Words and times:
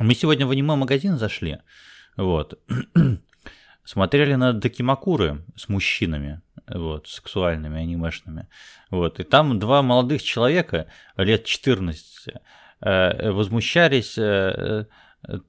Мы 0.00 0.14
сегодня 0.14 0.46
в 0.46 0.50
аниме-магазин 0.50 1.18
зашли, 1.18 1.58
вот, 2.16 2.58
смотрели 3.84 4.34
на 4.34 4.54
докимакуры 4.54 5.44
с 5.56 5.68
мужчинами, 5.68 6.40
вот, 6.66 7.06
сексуальными, 7.06 7.82
анимешными, 7.82 8.48
вот, 8.88 9.20
и 9.20 9.24
там 9.24 9.58
два 9.58 9.82
молодых 9.82 10.22
человека, 10.22 10.86
лет 11.18 11.44
14, 11.44 12.34
э, 12.80 13.30
возмущались 13.30 14.16
э, 14.16 14.86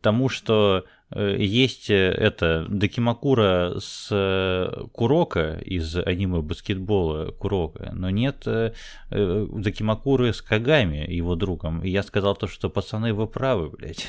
тому, 0.02 0.28
что 0.28 0.80
э, 0.80 1.01
есть 1.14 1.90
это 1.90 2.66
Докимакура 2.70 3.76
с 3.80 4.88
Курока 4.94 5.60
из 5.64 5.96
аниме 5.98 6.42
баскетбола 6.42 7.32
Курока, 7.32 7.92
но 7.94 8.10
нет 8.10 8.48
Докимакуры 9.10 10.34
с 10.34 10.42
Кагами, 10.42 11.06
его 11.12 11.36
другом. 11.36 11.84
И 11.84 11.90
я 11.90 12.04
сказал 12.04 12.36
то, 12.36 12.48
что 12.48 12.70
пацаны, 12.70 13.14
вы 13.14 13.28
правы, 13.28 13.70
блядь. 13.70 14.08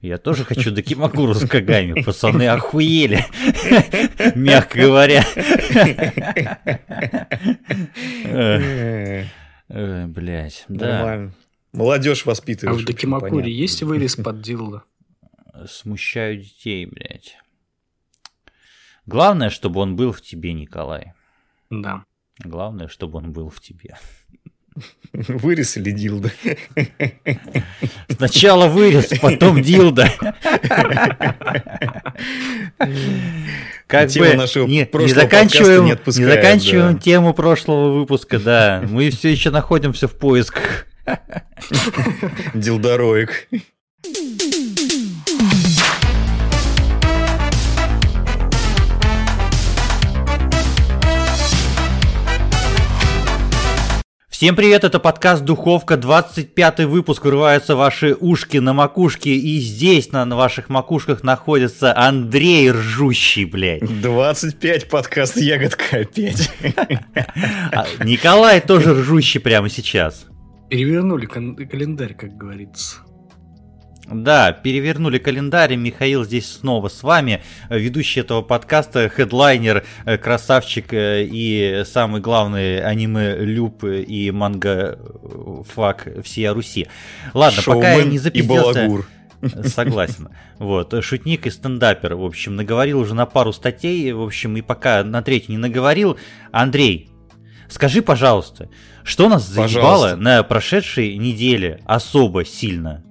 Я 0.00 0.16
тоже 0.16 0.44
хочу 0.44 0.70
Докимакуру 0.70 1.34
с 1.34 1.46
Кагами. 1.46 2.00
Пацаны 2.02 2.48
охуели. 2.48 3.24
Мягко 4.34 4.78
говоря. 4.78 5.24
Блять, 9.68 10.64
да. 10.68 11.30
Молодежь 11.72 12.24
воспитываешь. 12.24 12.80
А 12.80 12.82
в 12.82 12.86
Докимакуре 12.86 13.52
есть 13.52 13.82
вырез 13.82 14.16
под 14.16 14.40
дилдо? 14.40 14.84
Смущаю 15.68 16.38
детей, 16.38 16.86
блядь. 16.86 17.36
Главное, 19.06 19.50
чтобы 19.50 19.80
он 19.80 19.96
был 19.96 20.12
в 20.12 20.22
тебе, 20.22 20.52
Николай. 20.52 21.12
Да. 21.70 22.04
Главное, 22.38 22.88
чтобы 22.88 23.18
он 23.18 23.32
был 23.32 23.50
в 23.50 23.60
тебе. 23.60 23.96
Вырез 25.12 25.76
или 25.76 25.90
дилда? 25.90 26.30
Сначала 28.08 28.68
вырез, 28.68 29.10
потом 29.20 29.60
дилда. 29.62 30.12
Как 33.86 34.08
бы 34.12 34.28
не, 34.68 34.88
не 35.04 35.12
заканчиваем, 35.12 35.84
не, 35.86 35.90
не 35.90 36.24
заканчиваем 36.24 36.94
да. 36.94 37.00
тему 37.00 37.34
прошлого 37.34 37.98
выпуска, 37.98 38.38
да. 38.38 38.84
Мы 38.88 39.10
все 39.10 39.30
еще 39.30 39.50
находимся 39.50 40.06
в 40.06 40.16
поисках. 40.16 40.86
Дилдороик. 42.54 43.48
Всем 54.40 54.56
привет, 54.56 54.84
это 54.84 54.98
подкаст 54.98 55.44
«Духовка», 55.44 55.98
25 55.98 56.86
выпуск, 56.86 57.26
врываются 57.26 57.76
ваши 57.76 58.16
ушки 58.18 58.56
на 58.56 58.72
макушке, 58.72 59.36
и 59.36 59.58
здесь 59.58 60.12
на 60.12 60.24
ваших 60.34 60.70
макушках 60.70 61.22
находится 61.22 61.94
Андрей 61.94 62.70
Ржущий, 62.70 63.44
блядь. 63.44 63.82
25 64.00 64.88
подкаст 64.88 65.36
«Ягодка» 65.36 65.98
опять. 65.98 66.50
А 67.70 67.84
Николай 68.02 68.62
тоже 68.62 68.94
ржущий 68.94 69.40
прямо 69.40 69.68
сейчас. 69.68 70.24
Перевернули 70.70 71.26
календарь, 71.26 72.14
как 72.14 72.34
говорится. 72.38 73.00
Да, 74.10 74.50
перевернули 74.50 75.18
календарь, 75.18 75.76
Михаил 75.76 76.24
здесь 76.24 76.50
снова 76.50 76.88
с 76.88 77.04
вами, 77.04 77.42
ведущий 77.68 78.20
этого 78.20 78.42
подкаста, 78.42 79.08
хедлайнер, 79.08 79.84
э, 80.04 80.18
красавчик 80.18 80.92
э, 80.92 81.24
и 81.30 81.84
самый 81.86 82.20
главный 82.20 82.80
аниме-люб 82.82 83.84
и 83.84 84.32
манга-фак 84.32 86.08
всей 86.24 86.48
Руси. 86.48 86.88
Ладно, 87.34 87.62
Шоумен 87.62 87.82
пока 87.82 87.92
я 87.94 88.04
не 88.04 88.18
запизделся... 88.18 88.90
Согласен. 89.64 90.28
Вот, 90.58 90.92
шутник 91.02 91.46
и 91.46 91.50
стендапер, 91.50 92.14
в 92.14 92.24
общем, 92.24 92.56
наговорил 92.56 92.98
уже 92.98 93.14
на 93.14 93.26
пару 93.26 93.52
статей, 93.52 94.12
в 94.12 94.22
общем, 94.22 94.56
и 94.56 94.60
пока 94.60 95.02
на 95.04 95.22
третью 95.22 95.52
не 95.52 95.58
наговорил. 95.58 96.18
Андрей, 96.50 97.08
скажи, 97.68 98.02
пожалуйста, 98.02 98.68
что 99.04 99.28
нас 99.28 99.46
заебало 99.46 100.16
на 100.16 100.42
прошедшей 100.42 101.16
неделе 101.16 101.80
особо 101.86 102.44
сильно? 102.44 103.02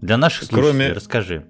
Для 0.00 0.16
наших 0.16 0.44
слушателей 0.44 0.70
кроме, 0.70 0.92
расскажи. 0.92 1.44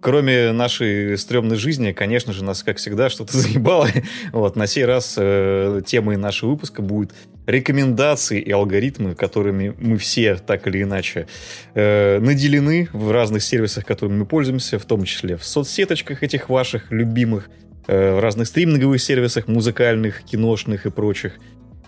Кроме 0.00 0.52
нашей 0.52 1.16
стрёмной 1.16 1.56
жизни, 1.56 1.92
конечно 1.92 2.32
же, 2.34 2.44
нас, 2.44 2.62
как 2.62 2.76
всегда, 2.76 3.08
что-то 3.08 3.36
заебало. 3.38 3.88
Вот, 4.32 4.56
на 4.56 4.66
сей 4.66 4.84
раз 4.84 5.14
э, 5.16 5.80
темой 5.86 6.16
нашего 6.16 6.50
выпуска 6.50 6.82
будет 6.82 7.12
рекомендации 7.46 8.40
и 8.40 8.50
алгоритмы, 8.50 9.14
которыми 9.14 9.74
мы 9.78 9.96
все 9.96 10.36
так 10.36 10.66
или 10.66 10.82
иначе 10.82 11.26
э, 11.74 12.18
наделены 12.20 12.88
в 12.92 13.10
разных 13.10 13.42
сервисах, 13.42 13.86
которыми 13.86 14.18
мы 14.18 14.26
пользуемся, 14.26 14.78
в 14.78 14.84
том 14.84 15.04
числе 15.04 15.36
в 15.36 15.44
соцсеточках 15.44 16.22
этих 16.22 16.50
ваших 16.50 16.90
любимых, 16.92 17.48
э, 17.86 18.14
в 18.14 18.20
разных 18.20 18.48
стриминговых 18.48 19.00
сервисах, 19.00 19.48
музыкальных, 19.48 20.22
киношных 20.22 20.84
и 20.84 20.90
прочих. 20.90 21.34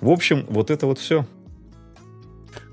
В 0.00 0.10
общем, 0.10 0.46
вот 0.48 0.70
это 0.70 0.86
вот 0.86 0.98
все. 0.98 1.26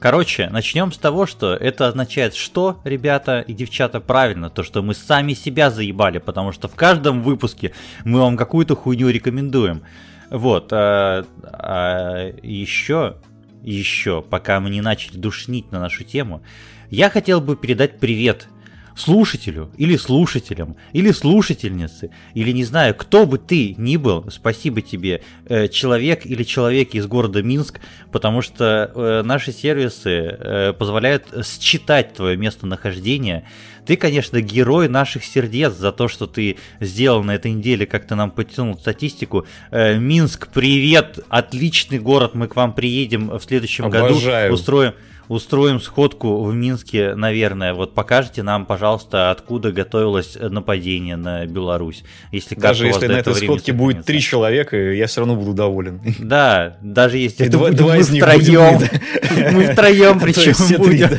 Короче, 0.03 0.50
начнем 0.50 0.91
с 0.91 0.97
того, 0.97 1.25
что 1.25 1.56
это 1.56 1.88
означает 1.88 2.36
что, 2.36 2.81
ребята 2.84 3.40
и 3.40 3.53
девчата, 3.53 4.02
правильно, 4.02 4.50
то, 4.50 4.62
что 4.62 4.81
мы 4.81 4.96
сами 4.96 5.31
себя 5.31 5.72
заебали, 5.72 6.18
потому 6.18 6.52
что 6.52 6.68
в 6.68 6.75
каждом 6.75 7.22
выпуске 7.22 7.72
мы 8.03 8.19
вам 8.19 8.36
какую-то 8.36 8.75
хуйню 8.75 9.08
рекомендуем. 9.08 9.84
Вот, 10.30 10.74
а, 10.74 11.25
а 11.41 12.34
еще, 12.44 13.16
еще, 13.62 14.22
пока 14.22 14.59
мы 14.59 14.72
не 14.72 14.81
начали 14.81 15.16
душнить 15.16 15.72
на 15.72 15.80
нашу 15.80 16.03
тему, 16.03 16.44
я 16.90 17.09
хотел 17.09 17.40
бы 17.40 17.56
передать 17.56 17.97
привет 18.02 18.50
слушателю 18.96 19.72
или 19.78 19.98
слушателям, 19.98 20.76
или 20.92 21.12
слушательнице, 21.12 22.12
или 22.34 22.52
не 22.52 22.64
знаю, 22.64 22.96
кто 22.96 23.26
бы 23.26 23.38
ты 23.38 23.76
ни 23.78 23.98
был, 23.98 24.26
спасибо 24.31 24.81
тебе, 24.81 25.22
э, 25.46 25.68
человек 25.68 26.26
или 26.26 26.44
человек 26.44 26.94
из 26.94 27.08
города 27.08 27.42
Минск, 27.42 27.80
потому 28.12 28.42
что 28.42 28.92
э, 28.94 29.22
наши 29.24 29.52
сервисы 29.52 30.09
э, 30.09 30.74
позволяют 30.74 31.26
считать 31.59 32.14
твое 32.14 32.38
местонахождение. 32.38 33.48
Ты, 33.86 33.98
конечно, 33.98 34.40
герой 34.40 34.88
наших 34.88 35.26
сердец 35.26 35.74
за 35.74 35.92
то, 35.92 36.08
что 36.08 36.26
ты 36.26 36.58
сделал 36.80 37.22
на 37.24 37.36
этой 37.36 37.52
неделе, 37.52 37.86
как 37.86 38.08
ты 38.08 38.16
нам 38.16 38.32
подтянул 38.32 38.78
статистику. 38.78 39.46
Минск, 39.72 40.48
привет, 40.53 41.20
отличный 41.28 42.00
город, 42.00 42.34
мы 42.34 42.48
к 42.48 42.56
вам 42.56 42.72
приедем 42.72 43.30
в 43.30 43.42
следующем 43.42 43.86
Обожаю. 43.86 44.44
году, 44.44 44.53
устроим 44.53 44.94
устроим 45.28 45.79
сходку 45.79 46.44
в 46.44 46.53
Минске, 46.53 47.16
наверное. 47.16 47.73
Вот 47.73 47.94
покажите 47.94 48.44
нам, 48.44 48.66
пожалуйста, 48.66 49.31
откуда 49.31 49.72
готовилось 49.72 50.38
нападение 50.39 51.16
на 51.16 51.45
Беларусь. 51.45 52.03
Если 52.31 52.56
даже 52.56 52.88
если 52.88 53.07
на 53.07 53.13
этой 53.13 53.35
сходке 53.35 53.73
будет 53.73 54.06
три 54.06 54.19
человека, 54.19 54.75
я 54.75 55.07
все 55.07 55.22
равно 55.22 55.35
буду 55.35 55.53
доволен. 55.53 56.01
Да, 56.34 56.78
даже 56.81 57.17
если 57.17 57.47
это 57.47 57.57
будем 57.57 57.85
мы 57.85 58.01
втроем. 58.01 58.79
Мы 59.53 59.66
втроем 59.66 60.19
причем 60.19 60.78
будем. 60.78 61.09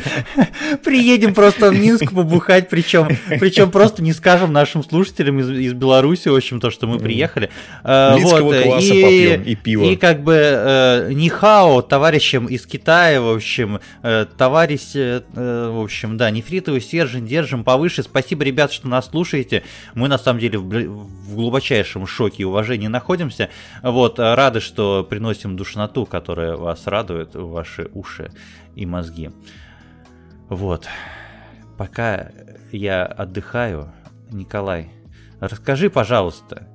Приедем 0.83 1.33
просто 1.33 1.69
в 1.69 1.79
Минск 1.79 2.11
побухать, 2.11 2.69
причем 2.69 3.07
причем 3.39 3.71
просто 3.71 4.01
не 4.01 4.13
скажем 4.13 4.51
нашим 4.51 4.83
слушателям 4.83 5.39
из, 5.39 5.49
из 5.49 5.73
Беларуси, 5.73 6.27
в 6.27 6.35
общем, 6.35 6.59
то, 6.59 6.71
что 6.71 6.87
мы 6.87 6.97
приехали. 6.97 7.49
А, 7.83 8.17
вот, 8.17 8.53
и, 8.53 9.41
и 9.45 9.55
пиво. 9.55 9.85
И 9.85 9.95
как 9.95 10.23
бы 10.23 10.33
э, 10.35 11.11
нихао 11.13 11.81
товарищам 11.81 12.47
из 12.47 12.65
Китая, 12.65 13.21
в 13.21 13.29
общем, 13.29 13.79
Э, 14.04 14.04
товарищ, 14.37 14.95
э, 14.95 15.23
э, 15.33 15.69
в 15.69 15.81
общем, 15.81 16.15
да, 16.15 16.29
нефритовый 16.29 16.79
стержень 16.79 17.25
держим 17.25 17.63
повыше. 17.63 18.03
Спасибо, 18.03 18.43
ребят, 18.43 18.71
что 18.71 18.87
нас 18.87 19.09
слушаете. 19.09 19.63
Мы, 19.95 20.07
на 20.07 20.19
самом 20.19 20.39
деле, 20.39 20.59
в 20.59 21.33
глубочайшем 21.33 22.05
шоке 22.05 22.43
и 22.43 22.45
уважении 22.45 22.87
находимся. 22.87 23.49
Вот, 23.81 24.19
рады, 24.19 24.59
что 24.59 25.03
приносим 25.03 25.55
душноту, 25.55 26.05
которая 26.05 26.55
вас 26.55 26.85
радует, 26.85 27.33
ваши 27.33 27.89
уши 27.93 28.31
и 28.75 28.85
мозги. 28.85 29.31
Вот. 30.49 30.87
Пока 31.75 32.31
я 32.71 33.05
отдыхаю, 33.05 33.91
Николай, 34.31 34.91
расскажи, 35.39 35.89
пожалуйста, 35.89 36.67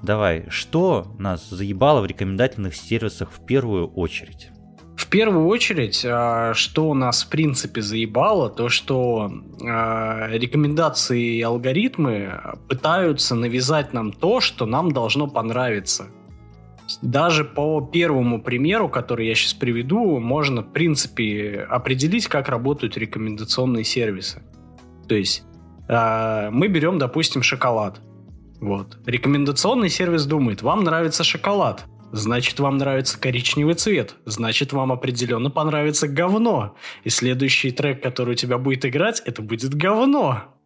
давай, 0.00 0.46
что 0.48 1.12
нас 1.18 1.48
заебало 1.50 2.02
в 2.02 2.06
рекомендательных 2.06 2.76
сервисах 2.76 3.32
в 3.32 3.44
первую 3.44 3.88
очередь? 3.88 4.50
В 4.98 5.06
первую 5.06 5.46
очередь, 5.46 6.04
а, 6.04 6.54
что 6.54 6.92
нас 6.92 7.22
в 7.22 7.28
принципе 7.28 7.80
заебало, 7.80 8.50
то 8.50 8.68
что 8.68 9.30
а, 9.64 10.28
рекомендации 10.32 11.36
и 11.36 11.42
алгоритмы 11.42 12.40
пытаются 12.68 13.36
навязать 13.36 13.92
нам 13.92 14.10
то, 14.10 14.40
что 14.40 14.66
нам 14.66 14.90
должно 14.90 15.28
понравиться. 15.28 16.08
Даже 17.00 17.44
по 17.44 17.80
первому 17.80 18.42
примеру, 18.42 18.88
который 18.88 19.28
я 19.28 19.36
сейчас 19.36 19.54
приведу, 19.54 20.18
можно, 20.18 20.62
в 20.62 20.72
принципе, 20.72 21.64
определить, 21.70 22.26
как 22.26 22.48
работают 22.48 22.96
рекомендационные 22.96 23.84
сервисы. 23.84 24.42
То 25.06 25.14
есть 25.14 25.44
а, 25.88 26.50
мы 26.50 26.66
берем, 26.66 26.98
допустим, 26.98 27.44
шоколад. 27.44 28.00
Вот. 28.60 28.98
Рекомендационный 29.06 29.90
сервис 29.90 30.26
думает, 30.26 30.62
вам 30.62 30.82
нравится 30.82 31.22
шоколад. 31.22 31.84
Значит, 32.12 32.58
вам 32.60 32.78
нравится 32.78 33.18
коричневый 33.18 33.74
цвет. 33.74 34.14
Значит, 34.24 34.72
вам 34.72 34.92
определенно 34.92 35.50
понравится 35.50 36.08
говно. 36.08 36.74
И 37.04 37.10
следующий 37.10 37.70
трек, 37.70 38.02
который 38.02 38.32
у 38.32 38.36
тебя 38.36 38.58
будет 38.58 38.84
играть, 38.86 39.22
это 39.24 39.42
будет 39.42 39.74
говно. 39.74 40.57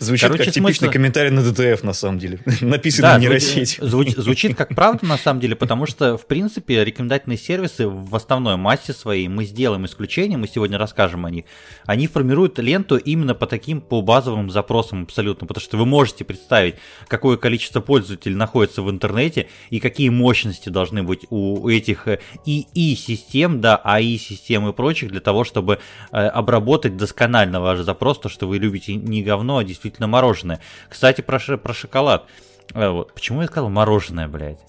Звучит 0.00 0.28
Короче, 0.28 0.44
как 0.44 0.54
типичный 0.54 0.74
смысл... 0.74 0.92
комментарий 0.92 1.30
на 1.30 1.42
ДТФ, 1.42 1.84
на 1.84 1.92
самом 1.92 2.18
деле. 2.18 2.40
Написано 2.60 3.08
да, 3.08 3.18
нейросеть. 3.18 3.78
Звуч, 3.80 4.08
звучит 4.16 4.56
как 4.56 4.74
правда, 4.74 5.06
на 5.06 5.16
самом 5.16 5.40
деле, 5.40 5.54
потому 5.54 5.86
что, 5.86 6.18
в 6.18 6.26
принципе, 6.26 6.84
рекомендательные 6.84 7.38
сервисы 7.38 7.86
в 7.86 8.14
основной 8.14 8.56
массе 8.56 8.92
своей, 8.92 9.28
мы 9.28 9.44
сделаем 9.44 9.86
исключение, 9.86 10.36
мы 10.36 10.48
сегодня 10.48 10.78
расскажем 10.78 11.24
о 11.24 11.30
них, 11.30 11.44
они 11.86 12.08
формируют 12.08 12.58
ленту 12.58 12.96
именно 12.96 13.34
по 13.34 13.46
таким, 13.46 13.80
по 13.80 14.02
базовым 14.02 14.50
запросам 14.50 15.04
абсолютно, 15.04 15.46
потому 15.46 15.62
что 15.62 15.76
вы 15.76 15.86
можете 15.86 16.24
представить, 16.24 16.74
какое 17.06 17.36
количество 17.36 17.80
пользователей 17.80 18.34
находится 18.34 18.82
в 18.82 18.90
интернете 18.90 19.48
и 19.70 19.78
какие 19.78 20.08
мощности 20.08 20.68
должны 20.70 21.04
быть 21.04 21.26
у 21.30 21.68
этих 21.68 22.08
ИИ-систем, 22.44 23.60
да, 23.60 23.76
АИ-систем 23.76 24.68
и 24.68 24.72
прочих, 24.72 25.10
для 25.10 25.20
того, 25.20 25.44
чтобы 25.44 25.78
э, 26.10 26.16
обработать 26.16 26.96
досконально 26.96 27.60
ваш 27.60 27.80
запрос, 27.80 28.18
то, 28.18 28.28
что 28.28 28.48
вы 28.48 28.58
любите 28.58 28.94
не 28.94 29.22
говно, 29.22 29.58
а 29.58 29.67
действительно 29.68 30.08
мороженое. 30.08 30.60
Кстати, 30.88 31.20
про, 31.20 31.38
про 31.38 31.74
шоколад. 31.74 32.26
Э, 32.74 32.88
вот. 32.88 33.14
Почему 33.14 33.42
я 33.42 33.46
сказал 33.46 33.70
мороженое, 33.70 34.26
блядь? 34.26 34.60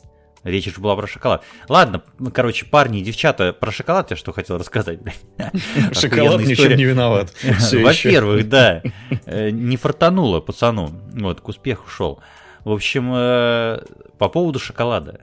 Речь 0.43 0.73
же 0.73 0.79
была 0.79 0.95
про 0.95 1.07
шоколад. 1.07 1.43
Ладно, 1.67 2.01
короче, 2.33 2.65
парни 2.65 2.99
и 2.99 3.03
девчата, 3.03 3.51
про 3.51 3.71
шоколад 3.71 4.11
я 4.11 4.17
что 4.17 4.31
хотел 4.31 4.57
рассказать, 4.57 5.01
блядь. 5.01 5.19
Шоколад 5.97 6.41
ничем 6.41 6.77
не 6.77 6.85
виноват. 6.85 7.33
Во-первых, 7.43 8.47
да, 8.47 8.81
э, 9.25 9.49
не 9.49 9.75
фартануло 9.75 10.39
пацану. 10.39 10.91
Вот, 11.13 11.41
к 11.41 11.47
успеху 11.49 11.89
шел. 11.89 12.21
В 12.63 12.71
общем, 12.71 13.11
э, 13.13 13.81
по 14.17 14.29
поводу 14.29 14.59
шоколада. 14.59 15.21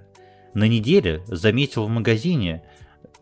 На 0.52 0.68
неделе 0.68 1.22
заметил 1.26 1.84
в 1.84 1.90
магазине 1.90 2.62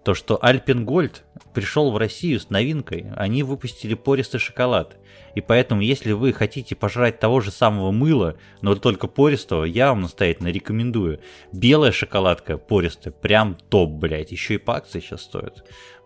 то, 0.05 0.15
что 0.15 0.39
Альпенгольд 0.43 1.25
пришел 1.55 1.91
в 1.91 1.97
Россию 1.97 2.39
с 2.39 2.51
новинкой. 2.51 3.07
Они 3.17 3.43
выпустили 3.43 3.95
пористый 3.95 4.39
шоколад. 4.39 4.97
И 5.35 5.41
поэтому, 5.41 5.81
если 5.81 6.13
вы 6.13 6.33
хотите 6.33 6.77
пожрать 6.77 7.19
того 7.19 7.41
же 7.41 7.51
самого 7.51 7.91
мыла, 7.91 8.37
но 8.61 8.75
только 8.77 9.07
пористого, 9.07 9.65
я 9.65 9.89
вам 9.89 10.03
настоятельно 10.03 10.49
рекомендую. 10.49 11.21
Белая 11.53 11.91
шоколадка 11.91 12.59
пористая, 12.59 13.13
прям 13.13 13.55
топ, 13.55 13.91
блядь. 13.91 14.31
Еще 14.31 14.55
и 14.55 14.59
по 14.59 14.77
акции 14.77 15.01
сейчас 15.01 15.23
стоит. 15.23 15.65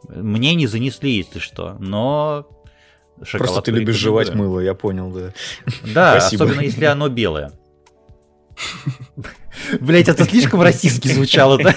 Мне 0.08 0.54
не 0.54 0.66
занесли, 0.66 1.10
если 1.10 1.40
что, 1.40 1.76
но 1.80 2.48
Просто 3.32 3.62
ты 3.62 3.72
любишь 3.72 3.96
жевать 3.96 4.32
мыло, 4.34 4.60
я 4.60 4.74
понял, 4.74 5.10
да. 5.10 5.32
Да, 5.92 6.16
особенно 6.16 6.60
если 6.60 6.84
оно 6.84 7.08
белое. 7.08 7.52
Блять, 9.80 10.08
это 10.08 10.24
слишком 10.24 10.62
российски 10.62 11.08
звучало, 11.08 11.58
да? 11.58 11.74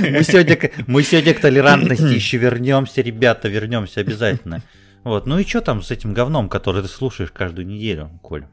Мы 0.00 0.22
сегодня, 0.22 0.58
мы 0.86 1.02
сегодня 1.02 1.34
к 1.34 1.40
толерантности 1.40 2.14
еще 2.14 2.38
вернемся, 2.38 3.02
ребята, 3.02 3.48
вернемся 3.48 4.00
обязательно. 4.00 4.62
Вот, 5.04 5.26
ну 5.26 5.38
и 5.38 5.44
что 5.44 5.60
там 5.60 5.82
с 5.82 5.90
этим 5.90 6.14
говном, 6.14 6.48
который 6.48 6.82
ты 6.82 6.88
слушаешь 6.88 7.32
каждую 7.32 7.66
неделю, 7.66 8.10
Коль? 8.22 8.46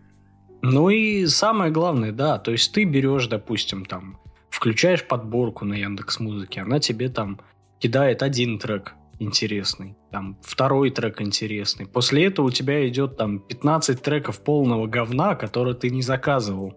Ну 0.62 0.89
и 0.89 1.25
самое 1.27 1.71
главное, 1.71 2.12
да, 2.12 2.38
то 2.38 2.51
есть 2.51 2.74
ты 2.74 2.83
берешь, 2.83 3.27
допустим, 3.27 3.86
там, 3.86 4.19
включаешь 4.50 5.06
подборку 5.06 5.63
на 5.65 5.75
Яндекс 5.75 6.19
Музыке, 6.19 6.62
она 6.62 6.80
тебе 6.80 7.10
там 7.10 7.39
кидает 7.80 8.24
один 8.24 8.60
трек 8.60 8.94
интересный, 9.19 9.95
там 10.12 10.38
второй 10.42 10.89
трек 10.92 11.22
интересный. 11.22 11.86
После 11.86 12.25
этого 12.25 12.48
у 12.48 12.51
тебя 12.51 12.88
идет 12.88 13.18
там 13.18 13.39
15 13.39 14.01
треков 14.01 14.42
полного 14.44 14.88
говна, 14.88 15.36
которые 15.36 15.75
ты 15.75 15.89
не 15.89 16.01
заказывал. 16.01 16.74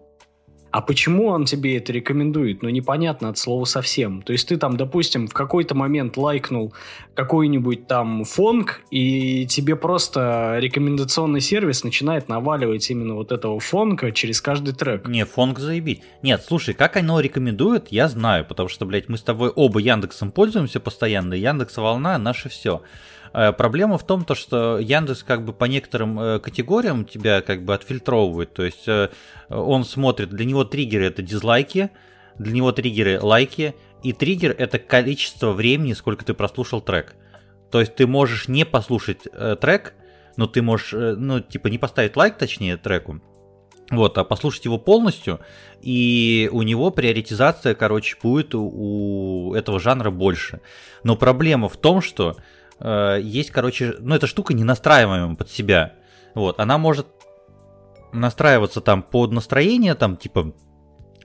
А 0.73 0.81
почему 0.81 1.27
он 1.27 1.45
тебе 1.45 1.77
это 1.77 1.93
рекомендует? 1.93 2.63
Ну, 2.63 2.69
непонятно 2.69 3.29
от 3.29 3.37
слова 3.37 3.63
совсем. 3.65 4.23
То 4.23 4.33
есть 4.33 4.47
ты 4.47 4.57
там, 4.57 4.75
допустим, 4.75 5.27
в 5.27 5.33
какой-то 5.33 5.75
момент 5.75 6.17
лайкнул 6.17 6.73
какой-нибудь 7.13 7.85
там 7.85 8.23
фонг, 8.23 8.81
и 8.89 9.45
тебе 9.45 9.75
просто 9.75 10.55
рекомендационный 10.57 11.41
сервис 11.41 11.83
начинает 11.83 12.27
наваливать 12.27 12.89
именно 12.89 13.13
вот 13.13 13.31
этого 13.31 13.59
фонга 13.59 14.11
через 14.11 14.41
каждый 14.41 14.73
трек. 14.73 15.07
Не, 15.07 15.25
фонг 15.25 15.59
заебить. 15.59 16.01
Нет, 16.23 16.43
слушай, 16.43 16.73
как 16.73 16.97
оно 16.97 17.19
рекомендует, 17.19 17.89
я 17.91 18.07
знаю, 18.07 18.43
потому 18.43 18.67
что, 18.67 18.87
блядь, 18.87 19.09
мы 19.09 19.19
с 19.19 19.21
тобой 19.21 19.49
оба 19.49 19.79
Яндексом 19.79 20.31
пользуемся 20.31 20.79
постоянно, 20.79 21.35
Яндекс 21.35 21.77
Волна 21.77 22.17
наше 22.17 22.49
все. 22.49 22.81
Э, 23.33 23.51
проблема 23.51 23.97
в 23.97 24.05
том, 24.05 24.23
то, 24.25 24.35
что 24.35 24.79
Яндекс 24.79 25.23
как 25.23 25.43
бы 25.43 25.53
по 25.53 25.65
некоторым 25.65 26.19
э, 26.19 26.39
категориям 26.39 27.05
тебя 27.05 27.41
как 27.41 27.65
бы 27.65 27.73
отфильтровывает. 27.73 28.53
То 28.53 28.63
есть 28.63 28.87
э, 28.87 29.09
он 29.49 29.83
смотрит, 29.83 30.29
для 30.29 30.45
него 30.45 30.63
триггеры 30.63 31.05
это 31.05 31.21
дизлайки, 31.21 31.89
для 32.37 32.53
него 32.53 32.71
триггеры 32.71 33.19
лайки, 33.19 33.75
и 34.03 34.13
триггер 34.13 34.55
это 34.57 34.79
количество 34.79 35.51
времени, 35.51 35.93
сколько 35.93 36.23
ты 36.25 36.33
прослушал 36.33 36.81
трек. 36.81 37.15
То 37.71 37.79
есть 37.79 37.95
ты 37.95 38.05
можешь 38.05 38.47
не 38.47 38.65
послушать 38.65 39.23
трек, 39.61 39.93
но 40.35 40.45
ты 40.45 40.61
можешь, 40.61 40.91
ну, 40.91 41.39
типа, 41.39 41.67
не 41.69 41.77
поставить 41.77 42.15
лайк, 42.15 42.37
точнее, 42.37 42.77
треку, 42.77 43.21
вот, 43.89 44.17
а 44.17 44.23
послушать 44.23 44.65
его 44.65 44.77
полностью, 44.77 45.39
и 45.81 46.49
у 46.51 46.61
него 46.63 46.91
приоритизация, 46.91 47.75
короче, 47.75 48.17
будет 48.21 48.53
у, 48.53 48.61
у 49.49 49.53
этого 49.55 49.79
жанра 49.79 50.11
больше. 50.11 50.61
Но 51.03 51.15
проблема 51.15 51.69
в 51.69 51.77
том, 51.77 52.01
что 52.01 52.37
э, 52.79 53.19
есть, 53.21 53.51
короче, 53.51 53.95
ну 53.99 54.15
эта 54.15 54.27
штука 54.27 54.53
не 54.53 54.63
настраиваемая 54.63 55.35
под 55.35 55.49
себя. 55.49 55.93
Вот, 56.35 56.59
она 56.59 56.77
может 56.77 57.07
настраиваться 58.11 58.81
там 58.81 59.03
под 59.03 59.31
настроение, 59.31 59.95
там 59.95 60.17
типа 60.17 60.53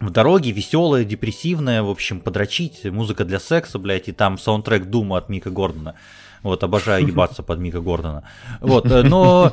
в 0.01 0.11
дороге 0.11 0.53
веселая, 0.53 1.05
депрессивная, 1.05 1.83
в 1.83 1.91
общем, 1.91 2.21
подрочить, 2.21 2.85
музыка 2.85 3.25
для 3.25 3.41
секса, 3.41 3.79
блядь, 3.79 4.09
и 4.09 4.13
там 4.13 4.39
саундтрек 4.39 4.87
Дума 4.87 5.19
от 5.19 5.29
Мика 5.29 5.51
Гордона. 5.51 5.95
Вот, 6.43 6.63
обожаю 6.63 7.05
ебаться 7.07 7.43
под 7.43 7.59
Мика 7.59 7.81
Гордона. 7.81 8.23
Вот, 8.61 8.87
э, 8.91 9.03
но, 9.03 9.53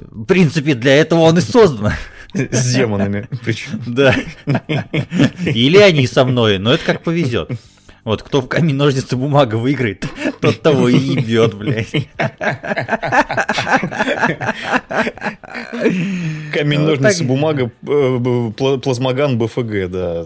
в 0.00 0.24
принципе, 0.26 0.74
для 0.74 0.96
этого 0.96 1.20
он 1.20 1.38
и 1.38 1.40
создан. 1.40 1.92
С 2.34 2.74
демонами, 2.74 3.28
причем. 3.42 3.80
Да. 3.86 4.14
Или 5.44 5.78
они 5.78 6.06
со 6.06 6.26
мной, 6.26 6.58
но 6.58 6.74
это 6.74 6.84
как 6.84 7.02
повезет. 7.02 7.50
Вот 8.08 8.22
кто 8.22 8.40
в 8.40 8.48
камень, 8.48 8.74
ножницы, 8.74 9.16
бумага 9.16 9.56
выиграет, 9.56 10.06
тот 10.40 10.62
того 10.62 10.88
и 10.88 10.96
ебет, 10.96 11.52
блядь. 11.52 12.08
Камень, 16.54 16.80
ножницы, 16.80 17.24
бумага, 17.24 17.70
э, 17.86 18.78
плазмоган, 18.82 19.36
БФГ, 19.36 19.90
да. 19.90 20.24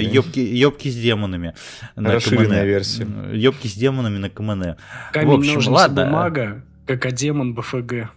Ёбки 0.00 0.88
с 0.88 0.96
демонами. 0.96 1.54
Расширенная 1.94 2.64
версия. 2.64 3.06
Ёбки 3.34 3.68
с 3.68 3.74
демонами 3.74 4.18
на 4.18 4.28
КМН. 4.28 4.74
Камень, 5.12 5.44
ножницы, 5.44 5.88
бумага, 5.90 6.64
как 6.86 7.06
а 7.06 7.12
демон 7.12 7.54
БФГ. 7.54 8.10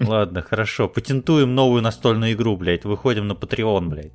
Ладно, 0.00 0.42
хорошо. 0.42 0.88
Патентуем 0.88 1.54
новую 1.54 1.80
настольную 1.80 2.34
игру, 2.34 2.54
блядь. 2.58 2.84
Выходим 2.84 3.28
на 3.28 3.32
Patreon, 3.32 3.88
блядь. 3.88 4.12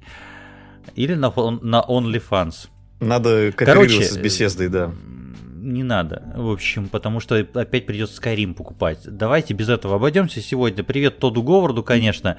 Или 0.94 1.16
на, 1.16 1.34
на 1.64 1.82
OnlyFans. 1.82 2.68
Надо 3.08 3.52
кооперироваться 3.52 4.14
с 4.14 4.18
беседой, 4.18 4.70
да. 4.70 4.92
Не 5.56 5.84
надо, 5.84 6.24
в 6.36 6.52
общем, 6.52 6.90
потому 6.90 7.22
что 7.22 7.36
опять 7.36 7.86
придется 7.86 8.22
Skyrim 8.22 8.54
покупать. 8.54 9.00
Давайте 9.06 9.54
без 9.54 9.70
этого 9.70 9.96
обойдемся 9.96 10.42
сегодня. 10.42 10.84
Привет 10.84 11.20
Тоду 11.20 11.42
Говарду, 11.42 11.84
конечно. 11.84 12.38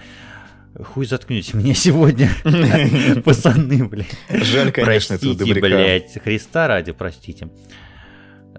Хуй 0.79 1.07
заткнете 1.07 1.57
меня 1.57 1.73
сегодня, 1.73 2.31
пацаны, 3.25 3.85
блядь. 3.85 4.09
Жаль, 4.29 4.73
конечно, 4.73 5.17
Простите, 5.17 5.61
блядь, 5.61 6.23
Христа 6.23 6.67
ради, 6.67 6.93
простите. 6.93 7.49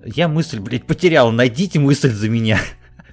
Я 0.03 0.27
мысль, 0.27 0.59
блядь, 0.59 0.85
потерял. 0.85 1.31
Найдите 1.31 1.79
мысль 1.79 2.11
за 2.11 2.29
меня. 2.29 2.59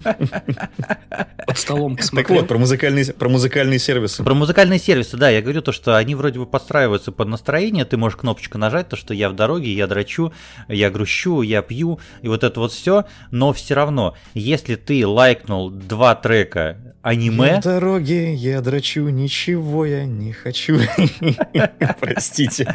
Под 0.02 1.58
столом 1.58 1.96
посмотрел. 1.96 2.26
Так 2.26 2.36
вот, 2.36 2.48
про 2.48 2.58
музыкальные, 2.58 3.06
про 3.06 3.28
музыкальные 3.28 3.78
сервисы. 3.78 4.22
Про 4.22 4.34
музыкальные 4.34 4.78
сервисы, 4.78 5.16
да, 5.16 5.30
я 5.30 5.42
говорю 5.42 5.62
то, 5.62 5.72
что 5.72 5.96
они 5.96 6.14
вроде 6.14 6.38
бы 6.38 6.46
подстраиваются 6.46 7.12
под 7.12 7.28
настроение, 7.28 7.84
ты 7.84 7.96
можешь 7.96 8.16
кнопочку 8.16 8.58
нажать, 8.58 8.88
то, 8.88 8.96
что 8.96 9.14
я 9.14 9.28
в 9.28 9.34
дороге, 9.34 9.72
я 9.72 9.86
драчу, 9.86 10.32
я 10.68 10.90
грущу, 10.90 11.42
я 11.42 11.62
пью, 11.62 12.00
и 12.22 12.28
вот 12.28 12.44
это 12.44 12.60
вот 12.60 12.72
все, 12.72 13.04
но 13.30 13.52
все 13.52 13.74
равно, 13.74 14.16
если 14.34 14.76
ты 14.76 15.06
лайкнул 15.06 15.70
два 15.70 16.14
трека 16.14 16.78
аниме... 17.02 17.46
Я 17.46 17.60
в 17.60 17.62
дороге, 17.62 18.34
я 18.34 18.60
драчу, 18.60 19.08
ничего 19.08 19.84
я 19.84 20.04
не 20.04 20.32
хочу. 20.32 20.78
Простите. 22.00 22.72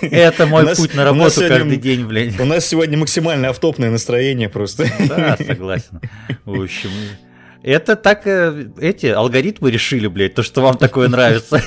Это 0.00 0.46
мой 0.46 0.74
путь 0.74 0.94
на 0.94 1.04
работу 1.04 1.40
каждый 1.40 1.76
день, 1.76 2.04
блядь. 2.04 2.38
У 2.38 2.44
нас 2.44 2.66
сегодня 2.66 2.98
максимально 2.98 3.48
автопное 3.48 3.90
настроение 3.90 4.48
просто. 4.48 4.86
Да, 5.08 5.36
согласен. 5.36 6.00
В 6.58 6.62
общем, 6.62 6.90
это 7.62 7.96
так 7.96 8.26
э, 8.26 8.68
эти 8.78 9.06
алгоритмы 9.06 9.70
решили, 9.70 10.06
блядь, 10.06 10.34
то, 10.34 10.42
что 10.42 10.60
вам 10.60 10.76
такое 10.76 11.08
нравится. 11.08 11.62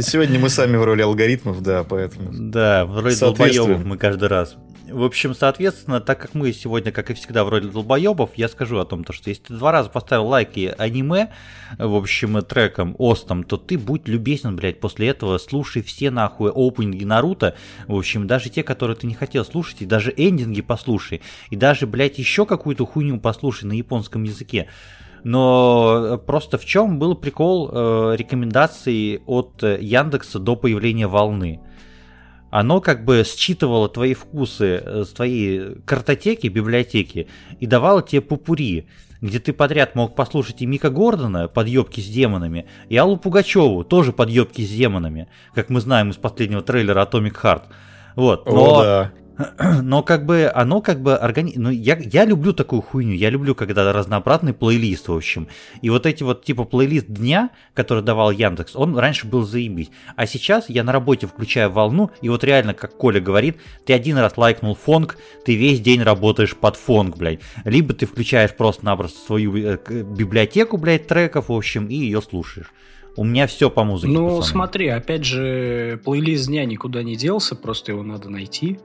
Сегодня 0.00 0.38
мы 0.38 0.48
сами 0.48 0.76
в 0.76 0.84
роли 0.84 1.02
алгоритмов, 1.02 1.62
да, 1.62 1.84
поэтому. 1.84 2.30
Да, 2.32 2.86
в 2.86 3.00
роли 3.00 3.14
долбоебов 3.14 3.84
мы 3.84 3.96
каждый 3.98 4.28
раз. 4.28 4.56
В 4.94 5.02
общем, 5.02 5.34
соответственно, 5.34 6.00
так 6.00 6.20
как 6.20 6.34
мы 6.34 6.52
сегодня, 6.52 6.92
как 6.92 7.10
и 7.10 7.14
всегда, 7.14 7.42
в 7.42 7.48
роли 7.48 7.66
долбоебов, 7.66 8.30
я 8.36 8.46
скажу 8.48 8.78
о 8.78 8.84
том, 8.84 9.02
то, 9.02 9.12
что 9.12 9.28
если 9.28 9.42
ты 9.42 9.54
два 9.54 9.72
раза 9.72 9.90
поставил 9.90 10.28
лайки 10.28 10.72
аниме, 10.78 11.32
в 11.78 11.96
общем, 11.96 12.40
треком, 12.42 12.94
остом, 12.98 13.42
то 13.42 13.56
ты 13.56 13.76
будь 13.76 14.06
любезен, 14.06 14.54
блядь, 14.54 14.78
после 14.78 15.08
этого 15.08 15.38
слушай 15.38 15.82
все 15.82 16.12
нахуй 16.12 16.52
опенинги 16.54 17.02
Наруто, 17.02 17.56
в 17.88 17.96
общем, 17.96 18.28
даже 18.28 18.50
те, 18.50 18.62
которые 18.62 18.96
ты 18.96 19.08
не 19.08 19.14
хотел 19.14 19.44
слушать, 19.44 19.82
и 19.82 19.84
даже 19.84 20.14
эндинги 20.16 20.60
послушай, 20.60 21.22
и 21.50 21.56
даже, 21.56 21.88
блядь, 21.88 22.18
еще 22.18 22.46
какую-то 22.46 22.86
хуйню 22.86 23.18
послушай 23.18 23.64
на 23.64 23.72
японском 23.72 24.22
языке. 24.22 24.68
Но 25.24 26.22
просто 26.24 26.56
в 26.56 26.64
чем 26.64 27.00
был 27.00 27.16
прикол 27.16 27.68
э, 27.72 28.14
рекомендаций 28.16 29.22
от 29.26 29.60
Яндекса 29.60 30.38
до 30.38 30.54
появления 30.54 31.08
волны? 31.08 31.60
Оно 32.54 32.80
как 32.80 33.04
бы 33.04 33.24
считывало 33.24 33.88
твои 33.88 34.14
вкусы 34.14 34.80
с 34.86 35.10
э, 35.10 35.14
твоей 35.16 35.74
картотеки, 35.84 36.46
библиотеки 36.46 37.26
и 37.58 37.66
давало 37.66 38.00
тебе 38.00 38.20
пупури, 38.20 38.86
где 39.20 39.40
ты 39.40 39.52
подряд 39.52 39.96
мог 39.96 40.14
послушать 40.14 40.62
и 40.62 40.66
Мика 40.66 40.88
Гордона 40.88 41.48
подъебки 41.48 42.00
с 42.00 42.06
демонами, 42.06 42.66
и 42.88 42.96
Аллу 42.96 43.16
Пугачеву 43.16 43.82
тоже 43.82 44.12
подъебки 44.12 44.62
с 44.62 44.70
демонами, 44.70 45.26
как 45.52 45.68
мы 45.68 45.80
знаем 45.80 46.10
из 46.10 46.16
последнего 46.16 46.62
трейлера 46.62 47.04
Atomic 47.04 47.34
Heart. 47.42 47.62
Вот, 48.14 48.46
но... 48.46 48.78
О, 48.78 48.82
да. 48.84 49.12
но 49.82 50.02
как 50.02 50.26
бы 50.26 50.50
оно 50.54 50.80
как 50.80 51.00
бы 51.00 51.14
органи... 51.14 51.54
ну 51.56 51.70
я, 51.70 51.96
я 51.98 52.24
люблю 52.24 52.52
такую 52.52 52.82
хуйню, 52.82 53.14
я 53.14 53.30
люблю 53.30 53.54
когда 53.54 53.92
разнообразный 53.92 54.52
плейлист 54.52 55.08
в 55.08 55.14
общем. 55.14 55.48
И 55.82 55.90
вот 55.90 56.06
эти 56.06 56.22
вот 56.22 56.44
типа 56.44 56.64
плейлист 56.64 57.06
дня, 57.08 57.50
который 57.74 58.02
давал 58.02 58.30
Яндекс, 58.30 58.76
он 58.76 58.96
раньше 58.96 59.26
был 59.26 59.42
заебись. 59.44 59.90
А 60.16 60.26
сейчас 60.26 60.68
я 60.68 60.84
на 60.84 60.92
работе 60.92 61.26
включаю 61.26 61.70
волну, 61.70 62.10
и 62.20 62.28
вот 62.28 62.44
реально, 62.44 62.74
как 62.74 62.96
Коля 62.96 63.20
говорит, 63.20 63.58
ты 63.84 63.92
один 63.92 64.18
раз 64.18 64.36
лайкнул 64.36 64.74
фонг, 64.74 65.16
ты 65.44 65.56
весь 65.56 65.80
день 65.80 66.02
работаешь 66.02 66.56
под 66.56 66.76
фонг, 66.76 67.16
блядь. 67.16 67.40
Либо 67.64 67.94
ты 67.94 68.06
включаешь 68.06 68.54
просто-напросто 68.54 69.18
свою 69.26 69.56
э, 69.56 69.78
библиотеку, 70.02 70.76
блядь, 70.76 71.06
треков, 71.06 71.48
в 71.48 71.52
общем, 71.52 71.86
и 71.86 71.94
ее 71.94 72.22
слушаешь. 72.22 72.72
У 73.16 73.24
меня 73.24 73.46
все 73.46 73.70
по 73.70 73.84
музыке. 73.84 74.12
Ну, 74.12 74.28
пацаны. 74.28 74.42
смотри, 74.44 74.88
опять 74.88 75.24
же, 75.24 76.00
плейлист 76.04 76.48
дня 76.48 76.64
никуда 76.64 77.02
не 77.02 77.16
делся, 77.16 77.54
просто 77.54 77.92
его 77.92 78.02
надо 78.02 78.28
найти. 78.28 78.78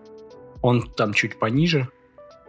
Он 0.61 0.81
там 0.81 1.13
чуть 1.13 1.39
пониже. 1.39 1.89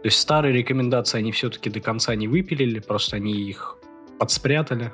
То 0.01 0.07
есть 0.07 0.19
старые 0.19 0.53
рекомендации 0.53 1.19
они 1.19 1.31
все-таки 1.31 1.69
до 1.69 1.79
конца 1.79 2.15
не 2.15 2.27
выпилили, 2.27 2.79
просто 2.79 3.17
они 3.17 3.33
их 3.33 3.77
подспрятали. 4.19 4.91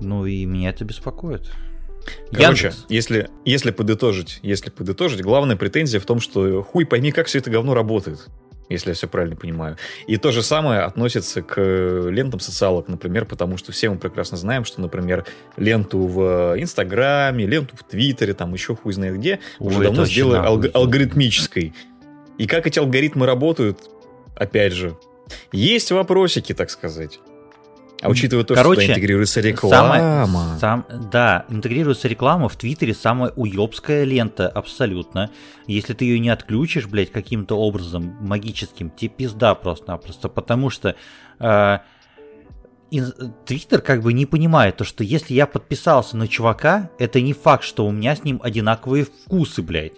Ну 0.00 0.26
и 0.26 0.44
меня 0.44 0.70
это 0.70 0.84
беспокоит. 0.84 1.50
Короче, 2.32 2.72
если, 2.88 3.28
если 3.44 3.70
подытожить, 3.70 4.40
если 4.42 4.70
подытожить, 4.70 5.22
главная 5.22 5.56
претензия 5.56 6.00
в 6.00 6.06
том, 6.06 6.20
что 6.20 6.62
хуй 6.62 6.86
пойми, 6.86 7.12
как 7.12 7.26
все 7.26 7.38
это 7.38 7.50
говно 7.50 7.74
работает 7.74 8.28
если 8.70 8.90
я 8.90 8.94
все 8.94 9.08
правильно 9.08 9.36
понимаю. 9.36 9.76
И 10.06 10.16
то 10.16 10.30
же 10.30 10.42
самое 10.42 10.82
относится 10.82 11.42
к 11.42 11.60
лентам 11.60 12.40
социалок, 12.40 12.88
например, 12.88 13.26
потому 13.26 13.56
что 13.56 13.72
все 13.72 13.90
мы 13.90 13.98
прекрасно 13.98 14.36
знаем, 14.36 14.64
что, 14.64 14.80
например, 14.80 15.26
ленту 15.56 15.98
в 16.06 16.54
Инстаграме, 16.56 17.46
ленту 17.46 17.76
в 17.76 17.82
Твиттере, 17.82 18.32
там 18.32 18.54
еще 18.54 18.76
хуй 18.76 18.92
знает 18.92 19.16
где, 19.16 19.40
Ой, 19.58 19.66
уже 19.66 19.82
давно 19.82 20.04
сделали 20.06 20.38
алг- 20.38 20.70
алгоритмической. 20.72 21.74
И 22.40 22.46
как 22.46 22.66
эти 22.66 22.78
алгоритмы 22.78 23.26
работают, 23.26 23.90
опять 24.34 24.72
же, 24.72 24.96
есть 25.52 25.90
вопросики, 25.90 26.54
так 26.54 26.70
сказать. 26.70 27.20
А 28.00 28.08
учитывая 28.08 28.44
то, 28.44 28.54
Короче, 28.54 28.80
что 28.80 28.92
интегрируется 28.92 29.42
реклама. 29.42 30.24
Самая, 30.24 30.58
сам, 30.58 30.86
да, 31.12 31.44
интегрируется 31.50 32.08
реклама 32.08 32.48
в 32.48 32.56
Твиттере 32.56 32.94
самая 32.94 33.30
уебская 33.36 34.04
лента, 34.04 34.48
абсолютно. 34.48 35.30
Если 35.66 35.92
ты 35.92 36.06
ее 36.06 36.18
не 36.18 36.30
отключишь, 36.30 36.86
блядь, 36.86 37.12
каким-то 37.12 37.56
образом 37.56 38.16
магическим, 38.22 38.88
тебе 38.88 39.10
пизда 39.10 39.54
просто-напросто. 39.54 40.30
Потому 40.30 40.70
что 40.70 40.96
э, 41.40 41.78
Твиттер 43.44 43.82
как 43.82 44.00
бы 44.00 44.14
не 44.14 44.24
понимает 44.24 44.78
то, 44.78 44.84
что 44.84 45.04
если 45.04 45.34
я 45.34 45.46
подписался 45.46 46.16
на 46.16 46.26
чувака, 46.26 46.90
это 46.98 47.20
не 47.20 47.34
факт, 47.34 47.64
что 47.64 47.86
у 47.86 47.92
меня 47.92 48.16
с 48.16 48.24
ним 48.24 48.40
одинаковые 48.42 49.04
вкусы, 49.04 49.60
блядь. 49.60 49.92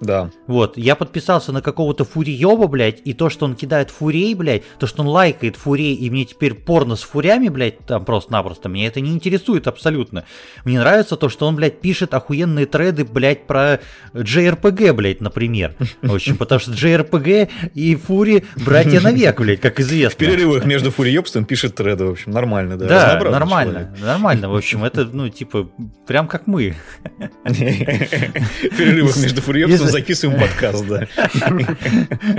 Да. 0.00 0.30
Вот, 0.46 0.78
я 0.78 0.96
подписался 0.96 1.52
на 1.52 1.60
какого-то 1.60 2.04
фуриева, 2.04 2.66
блядь, 2.66 3.02
и 3.04 3.12
то, 3.12 3.28
что 3.28 3.44
он 3.44 3.54
кидает 3.54 3.90
фурей, 3.90 4.34
блядь, 4.34 4.62
то, 4.78 4.86
что 4.86 5.02
он 5.02 5.08
лайкает 5.08 5.56
фурей, 5.56 5.94
и 5.94 6.08
мне 6.10 6.24
теперь 6.24 6.54
порно 6.54 6.96
с 6.96 7.02
фурями, 7.02 7.48
блядь, 7.48 7.78
там 7.86 8.04
просто-напросто, 8.04 8.68
меня 8.68 8.86
это 8.86 9.00
не 9.00 9.10
интересует 9.10 9.66
абсолютно. 9.66 10.24
Мне 10.64 10.78
нравится 10.78 11.16
то, 11.16 11.28
что 11.28 11.46
он, 11.46 11.56
блядь, 11.56 11.80
пишет 11.80 12.14
охуенные 12.14 12.64
треды, 12.64 13.04
блядь, 13.04 13.46
про 13.46 13.80
JRPG, 14.14 14.92
блядь, 14.94 15.20
например. 15.20 15.74
В 16.00 16.14
общем, 16.14 16.36
потому 16.36 16.60
что 16.60 16.72
JRPG 16.72 17.50
и 17.74 17.94
фури 17.96 18.44
братья 18.64 19.00
навек, 19.00 19.38
блядь, 19.38 19.60
как 19.60 19.80
известно. 19.80 20.14
В 20.14 20.16
перерывах 20.16 20.64
между 20.64 20.90
фуриёбством 20.90 21.44
пишет 21.44 21.74
треды, 21.74 22.06
в 22.06 22.10
общем, 22.12 22.32
нормально, 22.32 22.78
да. 22.78 22.86
Да, 22.86 23.30
нормально, 23.30 23.72
человек. 23.72 24.00
нормально, 24.00 24.48
в 24.48 24.56
общем, 24.56 24.82
это, 24.82 25.04
ну, 25.04 25.28
типа, 25.28 25.70
прям 26.06 26.26
как 26.26 26.46
мы. 26.46 26.74
В 27.44 28.76
перерывах 28.76 29.16
между 29.18 29.42
фуриёбством 29.42 29.89
записываем 29.90 30.40
подкаст, 30.40 30.86
да. 30.86 31.02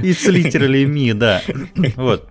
It's 0.01 0.27
literally 0.27 0.85
me, 0.85 1.13
да. 1.13 1.41
Вот. 1.95 2.29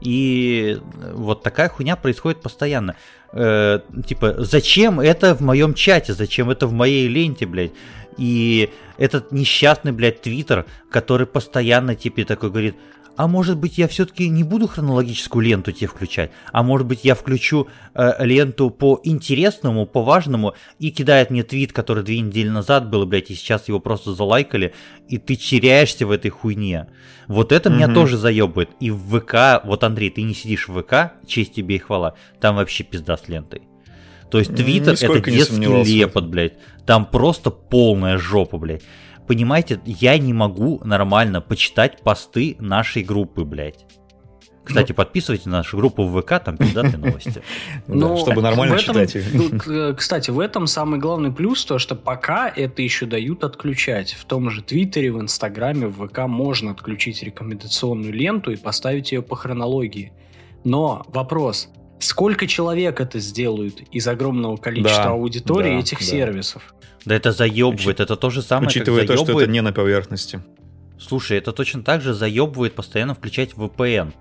И 0.00 0.78
вот 1.12 1.42
такая 1.42 1.68
хуйня 1.68 1.96
происходит 1.96 2.40
постоянно. 2.40 2.96
Э, 3.32 3.80
типа, 4.06 4.36
зачем 4.38 4.98
это 4.98 5.34
в 5.34 5.40
моем 5.40 5.74
чате, 5.74 6.14
зачем 6.14 6.50
это 6.50 6.66
в 6.66 6.72
моей 6.72 7.06
ленте, 7.06 7.46
блядь? 7.46 7.72
И 8.16 8.70
этот 8.96 9.30
несчастный, 9.32 9.92
блядь, 9.92 10.22
твиттер, 10.22 10.66
который 10.90 11.26
постоянно, 11.26 11.94
типа, 11.94 12.24
такой 12.24 12.50
говорит, 12.50 12.76
а 13.20 13.26
может 13.26 13.58
быть 13.58 13.76
я 13.76 13.86
все-таки 13.86 14.30
не 14.30 14.44
буду 14.44 14.66
хронологическую 14.66 15.44
ленту 15.44 15.72
тебе 15.72 15.88
включать, 15.88 16.30
а 16.52 16.62
может 16.62 16.86
быть 16.86 17.00
я 17.02 17.14
включу 17.14 17.68
э, 17.92 18.24
ленту 18.24 18.70
по 18.70 18.98
интересному, 19.04 19.84
по 19.84 20.02
важному, 20.02 20.54
и 20.78 20.90
кидает 20.90 21.28
мне 21.28 21.42
твит, 21.42 21.74
который 21.74 22.02
две 22.02 22.18
недели 22.20 22.48
назад 22.48 22.88
был, 22.88 23.04
блядь, 23.04 23.30
и 23.30 23.34
сейчас 23.34 23.68
его 23.68 23.78
просто 23.78 24.14
залайкали, 24.14 24.72
и 25.06 25.18
ты 25.18 25.36
теряешься 25.36 26.06
в 26.06 26.12
этой 26.12 26.30
хуйне. 26.30 26.86
Вот 27.28 27.52
это 27.52 27.68
mm-hmm. 27.68 27.74
меня 27.74 27.92
тоже 27.92 28.16
заебывает. 28.16 28.70
И 28.80 28.90
в 28.90 29.20
ВК, 29.20 29.66
вот 29.66 29.84
Андрей, 29.84 30.08
ты 30.08 30.22
не 30.22 30.32
сидишь 30.32 30.66
в 30.66 30.80
ВК, 30.80 31.12
честь 31.26 31.52
тебе 31.52 31.76
и 31.76 31.78
хвала, 31.78 32.14
там 32.40 32.56
вообще 32.56 32.84
пизда 32.84 33.18
с 33.18 33.28
лентой. 33.28 33.60
То 34.30 34.38
есть 34.38 34.56
Твиттер 34.56 34.94
это 34.94 35.30
детский 35.30 35.98
лепот, 35.98 36.24
блядь. 36.24 36.54
Там 36.86 37.04
просто 37.04 37.50
полная 37.50 38.16
жопа, 38.16 38.56
блядь 38.56 38.82
понимаете, 39.30 39.80
я 39.84 40.18
не 40.18 40.32
могу 40.32 40.80
нормально 40.82 41.40
почитать 41.40 42.02
посты 42.02 42.56
нашей 42.58 43.04
группы, 43.04 43.44
блядь. 43.44 43.86
Кстати, 44.64 44.90
подписывайтесь 44.90 45.46
на 45.46 45.58
нашу 45.58 45.76
группу 45.76 46.02
в 46.02 46.20
ВК, 46.20 46.42
там 46.44 46.56
пиздатые 46.56 46.96
новости. 46.98 47.40
Ну, 47.86 48.16
чтобы 48.16 48.42
нормально 48.42 48.76
читать. 48.76 49.16
Э, 49.68 49.94
кстати, 49.96 50.32
в 50.32 50.40
этом 50.40 50.66
самый 50.66 50.98
главный 50.98 51.30
плюс, 51.30 51.64
то, 51.64 51.78
что 51.78 51.94
пока 51.94 52.48
это 52.48 52.82
еще 52.82 53.06
дают 53.06 53.44
отключать. 53.44 54.14
В 54.14 54.24
том 54.24 54.50
же 54.50 54.62
Твиттере, 54.62 55.12
в 55.12 55.20
Инстаграме, 55.20 55.86
в 55.86 56.08
ВК 56.08 56.26
можно 56.26 56.72
отключить 56.72 57.22
рекомендационную 57.22 58.12
ленту 58.12 58.50
и 58.50 58.56
поставить 58.56 59.12
ее 59.12 59.22
по 59.22 59.36
хронологии. 59.36 60.12
Но 60.64 61.04
вопрос, 61.06 61.68
сколько 62.00 62.46
человек 62.46 63.00
это 63.00 63.18
сделают 63.18 63.80
из 63.92 64.08
огромного 64.08 64.56
количества 64.56 65.10
аудитории 65.10 65.78
этих 65.78 66.02
сервисов? 66.02 66.74
Да 67.04 67.14
это 67.14 67.32
заебывает, 67.32 67.80
Учит... 67.80 68.00
это 68.00 68.16
то 68.16 68.30
же 68.30 68.42
самое, 68.42 68.68
Учитывая 68.68 69.06
как 69.06 69.16
то, 69.16 69.24
что 69.24 69.40
это 69.40 69.50
не 69.50 69.62
на 69.62 69.72
поверхности. 69.72 70.40
Слушай, 70.98 71.38
это 71.38 71.52
точно 71.52 71.82
так 71.82 72.02
же 72.02 72.12
заебывает 72.12 72.74
постоянно 72.74 73.14
включать 73.14 73.52
VPN. 73.52 74.12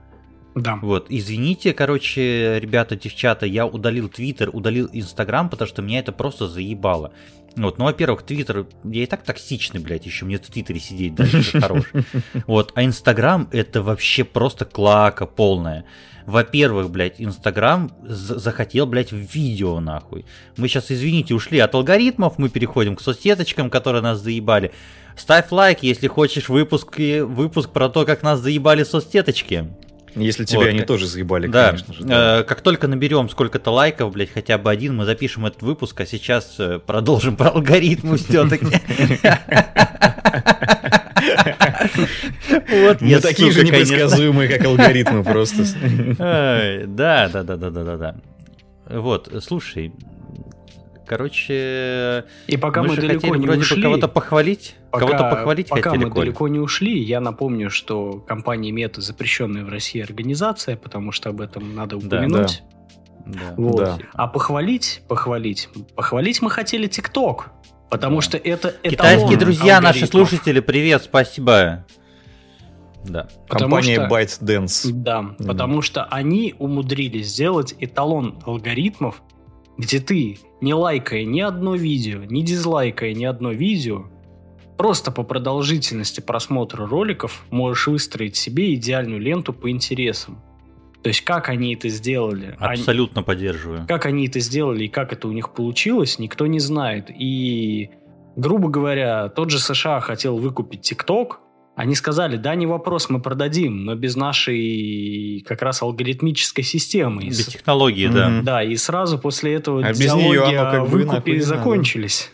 Да. 0.55 0.77
Вот, 0.81 1.07
извините, 1.09 1.73
короче, 1.73 2.59
ребята, 2.59 2.95
девчата, 2.95 3.45
я 3.45 3.65
удалил 3.65 4.09
Твиттер, 4.09 4.49
удалил 4.51 4.89
Инстаграм, 4.91 5.49
потому 5.49 5.67
что 5.67 5.81
меня 5.81 5.99
это 5.99 6.11
просто 6.11 6.47
заебало. 6.47 7.11
Вот, 7.55 7.77
ну, 7.77 7.85
во-первых, 7.85 8.23
Твиттер, 8.23 8.67
я 8.83 9.03
и 9.03 9.05
так 9.05 9.23
токсичный, 9.23 9.79
блядь, 9.79 10.05
еще 10.05 10.25
мне 10.25 10.37
в 10.37 10.41
Твиттере 10.41 10.79
сидеть 10.79 11.15
дальше 11.15 11.59
хорош. 11.59 11.91
Вот, 12.47 12.71
а 12.75 12.83
Инстаграм 12.83 13.49
это 13.51 13.81
вообще 13.81 14.23
просто 14.23 14.65
клака 14.65 15.25
полная. 15.25 15.85
Во-первых, 16.25 16.91
блядь, 16.91 17.15
Инстаграм 17.19 17.91
захотел, 18.03 18.85
блядь, 18.85 19.11
видео, 19.11 19.79
нахуй. 19.79 20.25
Мы 20.57 20.67
сейчас, 20.67 20.91
извините, 20.91 21.33
ушли 21.33 21.59
от 21.59 21.73
алгоритмов, 21.73 22.37
мы 22.37 22.49
переходим 22.49 22.95
к 22.95 23.01
соцсеточкам, 23.01 23.69
которые 23.69 24.03
нас 24.03 24.19
заебали. 24.19 24.71
Ставь 25.15 25.51
лайк, 25.51 25.79
если 25.81 26.07
хочешь 26.07 26.47
выпуск, 26.47 26.97
выпуск 26.97 27.71
про 27.71 27.89
то, 27.89 28.05
как 28.05 28.21
нас 28.21 28.39
заебали 28.39 28.83
соцсеточки. 28.83 29.73
Если 30.15 30.45
тебя 30.45 30.59
вот. 30.59 30.67
они 30.67 30.81
тоже 30.81 31.07
заебали, 31.07 31.47
да. 31.47 31.67
конечно 31.67 31.93
же. 31.93 32.03
Да. 32.03 32.39
Э, 32.39 32.43
как 32.43 32.61
только 32.61 32.87
наберем 32.87 33.29
сколько-то 33.29 33.71
лайков, 33.71 34.13
блядь, 34.13 34.31
хотя 34.31 34.57
бы 34.57 34.69
один, 34.71 34.95
мы 34.95 35.05
запишем 35.05 35.45
этот 35.45 35.61
выпуск, 35.61 35.99
а 36.01 36.05
сейчас 36.05 36.55
э, 36.59 36.79
продолжим 36.85 37.35
про 37.35 37.49
алгоритмы 37.49 38.17
все-таки. 38.17 38.67
Вот 42.69 43.01
Мы 43.01 43.19
такие 43.19 43.51
же 43.51 43.63
непредсказуемые, 43.63 44.49
как 44.49 44.65
алгоритмы 44.65 45.23
просто. 45.23 45.63
Да, 46.17 47.27
да, 47.27 47.43
да, 47.43 47.55
да, 47.55 47.69
да, 47.69 47.83
да, 47.83 47.97
да. 47.97 48.15
Вот, 48.89 49.31
слушай, 49.41 49.93
Короче, 51.09 52.25
и 52.45 52.55
пока 52.55 52.83
мы, 52.83 52.89
мы 52.89 52.95
же 52.95 53.01
далеко 53.01 53.21
хотели 53.21 53.39
не 53.39 53.45
вроде 53.47 53.61
ушли, 53.61 53.77
бы 53.77 53.81
кого-то 53.81 54.07
похвалить, 54.07 54.75
пока, 54.91 55.07
кого-то 55.07 55.29
похвалить 55.35 55.67
пока 55.69 55.89
хотели, 55.89 56.05
мы 56.05 56.11
Коль. 56.11 56.25
далеко 56.25 56.47
не 56.47 56.59
ушли, 56.59 56.99
я 57.01 57.19
напомню, 57.19 57.71
что 57.71 58.19
компания 58.27 58.71
Мета 58.71 59.01
запрещенная 59.01 59.65
в 59.65 59.69
России 59.69 60.01
организация, 60.03 60.77
потому 60.77 61.11
что 61.11 61.29
об 61.29 61.41
этом 61.41 61.73
надо 61.73 61.97
Да, 61.97 62.05
упомянуть. 62.19 62.61
Да. 63.25 63.39
Вот. 63.57 63.77
Да. 63.77 63.97
А 64.13 64.27
похвалить, 64.27 65.01
похвалить, 65.07 65.69
похвалить 65.95 66.43
мы 66.43 66.51
хотели 66.51 66.85
ТикТок, 66.85 67.47
потому 67.89 68.17
Да. 68.17 68.21
что 68.21 68.37
это 68.37 68.75
Китайские 68.83 69.37
друзья, 69.39 69.81
наши 69.81 70.01
алгоритмов. 70.03 70.29
слушатели, 70.29 70.59
привет, 70.59 71.01
спасибо. 71.01 71.87
Да. 73.03 73.27
Потому 73.47 73.77
Компания 73.77 73.95
что- 73.95 74.15
ByteDance. 74.15 74.91
Да, 74.91 75.25
потому 75.39 75.81
что 75.81 76.03
они 76.03 76.53
умудрились 76.59 77.29
сделать 77.29 77.73
эталон 77.79 78.37
алгоритмов, 78.45 79.23
где 79.79 79.99
ты, 80.01 80.37
не 80.59 80.73
лайкая 80.73 81.23
ни 81.23 81.39
одно 81.39 81.73
видео, 81.75 82.25
не 82.25 82.43
дизлайкая 82.43 83.13
ни 83.13 83.23
одно 83.23 83.51
видео, 83.53 84.07
просто 84.77 85.09
по 85.09 85.23
продолжительности 85.23 86.19
просмотра 86.19 86.85
роликов 86.85 87.45
можешь 87.49 87.87
выстроить 87.87 88.35
себе 88.35 88.73
идеальную 88.75 89.21
ленту 89.21 89.53
по 89.53 89.69
интересам. 89.71 90.43
То 91.01 91.07
есть 91.07 91.21
как 91.21 91.47
они 91.47 91.75
это 91.75 91.87
сделали? 91.87 92.57
Они- 92.59 92.81
Абсолютно 92.81 93.23
поддерживаю. 93.23 93.87
Как 93.87 94.05
они 94.05 94.27
это 94.27 94.41
сделали 94.41 94.83
и 94.83 94.87
как 94.89 95.13
это 95.13 95.29
у 95.29 95.31
них 95.31 95.53
получилось, 95.53 96.19
никто 96.19 96.45
не 96.45 96.59
знает. 96.59 97.05
И, 97.09 97.89
грубо 98.35 98.67
говоря, 98.67 99.29
тот 99.29 99.49
же 99.49 99.59
США 99.59 100.01
хотел 100.01 100.37
выкупить 100.37 100.81
ТикТок. 100.81 101.39
Они 101.79 101.95
сказали, 101.95 102.35
да, 102.35 102.55
не 102.55 102.65
вопрос, 102.65 103.09
мы 103.09 103.21
продадим, 103.21 103.85
но 103.85 103.95
без 103.95 104.17
нашей 104.17 105.45
как 105.47 105.61
раз 105.61 105.81
алгоритмической 105.81 106.61
системы. 106.61 107.23
И 107.23 107.29
Без 107.29 107.45
с- 107.45 107.47
технологии, 107.47 108.07
да. 108.07 108.27
Мгм. 108.27 108.43
Да, 108.43 108.61
и 108.61 108.75
сразу 108.75 109.17
после 109.17 109.53
этого 109.53 109.85
А 109.85 109.91
без 109.91 110.13
неё 110.13 110.45
оно 110.45 110.71
как 110.71 110.81
бы 110.81 110.87
выкупе 110.97 111.31
надо. 111.35 111.45
закончились. 111.45 112.31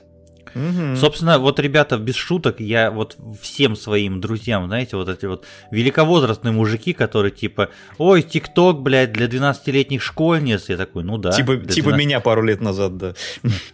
Мгм. 0.55 0.95
Собственно, 0.97 1.37
вот, 1.37 1.59
ребята, 1.59 1.99
без 1.99 2.15
шуток, 2.15 2.59
я 2.59 2.89
вот 2.89 3.17
всем 3.39 3.75
своим 3.75 4.19
друзьям, 4.19 4.65
знаете, 4.65 4.97
вот 4.97 5.09
эти 5.09 5.27
вот 5.27 5.45
великовозрастные 5.69 6.51
мужики, 6.51 6.93
которые 6.93 7.31
типа, 7.31 7.69
ой, 7.99 8.23
ТикТок, 8.23 8.81
блядь, 8.81 9.11
для 9.13 9.27
12-летних 9.27 10.01
школьниц. 10.01 10.69
Я 10.69 10.77
такой, 10.77 11.03
ну 11.03 11.19
да. 11.19 11.29
Типа, 11.31 11.55
типа 11.57 11.91
12 11.91 11.97
меня 11.99 12.19
пару 12.19 12.41
лет 12.41 12.61
назад, 12.61 12.97
да. 12.97 13.13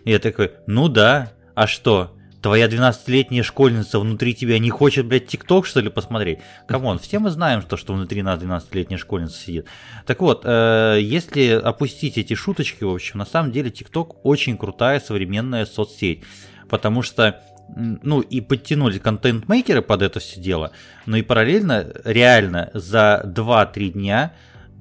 Я 0.03 0.19
такой, 0.19 0.51
ну 0.67 0.89
да, 0.89 1.31
а 1.55 1.65
что? 1.65 2.11
Твоя 2.41 2.65
12-летняя 2.65 3.43
школьница 3.43 3.99
внутри 3.99 4.33
тебя 4.33 4.57
не 4.57 4.71
хочет, 4.71 5.05
блядь, 5.05 5.27
ТикТок, 5.27 5.67
что 5.67 5.79
ли, 5.79 5.89
посмотреть? 5.89 6.39
Come 6.67 6.85
on, 6.85 6.97
все 6.97 7.19
мы 7.19 7.29
знаем, 7.29 7.61
что, 7.61 7.77
что 7.77 7.93
внутри 7.93 8.23
нас 8.23 8.41
12-летняя 8.41 8.97
школьница 8.97 9.37
сидит. 9.37 9.67
Так 10.07 10.21
вот, 10.21 10.41
э, 10.43 10.97
если 11.01 11.49
опустить 11.49 12.17
эти 12.17 12.33
шуточки, 12.33 12.83
в 12.83 12.89
общем, 12.89 13.19
на 13.19 13.25
самом 13.25 13.51
деле 13.51 13.69
ТикТок 13.69 14.25
очень 14.25 14.57
крутая 14.57 14.99
современная 14.99 15.65
соцсеть. 15.65 16.23
Потому 16.67 17.03
что, 17.03 17.41
ну, 17.75 18.21
и 18.21 18.41
подтянули 18.41 18.97
контент-мейкеры 18.97 19.83
под 19.83 20.01
это 20.01 20.19
все 20.19 20.39
дело, 20.39 20.71
но 21.05 21.17
и 21.17 21.21
параллельно, 21.21 21.85
реально, 22.05 22.71
за 22.73 23.21
2-3 23.23 23.89
дня 23.89 24.33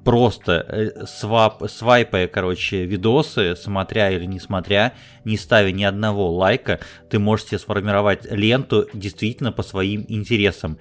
просто 0.04 0.64
э, 0.68 1.06
свап, 1.06 1.62
свайпая, 1.68 2.26
короче, 2.26 2.84
видосы, 2.84 3.56
смотря 3.56 4.10
или 4.10 4.24
не 4.24 4.40
смотря, 4.40 4.94
не 5.24 5.36
ставя 5.36 5.72
ни 5.72 5.84
одного 5.84 6.30
лайка, 6.30 6.80
ты 7.08 7.18
можешь 7.18 7.46
себе 7.46 7.58
сформировать 7.58 8.30
ленту 8.30 8.86
действительно 8.94 9.52
по 9.52 9.62
своим 9.62 10.04
интересам. 10.08 10.78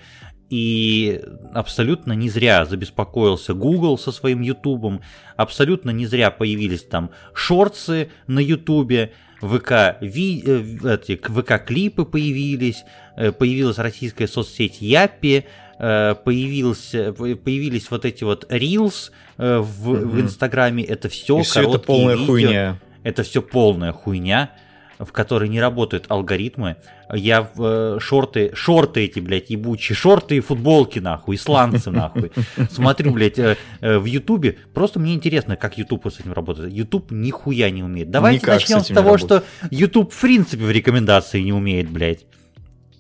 И 0.50 1.22
абсолютно 1.54 2.14
не 2.14 2.30
зря 2.30 2.66
забеспокоился 2.66 3.54
Google 3.54 4.00
со 4.00 4.12
своим 4.12 4.42
Ютубом, 4.42 5.02
абсолютно 5.36 5.92
не 5.92 6.08
зря 6.08 6.32
появились 6.32 6.84
там 6.84 7.12
шорцы 7.34 8.10
на 8.26 8.40
Ютубе, 8.40 9.14
ВК, 9.42 9.98
ви, 10.02 10.44
э, 10.46 10.96
эти, 10.96 11.16
ВК 11.16 11.66
клипы 11.66 12.04
появились, 12.04 12.84
э, 13.16 13.32
появилась 13.32 13.78
российская 13.78 14.28
соцсеть 14.28 14.82
Япи, 14.82 15.46
появился, 15.80 17.14
появились 17.14 17.90
вот 17.90 18.06
эти 18.06 18.24
вот 18.24 18.46
Reels 18.52 19.12
э, 19.38 19.58
в, 19.60 19.66
в 19.84 20.06
Мгм. 20.16 20.22
Инстаграме, 20.22 20.84
это 20.84 21.08
все 21.10 21.40
И 21.40 21.44
все 21.44 21.62
это 21.68 21.80
полная 21.80 22.18
хуйня. 22.18 22.80
это 23.04 23.24
все 23.24 23.42
полная 23.42 23.94
хуйня, 23.94 24.52
в 25.00 25.14
которой 25.14 25.48
не 25.48 25.62
работают 25.62 26.06
алгоритмы. 26.10 26.76
Я 27.14 27.50
в 27.56 27.96
э, 27.96 28.00
шорты, 28.02 28.52
шорты 28.54 29.06
эти, 29.06 29.22
блядь, 29.22 29.50
ебучие, 29.50 29.96
шорты 29.96 30.36
и 30.36 30.40
футболки, 30.42 31.00
нахуй, 31.00 31.38
исландцы, 31.38 31.90
нахуй. 31.90 32.32
Смотрю, 32.70 33.14
блядь, 33.14 33.40
э, 33.40 33.56
э, 33.80 33.98
в 33.98 34.04
Ютубе. 34.04 34.58
Просто 34.74 35.00
мне 35.00 35.14
интересно, 35.14 35.56
как 35.56 35.78
Ютуб 35.78 36.06
с 36.06 36.20
этим 36.20 36.34
работает. 36.34 36.74
Ютуб 36.74 37.12
нихуя 37.12 37.70
не 37.70 37.82
умеет. 37.82 38.12
Давайте 38.12 38.42
Никак 38.42 38.60
с 38.60 38.64
начнем 38.70 38.84
с, 38.84 38.90
не 38.90 38.96
того, 38.96 39.18
что 39.18 39.44
Ютуб 39.72 40.12
в 40.12 40.20
принципе 40.20 40.66
в 40.66 40.72
рекомендации 40.72 41.40
не 41.42 41.54
умеет, 41.54 41.90
блядь. 41.90 42.26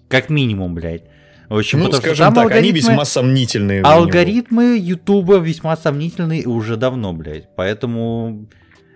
Как 0.07 0.29
минимум, 0.29 0.73
блядь. 0.75 1.03
В 1.49 1.57
общем, 1.57 1.79
Ну, 1.79 1.85
потому 1.85 2.01
что 2.03 2.13
скажем 2.15 2.25
там 2.25 2.33
так, 2.35 2.51
они 2.57 2.69
алгоритмы- 2.69 2.75
весьма 2.75 3.05
сомнительные. 3.05 3.81
Алгоритмы 3.81 4.77
Ютуба 4.79 5.37
весьма 5.37 5.75
сомнительные 5.75 6.45
уже 6.47 6.77
давно, 6.77 7.11
блядь. 7.13 7.47
Поэтому... 7.55 8.47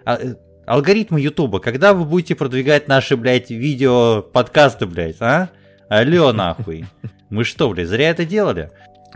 а, 0.05 0.17
э, 0.21 0.35
алгоритмы 0.67 1.19
Ютуба, 1.19 1.59
когда 1.59 1.93
вы 1.93 2.05
будете 2.05 2.35
продвигать 2.35 2.87
наши, 2.87 3.17
блядь, 3.17 3.49
видео, 3.49 4.21
подкасты, 4.21 4.85
блядь, 4.85 5.17
а? 5.19 5.49
Алло, 5.89 6.31
нахуй. 6.31 6.85
Мы 7.29 7.43
что, 7.43 7.69
блядь, 7.69 7.87
зря 7.87 8.09
это 8.09 8.23
делали? 8.25 8.69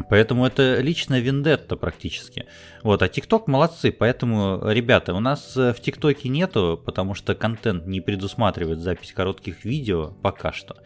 Поэтому 0.09 0.45
это 0.45 0.79
личная 0.79 1.19
вендетта 1.19 1.75
практически. 1.75 2.45
Вот, 2.83 3.01
а 3.01 3.07
ТикТок 3.07 3.47
молодцы, 3.47 3.91
поэтому, 3.91 4.61
ребята, 4.63 5.13
у 5.13 5.19
нас 5.19 5.57
э, 5.57 5.73
в 5.73 5.81
ТикТоке 5.81 6.29
нету, 6.29 6.81
потому 6.85 7.13
что 7.15 7.35
контент 7.35 7.85
не 7.87 7.99
предусматривает 7.99 8.79
запись 8.79 9.11
коротких 9.11 9.65
видео 9.65 10.13
пока 10.21 10.53
что. 10.53 10.77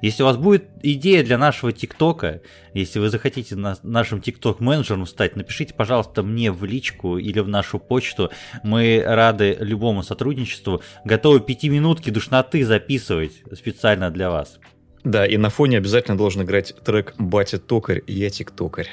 Если 0.00 0.22
у 0.22 0.26
вас 0.26 0.36
будет 0.36 0.68
идея 0.82 1.24
для 1.24 1.36
нашего 1.36 1.72
ТикТока, 1.72 2.42
если 2.72 2.98
вы 2.98 3.10
захотите 3.10 3.56
на- 3.56 3.76
нашим 3.82 4.20
ТикТок-менеджером 4.20 5.06
стать, 5.06 5.36
напишите, 5.36 5.74
пожалуйста, 5.74 6.22
мне 6.22 6.52
в 6.52 6.64
личку 6.64 7.18
или 7.18 7.40
в 7.40 7.48
нашу 7.48 7.78
почту. 7.78 8.30
Мы 8.62 9.02
рады 9.04 9.56
любому 9.60 10.02
сотрудничеству, 10.02 10.82
готовы 11.04 11.40
пятиминутки 11.40 12.10
душноты 12.10 12.64
записывать 12.64 13.32
специально 13.52 14.10
для 14.10 14.30
вас. 14.30 14.58
Да, 15.04 15.26
и 15.26 15.36
на 15.36 15.48
фоне 15.50 15.78
обязательно 15.78 16.16
должен 16.16 16.42
играть 16.42 16.74
трек 16.84 17.14
«Батя 17.18 17.58
токарь, 17.58 18.02
я 18.06 18.28
тиктокарь». 18.30 18.88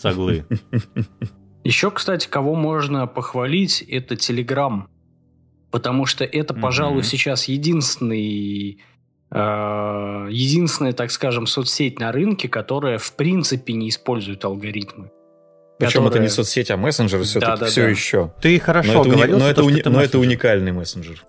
Соглы. 0.00 0.46
Еще, 1.62 1.90
кстати, 1.90 2.26
кого 2.26 2.54
можно 2.54 3.06
похвалить, 3.06 3.82
это 3.82 4.14
Telegram. 4.14 4.84
Потому 5.70 6.06
что 6.06 6.24
это, 6.24 6.54
пожалуй, 6.54 7.02
сейчас 7.04 7.44
единственный, 7.48 8.78
э, 9.30 10.28
единственная, 10.30 10.92
так 10.94 11.10
скажем, 11.10 11.46
соцсеть 11.46 12.00
на 12.00 12.12
рынке, 12.12 12.48
которая 12.48 12.98
в 12.98 13.12
принципе 13.14 13.74
не 13.74 13.90
использует 13.90 14.44
алгоритмы. 14.44 15.10
Причем 15.78 16.00
это 16.00 16.08
Которая- 16.10 16.22
не 16.22 16.28
соцсеть, 16.28 16.70
а 16.70 16.76
мессенджер 16.76 17.22
все-таки 17.22 17.46
Да-да-да. 17.52 17.66
все 17.70 17.86
еще. 17.88 18.32
Ты 18.42 18.58
Но 18.58 18.64
хорошо 18.64 18.90
это, 18.90 19.00
уни- 19.00 19.12
говорил, 19.12 19.38
но, 19.38 19.48
это, 19.48 19.62
уни- 19.62 19.80
это 19.80 19.90
но 19.90 20.02
это 20.02 20.18
уникальный 20.18 20.72
мессенджер. 20.72 21.24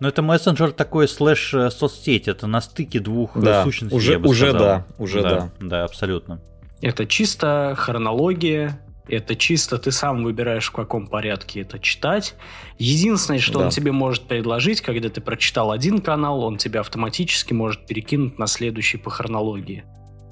Но 0.00 0.08
это 0.08 0.22
мессенджер 0.22 0.72
такой 0.72 1.06
слэш 1.08 1.52
э, 1.54 1.70
соцсеть, 1.70 2.26
это 2.26 2.46
на 2.46 2.60
стыке 2.62 3.00
двух 3.00 3.36
э, 3.36 3.40
Да, 3.40 3.62
сущностей, 3.64 3.96
уже- 3.96 4.12
я 4.12 4.18
бы 4.18 4.28
уже 4.30 4.48
сказал. 4.50 4.60
да, 4.66 4.86
уже 4.98 5.22
да. 5.22 5.50
Да, 5.60 5.84
абсолютно. 5.84 6.40
Это 6.80 7.04
чисто 7.06 7.74
хронология, 7.76 8.80
это 9.08 9.36
чисто 9.36 9.76
ты 9.76 9.92
сам 9.92 10.24
выбираешь, 10.24 10.68
в 10.68 10.72
каком 10.72 11.06
порядке 11.06 11.60
это 11.60 11.78
читать. 11.78 12.34
Единственное, 12.78 13.40
что 13.40 13.58
Да. 13.58 13.64
он 13.66 13.70
тебе 13.70 13.92
может 13.92 14.22
предложить, 14.22 14.80
когда 14.80 15.10
ты 15.10 15.20
прочитал 15.20 15.70
один 15.70 16.00
канал, 16.00 16.42
он 16.44 16.56
тебя 16.56 16.80
автоматически 16.80 17.52
может 17.52 17.86
перекинуть 17.86 18.38
на 18.38 18.46
следующий 18.46 18.96
по 18.96 19.10
хронологии. 19.10 19.84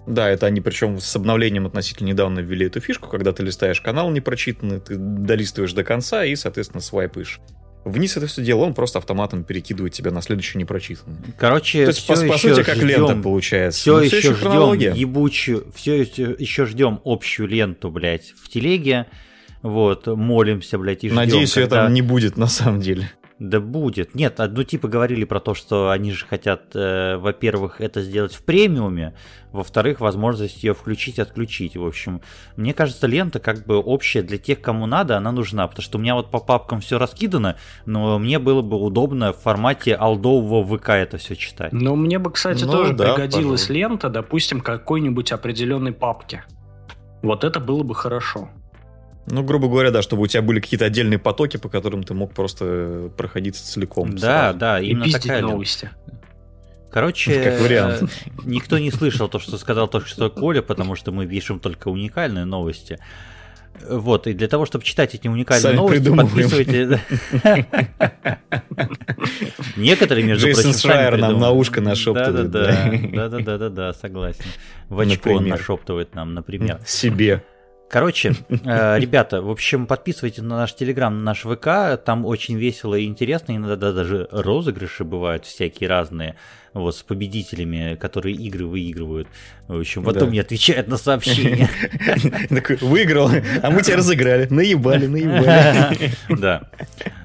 Да, 0.07 0.31
это 0.31 0.47
они 0.47 0.63
причем 0.63 0.99
с 1.01 1.15
обновлением 1.17 1.67
относительно 1.67 2.09
недавно 2.09 2.39
ввели 2.39 2.65
эту 2.67 2.81
фишку, 2.81 3.11
когда 3.11 3.33
ты 3.35 3.43
листаешь 3.43 3.83
канал 3.83 4.09
непрочитанный, 4.11 4.81
ты 4.81 4.97
долистываешь 4.97 5.75
до 5.75 5.85
конца 5.85 6.25
и, 6.25 6.35
соответственно, 6.35 6.81
свайпаешь. 6.81 7.41
Вниз 7.89 8.17
это 8.17 8.27
все 8.27 8.43
дело, 8.43 8.61
он 8.65 8.75
просто 8.75 8.99
автоматом 8.99 9.45
перекидывает 9.45 9.93
тебя 9.93 10.11
на 10.11 10.23
следующий 10.23 10.59
непрочитанный. 10.59 11.17
Короче, 11.39 11.85
То 11.85 11.91
есть, 11.91 12.07
по, 12.07 12.15
всё 12.15 12.29
по 12.29 12.33
еще 12.35 12.55
сути, 12.55 12.65
как 12.65 12.77
ждем- 12.77 12.87
лента 12.89 13.15
получается. 13.23 13.81
Все 13.81 13.97
Но 13.97 14.03
еще 14.03 14.17
еще 14.19 14.35
ждем 14.35 14.51
ебучую, 14.95 15.67
все 15.75 16.01
еще 16.03 16.67
ждем 16.67 17.01
общую 17.05 17.49
ленту, 17.49 17.91
блядь, 17.91 18.33
в 18.43 18.49
телеге. 18.49 19.07
Вот, 19.63 20.07
молимся, 20.07 20.79
блядь, 20.79 21.03
и 21.05 21.09
ждем. 21.09 21.17
Надеюсь, 21.17 21.53
когда- 21.53 21.85
это 21.85 21.93
не 21.93 22.03
будет 22.03 22.37
на 22.37 22.47
самом 22.47 22.81
деле. 22.81 23.11
Да 23.39 23.61
будет. 23.61 24.17
Нет, 24.17 24.41
одну 24.41 24.65
типа 24.65 24.89
говорили 24.89 25.25
про 25.25 25.39
то, 25.39 25.55
что 25.55 25.91
они 25.91 26.11
же 26.11 26.27
хотят, 26.27 26.75
э, 26.75 27.17
во-первых, 27.19 27.81
это 27.81 28.03
сделать 28.03 28.35
в 28.35 28.43
премиуме, 28.43 29.15
во-вторых, 29.53 30.01
возможность 30.01 30.65
ее 30.65 30.75
включить, 30.75 31.21
отключить. 31.21 31.77
В 31.77 31.87
общем, 31.87 32.21
мне 32.57 32.75
кажется, 32.75 33.07
лента 33.07 33.39
как 33.39 33.65
бы 33.65 33.77
общая 33.77 34.23
для 34.23 34.39
тех, 34.39 34.61
кому 34.61 34.87
надо, 34.87 35.17
она 35.17 35.31
нужна, 35.31 35.69
потому 35.69 35.83
что 35.85 35.99
у 35.99 36.01
меня 36.01 36.17
вот 36.17 36.33
по 36.33 36.41
папкам 36.41 36.81
все 36.81 36.99
раскидано, 36.99 37.57
но 37.87 38.19
мне 38.19 38.41
было 38.41 38.61
бы 38.61 38.77
удобно 38.77 39.33
в 39.33 39.39
формате 39.39 39.95
алдового 39.95 40.65
ВК 40.77 40.91
это 40.91 41.19
все 41.19 41.37
читать. 41.37 41.73
Но 41.73 41.95
мне 41.95 42.19
бы, 42.19 42.33
кстати, 42.33 42.65
Ну 42.65 42.73
тоже 42.73 42.93
да, 42.93 43.15
пригодилась 43.15 43.63
пожалуй. 43.63 43.81
лента, 43.81 44.09
допустим, 44.11 44.61
какой-нибудь 44.61 45.31
определенной 45.31 45.93
папке. 45.93 46.45
Вот 47.23 47.45
это 47.45 47.61
было 47.61 47.85
бы 47.85 47.95
хорошо. 47.95 48.51
Ну, 49.31 49.43
грубо 49.43 49.69
говоря, 49.69 49.91
да, 49.91 50.03
чтобы 50.03 50.23
у 50.23 50.27
тебя 50.27 50.43
были 50.43 50.61
какие-то 50.61 50.87
отдельные 50.87 51.19
потоки, 51.19 51.57
по 51.57 51.69
которым 51.69 52.03
ты 52.05 52.15
мог 52.15 52.33
просто 52.33 53.11
проходиться 53.17 53.65
целиком. 53.67 54.15
Да, 54.17 54.19
сразу. 54.21 54.59
да, 54.59 54.81
И 54.81 54.87
именно 54.89 55.05
пиздить 55.05 55.23
такая 55.23 55.43
новости. 55.43 55.91
Короче, 56.91 57.43
Как 57.43 57.61
вариант. 57.61 58.03
э, 58.03 58.07
никто 58.45 58.79
не 58.79 58.91
слышал 58.91 59.29
то, 59.29 59.39
что 59.39 59.59
сказал 59.59 59.89
только 59.89 60.09
что 60.09 60.31
Коля, 60.31 60.63
потому 60.63 60.95
что 60.95 61.13
мы 61.13 61.27
пишем 61.27 61.61
только 61.61 61.89
уникальные 61.89 62.47
новости. 62.47 62.99
Вот, 63.89 64.27
и 64.27 64.33
для 64.33 64.49
того, 64.49 64.65
чтобы 64.67 64.85
читать 64.85 65.15
эти 65.15 65.29
уникальные 65.29 65.63
Сами 65.63 65.77
новости, 65.77 65.99
придумываем. 65.99 66.29
подписывайте... 66.51 67.01
Некоторые, 69.77 70.25
между 70.27 70.47
Джейсон 70.47 70.63
прочим, 70.65 70.79
сами 70.79 70.93
Шрайер 70.93 71.19
нам 71.19 71.39
на 71.39 71.51
ушко 71.51 71.81
нашептывает, 71.81 72.51
Да-да-да, 72.51 73.29
да. 73.29 73.39
да-да-да, 73.39 73.93
согласен. 73.93 74.45
В 74.89 74.99
очко 75.01 75.31
он 75.31 75.35
Например. 75.37 75.59
нашептывает 75.59 76.15
нам, 76.15 76.35
например. 76.35 76.81
Себе. 76.87 77.45
Короче, 77.89 78.35
э, 78.49 78.99
ребята, 78.99 79.41
в 79.41 79.51
общем, 79.51 79.87
подписывайтесь 79.87 80.43
на 80.43 80.57
наш 80.57 80.75
Телеграм, 80.75 81.17
на 81.17 81.25
наш 81.25 81.41
ВК, 81.41 82.03
там 82.05 82.27
очень 82.27 82.57
весело 82.57 82.95
и 82.95 83.07
интересно, 83.07 83.57
иногда 83.57 83.93
даже 83.93 84.29
розыгрыши 84.31 85.05
бывают 85.05 85.47
всякие 85.47 85.89
разные, 85.89 86.37
вот, 86.75 86.97
с 86.97 87.03
победителями, 87.03 87.97
которые 87.97 88.35
игры 88.37 88.67
выигрывают. 88.67 89.29
В 89.69 89.79
общем, 89.81 90.03
потом 90.03 90.21
Да. 90.25 90.27
мне 90.31 90.41
отвечают 90.41 90.89
на 90.89 90.97
сообщения. 90.97 91.69
Такой, 92.49 92.77
выиграл, 92.77 93.31
а 93.63 93.71
мы 93.71 93.83
тебя 93.83 93.97
разыграли. 93.97 94.47
Наебали, 94.51 95.07
наебали. 95.07 96.11
Да. 96.41 96.63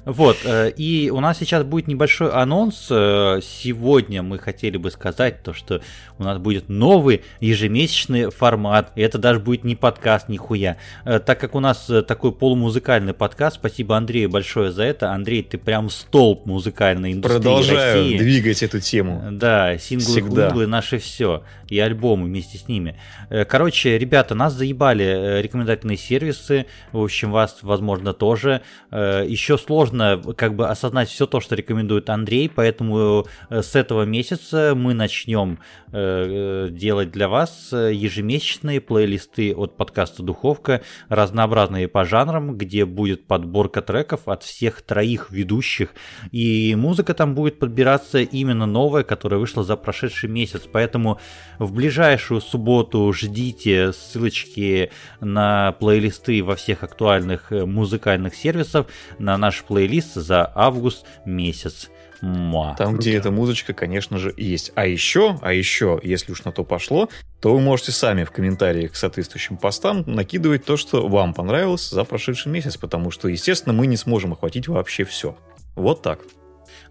Вот, 0.06 0.38
э, 0.44 0.70
и 0.72 1.10
у 1.12 1.22
нас 1.22 1.38
сейчас 1.38 1.64
будет 1.64 1.88
небольшой 1.88 2.30
анонс. 2.32 2.88
Э, 2.90 3.40
Сегодня 3.42 4.22
мы 4.22 4.38
хотели 4.38 4.76
бы 4.76 4.92
сказать 4.92 5.42
то, 5.44 5.54
что 5.54 5.82
у 6.20 6.24
нас 6.24 6.38
будет 6.40 6.68
новый 6.68 7.22
ежемесячный 7.40 8.30
формат. 8.30 8.92
И 8.96 9.02
это 9.02 9.18
даже 9.18 9.40
будет 9.40 9.64
не 9.64 9.76
подкаст, 9.78 10.28
нихуя. 10.28 10.76
Э, 11.06 11.20
Так 11.20 11.40
как 11.40 11.56
у 11.56 11.62
нас 11.62 11.90
такой 12.08 12.34
полумузыкальный 12.34 13.14
подкаст, 13.14 13.56
спасибо 13.56 13.96
Андрею 13.96 14.30
большое 14.30 14.74
за 14.74 14.84
это. 14.84 15.12
Андрей, 15.14 15.42
ты 15.44 15.58
прям 15.58 15.90
столб 15.90 16.46
музыкальной 16.46 17.14
индустрии 17.14 17.38
Продолжаю 17.42 18.04
России. 18.04 18.18
двигать 18.18 18.62
эту 18.64 18.82
тему. 18.82 19.24
Да, 19.38 19.78
синглы, 19.78 20.06
Всегда. 20.06 20.48
хунглы, 20.48 20.68
наше 20.68 20.98
все. 20.98 21.44
И 21.70 21.80
альбомы 21.80 22.26
вместе 22.26 22.58
с 22.58 22.68
ними. 22.68 23.00
Э, 23.30 23.46
Короче, 23.46 23.98
ребята, 23.98 24.36
нас 24.36 24.54
заебали 24.54 25.06
э, 25.06 25.42
рекомендательные 25.42 25.98
сервисы. 25.98 26.66
В 26.92 27.02
общем, 27.02 27.32
вас, 27.32 27.60
возможно, 27.62 28.14
тоже. 28.14 28.62
Э, 28.92 29.26
Еще 29.28 29.58
сложно 29.58 30.22
как 30.38 30.56
бы 30.56 30.68
осознать 30.68 31.10
все 31.10 31.26
то, 31.26 31.40
что 31.40 31.56
рекомендует 31.56 32.10
Андрей, 32.10 32.50
поэтому 32.54 33.26
с 33.50 33.76
этого 33.76 34.04
месяца 34.04 34.74
мы 34.76 34.94
начнем 34.94 35.60
делать 35.92 37.12
для 37.12 37.28
вас 37.28 37.70
ежемесячные 37.72 38.82
плейлисты 38.82 39.54
от 39.54 39.78
подкаста 39.78 40.24
Духовка, 40.24 40.82
разнообразные 41.08 41.88
по 41.88 42.04
жанрам, 42.04 42.58
где 42.58 42.86
будет 42.86 43.28
подборка 43.28 43.82
треков 43.84 44.28
от 44.28 44.42
всех 44.44 44.82
троих 44.82 45.30
ведущих, 45.30 45.90
и 46.32 46.74
музыка 46.76 47.14
там 47.14 47.36
будет 47.36 47.60
подбираться 47.60 48.20
именно 48.20 48.66
новая, 48.66 49.04
которая 49.04 49.23
вышла 49.30 49.64
за 49.64 49.76
прошедший 49.76 50.30
месяц. 50.30 50.64
Поэтому 50.72 51.20
в 51.60 51.74
ближайшую 51.74 52.42
субботу 52.42 53.12
ждите 53.14 53.94
ссылочки 53.94 54.92
на 55.20 55.74
плейлисты 55.74 56.44
во 56.44 56.56
всех 56.56 56.84
актуальных 56.84 57.52
э, 57.52 57.66
музыкальных 57.66 58.36
сервисах 58.36 58.88
на 59.20 59.38
наш 59.38 59.64
плейлист 59.64 60.16
за 60.16 60.52
август 60.56 61.06
месяц. 61.26 61.90
Муа. 62.24 62.74
Там, 62.78 62.96
где 62.96 63.18
эта 63.18 63.32
музычка, 63.32 63.74
конечно 63.74 64.18
же, 64.18 64.34
есть. 64.38 64.72
А 64.76 64.86
еще, 64.86 65.38
а 65.42 65.52
еще, 65.52 66.00
если 66.04 66.32
уж 66.32 66.46
на 66.46 66.54
то 66.54 66.64
пошло, 66.64 67.10
то 67.42 67.54
вы 67.54 67.60
можете 67.60 67.92
сами 67.92 68.24
в 68.24 68.32
комментариях 68.32 68.94
к 68.94 68.96
соответствующим 68.96 69.58
постам 69.58 70.06
накидывать 70.08 70.64
то, 70.64 70.78
что 70.78 71.10
вам 71.10 71.34
понравилось 71.34 71.90
за 71.90 72.06
прошедший 72.06 72.50
месяц, 72.50 72.78
потому 72.78 73.12
что, 73.12 73.28
естественно, 73.28 73.74
мы 73.74 73.88
не 73.88 73.98
сможем 73.98 74.32
охватить 74.32 74.70
вообще 74.70 75.04
все. 75.04 75.36
Вот 75.76 76.02
так. 76.02 76.20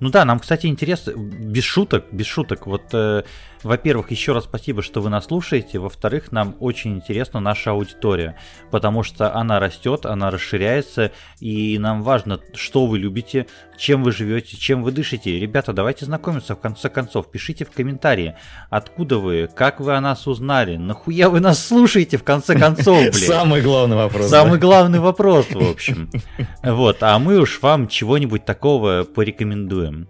Ну 0.02 0.10
да, 0.10 0.24
нам, 0.24 0.40
кстати, 0.40 0.66
интересно, 0.66 1.12
без 1.12 1.62
шуток, 1.62 2.06
без 2.10 2.26
шуток. 2.26 2.66
Вот, 2.66 2.92
э, 2.92 3.22
во-первых, 3.62 4.10
еще 4.10 4.32
раз 4.32 4.44
спасибо, 4.44 4.82
что 4.82 5.00
вы 5.00 5.10
нас 5.10 5.26
слушаете. 5.26 5.78
Во-вторых, 5.78 6.32
нам 6.32 6.56
очень 6.58 6.94
интересна 6.94 7.40
наша 7.40 7.70
аудитория, 7.70 8.36
потому 8.70 9.02
что 9.02 9.34
она 9.34 9.60
растет, 9.60 10.04
она 10.04 10.30
расширяется, 10.30 11.12
и 11.40 11.78
нам 11.78 12.02
важно, 12.02 12.40
что 12.54 12.86
вы 12.86 12.98
любите, 12.98 13.46
чем 13.78 14.02
вы 14.02 14.12
живете, 14.12 14.56
чем 14.56 14.82
вы 14.82 14.92
дышите. 14.92 15.38
Ребята, 15.38 15.72
давайте 15.72 16.04
знакомиться 16.04 16.54
в 16.54 16.60
конце 16.60 16.88
концов. 16.88 17.30
Пишите 17.30 17.64
в 17.64 17.70
комментарии, 17.70 18.34
откуда 18.68 19.18
вы, 19.18 19.48
как 19.54 19.80
вы 19.80 19.94
о 19.94 20.00
нас 20.00 20.26
узнали, 20.26 20.76
нахуя 20.76 21.30
вы 21.30 21.40
нас 21.40 21.64
слушаете 21.64 22.16
в 22.16 22.24
конце 22.24 22.58
концов, 22.58 22.98
блин. 22.98 23.12
Самый 23.12 23.62
главный 23.62 23.96
вопрос. 23.96 24.28
Самый 24.28 24.58
да. 24.58 24.66
главный 24.66 24.98
вопрос, 24.98 25.46
в 25.50 25.70
общем. 25.70 26.10
Вот, 26.62 27.02
а 27.02 27.18
мы 27.18 27.38
уж 27.38 27.60
вам 27.60 27.88
чего-нибудь 27.88 28.44
такого 28.44 29.04
порекомендуем. 29.04 30.08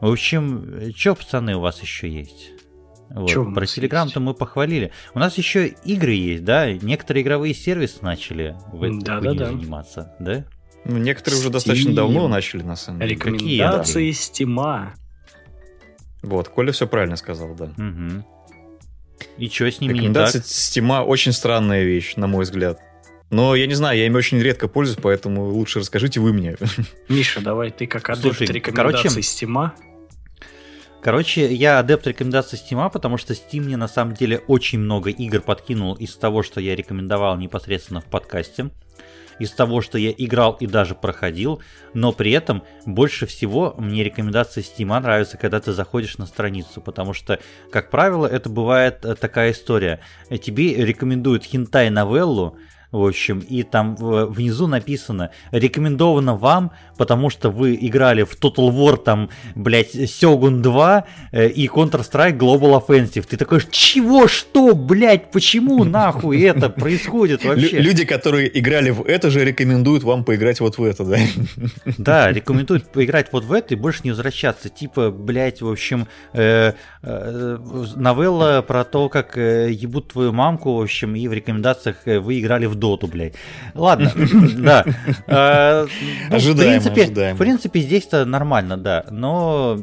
В 0.00 0.10
общем, 0.10 0.92
что, 0.96 1.14
пацаны, 1.14 1.56
у 1.56 1.60
вас 1.60 1.80
еще 1.80 2.08
есть? 2.08 2.53
Вот. 3.14 3.54
Про 3.54 3.66
Телеграм-то 3.66 4.18
мы 4.18 4.34
похвалили. 4.34 4.90
У 5.14 5.20
нас 5.20 5.38
еще 5.38 5.68
игры 5.68 6.12
есть, 6.12 6.44
да? 6.44 6.72
Некоторые 6.72 7.22
игровые 7.22 7.54
сервисы 7.54 7.98
начали 8.02 8.56
в 8.72 8.82
этой 8.82 9.00
Да-да-да. 9.00 9.46
хуйне 9.46 9.60
заниматься, 9.60 10.14
да? 10.18 10.44
Ну, 10.84 10.98
некоторые 10.98 11.40
уже 11.40 11.50
достаточно 11.50 11.90
Steam. 11.90 11.94
давно 11.94 12.28
начали, 12.28 12.62
на 12.62 12.76
самом 12.76 13.00
деле. 13.00 13.14
Рекомендации 13.14 14.10
Стима. 14.10 14.94
Вот, 16.22 16.48
Коля 16.48 16.72
все 16.72 16.86
правильно 16.86 17.16
сказал, 17.16 17.54
да. 17.54 17.66
Угу. 17.66 18.24
И 19.38 19.48
что 19.48 19.70
с 19.70 19.80
ними 19.80 19.92
не 19.92 19.98
Рекомендации 20.00 20.38
так? 20.38 20.46
Стима 20.46 21.04
очень 21.04 21.32
странная 21.32 21.84
вещь, 21.84 22.16
на 22.16 22.26
мой 22.26 22.44
взгляд. 22.44 22.80
Но 23.30 23.54
я 23.54 23.66
не 23.66 23.74
знаю, 23.74 23.98
я 23.98 24.06
ими 24.06 24.16
очень 24.16 24.40
редко 24.40 24.68
пользуюсь, 24.68 24.98
поэтому 25.00 25.50
лучше 25.50 25.78
расскажите 25.78 26.20
вы 26.20 26.32
мне. 26.32 26.56
Миша, 27.08 27.40
давай 27.40 27.70
ты 27.70 27.86
как 27.86 28.08
адепт 28.10 28.36
Слушай, 28.36 28.52
рекомендаций 28.52 29.02
короче, 29.02 29.22
Стима. 29.22 29.74
Короче, 31.04 31.52
я 31.52 31.78
адепт 31.80 32.06
рекомендаций 32.06 32.58
Steam, 32.58 32.90
потому 32.90 33.18
что 33.18 33.34
Steam 33.34 33.60
мне 33.60 33.76
на 33.76 33.88
самом 33.88 34.14
деле 34.14 34.38
очень 34.46 34.78
много 34.78 35.10
игр 35.10 35.42
подкинул 35.42 35.92
из 35.96 36.16
того, 36.16 36.42
что 36.42 36.62
я 36.62 36.74
рекомендовал 36.74 37.36
непосредственно 37.36 38.00
в 38.00 38.06
подкасте. 38.06 38.70
Из 39.38 39.50
того, 39.50 39.82
что 39.82 39.98
я 39.98 40.14
играл 40.16 40.56
и 40.60 40.66
даже 40.66 40.94
проходил, 40.94 41.60
но 41.92 42.12
при 42.12 42.30
этом 42.30 42.62
больше 42.86 43.26
всего 43.26 43.74
мне 43.76 44.02
рекомендации 44.02 44.62
Steam 44.64 44.98
нравятся, 44.98 45.36
когда 45.36 45.60
ты 45.60 45.74
заходишь 45.74 46.16
на 46.16 46.24
страницу, 46.24 46.80
потому 46.80 47.12
что, 47.12 47.38
как 47.70 47.90
правило, 47.90 48.26
это 48.26 48.48
бывает 48.48 49.04
э, 49.04 49.14
такая 49.14 49.52
история. 49.52 50.00
Э, 50.30 50.38
Тебе 50.38 50.74
рекомендуют 50.74 51.44
хентай-новеллу, 51.44 52.56
в 52.94 53.06
общем, 53.06 53.40
и 53.40 53.62
там 53.62 53.96
внизу 53.96 54.66
написано 54.66 55.30
«Рекомендовано 55.50 56.36
вам, 56.36 56.70
потому 56.96 57.30
что 57.30 57.50
вы 57.50 57.76
играли 57.80 58.22
в 58.22 58.38
Total 58.40 58.70
War, 58.70 58.96
там, 58.96 59.30
блядь, 59.54 59.92
Сёгун 60.10 60.62
2 60.62 61.04
э, 61.32 61.48
и 61.48 61.66
Counter-Strike 61.66 62.38
Global 62.38 62.80
Offensive». 62.80 63.26
Ты 63.28 63.36
такой 63.36 63.60
«Чего? 63.70 64.28
Что? 64.28 64.74
Блядь, 64.74 65.30
почему 65.30 65.84
нахуй 65.84 66.40
это 66.42 66.70
происходит 66.70 67.44
вообще?» 67.44 67.80
Люди, 67.80 68.04
которые 68.04 68.58
играли 68.58 68.90
в 68.90 69.02
это 69.02 69.30
же, 69.30 69.44
рекомендуют 69.44 70.04
вам 70.04 70.24
поиграть 70.24 70.60
вот 70.60 70.78
в 70.78 70.84
это, 70.84 71.04
да? 71.04 71.18
Да, 71.98 72.32
рекомендуют 72.32 72.86
поиграть 72.86 73.28
вот 73.32 73.44
в 73.44 73.52
это 73.52 73.74
и 73.74 73.76
больше 73.76 74.00
не 74.04 74.10
возвращаться. 74.10 74.68
Типа, 74.68 75.10
блядь, 75.10 75.62
в 75.62 75.68
общем, 75.68 76.06
э, 76.32 76.72
э, 77.02 77.58
новелла 77.96 78.64
про 78.66 78.84
то, 78.84 79.08
как 79.08 79.36
ебут 79.36 80.12
твою 80.12 80.32
мамку, 80.32 80.76
в 80.76 80.80
общем, 80.80 81.16
и 81.16 81.26
в 81.28 81.32
рекомендациях 81.32 81.96
вы 82.04 82.40
играли 82.40 82.66
в 82.66 82.74
доту, 82.84 83.06
блядь. 83.06 83.34
Ладно, 83.74 84.12
да. 84.56 84.84
Э, 85.26 85.86
ну, 86.28 86.30
в 86.30 86.34
Ожидаемо, 86.34 86.72
принципе- 86.82 87.02
ожидаемо. 87.04 87.34
В 87.34 87.38
принципе, 87.38 87.80
здесь-то 87.80 88.24
нормально, 88.24 88.76
да. 88.76 89.04
Но 89.10 89.78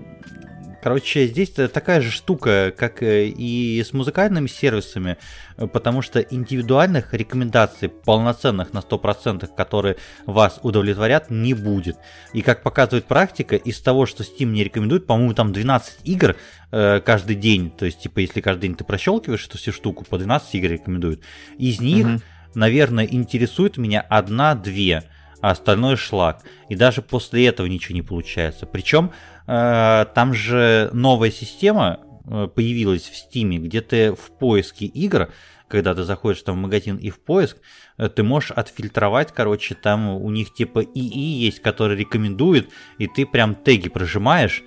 Короче, 0.84 1.28
здесь 1.28 1.52
такая 1.52 2.02
же 2.02 2.10
штука, 2.10 2.74
как 2.76 3.04
э, 3.04 3.28
и 3.28 3.84
с 3.84 3.94
музыкальными 3.94 4.48
сервисами, 4.48 5.18
э, 5.58 5.68
потому 5.68 6.02
что 6.02 6.20
индивидуальных 6.20 7.14
рекомендаций, 7.14 7.88
полноценных 7.88 8.74
на 8.74 8.80
100%, 8.80 9.48
которые 9.56 9.98
вас 10.26 10.60
удовлетворят, 10.64 11.30
не 11.30 11.54
будет. 11.54 11.98
И 12.34 12.42
как 12.42 12.64
показывает 12.64 13.06
практика, 13.06 13.56
из 13.58 13.80
того, 13.80 14.08
что 14.08 14.24
Steam 14.24 14.46
не 14.46 14.64
рекомендует, 14.64 15.06
по-моему, 15.06 15.36
там 15.36 15.54
12 15.54 16.00
игр 16.04 16.36
э, 16.72 17.00
каждый 17.06 17.36
день, 17.36 17.70
то 17.70 17.86
есть, 17.86 18.00
типа, 18.00 18.18
если 18.18 18.42
каждый 18.42 18.62
день 18.64 18.76
ты 18.76 18.84
прощелкиваешь 18.84 19.46
эту 19.46 19.60
всю 19.60 19.72
штуку, 19.74 20.04
по 20.10 20.18
12 20.18 20.56
игр 20.56 20.70
рекомендуют. 20.72 21.22
Из 21.60 21.80
них, 21.80 22.08
Мгм. 22.08 22.22
Наверное, 22.56 23.06
интересует 23.06 23.78
меня 23.78 24.02
одна-две, 24.02 25.04
а 25.42 25.52
остальное 25.52 25.96
шлак. 25.96 26.44
И 26.70 26.76
даже 26.76 27.02
после 27.02 27.48
этого 27.48 27.68
ничего 27.68 27.96
не 27.96 28.02
получается. 28.02 28.66
Причем 28.66 29.12
э, 29.48 30.06
там 30.14 30.34
же 30.34 30.90
новая 30.94 31.32
система 31.32 32.00
э, 32.26 32.48
появилась 32.54 33.04
в 33.04 33.16
Стиме, 33.16 33.58
где 33.58 33.82
ты 33.82 34.14
в 34.14 34.32
поиске 34.38 34.86
игр, 34.86 35.30
когда 35.68 35.96
ты 35.96 36.04
заходишь 36.04 36.42
там 36.42 36.58
в 36.58 36.62
магазин 36.62 36.98
и 36.98 37.10
в 37.10 37.20
поиск, 37.20 37.58
э, 37.98 38.10
ты 38.10 38.24
можешь 38.24 38.52
отфильтровать, 38.52 39.32
короче, 39.32 39.74
там 39.74 40.10
у 40.10 40.30
них 40.30 40.54
типа 40.54 40.84
ИИ 40.84 41.46
есть, 41.46 41.62
который 41.62 41.98
рекомендует, 41.98 42.70
и 42.98 43.08
ты 43.08 43.26
прям 43.26 43.56
теги 43.56 43.90
прожимаешь. 43.90 44.64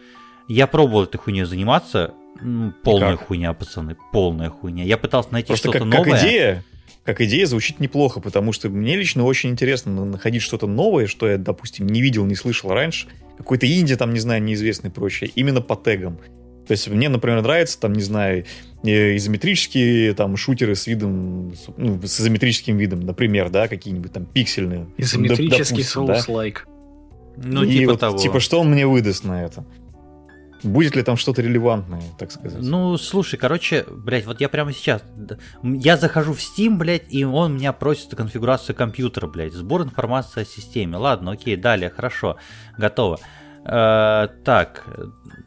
Я 0.48 0.66
пробовал 0.66 1.04
этой 1.04 1.18
хуйней 1.18 1.44
заниматься, 1.44 2.14
полная 2.82 3.16
хуйня, 3.16 3.52
пацаны, 3.52 3.96
полная 4.12 4.50
хуйня. 4.50 4.84
Я 4.84 4.98
пытался 4.98 5.32
найти 5.32 5.54
что-то 5.54 5.78
как, 5.78 5.90
как 5.90 6.06
новое. 6.06 6.20
идея, 6.20 6.64
как 7.04 7.20
идея 7.20 7.46
звучит 7.46 7.80
неплохо, 7.80 8.20
потому 8.20 8.52
что 8.52 8.68
мне 8.70 8.96
лично 8.96 9.24
очень 9.24 9.50
интересно 9.50 10.04
находить 10.04 10.42
что-то 10.42 10.66
новое, 10.66 11.06
что 11.06 11.28
я, 11.28 11.36
допустим, 11.36 11.86
не 11.86 12.00
видел, 12.00 12.24
не 12.24 12.34
слышал 12.34 12.70
раньше. 12.72 13.08
Какой-то 13.36 13.66
инди 13.66 13.94
там, 13.96 14.14
не 14.14 14.20
знаю, 14.20 14.42
неизвестный 14.42 14.90
и 14.90 14.92
прочее, 14.92 15.30
именно 15.34 15.60
по 15.60 15.76
тегам. 15.76 16.18
То 16.66 16.72
есть 16.72 16.88
мне, 16.88 17.10
например, 17.10 17.42
нравится, 17.42 17.78
там, 17.78 17.92
не 17.92 18.00
знаю, 18.00 18.46
э, 18.82 19.16
изометрические 19.16 20.14
там 20.14 20.36
шутеры 20.38 20.74
с 20.74 20.86
видом, 20.86 21.52
ну, 21.76 22.00
с 22.02 22.20
изометрическим 22.20 22.78
видом, 22.78 23.00
например, 23.00 23.50
да, 23.50 23.68
какие-нибудь 23.68 24.12
там 24.12 24.24
пиксельные. 24.24 24.86
Изометрический 24.96 25.82
Souls-like. 25.82 26.60
Да? 27.36 27.48
Ну, 27.48 27.64
и 27.64 27.78
типа 27.78 27.92
вот, 27.92 28.00
того. 28.00 28.18
Типа, 28.18 28.40
что 28.40 28.60
он 28.60 28.70
мне 28.70 28.86
выдаст 28.86 29.24
на 29.24 29.44
это? 29.44 29.66
Будет 30.64 30.96
ли 30.96 31.02
там 31.02 31.16
что-то 31.16 31.42
релевантное, 31.42 32.02
так 32.18 32.32
сказать? 32.32 32.62
Ну, 32.62 32.96
слушай, 32.96 33.36
короче, 33.36 33.84
блядь, 33.88 34.24
вот 34.24 34.40
я 34.40 34.48
прямо 34.48 34.72
сейчас, 34.72 35.02
я 35.62 35.96
захожу 35.98 36.32
в 36.32 36.38
Steam, 36.38 36.76
блядь, 36.78 37.12
и 37.12 37.24
он 37.24 37.56
меня 37.56 37.72
просит 37.74 38.14
конфигурацию 38.14 38.74
компьютера, 38.74 39.26
блядь, 39.26 39.52
сбор 39.52 39.82
информации 39.82 40.42
о 40.42 40.44
системе. 40.46 40.96
Ладно, 40.96 41.32
окей, 41.32 41.56
далее, 41.56 41.90
хорошо, 41.90 42.36
готово. 42.78 43.20
Э, 43.66 44.28
так, 44.44 44.84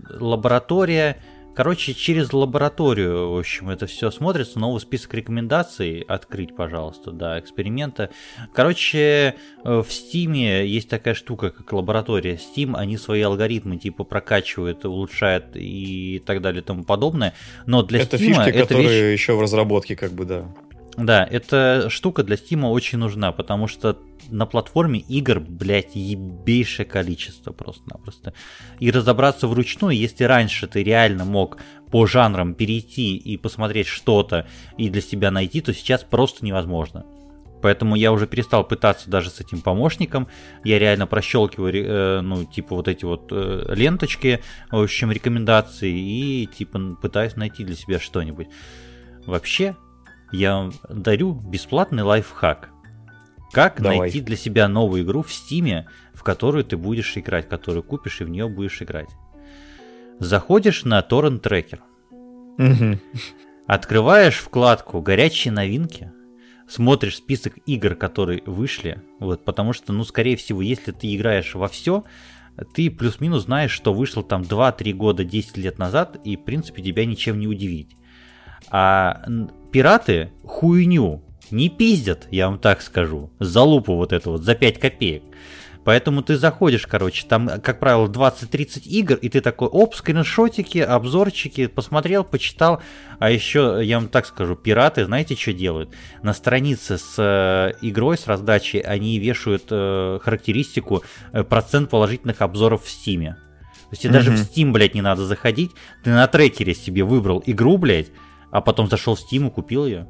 лаборатория, 0.09 1.17
Короче, 1.57 1.95
через 1.95 2.33
лабораторию, 2.33 3.31
в 3.31 3.39
общем, 3.39 3.71
это 3.71 3.87
все 3.87 4.11
смотрится. 4.11 4.59
Новый 4.59 4.79
список 4.79 5.15
рекомендаций 5.15 6.01
открыть, 6.01 6.55
пожалуйста, 6.55 7.09
да, 7.09 7.39
эксперимента. 7.39 8.11
Короче, 8.53 8.99
э, 8.99 9.33
в 9.63 9.87
Steam 9.87 10.35
есть 10.63 10.87
такая 10.87 11.15
штука, 11.15 11.49
как 11.49 11.73
лаборатория 11.73 12.35
Steam. 12.35 12.75
Они 12.75 12.95
свои 12.95 13.23
алгоритмы 13.23 13.77
типа 13.77 14.03
прокачивают, 14.03 14.85
улучшают 14.85 15.55
и 15.55 16.21
так 16.27 16.43
далее 16.43 16.61
и 16.61 16.63
тому 16.63 16.83
подобное. 16.83 17.33
Но 17.65 17.81
для 17.81 18.01
это 18.01 18.17
Steam 18.17 18.35
фишки, 18.35 18.49
это 18.49 18.59
которые 18.59 19.13
вещь... 19.13 19.19
еще 19.19 19.33
в 19.33 19.41
разработке, 19.41 19.95
как 19.95 20.11
бы, 20.11 20.25
да. 20.25 20.53
Да, 20.97 21.27
эта 21.29 21.89
штука 21.91 22.23
для 22.23 22.35
Steam 22.35 22.67
очень 22.67 22.97
нужна, 22.97 23.31
потому 23.31 23.67
что 23.67 23.99
на 24.29 24.47
платформе 24.47 24.99
игр, 24.99 25.39
блядь, 25.39 25.95
ебейшее 25.95 26.87
количество 26.87 27.51
просто-напросто. 27.51 28.33
И 28.79 28.89
разобраться 28.89 29.47
вручную, 29.47 29.95
если 29.95 30.23
раньше 30.23 30.65
ты 30.65 30.83
реально 30.83 31.23
мог 31.23 31.59
по 31.91 32.07
жанрам 32.07 32.55
перейти 32.55 33.15
и 33.15 33.37
посмотреть 33.37 33.85
что-то 33.85 34.47
и 34.77 34.89
для 34.89 35.01
себя 35.01 35.29
найти, 35.29 35.61
то 35.61 35.71
сейчас 35.71 36.03
просто 36.03 36.43
невозможно. 36.43 37.05
Поэтому 37.61 37.95
я 37.95 38.11
уже 38.11 38.25
перестал 38.25 38.63
пытаться 38.63 39.09
даже 39.09 39.29
с 39.29 39.39
этим 39.39 39.61
помощником. 39.61 40.27
Я 40.63 40.79
реально 40.79 41.05
прощелкиваю, 41.05 41.73
э, 41.73 42.21
ну, 42.21 42.43
типа 42.43 42.75
вот 42.75 42.87
эти 42.87 43.05
вот 43.05 43.27
э, 43.31 43.73
ленточки, 43.75 44.41
в 44.71 44.81
общем, 44.81 45.11
рекомендации, 45.11 45.91
и 45.91 46.47
типа 46.47 46.97
пытаюсь 46.99 47.35
найти 47.35 47.63
для 47.63 47.75
себя 47.75 47.99
что-нибудь. 47.99 48.47
Вообще, 49.25 49.75
я 50.31 50.69
дарю 50.89 51.33
бесплатный 51.33 52.03
лайфхак. 52.03 52.69
Как 53.51 53.81
Давай. 53.81 53.99
найти 53.99 54.21
для 54.21 54.35
себя 54.35 54.67
новую 54.67 55.03
игру 55.03 55.21
в 55.23 55.31
Стиме, 55.31 55.87
в 56.13 56.23
которую 56.23 56.63
ты 56.65 56.77
будешь 56.77 57.17
играть, 57.17 57.47
которую 57.47 57.83
купишь 57.83 58.21
и 58.21 58.25
в 58.25 58.29
нее 58.29 58.49
будешь 58.49 58.81
играть. 58.81 59.09
Заходишь 60.19 60.83
на 60.83 61.01
торрент 61.01 61.43
трекер. 61.43 61.81
Угу. 62.57 62.99
Открываешь 63.67 64.37
вкладку 64.37 65.01
«Горячие 65.01 65.51
новинки», 65.51 66.11
смотришь 66.67 67.17
список 67.17 67.57
игр, 67.65 67.95
которые 67.95 68.41
вышли, 68.45 69.01
вот, 69.19 69.45
потому 69.45 69.73
что, 69.73 69.93
ну, 69.93 70.03
скорее 70.03 70.35
всего, 70.35 70.61
если 70.61 70.91
ты 70.91 71.15
играешь 71.15 71.55
во 71.55 71.67
все, 71.67 72.03
ты 72.73 72.89
плюс-минус 72.89 73.43
знаешь, 73.43 73.71
что 73.71 73.93
вышло 73.93 74.23
там 74.23 74.41
2-3 74.41 74.93
года, 74.93 75.23
10 75.23 75.57
лет 75.57 75.77
назад, 75.77 76.19
и, 76.23 76.35
в 76.35 76.43
принципе, 76.43 76.81
тебя 76.81 77.05
ничем 77.05 77.39
не 77.39 77.47
удивить. 77.47 77.95
А 78.69 79.23
пираты 79.71 80.31
хуйню 80.43 81.21
не 81.51 81.69
пиздят, 81.69 82.27
я 82.31 82.49
вам 82.49 82.59
так 82.59 82.81
скажу, 82.81 83.31
за 83.39 83.61
лупу 83.61 83.95
вот 83.95 84.13
эту 84.13 84.31
вот, 84.31 84.43
за 84.43 84.55
5 84.55 84.79
копеек. 84.79 85.23
Поэтому 85.87 86.21
ты 86.21 86.35
заходишь, 86.35 86.85
короче, 86.85 87.25
там, 87.25 87.49
как 87.61 87.79
правило, 87.79 88.07
20-30 88.07 88.81
игр, 88.83 89.15
и 89.15 89.29
ты 89.29 89.39
такой, 89.39 89.69
оп, 89.69 89.95
скриншотики, 89.95 90.79
обзорчики, 90.79 91.67
посмотрел, 91.67 92.25
почитал. 92.25 92.81
А 93.19 93.31
еще, 93.31 93.79
я 93.81 93.97
вам 93.97 94.09
так 94.09 94.25
скажу, 94.25 94.57
пираты, 94.57 95.05
знаете, 95.05 95.35
что 95.35 95.53
делают? 95.53 95.95
На 96.21 96.33
странице 96.33 96.97
с 96.97 97.15
э, 97.17 97.77
игрой, 97.81 98.17
с 98.17 98.27
раздачей, 98.27 98.81
они 98.81 99.17
вешают 99.17 99.63
э, 99.69 100.19
характеристику 100.21 101.03
э, 101.31 101.45
процент 101.45 101.89
положительных 101.89 102.41
обзоров 102.41 102.83
в 102.83 102.89
Стиме. 102.89 103.37
То 103.71 103.91
есть 103.91 104.01
тебе 104.01 104.11
mm-hmm. 104.11 104.13
даже 104.13 104.31
в 104.31 104.41
Steam, 104.41 104.71
блядь, 104.71 104.93
не 104.93 105.01
надо 105.01 105.25
заходить, 105.25 105.71
ты 106.03 106.09
на 106.09 106.27
трекере 106.27 106.75
себе 106.75 107.05
выбрал 107.05 107.41
игру, 107.45 107.77
блядь, 107.77 108.07
а 108.51 108.61
потом 108.61 108.87
зашел 108.89 109.15
в 109.15 109.19
Steam 109.19 109.47
и 109.47 109.51
купил 109.51 109.85
ее. 109.85 110.07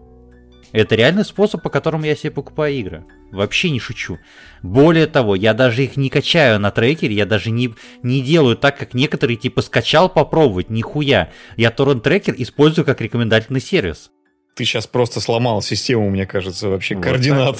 Это 0.73 0.95
реальный 0.95 1.23
способ, 1.23 1.61
по 1.61 1.69
которому 1.69 2.05
я 2.05 2.15
себе 2.15 2.31
покупаю 2.31 2.75
игры. 2.75 3.05
Вообще 3.31 3.69
не 3.69 3.79
шучу. 3.79 4.19
Более 4.61 5.07
того, 5.07 5.35
я 5.35 5.53
даже 5.53 5.83
их 5.83 5.97
не 5.97 6.09
качаю 6.09 6.59
на 6.59 6.71
трекере, 6.71 7.15
я 7.15 7.25
даже 7.25 7.51
не, 7.51 7.73
не 8.03 8.21
делаю 8.21 8.57
так, 8.57 8.77
как 8.77 8.93
некоторые, 8.93 9.37
типа 9.37 9.61
скачал 9.61 10.09
попробовать, 10.09 10.69
нихуя. 10.69 11.31
Я 11.55 11.71
торрент 11.71 12.03
трекер 12.03 12.35
использую 12.37 12.85
как 12.85 13.01
рекомендательный 13.01 13.61
сервис. 13.61 14.11
Ты 14.55 14.65
сейчас 14.65 14.87
просто 14.87 15.21
сломал 15.21 15.61
систему, 15.61 16.09
мне 16.09 16.25
кажется, 16.25 16.67
вообще 16.67 16.95
вот 16.95 17.03
координат 17.03 17.59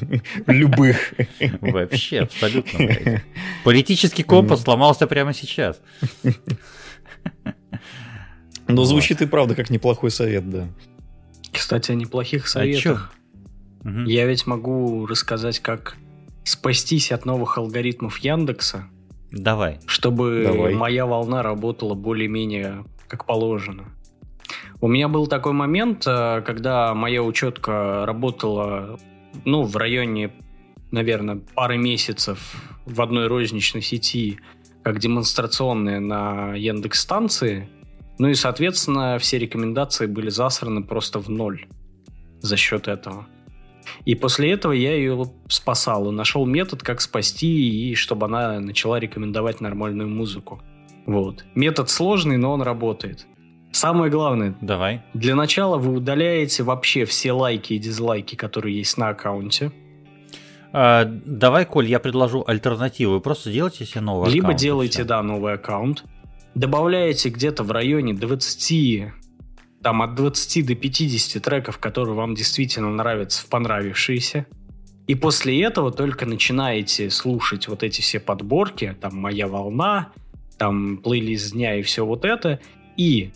любых. 0.46 1.12
Вообще, 1.60 2.20
абсолютно. 2.20 3.22
Политический 3.64 4.22
компас 4.22 4.62
сломался 4.62 5.06
прямо 5.06 5.34
сейчас. 5.34 5.78
Но 8.68 8.84
звучит 8.84 9.22
и 9.22 9.26
правда 9.26 9.54
как 9.54 9.70
неплохой 9.70 10.10
совет, 10.10 10.48
да. 10.48 10.68
Кстати, 11.52 11.92
о 11.92 11.94
неплохих 11.94 12.44
а 12.44 12.48
советах. 12.48 13.12
А 13.84 13.88
угу. 13.88 14.00
Я 14.00 14.26
ведь 14.26 14.46
могу 14.46 15.06
рассказать, 15.06 15.60
как 15.60 15.96
спастись 16.44 17.12
от 17.12 17.24
новых 17.24 17.58
алгоритмов 17.58 18.18
Яндекса. 18.18 18.86
Давай. 19.30 19.78
Чтобы 19.86 20.44
Давай. 20.46 20.74
моя 20.74 21.06
волна 21.06 21.42
работала 21.42 21.94
более-менее 21.94 22.84
как 23.08 23.24
положено. 23.24 23.84
У 24.80 24.88
меня 24.88 25.08
был 25.08 25.26
такой 25.26 25.52
момент, 25.52 26.04
э, 26.06 26.42
когда 26.46 26.94
моя 26.94 27.22
учетка 27.22 28.04
работала, 28.06 28.98
ну, 29.44 29.64
в 29.64 29.76
районе, 29.76 30.30
наверное, 30.90 31.40
пары 31.54 31.78
месяцев 31.78 32.54
в 32.86 33.02
одной 33.02 33.26
розничной 33.26 33.82
сети, 33.82 34.38
как 34.82 35.00
демонстрационная 35.00 36.00
на 36.00 36.54
Яндекс 36.54 37.00
станции. 37.00 37.68
Ну 38.18 38.28
и, 38.28 38.34
соответственно, 38.34 39.18
все 39.18 39.38
рекомендации 39.38 40.06
были 40.06 40.28
засраны 40.28 40.82
просто 40.82 41.20
в 41.20 41.28
ноль 41.30 41.66
за 42.40 42.56
счет 42.56 42.88
этого. 42.88 43.26
И 44.04 44.14
после 44.14 44.52
этого 44.52 44.72
я 44.72 44.94
ее 44.94 45.24
спасал 45.48 46.10
и 46.10 46.14
нашел 46.14 46.44
метод, 46.44 46.82
как 46.82 47.00
спасти, 47.00 47.90
и 47.90 47.94
чтобы 47.94 48.26
она 48.26 48.60
начала 48.60 48.98
рекомендовать 48.98 49.60
нормальную 49.60 50.08
музыку. 50.08 50.60
Вот. 51.06 51.44
Метод 51.54 51.88
сложный, 51.88 52.36
но 52.36 52.52
он 52.52 52.62
работает. 52.62 53.26
Самое 53.72 54.10
главное. 54.10 54.56
Давай. 54.60 55.02
Для 55.14 55.34
начала 55.34 55.78
вы 55.78 55.94
удаляете 55.94 56.62
вообще 56.62 57.04
все 57.04 57.32
лайки 57.32 57.74
и 57.74 57.78
дизлайки, 57.78 58.34
которые 58.34 58.76
есть 58.76 58.98
на 58.98 59.10
аккаунте. 59.10 59.72
А, 60.72 61.04
давай, 61.04 61.64
Коль, 61.64 61.86
я 61.86 61.98
предложу 61.98 62.44
альтернативу. 62.46 63.20
Просто 63.20 63.50
делайте 63.50 63.86
себе 63.86 64.00
новый 64.00 64.30
Либо 64.30 64.48
аккаунт. 64.48 64.48
Либо 64.48 64.58
делайте, 64.58 65.04
да, 65.04 65.22
новый 65.22 65.54
аккаунт 65.54 66.04
добавляете 66.54 67.28
где-то 67.28 67.62
в 67.62 67.70
районе 67.70 68.14
20, 68.14 69.12
там 69.82 70.02
от 70.02 70.14
20 70.14 70.66
до 70.66 70.74
50 70.74 71.42
треков, 71.42 71.78
которые 71.78 72.14
вам 72.14 72.34
действительно 72.34 72.90
нравятся, 72.90 73.42
в 73.42 73.46
понравившиеся. 73.46 74.46
И 75.06 75.14
после 75.14 75.62
этого 75.62 75.90
только 75.90 76.26
начинаете 76.26 77.08
слушать 77.10 77.68
вот 77.68 77.82
эти 77.82 78.00
все 78.02 78.20
подборки, 78.20 78.94
там 79.00 79.16
«Моя 79.16 79.48
волна», 79.48 80.12
там 80.58 80.98
плейлист 80.98 81.52
дня 81.52 81.76
и 81.76 81.82
все 81.82 82.04
вот 82.04 82.24
это. 82.24 82.60
И 82.96 83.30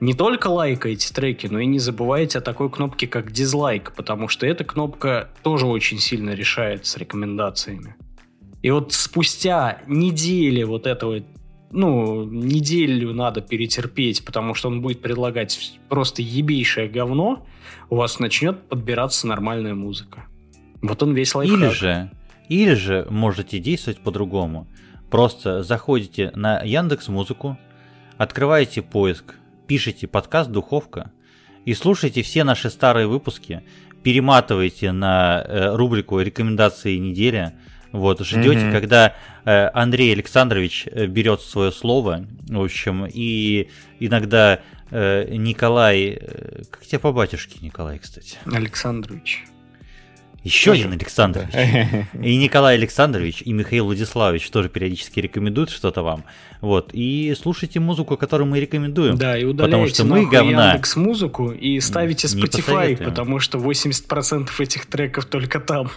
не 0.00 0.14
только 0.14 0.48
лайкаете 0.48 1.12
треки, 1.14 1.46
но 1.46 1.60
и 1.60 1.66
не 1.66 1.78
забывайте 1.78 2.38
о 2.38 2.40
такой 2.40 2.70
кнопке, 2.70 3.06
как 3.06 3.32
дизлайк, 3.32 3.94
потому 3.96 4.28
что 4.28 4.46
эта 4.46 4.64
кнопка 4.64 5.30
тоже 5.42 5.66
очень 5.66 5.98
сильно 5.98 6.30
решает 6.30 6.84
с 6.84 6.96
рекомендациями. 6.96 7.96
И 8.62 8.70
вот 8.70 8.92
спустя 8.92 9.80
недели 9.86 10.62
вот 10.62 10.86
этого 10.86 11.22
ну, 11.70 12.24
неделю 12.24 13.12
надо 13.12 13.40
перетерпеть, 13.40 14.24
потому 14.24 14.54
что 14.54 14.68
он 14.68 14.80
будет 14.80 15.00
предлагать 15.00 15.78
просто 15.88 16.22
ебейшее 16.22 16.88
говно, 16.88 17.46
у 17.90 17.96
вас 17.96 18.18
начнет 18.18 18.68
подбираться 18.68 19.26
нормальная 19.26 19.74
музыка. 19.74 20.24
Вот 20.80 21.02
он 21.02 21.14
весь 21.14 21.34
лайфхак. 21.34 21.58
Или 21.58 21.68
же, 21.68 22.10
или 22.48 22.74
же 22.74 23.06
можете 23.10 23.58
действовать 23.58 24.00
по-другому. 24.00 24.66
Просто 25.10 25.62
заходите 25.62 26.32
на 26.34 26.62
Яндекс 26.62 27.08
Музыку, 27.08 27.58
открываете 28.16 28.82
поиск, 28.82 29.34
пишите 29.66 30.06
подкаст 30.06 30.50
«Духовка» 30.50 31.12
и 31.64 31.74
слушайте 31.74 32.22
все 32.22 32.44
наши 32.44 32.70
старые 32.70 33.06
выпуски, 33.06 33.62
перематывайте 34.02 34.92
на 34.92 35.44
э, 35.46 35.76
рубрику 35.76 36.20
«Рекомендации 36.20 36.96
недели», 36.96 37.54
вот, 37.92 38.20
ждете, 38.20 38.58
mm-hmm. 38.58 38.72
когда 38.72 39.14
э, 39.44 39.70
Андрей 39.72 40.12
Александрович 40.12 40.86
э, 40.90 41.06
берет 41.06 41.40
свое 41.40 41.72
слово, 41.72 42.26
в 42.48 42.62
общем, 42.62 43.06
и 43.06 43.68
иногда 43.98 44.60
э, 44.90 45.26
Николай... 45.34 46.18
э, 46.20 46.62
Как 46.70 46.84
тебя 46.86 46.98
по 46.98 47.12
батюшке, 47.12 47.58
Николай, 47.62 47.98
кстати? 47.98 48.36
Александрович. 48.44 49.44
Еще 50.44 50.72
один 50.72 50.92
Александрович. 50.92 51.50
И 52.22 52.36
Николай 52.36 52.76
Александрович, 52.76 53.42
и 53.44 53.52
Михаил 53.52 53.86
Владиславович 53.86 54.48
тоже 54.50 54.68
периодически 54.68 55.20
рекомендуют 55.20 55.70
что-то 55.70 56.02
вам. 56.02 56.24
Вот. 56.60 56.90
И 56.92 57.34
слушайте 57.40 57.80
музыку, 57.80 58.16
которую 58.16 58.48
мы 58.48 58.60
рекомендуем. 58.60 59.16
Да, 59.16 59.36
и 59.36 59.44
Потому 59.44 59.66
удаляйте 59.68 59.94
что 59.94 60.04
мы 60.04 60.26
говна. 60.26 60.70
Яндекс 60.72 60.96
музыку 60.96 61.50
и 61.50 61.80
ставите 61.80 62.28
Spotify, 62.28 62.96
потому 62.96 63.40
что 63.40 63.58
80% 63.58 64.48
этих 64.58 64.86
треков 64.86 65.26
только 65.26 65.60
там. 65.60 65.90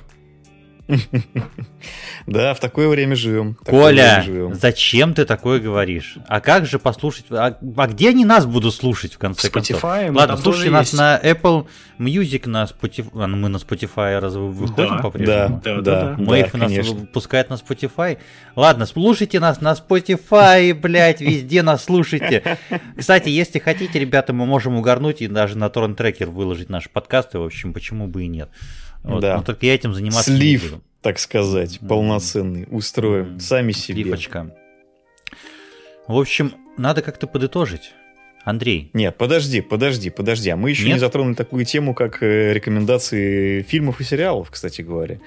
Да, 2.27 2.53
в 2.53 2.59
такое 2.59 2.87
время 2.87 3.15
живем. 3.15 3.55
Коля, 3.65 4.19
время 4.19 4.23
живем. 4.23 4.53
зачем 4.55 5.13
ты 5.13 5.25
такое 5.25 5.59
говоришь? 5.59 6.17
А 6.27 6.39
как 6.39 6.65
же 6.65 6.77
послушать? 6.79 7.25
А, 7.31 7.57
а 7.77 7.87
где 7.87 8.09
они 8.09 8.25
нас 8.25 8.45
будут 8.45 8.75
слушать 8.75 9.13
в 9.13 9.17
конце 9.17 9.49
концов? 9.49 9.83
Spotify, 9.83 10.11
ну, 10.11 10.19
Ладно, 10.19 10.37
слушайте 10.37 10.69
нас 10.69 10.87
есть. 10.87 10.97
на 10.97 11.19
Apple 11.19 11.67
Music, 11.97 12.47
на 12.47 12.65
Spotify. 12.65 13.09
а, 13.15 13.27
Мы 13.27 13.49
на 13.49 13.57
Spotify 13.57 14.19
разве 14.19 14.41
выходим 14.41 14.97
Да, 14.97 14.97
по-прежнему? 15.01 15.61
Да, 15.63 15.75
Да, 15.77 15.81
да, 15.81 16.15
Мы 16.17 16.41
нас 16.41 16.51
конечно. 16.51 16.93
выпускают 16.95 17.49
на 17.49 17.55
Spotify. 17.55 18.19
Ладно, 18.55 18.85
слушайте 18.85 19.39
нас 19.39 19.59
на 19.61 19.73
Spotify, 19.73 20.73
блядь, 20.73 21.21
везде 21.21 21.63
нас 21.63 21.85
слушайте. 21.85 22.57
Кстати, 22.97 23.29
если 23.29 23.59
хотите, 23.59 23.97
ребята, 23.99 24.33
мы 24.33 24.45
можем 24.45 24.75
угорнуть 24.75 25.21
и 25.21 25.27
даже 25.27 25.57
на 25.57 25.69
торрент 25.69 25.97
трекер 25.97 26.29
выложить 26.29 26.69
наши 26.69 26.89
подкасты. 26.89 27.39
В 27.39 27.43
общем, 27.43 27.73
почему 27.73 28.07
бы 28.07 28.23
и 28.25 28.27
нет. 28.27 28.49
Вот, 29.03 29.21
Да. 29.21 29.37
Но 29.37 29.43
только 29.43 29.65
я 29.65 29.75
этим 29.75 29.93
заниматься 29.93 30.31
не 30.31 30.37
Слив, 30.37 30.71
буду. 30.71 30.83
так 31.01 31.19
сказать, 31.19 31.79
М. 31.81 31.87
полноценный. 31.87 32.67
Устроим 32.69 33.33
М. 33.33 33.39
сами 33.39 33.71
себе. 33.71 34.03
Сливочка. 34.03 34.53
В 36.07 36.17
общем, 36.17 36.53
надо 36.77 37.01
как-то 37.01 37.27
подытожить. 37.27 37.93
Андрей, 38.43 38.89
Нет, 38.93 39.17
подожди, 39.17 39.61
подожди, 39.61 40.09
подожди. 40.09 40.49
А 40.49 40.55
мы 40.57 40.71
еще 40.71 40.85
Нет? 40.85 40.93
не 40.95 40.99
затронули 40.99 41.35
такую 41.35 41.63
тему, 41.63 41.93
как 41.93 42.23
э, 42.23 42.53
рекомендации 42.53 43.61
фильмов 43.61 44.01
и 44.01 44.03
сериалов, 44.03 44.49
кстати 44.49 44.81
говоря. 44.81 45.19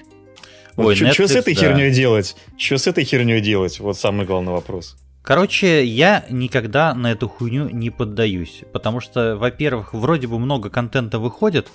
Ой, 0.75 0.95
что 0.95 1.25
с 1.27 1.31
этой 1.31 1.55
да. 1.55 1.61
херней 1.61 1.91
делать? 1.91 2.35
Что 2.57 2.77
с 2.77 2.87
этой 2.87 3.05
херней 3.05 3.39
делать? 3.39 3.79
Вот 3.79 3.97
самый 3.97 4.25
главный 4.25 4.51
вопрос. 4.51 4.97
Короче, 5.21 5.85
я 5.85 6.25
никогда 6.29 6.93
на 6.93 7.11
эту 7.13 7.29
хуйню 7.29 7.69
не 7.69 7.89
поддаюсь, 7.89 8.63
потому 8.73 8.99
что, 8.99 9.37
во-первых, 9.37 9.93
вроде 9.93 10.27
бы 10.27 10.37
много 10.37 10.69
контента 10.69 11.17
выходит, 11.17 11.67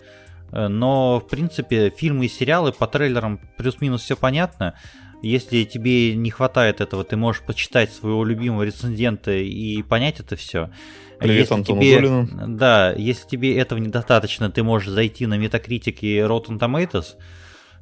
но, 0.53 1.21
в 1.21 1.29
принципе, 1.29 1.91
фильмы 1.91 2.27
и 2.27 2.29
сериалы 2.29 2.73
по 2.73 2.87
трейлерам 2.87 3.41
плюс-минус 3.57 4.03
все 4.03 4.17
понятно. 4.17 4.75
Если 5.23 5.65
тебе 5.65 6.17
не 6.17 6.31
хватает 6.31 6.81
этого, 6.81 7.05
ты 7.05 7.17
можешь 7.17 7.43
почитать 7.43 7.93
своего 7.93 8.25
любимого 8.25 8.63
рецензента 8.63 9.33
и 9.33 9.83
понять 9.83 10.21
это 10.21 10.37
все. 10.37 10.71
Привет 11.19 11.53
Антону 11.53 11.83
тебе, 11.83 11.97
Долину. 11.97 12.29
Да, 12.57 12.93
если 12.93 13.29
тебе 13.29 13.59
этого 13.59 13.79
недостаточно, 13.79 14.51
ты 14.51 14.63
можешь 14.63 14.89
зайти 14.89 15.27
на 15.27 15.39
Metacritic 15.39 15.99
и 16.01 16.17
Rotten 16.17 16.59
Tomatoes, 16.59 17.17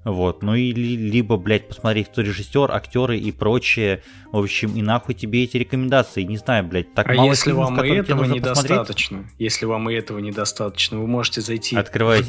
вот, 0.04 0.42
ну 0.42 0.54
и 0.54 0.72
ли- 0.72 0.96
либо, 0.96 1.36
блядь, 1.36 1.68
посмотреть, 1.68 2.08
кто 2.08 2.22
режиссер, 2.22 2.70
актеры 2.72 3.18
и 3.18 3.30
прочее. 3.32 4.02
В 4.32 4.38
общем, 4.38 4.74
и 4.74 4.82
нахуй 4.82 5.14
тебе 5.14 5.44
эти 5.44 5.56
рекомендации. 5.56 6.22
Не 6.22 6.36
знаю, 6.38 6.64
блядь, 6.64 6.94
так 6.94 7.10
а 7.10 7.14
мало 7.14 7.28
если 7.30 7.50
фильмов, 7.50 7.70
вам 7.70 7.84
и 7.84 7.88
этого 7.90 8.18
нужно 8.24 8.34
посмотреть? 8.36 8.70
недостаточно, 8.70 9.24
если 9.38 9.66
вам 9.66 9.90
и 9.90 9.94
этого 9.94 10.18
недостаточно, 10.18 10.98
вы 10.98 11.06
можете 11.06 11.40
зайти 11.40 11.76
Открывайте 11.76 12.24
в 12.24 12.28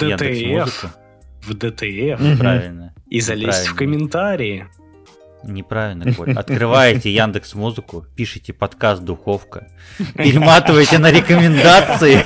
Музыку. 0.60 0.88
в 1.42 1.54
Мгм. 2.18 2.38
Правильно. 2.38 2.94
и 3.10 3.22
залезть 3.22 3.68
в 3.68 3.72
Неправильно. 3.72 3.78
комментарии. 3.98 4.68
Неправильно, 5.44 6.14
Коль. 6.14 6.34
Открываете 6.34 7.12
Яндекс 7.14 7.54
Музыку, 7.56 8.06
пишите 8.16 8.52
подкаст 8.52 9.04
Духовка, 9.04 9.68
перематываете 10.16 10.98
на 10.98 11.12
рекомендации. 11.12 12.26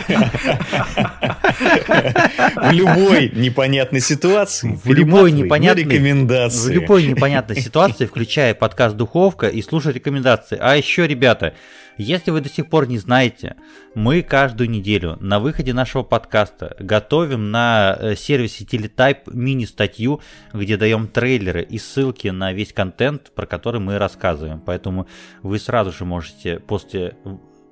В 2.55 2.71
любой 2.71 3.29
непонятной 3.35 3.99
ситуации. 4.01 4.79
В 4.83 4.91
любой 4.91 5.31
непонятной- 5.31 5.83
рекомендации. 5.83 6.69
В 6.71 6.73
любой 6.73 7.03
непонятной 7.05 7.57
ситуации, 7.61 8.05
включая 8.05 8.53
подкаст 8.53 8.95
Духовка 8.95 9.47
и 9.47 9.61
слушай 9.61 9.93
рекомендации. 9.93 10.57
А 10.59 10.75
еще, 10.75 11.07
ребята, 11.07 11.53
если 11.97 12.31
вы 12.31 12.41
до 12.41 12.49
сих 12.49 12.69
пор 12.69 12.87
не 12.87 12.97
знаете, 12.97 13.55
мы 13.95 14.21
каждую 14.21 14.69
неделю 14.69 15.17
на 15.19 15.39
выходе 15.39 15.73
нашего 15.73 16.03
подкаста 16.03 16.75
готовим 16.79 17.51
на 17.51 17.97
э, 17.99 18.15
сервисе 18.15 18.65
Teletype 18.65 19.31
мини-статью, 19.31 20.21
где 20.53 20.77
даем 20.77 21.07
трейлеры 21.07 21.61
и 21.63 21.77
ссылки 21.77 22.29
на 22.29 22.53
весь 22.53 22.73
контент, 22.73 23.31
про 23.35 23.45
который 23.45 23.79
мы 23.79 23.97
рассказываем. 23.97 24.61
Поэтому 24.61 25.07
вы 25.41 25.59
сразу 25.59 25.91
же 25.91 26.05
можете 26.05 26.59
после 26.59 27.15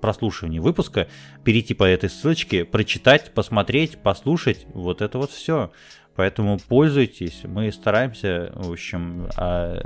прослушивания 0.02 0.62
выпуска 0.62 1.08
перейти 1.44 1.74
по 1.74 1.84
этой 1.84 2.10
ссылочке, 2.10 2.66
прочитать, 2.66 3.34
посмотреть, 3.34 3.98
послушать. 3.98 4.66
Вот 4.74 5.02
это 5.02 5.18
вот 5.18 5.32
все. 5.32 5.72
Поэтому 6.16 6.60
пользуйтесь, 6.60 7.42
мы 7.46 7.72
стараемся, 7.72 8.52
в 8.54 8.72
общем, 8.72 9.30
а, 9.38 9.82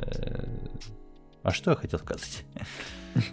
а 1.44 1.52
что 1.52 1.72
я 1.72 1.78
хотел 1.78 2.00
сказать? 2.00 2.44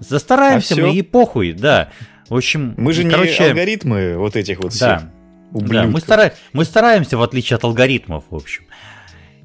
Застараемся 0.01 0.75
А 0.75 0.79
мы 0.87 0.95
и 0.95 1.03
похуй, 1.03 1.53
да. 1.53 1.91
В 2.29 2.37
общем, 2.37 2.75
Мы 2.77 2.93
же 2.93 3.05
не 3.05 3.11
короче, 3.11 3.49
алгоритмы 3.49 4.17
вот 4.17 4.37
этих 4.37 4.59
вот 4.59 4.73
да, 4.79 4.99
всех 4.99 5.09
да, 5.09 5.11
мы, 5.51 5.59
ублюдков. 5.61 6.01
стара- 6.03 6.33
мы 6.53 6.65
стараемся, 6.65 7.17
в 7.19 7.23
отличие 7.23 7.57
от 7.57 7.65
алгоритмов, 7.65 8.25
в 8.31 8.35
общем. 8.35 8.65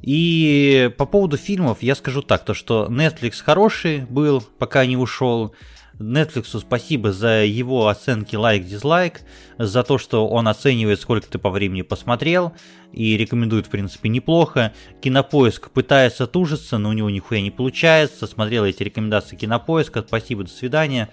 И 0.01 0.89
по 0.97 1.05
поводу 1.05 1.37
фильмов 1.37 1.79
я 1.81 1.95
скажу 1.95 2.21
так, 2.21 2.45
то 2.45 2.53
что 2.53 2.87
Netflix 2.89 3.43
хороший 3.43 4.05
был, 4.05 4.41
пока 4.41 4.85
не 4.85 4.95
ушел. 4.95 5.53
Netflix 5.99 6.59
спасибо 6.59 7.11
за 7.11 7.43
его 7.43 7.87
оценки 7.87 8.35
лайк-дизлайк, 8.35 9.21
за 9.57 9.83
то, 9.83 9.97
что 9.97 10.27
он 10.27 10.47
оценивает, 10.47 11.01
сколько 11.01 11.27
ты 11.27 11.39
по 11.39 11.49
времени 11.49 11.81
посмотрел, 11.81 12.53
и 12.93 13.17
рекомендует, 13.17 13.67
в 13.67 13.69
принципе, 13.69 14.09
неплохо. 14.09 14.73
Кинопоиск 15.01 15.71
пытается 15.71 16.27
тужиться, 16.27 16.77
но 16.77 16.89
у 16.89 16.93
него 16.93 17.09
нихуя 17.09 17.41
не 17.41 17.51
получается. 17.51 18.27
Смотрел 18.27 18.65
эти 18.65 18.83
рекомендации 18.83 19.35
Кинопоиска, 19.35 20.03
спасибо, 20.07 20.43
до 20.43 20.49
свидания. 20.49 21.09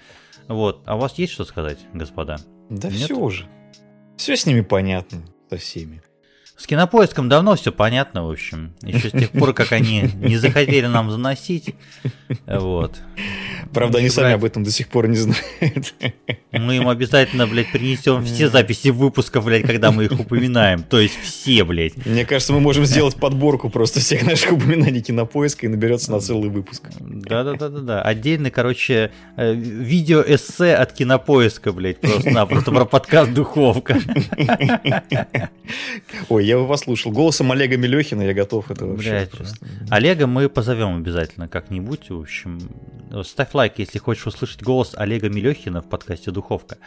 Вот. 0.47 0.83
А 0.85 0.95
у 0.95 0.99
вас 0.99 1.17
есть 1.17 1.33
что 1.33 1.45
сказать, 1.45 1.79
господа? 1.93 2.37
Да 2.69 2.89
Нет? 2.89 3.05
все 3.05 3.15
уже. 3.17 3.47
Все 4.17 4.37
с 4.37 4.45
ними 4.45 4.61
понятно, 4.61 5.23
со 5.49 5.57
всеми. 5.57 6.01
С 6.57 6.67
кинопоиском 6.67 7.27
давно 7.27 7.55
все 7.55 7.73
понятно, 7.73 8.25
в 8.25 8.31
общем. 8.31 8.73
Еще 8.81 9.09
с 9.09 9.11
тех 9.11 9.31
пор, 9.31 9.53
как 9.53 9.73
они 9.73 10.09
не 10.15 10.37
захотели 10.37 10.85
нам 10.87 11.11
заносить. 11.11 11.75
Вот. 12.47 12.95
Правда, 13.73 13.97
они 13.97 14.09
сами 14.09 14.33
об 14.33 14.45
этом 14.45 14.63
до 14.63 14.71
сих 14.71 14.87
пор 14.87 15.07
не 15.07 15.17
знают. 15.17 15.93
Мы 16.51 16.77
им 16.77 16.87
обязательно, 16.87 17.45
блядь, 17.45 17.71
принесем 17.71 18.23
все 18.23 18.49
записи 18.49 18.87
выпусков, 18.87 19.43
блядь, 19.45 19.63
когда 19.63 19.91
мы 19.91 20.05
их 20.05 20.17
упоминаем. 20.17 20.83
То 20.83 20.99
есть 20.99 21.19
все, 21.21 21.65
блядь. 21.65 22.05
Мне 22.05 22.25
кажется, 22.25 22.53
мы 22.53 22.61
можем 22.61 22.85
сделать 22.85 23.15
подборку 23.15 23.69
просто 23.69 23.99
всех 23.99 24.23
наших 24.25 24.53
упоминаний 24.53 25.01
кинопоиска 25.01 25.65
и 25.65 25.69
наберется 25.69 26.11
на 26.11 26.21
целый 26.21 26.49
выпуск. 26.49 26.83
Да-да-да-да-да. 26.99 28.01
Отдельно, 28.01 28.49
короче, 28.49 29.11
э, 29.35 29.53
видео-эссе 29.53 30.73
от 30.75 30.93
кинопоиска, 30.93 31.73
блядь, 31.73 31.99
просто-напросто 31.99 32.71
про 32.71 32.85
подкаст 32.85 33.33
«Духовка». 33.33 33.99
Ой, 36.29 36.44
я 36.45 36.57
бы 36.57 36.67
послушал. 36.67 37.11
Голосом 37.11 37.51
Олега 37.51 37.77
Мелехина 37.77 38.21
я 38.21 38.33
готов 38.33 38.71
это 38.71 38.85
вообще. 38.85 39.09
Блядь, 39.09 39.31
просто. 39.31 39.57
Олега 39.89 40.27
мы 40.27 40.49
позовем 40.49 40.97
обязательно 40.97 41.47
как-нибудь. 41.47 42.09
В 42.09 42.21
общем, 42.21 42.69
ставь 43.23 43.53
лайк, 43.53 43.73
если 43.77 43.99
хочешь 43.99 44.27
услышать 44.27 44.61
голос 44.61 44.93
Олега 44.95 45.29
Мелехина 45.29 45.81
в 45.81 45.89
подкасте 45.89 46.31
«Духовка». 46.31 46.77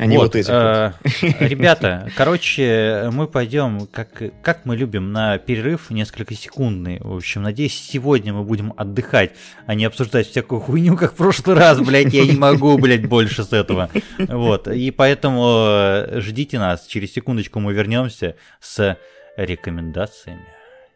А 0.00 0.06
не 0.06 0.16
вот, 0.16 0.34
эти. 0.34 0.48
э, 0.50 0.92
Ребята, 1.40 2.10
короче, 2.16 3.10
мы 3.12 3.26
пойдем, 3.26 3.86
как, 3.92 4.22
как 4.42 4.64
мы 4.64 4.74
любим, 4.74 5.12
на 5.12 5.36
перерыв 5.36 5.90
несколько 5.90 6.34
секундный. 6.34 7.00
В 7.00 7.16
общем, 7.16 7.42
надеюсь, 7.42 7.74
сегодня 7.78 8.32
мы 8.32 8.42
будем 8.42 8.72
отдыхать, 8.78 9.32
а 9.66 9.74
не 9.74 9.84
обсуждать 9.84 10.26
всякую 10.26 10.62
хуйню, 10.62 10.96
как 10.96 11.12
в 11.12 11.16
прошлый 11.16 11.54
раз, 11.54 11.80
блядь, 11.80 12.14
я 12.14 12.24
не 12.24 12.38
могу, 12.38 12.78
блядь, 12.78 13.06
больше 13.06 13.44
с 13.44 13.52
этого. 13.52 13.90
Вот, 14.16 14.68
и 14.68 14.90
поэтому 14.90 15.66
э, 15.68 16.20
ждите 16.20 16.58
нас, 16.58 16.86
через 16.86 17.12
секундочку 17.12 17.60
мы 17.60 17.74
вернемся 17.74 18.36
с 18.58 18.96
рекомендациями 19.36 20.46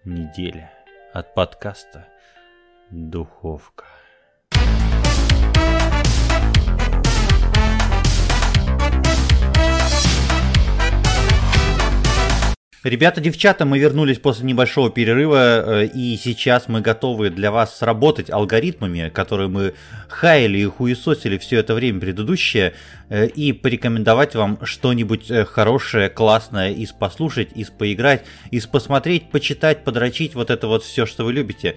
недели 0.07 0.71
от 1.13 1.35
подкаста 1.35 2.09
«Духовка». 2.91 3.85
Ребята, 12.85 13.23
девчата, 13.23 13.65
мы 13.65 13.79
вернулись 13.79 14.19
после 14.19 14.45
небольшого 14.45 14.91
перерыва, 14.91 15.85
э, 15.85 15.87
и 15.87 16.19
сейчас 16.23 16.69
мы 16.69 16.83
готовы 16.83 17.31
для 17.31 17.51
вас 17.51 17.79
сработать 17.79 18.29
алгоритмами, 18.31 19.09
которые 19.09 19.49
мы 19.49 19.73
хаяли 20.07 20.59
и 20.59 20.67
хуесосили 20.67 21.39
все 21.39 21.61
это 21.61 21.75
время 21.75 21.99
предыдущее, 21.99 22.75
э, 23.09 23.27
и 23.29 23.55
порекомендовать 23.55 24.35
вам 24.35 24.59
что-нибудь 24.65 25.31
э, 25.31 25.47
хорошее, 25.47 26.11
классное 26.11 26.73
из 26.73 26.93
послушать, 26.93 27.53
из 27.55 27.71
поиграть, 27.71 28.27
из 28.51 28.67
посмотреть, 28.67 29.31
почитать, 29.31 29.83
подрочить, 29.83 30.35
вот 30.35 30.51
это 30.51 30.69
вот 30.69 30.85
все, 30.85 31.07
что 31.07 31.25
вы 31.25 31.33
любите. 31.33 31.77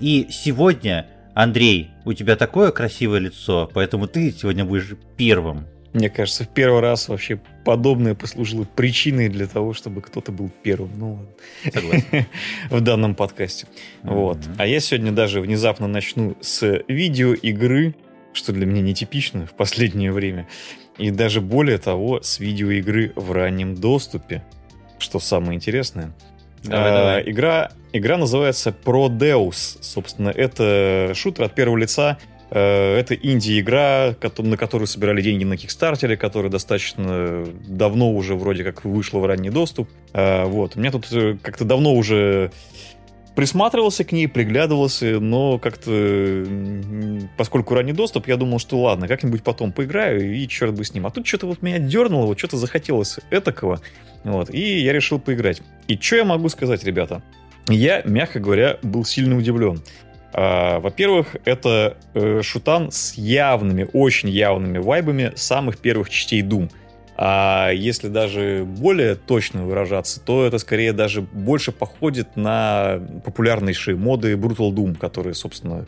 И 0.00 0.28
сегодня, 0.30 1.08
Андрей, 1.34 1.90
у 2.06 2.14
тебя 2.14 2.36
такое 2.36 2.70
красивое 2.70 3.18
лицо, 3.18 3.70
поэтому 3.74 4.06
ты 4.06 4.32
сегодня 4.32 4.64
будешь 4.64 4.94
первым. 5.18 5.66
Мне 5.92 6.10
кажется, 6.10 6.44
в 6.44 6.48
первый 6.48 6.80
раз 6.80 7.08
вообще 7.08 7.40
подобное 7.64 8.14
послужило 8.14 8.64
причиной 8.64 9.28
для 9.28 9.46
того, 9.46 9.72
чтобы 9.72 10.02
кто-то 10.02 10.32
был 10.32 10.50
первым. 10.62 10.90
Ну, 10.96 11.26
Согласен. 11.72 12.26
в 12.70 12.80
данном 12.80 13.14
подкасте. 13.14 13.66
Вот. 14.02 14.38
А 14.58 14.66
я 14.66 14.80
сегодня 14.80 15.12
даже 15.12 15.40
внезапно 15.40 15.86
начну 15.88 16.36
с 16.40 16.82
видеоигры, 16.88 17.94
что 18.32 18.52
для 18.52 18.66
меня 18.66 18.82
нетипично 18.82 19.46
в 19.46 19.52
последнее 19.52 20.12
время. 20.12 20.46
И 20.98 21.10
даже 21.10 21.40
более 21.40 21.78
того, 21.78 22.20
с 22.22 22.38
видеоигры 22.38 23.12
в 23.16 23.32
раннем 23.32 23.74
доступе. 23.74 24.44
Что 24.98 25.20
самое 25.20 25.54
интересное. 25.54 26.12
Давай, 26.64 26.90
а, 26.90 26.94
давай. 26.94 27.30
Игра, 27.30 27.70
игра 27.92 28.18
называется 28.18 28.74
Prodeus. 28.84 29.78
Собственно, 29.80 30.28
это 30.28 31.12
шутер 31.14 31.44
от 31.44 31.54
первого 31.54 31.76
лица, 31.76 32.18
это 32.54 33.14
инди-игра, 33.14 34.14
на 34.38 34.56
которую 34.56 34.86
собирали 34.86 35.20
деньги 35.20 35.44
на 35.44 35.56
Кикстартере, 35.56 36.16
которая 36.16 36.50
достаточно 36.50 37.44
давно 37.66 38.12
уже 38.12 38.34
вроде 38.34 38.64
как 38.64 38.84
вышла 38.84 39.18
в 39.18 39.26
ранний 39.26 39.50
доступ. 39.50 39.88
Э, 40.14 40.44
вот. 40.44 40.76
У 40.76 40.80
меня 40.80 40.90
тут 40.90 41.08
э, 41.12 41.36
как-то 41.42 41.64
давно 41.64 41.94
уже 41.94 42.50
присматривался 43.34 44.02
к 44.02 44.10
ней, 44.10 44.26
приглядывался, 44.26 45.20
но 45.20 45.60
как-то, 45.60 46.44
поскольку 47.36 47.74
ранний 47.74 47.92
доступ, 47.92 48.26
я 48.26 48.36
думал, 48.36 48.58
что 48.58 48.80
ладно, 48.80 49.06
как-нибудь 49.06 49.44
потом 49.44 49.70
поиграю, 49.70 50.34
и 50.34 50.48
черт 50.48 50.74
бы 50.74 50.84
с 50.84 50.92
ним. 50.92 51.06
А 51.06 51.10
тут 51.10 51.24
что-то 51.24 51.46
вот 51.46 51.62
меня 51.62 51.78
дернуло, 51.78 52.26
вот 52.26 52.36
что-то 52.36 52.56
захотелось 52.56 53.20
этакого, 53.30 53.80
вот, 54.24 54.52
и 54.52 54.80
я 54.80 54.92
решил 54.92 55.20
поиграть. 55.20 55.62
И 55.86 55.96
что 55.96 56.16
я 56.16 56.24
могу 56.24 56.48
сказать, 56.48 56.82
ребята? 56.82 57.22
Я, 57.68 58.02
мягко 58.04 58.40
говоря, 58.40 58.78
был 58.82 59.04
сильно 59.04 59.36
удивлен. 59.36 59.82
А, 60.32 60.80
во-первых, 60.80 61.36
это 61.44 61.96
э, 62.14 62.42
шутан 62.42 62.90
с 62.90 63.14
явными, 63.14 63.88
очень 63.92 64.28
явными 64.28 64.78
вайбами 64.78 65.32
самых 65.36 65.78
первых 65.78 66.10
частей 66.10 66.42
Doom. 66.42 66.70
А 67.16 67.70
если 67.72 68.08
даже 68.08 68.64
более 68.64 69.16
точно 69.16 69.64
выражаться, 69.64 70.20
то 70.20 70.46
это 70.46 70.58
скорее 70.58 70.92
даже 70.92 71.22
больше 71.22 71.72
походит 71.72 72.36
на 72.36 73.00
популярнейшие 73.24 73.96
моды 73.96 74.34
Brutal 74.34 74.70
Doom, 74.70 74.96
которые, 74.96 75.34
собственно, 75.34 75.86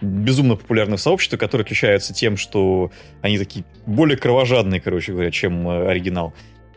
безумно 0.00 0.56
популярны 0.56 0.96
в 0.96 1.00
сообществе, 1.00 1.38
которые 1.38 1.64
отличаются 1.64 2.14
тем, 2.14 2.36
что 2.36 2.90
они 3.20 3.38
такие 3.38 3.64
более 3.86 4.16
кровожадные, 4.16 4.80
короче 4.80 5.12
говоря, 5.12 5.30
чем 5.30 5.68
э, 5.68 5.88
оригинал. 5.88 6.32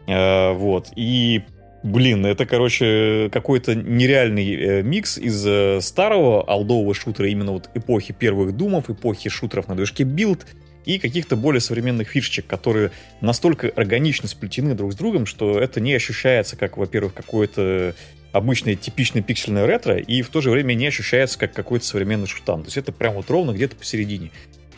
Э, 0.08 0.52
вот. 0.54 0.90
И 0.96 1.44
Блин, 1.86 2.26
это, 2.26 2.48
короче, 2.48 3.30
какой-то 3.32 3.76
нереальный 3.76 4.56
э, 4.56 4.82
микс 4.82 5.20
из 5.20 5.46
э, 5.46 5.82
старого 5.82 6.44
олдового 6.44 6.96
шутера, 6.96 7.30
именно 7.30 7.52
вот 7.52 7.70
эпохи 7.76 8.12
первых 8.12 8.58
думов, 8.58 8.90
эпохи 8.90 9.30
шутеров 9.30 9.68
на 9.68 9.76
движке 9.76 10.04
Build, 10.04 10.48
и 10.86 10.98
каких-то 10.98 11.36
более 11.36 11.62
современных 11.62 12.08
фишечек, 12.08 12.48
которые 12.48 12.90
настолько 13.22 13.70
органично 13.70 14.28
сплетены 14.28 14.74
друг 14.74 14.94
с 14.94 14.96
другом, 14.96 15.28
что 15.28 15.60
это 15.60 15.80
не 15.80 15.94
ощущается 15.94 16.56
как, 16.58 16.78
во-первых, 16.78 17.14
какое-то 17.14 17.94
обычное 18.32 18.74
типичное 18.74 19.22
пиксельное 19.22 19.68
ретро, 19.68 19.96
и 19.96 20.24
в 20.24 20.30
то 20.30 20.42
же 20.42 20.50
время 20.50 20.74
не 20.74 20.88
ощущается 20.88 21.38
как 21.38 21.54
какой-то 21.54 21.86
современный 21.86 22.26
шутан. 22.26 22.62
То 22.62 22.68
есть 22.68 22.78
это 22.78 22.94
прям 22.94 23.14
вот 23.14 23.30
ровно 23.30 23.52
где-то 23.52 23.76
посередине. 23.76 24.32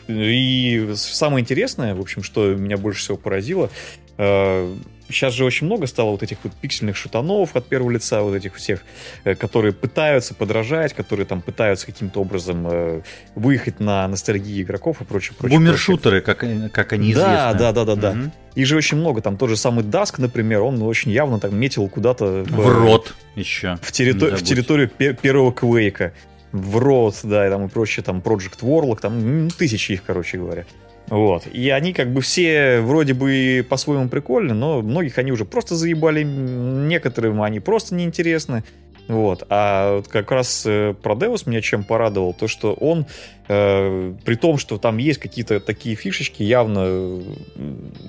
И 0.08 0.90
самое 0.94 1.40
интересное, 1.40 1.94
в 1.94 2.00
общем, 2.02 2.22
что 2.22 2.54
меня 2.54 2.76
больше 2.76 3.00
всего 3.00 3.16
поразило, 3.16 3.70
э, 4.18 4.76
Сейчас 5.08 5.34
же 5.34 5.44
очень 5.44 5.66
много 5.66 5.86
стало 5.86 6.10
вот 6.10 6.22
этих 6.22 6.38
вот 6.42 6.52
пиксельных 6.54 6.96
шутанов 6.96 7.56
от 7.56 7.66
первого 7.66 7.90
лица, 7.90 8.22
вот 8.22 8.34
этих 8.34 8.54
всех, 8.54 8.82
э, 9.24 9.34
которые 9.34 9.72
пытаются 9.72 10.34
подражать, 10.34 10.92
которые 10.92 11.26
там 11.26 11.40
пытаются 11.40 11.86
каким-то 11.86 12.20
образом 12.20 12.66
э, 12.70 13.00
выехать 13.34 13.80
на 13.80 14.06
ностальгии 14.06 14.62
игроков 14.62 15.00
и 15.00 15.04
прочее, 15.04 15.34
прочее. 15.38 15.58
Бумершутеры, 15.58 16.20
как, 16.20 16.44
как 16.72 16.92
они 16.92 17.14
да, 17.14 17.20
известны. 17.20 17.58
Да, 17.58 17.72
да, 17.72 17.84
да, 17.84 17.96
да. 17.96 18.10
Угу. 18.10 18.30
Их 18.56 18.66
же 18.66 18.76
очень 18.76 18.98
много. 18.98 19.22
Там 19.22 19.36
тот 19.36 19.48
же 19.48 19.56
самый 19.56 19.84
Даск, 19.84 20.18
например, 20.18 20.62
он 20.62 20.82
очень 20.82 21.10
явно 21.10 21.38
там 21.38 21.56
метил 21.56 21.88
куда-то 21.88 22.44
в, 22.44 22.50
в 22.50 22.68
рот 22.68 23.14
еще. 23.34 23.78
В, 23.82 23.92
территор- 23.92 24.36
в 24.36 24.42
территорию 24.42 24.88
пер- 24.88 25.14
первого 25.14 25.52
Квейка. 25.52 26.12
В 26.52 26.78
рот, 26.78 27.16
да, 27.24 27.46
и 27.46 27.50
там 27.50 27.66
и 27.66 27.68
прочее, 27.68 28.02
там 28.02 28.20
Project 28.20 28.60
Warlock, 28.62 29.00
там 29.00 29.50
тысячи 29.50 29.92
их, 29.92 30.02
короче 30.02 30.38
говоря. 30.38 30.64
Вот. 31.10 31.46
И 31.46 31.70
они 31.70 31.92
как 31.92 32.12
бы 32.12 32.20
все 32.20 32.80
вроде 32.80 33.14
бы 33.14 33.66
по-своему 33.68 34.08
прикольны, 34.08 34.54
но 34.54 34.82
многих 34.82 35.18
они 35.18 35.32
уже 35.32 35.44
просто 35.44 35.74
заебали, 35.74 36.22
некоторым 36.22 37.42
они 37.42 37.60
просто 37.60 37.94
неинтересны. 37.94 38.62
Вот. 39.08 39.44
А 39.48 39.96
вот 39.96 40.08
как 40.08 40.30
раз 40.30 40.64
э, 40.66 40.94
про 41.02 41.14
Deus 41.14 41.44
меня 41.46 41.62
чем 41.62 41.82
порадовал, 41.82 42.34
то 42.34 42.46
что 42.46 42.74
он, 42.74 43.06
э, 43.48 44.12
при 44.22 44.34
том, 44.34 44.58
что 44.58 44.76
там 44.76 44.98
есть 44.98 45.18
какие-то 45.18 45.60
такие 45.60 45.96
фишечки, 45.96 46.42
явно 46.42 47.22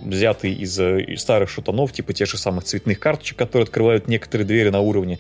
взятые 0.04 0.56
из, 0.56 0.78
э, 0.78 1.02
из 1.02 1.22
старых 1.22 1.50
шутанов, 1.50 1.94
типа 1.94 2.12
тех 2.12 2.28
же 2.28 2.38
самых 2.38 2.66
цветных 2.66 3.00
карточек, 3.00 3.38
которые 3.38 3.64
открывают 3.64 4.10
некоторые 4.10 4.46
двери 4.46 4.70
на 4.70 4.82
уровне, 4.82 5.20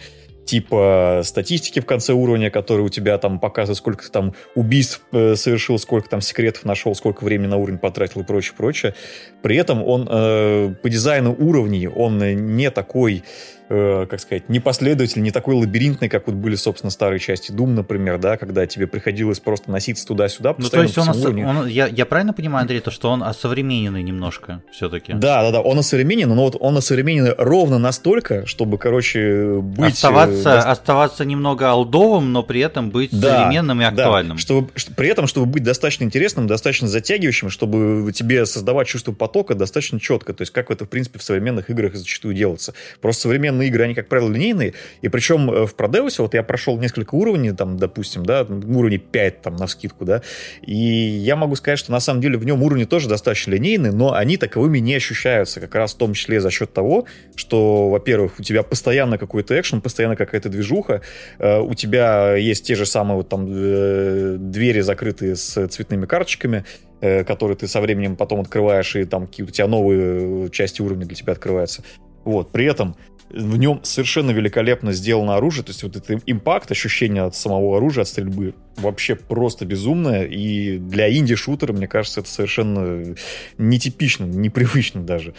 типа 0.49 1.21
статистики 1.23 1.79
в 1.79 1.85
конце 1.85 2.13
уровня, 2.13 2.49
которые 2.49 2.83
у 2.85 2.89
тебя 2.89 3.17
там 3.19 3.39
показывают, 3.39 3.77
сколько 3.77 4.03
ты 4.03 4.09
там 4.09 4.33
убийств 4.55 5.01
э, 5.11 5.35
совершил, 5.35 5.77
сколько 5.77 6.09
там 6.09 6.21
секретов 6.21 6.65
нашел, 6.65 6.95
сколько 6.95 7.23
времени 7.23 7.47
на 7.47 7.57
уровень 7.57 7.77
потратил 7.77 8.21
и 8.21 8.23
прочее, 8.23 8.55
прочее. 8.57 8.95
При 9.43 9.57
этом 9.57 9.83
он 9.83 10.07
э, 10.09 10.73
по 10.81 10.89
дизайну 10.89 11.35
уровней, 11.37 11.87
он 11.87 12.17
не 12.55 12.71
такой 12.71 13.23
э, 13.70 14.05
как 14.09 14.20
сказать, 14.20 14.49
непоследовательный, 14.49 15.24
не 15.24 15.32
такой 15.32 15.55
лабиринтный, 15.55 16.09
как 16.09 16.28
вот 16.28 16.36
были, 16.36 16.55
собственно, 16.55 16.91
старые 16.91 17.20
части 17.20 17.51
Doom, 17.51 17.67
например, 17.67 18.17
да, 18.17 18.38
когда 18.38 18.65
тебе 18.65 18.88
приходилось 18.88 19.39
просто 19.39 19.72
носиться 19.72 20.05
туда-сюда. 20.05 20.55
Ну, 20.57 20.70
то 20.70 20.82
есть 20.82 20.97
он, 20.97 21.09
ос- 21.09 21.26
он 21.26 21.67
я, 21.67 21.88
я 21.88 22.05
правильно 22.05 22.34
понимаю, 22.34 22.63
Андрей, 22.63 22.80
то, 22.80 22.91
что 22.91 23.09
он 23.09 23.24
осовремененный 23.24 24.03
немножко 24.03 24.61
все-таки? 24.72 25.13
Да, 25.13 25.43
да, 25.43 25.51
да, 25.51 25.61
он 25.61 25.80
осовременен, 25.80 26.30
но 26.30 26.43
вот 26.43 26.57
он 26.59 26.78
осовременен 26.78 27.36
ровно 27.38 27.78
настолько, 27.78 28.45
чтобы, 28.45 28.78
короче, 28.78 29.59
быть... 29.61 29.93
Оставаться, 29.93 30.49
э, 30.49 30.57
оставаться 30.57 31.26
немного 31.26 31.70
алдовым, 31.70 32.32
но 32.34 32.43
при 32.43 32.61
этом 32.61 32.89
быть 32.89 33.11
да, 33.11 33.43
современным 33.43 33.82
и 33.82 33.86
актуальным. 33.86 34.38
Да, 34.38 34.41
чтобы, 34.41 34.70
при 34.95 35.09
этом, 35.09 35.28
чтобы 35.28 35.45
быть 35.45 35.63
достаточно 35.63 36.03
интересным, 36.03 36.47
достаточно 36.47 36.88
затягивающим, 36.88 37.49
чтобы 37.49 38.11
тебе 38.13 38.45
создавать 38.45 38.88
чувство 38.88 39.11
потока 39.11 39.55
достаточно 39.55 39.99
четко, 39.99 40.34
то 40.34 40.41
есть 40.41 40.51
как 40.51 40.72
это, 40.72 40.86
в 40.86 40.89
принципе, 40.89 41.20
в 41.20 41.24
современных 41.24 41.70
играх 41.70 41.95
зачастую 41.95 42.34
делается. 42.34 42.74
Просто 43.01 43.24
современные 43.24 43.59
современные 43.60 43.68
игры, 43.68 43.84
они, 43.84 43.93
как 43.93 44.07
правило, 44.07 44.30
линейные, 44.30 44.74
и 45.01 45.10
причем 45.10 45.51
э, 45.51 45.66
в 45.66 45.76
Продеусе, 45.76 46.22
вот 46.22 46.34
я 46.34 46.43
прошел 46.43 46.78
несколько 46.80 47.16
уровней, 47.16 47.51
там, 47.51 47.78
допустим, 47.78 48.26
да, 48.26 48.43
уровни 48.43 48.97
5, 48.97 49.41
там, 49.41 49.55
на 49.55 49.68
скидку, 49.68 50.05
да, 50.05 50.22
и 50.62 50.74
я 50.74 51.36
могу 51.36 51.55
сказать, 51.55 51.80
что 51.80 51.91
на 51.91 51.99
самом 51.99 52.22
деле 52.22 52.38
в 52.38 52.45
нем 52.45 52.64
уровни 52.64 52.86
тоже 52.86 53.10
достаточно 53.10 53.51
линейные, 53.51 53.91
но 53.91 54.14
они 54.14 54.38
таковыми 54.38 54.80
не 54.80 54.95
ощущаются, 54.95 55.60
как 55.60 55.76
раз 55.76 55.93
в 55.93 55.97
том 55.97 56.14
числе 56.14 56.39
за 56.39 56.51
счет 56.51 56.74
того, 56.74 57.05
что, 57.36 57.89
во-первых, 57.89 58.39
у 58.39 58.43
тебя 58.43 58.64
постоянно 58.64 59.18
какой-то 59.18 59.60
экшен, 59.60 59.82
постоянно 59.82 60.16
какая-то 60.16 60.49
движуха, 60.49 61.01
э, 61.39 61.60
у 61.60 61.74
тебя 61.74 62.36
есть 62.36 62.66
те 62.66 62.76
же 62.76 62.86
самые 62.86 63.18
вот 63.18 63.30
там 63.30 63.47
э, 63.49 64.38
двери 64.39 64.82
закрытые 64.82 65.36
с 65.36 65.68
цветными 65.68 66.05
карточками, 66.05 66.66
которые 67.01 67.55
ты 67.55 67.66
со 67.68 67.80
временем 67.80 68.18
потом 68.18 68.41
открываешь, 68.41 68.93
и 68.97 69.05
там 69.05 69.26
какие-то 69.26 69.51
у 69.51 69.53
тебя 69.53 69.68
новые 69.68 70.49
части 70.49 70.82
уровня 70.82 71.05
для 71.05 71.16
тебя 71.16 71.32
открываются. 71.32 71.82
Вот, 72.26 72.51
при 72.51 72.66
этом 72.66 72.95
в 73.30 73.57
нем 73.57 73.82
совершенно 73.84 74.32
великолепно 74.32 74.91
сделано 74.91 75.36
оружие, 75.36 75.63
то 75.63 75.71
есть 75.71 75.84
вот 75.84 75.95
этот 75.95 76.23
импакт, 76.25 76.71
ощущение 76.71 77.23
от 77.23 77.36
самого 77.36 77.77
оружия, 77.77 78.01
от 78.01 78.07
стрельбы 78.07 78.55
вообще 78.77 79.15
просто 79.15 79.65
безумное, 79.65 80.25
и 80.25 80.77
для 80.77 81.15
инди-шутера, 81.15 81.73
мне 81.73 81.88
кажется, 81.88 82.21
это 82.21 82.30
совершенно 82.30 83.15
нетипично, 83.57 84.25
непривычно 84.25 85.03
даже. 85.03 85.34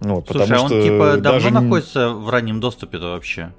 Вот, 0.00 0.26
Слушай, 0.28 0.48
потому 0.48 0.60
а 0.60 0.62
он 0.62 0.68
что 0.68 0.82
типа 0.82 1.16
давно 1.16 1.20
даже... 1.22 1.50
находится 1.50 2.10
в 2.10 2.28
раннем 2.30 2.60
доступе-то 2.60 3.12
вообще? 3.12 3.52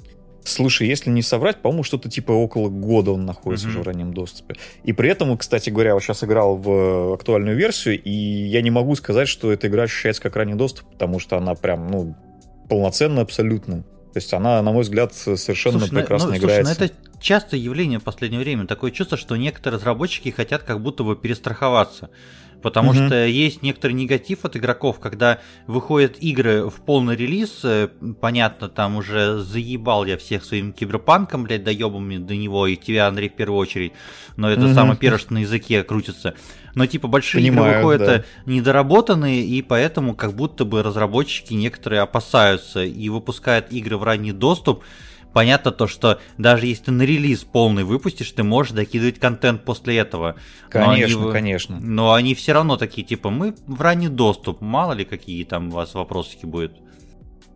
Слушай, 0.43 0.87
если 0.87 1.11
не 1.11 1.21
соврать, 1.21 1.61
по-моему, 1.61 1.83
что-то 1.83 2.09
типа 2.09 2.31
около 2.31 2.69
года 2.69 3.11
он 3.11 3.25
находится 3.25 3.67
mm-hmm. 3.67 3.69
уже 3.69 3.79
в 3.79 3.83
раннем 3.83 4.13
доступе. 4.13 4.55
И 4.83 4.91
при 4.91 5.09
этом, 5.09 5.37
кстати 5.37 5.69
говоря, 5.69 5.93
вот 5.93 6.01
сейчас 6.01 6.23
играл 6.23 6.55
в 6.57 7.13
актуальную 7.13 7.55
версию, 7.55 8.01
и 8.01 8.09
я 8.09 8.63
не 8.63 8.71
могу 8.71 8.95
сказать, 8.95 9.27
что 9.27 9.51
эта 9.51 9.67
игра 9.67 9.83
ощущается 9.83 10.21
как 10.21 10.35
ранний 10.35 10.55
доступ, 10.55 10.87
потому 10.91 11.19
что 11.19 11.37
она 11.37 11.53
прям, 11.53 11.87
ну, 11.87 12.15
полноценно 12.71 13.19
абсолютно. 13.19 13.83
То 14.13 14.17
есть 14.17 14.33
она, 14.33 14.61
на 14.61 14.71
мой 14.71 14.83
взгляд, 14.83 15.13
совершенно 15.13 15.79
слушай, 15.79 15.95
прекрасно 15.99 16.29
ну, 16.29 16.37
играется. 16.37 16.73
Слушай, 16.73 16.79
ну 16.79 16.85
это 16.85 17.21
частое 17.21 17.59
явление 17.59 17.99
в 17.99 18.03
последнее 18.03 18.39
время. 18.39 18.65
Такое 18.65 18.91
чувство, 18.91 19.17
что 19.17 19.35
некоторые 19.35 19.77
разработчики 19.77 20.29
хотят 20.29 20.63
как 20.63 20.81
будто 20.81 21.03
бы 21.03 21.17
перестраховаться. 21.17 22.11
Потому 22.61 22.91
угу. 22.91 22.95
что 22.95 23.25
есть 23.25 23.61
некоторый 23.61 23.91
негатив 23.91 24.45
от 24.45 24.55
игроков, 24.55 24.99
когда 24.99 25.39
выходят 25.67 26.15
игры 26.19 26.69
в 26.69 26.75
полный 26.75 27.17
релиз, 27.17 27.59
э, 27.63 27.89
понятно, 28.21 28.69
там 28.69 28.95
уже 28.95 29.39
заебал 29.39 30.05
я 30.05 30.17
всех 30.17 30.45
своим 30.45 30.71
киберпанком, 30.71 31.43
блядь, 31.43 31.65
доебами 31.65 32.17
до 32.17 32.35
него, 32.35 32.67
и 32.67 32.77
тебя, 32.77 33.07
Андрей, 33.07 33.27
в 33.27 33.35
первую 33.35 33.59
очередь, 33.59 33.91
но 34.37 34.49
это 34.49 34.65
угу. 34.67 34.73
самое 34.73 34.97
первое, 34.97 35.19
что 35.19 35.33
на 35.33 35.39
языке 35.39 35.83
крутится. 35.83 36.35
Но 36.75 36.85
типа 36.85 37.07
большие 37.07 37.43
Понимаю, 37.43 37.71
игры 37.71 37.77
выходят 37.77 38.07
да. 38.07 38.15
Э, 38.17 38.23
недоработанные, 38.45 39.43
и 39.43 39.61
поэтому 39.61 40.15
как 40.15 40.33
будто 40.35 40.65
бы 40.65 40.83
разработчики 40.83 41.53
некоторые 41.53 42.01
опасаются 42.01 42.83
и 42.83 43.09
выпускают 43.09 43.71
игры 43.71 43.97
в 43.97 44.03
ранний 44.03 44.31
доступ, 44.31 44.83
понятно 45.33 45.71
то, 45.71 45.87
что 45.87 46.19
даже 46.37 46.67
если 46.67 46.85
ты 46.85 46.91
на 46.91 47.03
релиз 47.03 47.43
полный 47.43 47.83
выпустишь, 47.83 48.31
ты 48.31 48.43
можешь 48.43 48.73
докидывать 48.73 49.19
контент 49.19 49.63
после 49.63 49.97
этого. 49.97 50.35
Конечно, 50.69 51.19
но 51.19 51.23
они, 51.25 51.33
конечно. 51.33 51.79
Но 51.79 52.13
они 52.13 52.35
все 52.35 52.53
равно 52.53 52.77
такие, 52.77 53.05
типа, 53.05 53.29
мы 53.29 53.55
в 53.67 53.81
ранний 53.81 54.09
доступ, 54.09 54.61
мало 54.61 54.93
ли 54.93 55.05
какие 55.05 55.43
там 55.43 55.69
у 55.69 55.71
вас 55.71 55.93
вопросики 55.93 56.45
будут. 56.45 56.73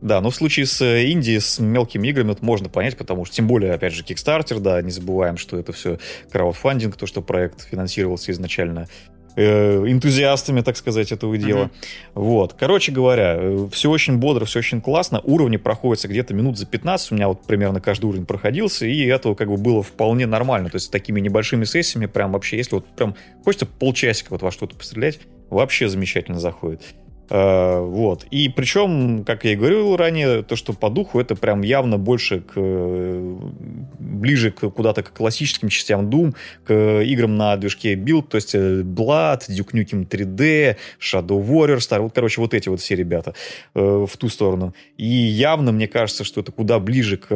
Да, 0.06 0.22
но 0.22 0.30
в 0.30 0.36
случае 0.36 0.68
с 0.68 0.82
э, 0.82 1.06
Индией, 1.06 1.40
с 1.40 1.58
мелкими 1.58 2.10
играми, 2.10 2.34
это 2.34 2.46
можно 2.46 2.70
понять, 2.70 2.96
потому 2.96 3.26
что, 3.26 3.36
тем 3.36 3.48
более, 3.48 3.74
опять 3.74 3.92
же, 3.92 4.04
Kickstarter, 4.04 4.60
да, 4.60 4.80
не 4.84 4.92
забываем, 4.92 5.36
что 5.36 5.58
это 5.58 5.74
все 5.74 5.98
краудфандинг, 6.32 6.96
то, 6.96 7.08
что 7.08 7.24
проект 7.24 7.68
финансировался 7.68 8.32
изначально 8.32 8.88
э, 9.36 9.84
энтузиастами, 9.88 10.62
так 10.62 10.78
сказать, 10.78 11.12
этого 11.12 11.36
дела. 11.40 11.64
Mm-hmm. 11.64 12.12
Вот. 12.14 12.54
Короче 12.54 12.92
говоря, 12.92 13.36
э, 13.36 13.68
все 13.72 13.90
очень 13.90 14.18
бодро, 14.18 14.46
все 14.46 14.60
очень 14.60 14.80
классно. 14.80 15.22
Уровни 15.24 15.58
проходятся 15.58 16.08
где-то 16.08 16.36
минут 16.36 16.60
за 16.60 16.68
15. 16.68 17.12
У 17.12 17.16
меня 17.16 17.28
вот 17.28 17.42
примерно 17.42 17.82
каждый 17.82 18.06
уровень 18.06 18.28
проходился, 18.28 18.86
и 18.86 19.06
этого 19.08 19.34
как 19.34 19.50
бы 19.50 19.58
было 19.58 19.82
вполне 19.82 20.28
нормально. 20.28 20.70
То 20.70 20.76
есть 20.76 20.92
такими 20.92 21.20
небольшими 21.20 21.64
сессиями 21.64 22.06
прям 22.06 22.34
вообще, 22.34 22.58
если 22.58 22.76
вот 22.76 22.86
прям 22.96 23.16
хочется 23.44 23.66
полчасика 23.66 24.28
вот 24.30 24.44
во 24.44 24.52
что-то 24.52 24.76
пострелять, 24.76 25.18
вообще 25.50 25.90
замечательно 25.90 26.40
заходит. 26.40 26.84
Uh, 27.28 27.84
вот. 27.90 28.26
И 28.30 28.50
причем, 28.50 29.24
как 29.26 29.46
я 29.46 29.54
и 29.54 29.56
говорил 29.56 29.96
ранее, 29.96 30.44
то, 30.44 30.56
что 30.56 30.74
по 30.74 30.90
духу 30.90 31.20
это 31.20 31.36
прям 31.36 31.62
явно 31.62 31.98
больше 31.98 32.42
к, 32.42 32.54
ближе 34.00 34.52
к, 34.52 34.70
куда-то 34.70 35.02
к 35.02 35.12
классическим 35.12 35.70
частям 35.70 36.10
Doom, 36.10 36.36
к 36.66 37.02
играм 37.02 37.36
на 37.36 37.58
движке 37.58 37.96
Build, 37.96 38.28
то 38.30 38.36
есть 38.36 38.54
э, 38.54 38.82
Blood, 38.82 39.50
Duke 39.50 39.74
Nukem 39.74 40.08
3D, 40.08 40.78
Shadow 41.00 41.44
Warrior, 41.44 41.78
Star, 41.78 42.02
вот, 42.02 42.14
короче, 42.14 42.42
вот 42.42 42.54
эти 42.54 42.70
вот 42.70 42.80
все 42.80 42.96
ребята 42.96 43.34
в 43.74 44.10
ту 44.18 44.30
сторону. 44.30 44.74
И 44.98 45.06
явно 45.06 45.72
мне 45.72 45.88
кажется, 45.88 46.24
что 46.24 46.42
это 46.42 46.52
куда 46.52 46.80
ближе 46.80 47.18
к, 47.18 47.34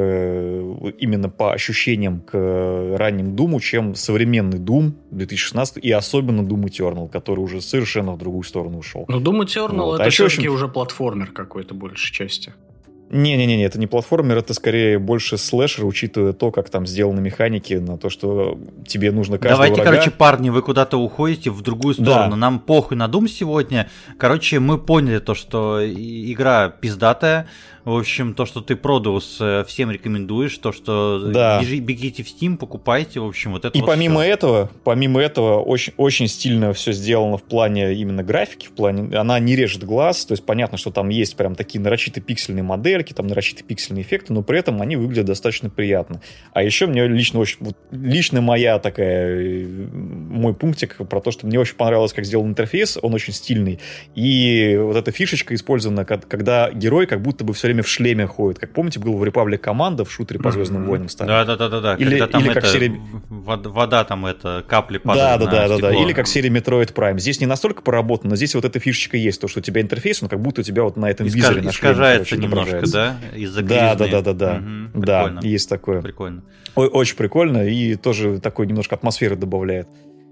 именно 1.00 1.30
по 1.30 1.54
ощущениям 1.54 2.22
к 2.22 2.96
ранним 2.98 3.36
Doom, 3.36 3.60
чем 3.60 3.96
современный 3.96 4.60
Doom 4.60 4.92
2016 5.12 5.78
и 5.84 5.92
особенно 5.92 6.42
Doom 6.42 6.66
Eternal, 6.66 7.10
который 7.10 7.40
уже 7.40 7.62
совершенно 7.62 8.14
в 8.14 8.18
другую 8.18 8.44
сторону 8.44 8.78
ушел. 8.80 9.06
Ну, 9.08 9.20
Doom 9.20 9.46
Eternal 9.46 9.79
ну, 9.80 9.86
вот. 9.86 9.96
это 9.96 10.06
а 10.06 10.10
все-таки 10.10 10.42
очень... 10.42 10.50
уже 10.50 10.68
платформер 10.68 11.32
какой-то 11.32 11.74
большей 11.74 12.14
части. 12.14 12.54
Не-не-не, 13.12 13.64
это 13.64 13.80
не 13.80 13.88
платформер, 13.88 14.38
это 14.38 14.54
скорее 14.54 15.00
больше 15.00 15.40
слэшер, 15.40 15.84
учитывая 15.84 16.32
то, 16.32 16.52
как 16.52 16.70
там 16.70 16.86
сделаны 16.86 17.22
механики, 17.22 17.74
на 17.74 17.98
то, 17.98 18.12
что 18.12 18.60
тебе 18.88 19.12
нужно 19.12 19.40
каждого 19.40 19.56
Давайте, 19.56 19.82
врага... 19.82 19.92
короче, 19.92 20.12
парни, 20.12 20.52
вы 20.52 20.62
куда-то 20.62 20.98
уходите 20.98 21.50
в 21.50 21.62
другую 21.64 21.96
сторону. 21.96 22.32
Да. 22.32 22.36
Нам 22.36 22.60
похуй 22.60 22.98
на 22.98 23.08
Doom 23.08 23.28
сегодня. 23.28 23.90
Короче, 24.20 24.60
мы 24.60 24.78
поняли 24.78 25.18
то, 25.18 25.34
что 25.34 25.80
игра 25.84 26.70
пиздатая, 26.70 27.48
в 27.90 27.98
общем, 27.98 28.34
то, 28.34 28.46
что 28.46 28.62
ты 28.62 28.76
Продус 28.76 29.38
э, 29.40 29.64
всем 29.68 29.92
рекомендуешь, 29.92 30.58
то, 30.58 30.72
что 30.72 31.20
да. 31.32 31.62
бежи, 31.62 31.80
бегите 31.80 32.24
в 32.24 32.28
Steam, 32.28 32.58
покупайте, 32.58 33.20
в 33.20 33.26
общем, 33.26 33.52
вот 33.52 33.66
это 33.66 33.78
И 33.78 33.82
вот 33.82 33.88
помимо 33.88 34.22
все. 34.22 34.32
этого, 34.32 34.70
помимо 34.84 35.20
этого, 35.20 35.60
очень, 35.62 35.94
очень 35.98 36.28
стильно 36.28 36.74
все 36.74 36.94
сделано 36.94 37.38
в 37.38 37.44
плане 37.44 37.94
именно 37.94 38.24
графики, 38.24 38.68
в 38.68 38.72
плане, 38.72 39.18
она 39.18 39.40
не 39.40 39.56
режет 39.56 39.84
глаз, 39.84 40.26
то 40.26 40.34
есть 40.34 40.46
понятно, 40.46 40.78
что 40.78 40.92
там 40.92 41.10
есть 41.10 41.36
прям 41.36 41.56
такие 41.56 41.80
нарочитые 41.82 42.24
пиксельные 42.24 42.64
модельки, 42.64 43.14
там 43.14 43.28
нарочитые 43.28 43.66
пиксельные 43.66 44.04
эффекты, 44.04 44.34
но 44.34 44.44
при 44.44 44.60
этом 44.60 44.82
они 44.82 44.96
выглядят 44.96 45.26
достаточно 45.26 45.70
приятно. 45.70 46.22
А 46.54 46.64
еще 46.64 46.88
мне 46.88 47.08
лично 47.08 47.40
очень, 47.40 47.58
вот, 47.60 47.76
лично 47.92 48.42
моя 48.42 48.80
такая, 48.80 49.28
э, 49.28 49.66
мой 50.40 50.54
пунктик 50.54 50.96
про 51.08 51.22
то, 51.22 51.32
что 51.32 51.46
мне 51.46 51.60
очень 51.60 51.76
понравилось, 51.76 52.14
как 52.14 52.26
сделан 52.26 52.50
интерфейс, 52.50 52.98
он 53.02 53.14
очень 53.14 53.34
стильный, 53.34 53.80
и 54.16 54.78
вот 54.82 54.96
эта 54.96 55.12
фишечка 55.12 55.54
использована, 55.54 56.06
когда 56.06 56.72
герой 56.72 57.06
как 57.06 57.22
будто 57.22 57.44
бы 57.44 57.54
все 57.54 57.68
время 57.68 57.84
в 57.84 57.88
шлеме 57.88 58.26
ходит. 58.26 58.60
Как 58.60 58.74
помните, 58.74 59.00
был 59.00 59.14
в 59.14 59.24
Republic 59.24 59.58
команда 59.58 60.06
в 60.06 60.12
шутере 60.12 60.40
по 60.40 60.52
Звездным 60.52 60.86
войнам 60.86 61.10
старом? 61.10 61.30
Да, 61.30 61.46
да, 61.46 61.56
да, 61.56 61.70
да, 61.70 61.82
да. 61.82 61.96
Или, 61.96 62.10
Когда 62.10 62.28
там 62.28 62.42
или 62.42 62.52
это, 62.52 62.62
как 62.62 62.70
серия... 62.70 63.00
вода, 63.30 64.04
там 64.04 64.26
это 64.26 64.64
капли 64.68 64.98
падают. 64.98 65.40
Да, 65.40 65.52
да, 65.52 65.68
да, 65.68 65.78
да, 65.78 65.90
да. 65.90 65.94
Или 65.94 66.14
как 66.14 66.28
серия 66.28 66.50
Metroid 66.50 66.94
Prime. 66.94 67.20
Здесь 67.20 67.40
не 67.40 67.46
настолько 67.46 67.82
поработано, 67.82 68.32
но 68.32 68.36
здесь 68.36 68.56
вот 68.56 68.66
эта 68.66 68.80
фишечка 68.80 69.18
есть, 69.18 69.42
то, 69.42 69.48
что 69.48 69.60
у 69.60 69.64
тебя 69.64 69.82
интерфейс, 69.82 70.22
он 70.24 70.30
как 70.30 70.40
будто 70.40 70.62
у 70.62 70.64
тебя 70.64 70.84
вот 70.84 70.98
на 70.98 71.10
этом 71.10 71.28
Искаж... 71.28 71.42
визоре 71.42 71.62
на 71.62 71.70
Искажается 71.70 72.30
шлеме, 72.30 72.50
короче, 72.50 72.72
немножко, 72.72 72.92
да? 72.92 73.18
Из-за 73.36 73.62
да, 73.62 73.96
да, 73.96 74.08
да, 74.08 74.22
да, 74.22 74.34
да. 74.34 74.64
Угу, 74.94 75.02
да, 75.06 75.40
есть 75.42 75.70
такое. 75.70 76.02
Прикольно. 76.02 76.44
О- 76.76 76.88
очень 76.88 77.16
прикольно 77.16 77.68
и 77.68 77.96
тоже 77.96 78.40
такой 78.40 78.68
немножко 78.68 78.96
атмосферы 78.96 79.36
добавляет. 79.36 79.88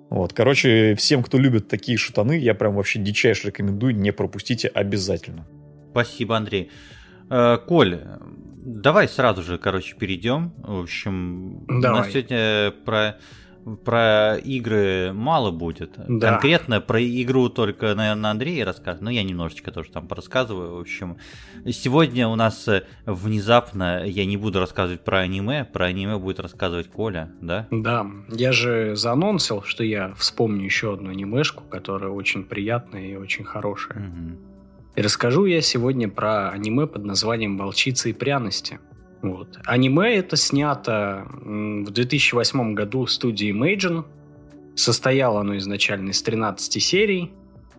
Вот, 0.09 0.33
короче, 0.33 0.95
всем, 0.95 1.21
кто 1.21 1.37
любит 1.37 1.67
такие 1.67 1.97
шутаны, 1.97 2.37
я 2.37 2.53
прям 2.53 2.75
вообще 2.75 2.99
дичайше 2.99 3.47
рекомендую, 3.47 3.95
не 3.95 4.11
пропустите 4.11 4.67
обязательно. 4.69 5.45
Спасибо, 5.91 6.37
Андрей. 6.37 6.71
Э, 7.29 7.57
Коль, 7.67 7.99
давай 8.65 9.07
сразу 9.09 9.41
же, 9.43 9.57
короче, 9.57 9.95
перейдем. 9.95 10.53
В 10.57 10.81
общем, 10.81 11.65
давай. 11.67 12.01
у 12.01 12.03
нас 12.03 12.11
сегодня 12.11 12.71
про 12.85 13.17
про 13.75 14.37
игры 14.37 15.11
мало 15.13 15.51
будет. 15.51 15.93
Да. 16.07 16.31
Конкретно 16.31 16.79
про 16.79 17.01
игру 17.01 17.49
только, 17.49 17.93
наверное, 17.95 18.31
Андрей 18.31 18.63
расскажет. 18.63 19.01
Но 19.01 19.09
я 19.09 19.23
немножечко 19.23 19.71
тоже 19.71 19.89
там 19.91 20.07
порассказываю. 20.07 20.77
В 20.77 20.79
общем, 20.79 21.17
сегодня 21.69 22.27
у 22.27 22.35
нас 22.35 22.67
э, 22.67 22.83
внезапно, 23.05 24.05
я 24.05 24.25
не 24.25 24.37
буду 24.37 24.59
рассказывать 24.59 25.01
про 25.01 25.19
аниме, 25.19 25.65
про 25.65 25.85
аниме 25.87 26.17
будет 26.17 26.39
рассказывать 26.39 26.89
Коля, 26.89 27.31
да? 27.41 27.67
Да, 27.71 28.05
я 28.29 28.51
же 28.51 28.95
заанонсил, 28.95 29.63
что 29.63 29.83
я 29.83 30.13
вспомню 30.15 30.63
еще 30.63 30.93
одну 30.93 31.09
анимешку, 31.09 31.63
которая 31.63 32.11
очень 32.11 32.43
приятная 32.43 33.07
и 33.07 33.15
очень 33.15 33.43
хорошая. 33.43 33.99
Угу. 33.99 34.37
И 34.95 35.01
расскажу 35.01 35.45
я 35.45 35.61
сегодня 35.61 36.09
про 36.09 36.49
аниме 36.49 36.87
под 36.87 37.05
названием 37.05 37.57
«Волчица 37.57 38.09
и 38.09 38.13
пряности». 38.13 38.79
Вот. 39.21 39.59
Аниме 39.65 40.15
это 40.15 40.35
снято 40.35 41.25
в 41.29 41.89
2008 41.89 42.73
году 42.73 43.05
в 43.05 43.11
студии 43.11 43.51
Imagine. 43.51 44.05
Состояло 44.75 45.41
оно 45.41 45.57
изначально 45.57 46.11
из 46.11 46.21
13 46.21 46.81
серий. 46.83 47.31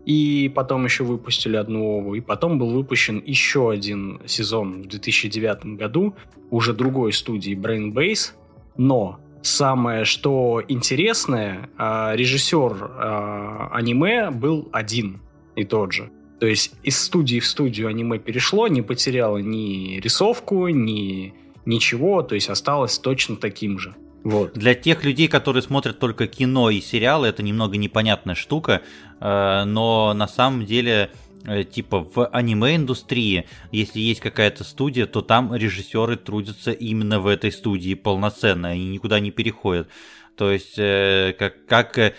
И 0.05 0.51
потом 0.55 0.85
еще 0.85 1.05
выпустили 1.05 1.57
одну 1.57 1.99
ову. 1.99 2.15
И 2.15 2.21
потом 2.21 2.59
был 2.59 2.71
выпущен 2.71 3.23
еще 3.25 3.71
один 3.71 4.21
сезон 4.27 4.83
в 4.83 4.87
2009 4.89 5.77
году, 5.77 6.15
уже 6.51 6.73
другой 6.73 7.13
студии 7.13 7.55
Brain 7.55 7.93
Base. 7.93 8.33
Но 8.77 9.21
самое, 9.43 10.05
что 10.05 10.63
интересное, 10.67 11.69
а, 11.77 12.15
режиссер 12.15 12.91
а, 12.91 13.69
аниме 13.73 14.31
был 14.31 14.69
один 14.73 15.21
и 15.57 15.65
тот 15.65 15.93
же. 15.93 16.11
То 16.39 16.47
есть 16.47 16.73
из 16.83 16.99
студии 16.99 17.41
в 17.41 17.47
студию 17.47 17.89
аниме 17.89 18.19
перешло, 18.19 18.69
не 18.69 18.83
потеряло 18.83 19.39
ни 19.39 19.99
рисовку, 20.01 20.69
ни 20.69 21.35
ничего, 21.67 22.23
то 22.23 22.35
есть 22.35 22.49
осталось 22.49 22.99
точно 22.99 23.37
таким 23.37 23.79
же. 23.79 23.95
Вот. 24.25 24.55
Для 24.55 24.75
тех 24.75 25.05
людей, 25.05 25.29
которые 25.29 25.63
смотрят 25.63 25.99
только 25.99 26.27
кино 26.27 26.71
и 26.71 26.81
сериалы, 26.81 27.29
это 27.29 27.43
немного 27.43 27.77
непонятная 27.77 28.35
штука, 28.35 28.83
э, 29.21 29.65
но 29.65 30.13
на 30.15 30.29
самом 30.29 30.65
деле 30.65 31.11
э, 31.45 31.65
типа 31.65 32.07
в 32.15 32.27
аниме-индустрии, 32.27 33.47
если 33.71 34.01
есть 34.01 34.21
какая-то 34.21 34.65
студия, 34.65 35.07
то 35.07 35.21
там 35.23 35.55
режиссеры 35.55 36.17
трудятся 36.17 36.73
именно 36.73 37.21
в 37.21 37.27
этой 37.27 37.53
студии 37.53 37.95
полноценно, 37.95 38.77
и 38.77 38.85
никуда 38.85 39.21
не 39.21 39.31
переходят. 39.31 39.89
То 40.37 40.51
есть, 40.51 40.75
э, 40.79 41.35
как, 41.39 41.67
как 41.67 42.15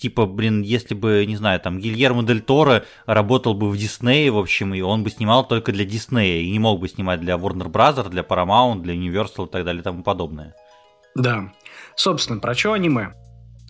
типа, 0.00 0.26
блин, 0.26 0.62
если 0.62 0.94
бы, 0.94 1.24
не 1.26 1.36
знаю, 1.36 1.60
там, 1.60 1.78
Гильермо 1.78 2.22
Дель 2.22 2.40
Торо 2.40 2.84
работал 3.06 3.54
бы 3.54 3.68
в 3.68 3.76
Диснее, 3.76 4.30
в 4.30 4.38
общем, 4.38 4.74
и 4.74 4.80
он 4.80 5.04
бы 5.04 5.10
снимал 5.10 5.46
только 5.46 5.72
для 5.72 5.84
Диснея, 5.84 6.42
и 6.42 6.50
не 6.50 6.58
мог 6.58 6.80
бы 6.80 6.88
снимать 6.88 7.20
для 7.20 7.34
Warner 7.34 7.70
Bros., 7.70 8.08
для 8.08 8.22
Paramount, 8.22 8.80
для 8.80 8.94
Universal 8.94 9.46
и 9.46 9.50
так 9.50 9.64
далее 9.64 9.80
и 9.80 9.84
тому 9.84 10.02
подобное. 10.02 10.54
Да. 11.14 11.52
Собственно, 11.94 12.40
про 12.40 12.54
что 12.54 12.72
аниме? 12.72 13.12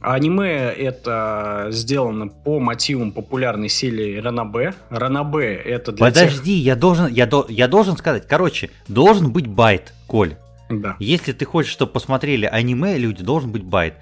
Аниме 0.00 0.70
это 0.70 1.66
сделано 1.70 2.28
по 2.28 2.58
мотивам 2.58 3.12
популярной 3.12 3.68
серии 3.68 4.16
ранобэ. 4.18 4.74
Ранобэ 4.88 5.56
это 5.56 5.92
для 5.92 6.06
Подожди, 6.06 6.56
тех... 6.56 6.64
я 6.64 6.76
должен, 6.76 7.08
я, 7.08 7.26
до, 7.26 7.44
я 7.48 7.68
должен 7.68 7.96
сказать, 7.98 8.26
короче, 8.26 8.70
должен 8.88 9.30
быть 9.30 9.46
bait, 9.46 9.92
Коль. 10.06 10.36
Да. 10.70 10.96
Если 11.00 11.32
ты 11.32 11.44
хочешь, 11.44 11.72
чтобы 11.72 11.92
посмотрели 11.92 12.46
аниме, 12.46 12.96
люди, 12.96 13.22
должен 13.22 13.50
быть 13.50 13.64
bait. 13.64 13.94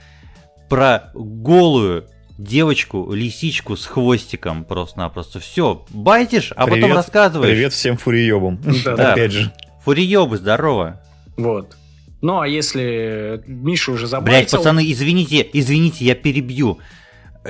Про 0.68 1.10
голую 1.14 2.06
девочку, 2.38 3.12
лисичку 3.12 3.76
с 3.76 3.84
хвостиком 3.84 4.64
просто-напросто. 4.64 5.40
Все, 5.40 5.84
байтишь, 5.90 6.52
а 6.56 6.64
привет, 6.64 6.82
потом 6.82 6.96
рассказываешь. 6.96 7.50
Привет 7.50 7.72
всем 7.72 7.96
фуриебам. 7.98 8.60
Да, 8.84 9.12
опять 9.12 9.32
же. 9.32 9.52
Фуриебы, 9.84 10.38
здорово. 10.38 11.02
Вот. 11.36 11.76
Ну, 12.20 12.40
а 12.40 12.48
если 12.48 13.42
Миша 13.46 13.92
уже 13.92 14.06
забайтил... 14.06 14.32
Блять, 14.32 14.50
пацаны, 14.50 14.90
извините, 14.90 15.48
извините, 15.52 16.04
я 16.04 16.14
перебью. 16.14 16.78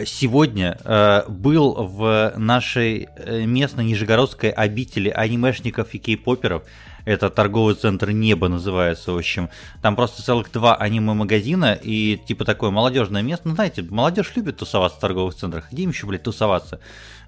Сегодня 0.05 0.79
э, 0.85 1.23
был 1.29 1.75
в 1.75 2.35
нашей 2.37 3.09
э, 3.17 3.45
местной 3.45 3.85
нижегородской 3.85 4.51
обители 4.51 5.09
анимешников 5.09 5.95
и 5.95 5.99
кей-поперов 5.99 6.63
Это 7.09 7.31
торговый 7.31 7.75
центр 7.75 8.11
Небо 8.11 8.49
называется, 8.49 9.13
в 9.13 9.17
общем. 9.17 9.49
Там 9.81 9.97
просто 9.97 10.23
целых 10.23 10.53
два 10.53 10.77
аниме-магазина 10.77 11.73
и 11.73 12.19
типа 12.19 12.45
такое 12.45 12.69
молодежное 12.69 13.23
место. 13.23 13.49
Ну, 13.49 13.55
знаете, 13.55 13.81
молодежь 13.81 14.31
любит 14.37 14.59
тусоваться 14.59 14.99
в 14.99 15.01
торговых 15.01 15.35
центрах. 15.35 15.73
Где 15.73 15.85
им 15.85 15.91
еще, 15.91 16.07
блядь, 16.07 16.25
тусоваться? 16.25 16.81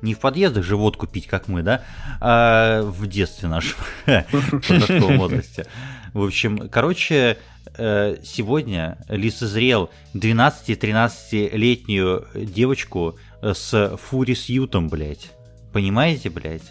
Не 0.02 0.12
в 0.12 0.18
подъездах 0.18 0.64
же 0.64 0.76
водку 0.76 1.06
пить, 1.06 1.26
как 1.26 1.48
мы, 1.48 1.62
да? 1.62 1.82
А 2.20 2.82
в 2.82 3.06
детстве 3.06 3.48
нашем, 3.48 3.78
в 4.04 4.26
подростковом 4.68 5.18
возрасте. 5.18 5.64
В 6.12 6.24
общем, 6.24 6.68
короче, 6.68 7.38
э, 7.78 8.16
сегодня 8.22 8.98
лицезрел 9.08 9.88
12-13-летнюю 10.12 12.26
девочку 12.34 13.18
с 13.40 13.96
Фури 13.96 14.34
Сьютом, 14.34 14.90
блядь. 14.90 15.30
Понимаете, 15.72 16.28
блядь? 16.28 16.70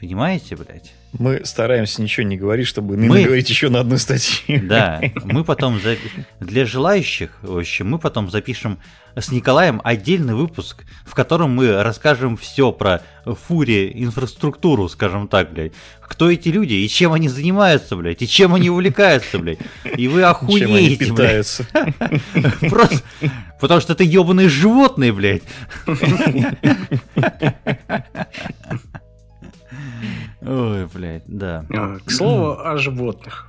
Понимаете, 0.00 0.54
блядь? 0.54 0.92
Мы 1.12 1.44
стараемся 1.44 2.02
ничего 2.02 2.24
не 2.24 2.36
говорить, 2.36 2.68
чтобы 2.68 2.96
не 2.96 3.08
мы... 3.08 3.24
говорить 3.24 3.50
еще 3.50 3.68
на 3.68 3.80
одну 3.80 3.98
статью. 3.98 4.60
Да, 4.62 5.00
мы 5.24 5.42
потом 5.42 5.80
за... 5.80 5.96
для 6.38 6.66
желающих, 6.66 7.30
в 7.42 7.58
общем, 7.58 7.90
мы 7.90 7.98
потом 7.98 8.30
запишем 8.30 8.78
с 9.16 9.32
Николаем 9.32 9.80
отдельный 9.82 10.34
выпуск, 10.34 10.84
в 11.04 11.14
котором 11.14 11.50
мы 11.50 11.82
расскажем 11.82 12.36
все 12.36 12.70
про 12.70 13.02
фури 13.24 13.90
инфраструктуру, 13.92 14.88
скажем 14.88 15.26
так, 15.26 15.52
блядь. 15.52 15.72
Кто 16.02 16.30
эти 16.30 16.50
люди 16.50 16.74
и 16.74 16.88
чем 16.88 17.12
они 17.12 17.28
занимаются, 17.28 17.96
блядь, 17.96 18.22
и 18.22 18.28
чем 18.28 18.54
они 18.54 18.70
увлекаются, 18.70 19.40
блядь. 19.40 19.58
И 19.96 20.06
вы 20.06 20.22
охуеете, 20.22 20.66
чем 20.66 20.74
они 20.76 20.96
питаются. 20.96 21.66
блядь. 21.72 22.54
Просто 22.70 23.02
потому 23.60 23.80
что 23.80 23.94
это 23.94 24.04
ебаные 24.04 24.48
животные, 24.48 25.12
блядь. 25.12 25.42
Ой, 30.42 30.86
блядь, 30.86 31.24
да. 31.26 31.64
А, 31.70 31.98
к 32.04 32.10
слову 32.10 32.58
о 32.58 32.76
животных. 32.78 33.48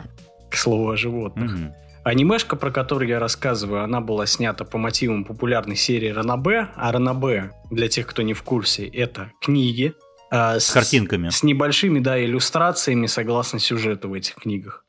К 0.50 0.56
слову 0.56 0.90
о 0.90 0.98
животных. 0.98 1.56
Анимешка, 2.04 2.56
про 2.56 2.72
которую 2.72 3.10
я 3.10 3.20
рассказываю, 3.20 3.84
она 3.84 4.02
была 4.02 4.26
снята 4.26 4.64
по 4.64 4.78
мотивам 4.78 5.26
популярной 5.26 5.76
серии 5.76 6.10
Ранабе. 6.10 6.70
А 6.76 6.92
Ранабе, 6.92 7.52
для 7.70 7.88
тех, 7.88 8.08
кто 8.08 8.22
не 8.22 8.34
в 8.34 8.42
курсе, 8.44 8.88
это 8.88 9.32
книги. 9.42 9.94
А, 10.32 10.60
с, 10.60 10.68
с 10.68 10.72
картинками. 10.72 11.30
С 11.30 11.44
небольшими, 11.44 12.00
да, 12.00 12.24
иллюстрациями 12.24 13.06
согласно 13.08 13.60
сюжету 13.60 14.10
в 14.10 14.14
этих 14.14 14.36
книгах. 14.36 14.86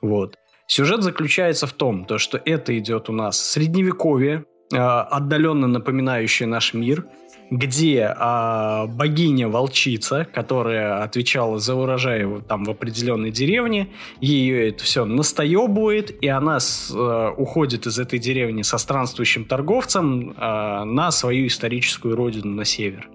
Вот. 0.00 0.36
Сюжет 0.66 1.02
заключается 1.02 1.66
в 1.66 1.72
том, 1.72 2.04
то, 2.04 2.18
что 2.18 2.40
это 2.44 2.76
идет 2.76 3.08
у 3.08 3.12
нас 3.12 3.40
средневековье, 3.40 4.44
а, 4.72 5.02
отдаленно 5.02 5.66
напоминающее 5.66 6.48
наш 6.48 6.74
мир– 6.74 7.04
где 7.50 8.14
а, 8.16 8.86
богиня-волчица, 8.86 10.26
которая 10.32 11.02
отвечала 11.02 11.58
за 11.58 11.74
урожай 11.74 12.26
там 12.48 12.64
в 12.64 12.70
определенной 12.70 13.30
деревне, 13.30 13.88
ее 14.20 14.70
это 14.70 14.84
все 14.84 15.04
настоебывает, 15.04 16.10
и 16.22 16.28
она 16.28 16.60
с, 16.60 16.92
а, 16.94 17.30
уходит 17.30 17.86
из 17.86 17.98
этой 17.98 18.18
деревни 18.18 18.62
со 18.62 18.78
странствующим 18.78 19.44
торговцем 19.44 20.34
а, 20.36 20.84
на 20.84 21.10
свою 21.10 21.46
историческую 21.46 22.16
родину 22.16 22.54
на 22.54 22.64
север. 22.64 23.08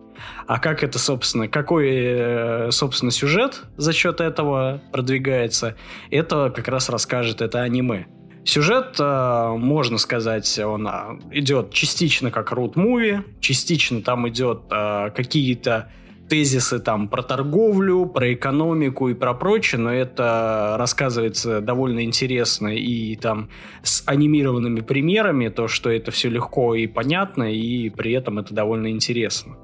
А 0.45 0.59
как 0.59 0.83
это, 0.83 0.99
собственно, 0.99 1.47
какой, 1.47 1.89
э, 1.89 2.71
собственно, 2.71 3.11
сюжет 3.11 3.63
за 3.77 3.91
счет 3.91 4.21
этого 4.21 4.81
продвигается, 4.91 5.75
это 6.11 6.51
как 6.55 6.67
раз 6.67 6.89
расскажет 6.89 7.41
это 7.41 7.61
аниме. 7.61 8.05
Сюжет, 8.43 8.95
э, 8.99 9.53
можно 9.55 9.97
сказать, 9.97 10.59
он 10.59 10.87
э, 10.87 10.91
идет 11.31 11.71
частично 11.71 12.31
как 12.31 12.51
роуд-муви, 12.51 13.23
частично 13.39 14.01
там 14.01 14.27
идет 14.27 14.63
э, 14.71 15.11
какие-то 15.15 15.91
тезисы 16.27 16.79
там 16.79 17.07
про 17.07 17.21
торговлю, 17.21 18.05
про 18.05 18.33
экономику 18.33 19.09
и 19.09 19.13
про 19.13 19.33
прочее, 19.33 19.79
но 19.81 19.93
это 19.93 20.75
рассказывается 20.79 21.61
довольно 21.61 22.03
интересно 22.03 22.69
и 22.69 23.15
там 23.17 23.49
с 23.83 24.01
анимированными 24.07 24.79
примерами, 24.79 25.49
то, 25.49 25.67
что 25.67 25.91
это 25.91 26.09
все 26.11 26.29
легко 26.29 26.73
и 26.73 26.87
понятно, 26.87 27.53
и 27.53 27.89
при 27.89 28.13
этом 28.13 28.39
это 28.39 28.53
довольно 28.53 28.89
интересно. 28.89 29.57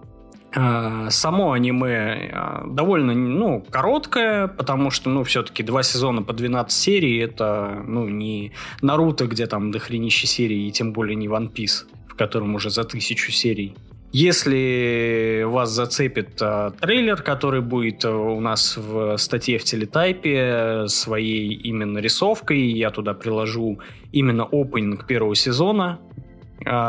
А, 0.56 1.10
само 1.10 1.52
аниме 1.52 2.32
а, 2.34 2.64
довольно 2.68 3.14
ну, 3.14 3.66
короткое, 3.70 4.48
потому 4.48 4.92
что 4.92 5.10
ну, 5.10 5.24
все-таки 5.24 5.62
два 5.62 5.84
сезона 5.84 6.24
по 6.24 6.34
12 6.34 6.72
серий 6.72 7.18
это 7.18 7.84
ну, 7.86 8.08
не 8.08 8.54
Наруто, 8.82 9.28
где 9.28 9.46
там 9.46 9.72
дохренище 9.72 10.28
серий, 10.28 10.68
и 10.68 10.72
тем 10.72 10.94
более 10.94 11.16
не 11.16 11.28
One 11.28 11.52
Piece, 11.52 11.86
в 12.08 12.16
котором 12.16 12.56
уже 12.56 12.70
за 12.70 12.84
тысячу 12.86 13.32
серий. 13.32 13.76
Если 14.14 15.44
вас 15.46 15.70
зацепит 15.70 16.42
э, 16.42 16.72
трейлер, 16.80 17.22
который 17.22 17.60
будет 17.60 18.06
у 18.06 18.40
нас 18.40 18.78
в 18.78 19.18
статье 19.18 19.58
в 19.58 19.66
телетайпе 19.66 20.86
своей 20.88 21.54
именно 21.54 21.98
рисовкой, 21.98 22.72
я 22.72 22.90
туда 22.90 23.14
приложу 23.14 23.80
именно 24.14 24.46
опенинг 24.46 25.06
первого 25.06 25.36
сезона, 25.36 26.00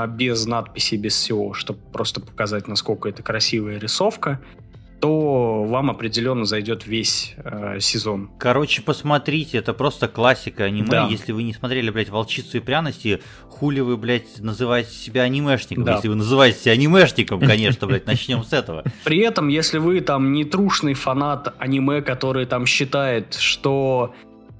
без 0.08 0.46
надписи, 0.46 0.96
без 0.96 1.14
всего, 1.14 1.52
чтобы 1.52 1.80
просто 1.92 2.20
показать, 2.20 2.68
насколько 2.68 3.08
это 3.08 3.22
красивая 3.22 3.78
рисовка, 3.78 4.40
то 5.00 5.64
вам 5.64 5.90
определенно 5.90 6.44
зайдет 6.44 6.86
весь 6.86 7.34
э, 7.36 7.78
сезон. 7.80 8.30
Короче, 8.38 8.82
посмотрите, 8.82 9.58
это 9.58 9.72
просто 9.72 10.08
классика 10.08 10.64
аниме. 10.64 10.88
Да. 10.88 11.06
Если 11.08 11.32
вы 11.32 11.44
не 11.44 11.54
смотрели, 11.54 11.90
блядь, 11.90 12.08
«Волчицу 12.08 12.56
и 12.56 12.60
пряности», 12.60 13.20
хули 13.48 13.80
вы, 13.80 13.96
блядь, 13.96 14.40
называете 14.40 14.90
себя 14.90 15.22
анимешником? 15.22 15.84
Да. 15.84 15.94
Если 15.96 16.08
вы 16.08 16.16
называете 16.16 16.58
себя 16.58 16.72
анимешником, 16.72 17.40
конечно, 17.40 17.86
блядь, 17.86 18.06
начнем 18.08 18.42
с 18.42 18.52
этого. 18.52 18.84
При 19.04 19.18
этом, 19.18 19.48
если 19.48 19.78
вы 19.78 20.00
там 20.00 20.32
не 20.32 20.44
трушный 20.44 20.94
фанат 20.94 21.54
аниме, 21.58 22.02
который 22.02 22.46
там 22.46 22.66
считает, 22.66 23.34
что 23.34 24.14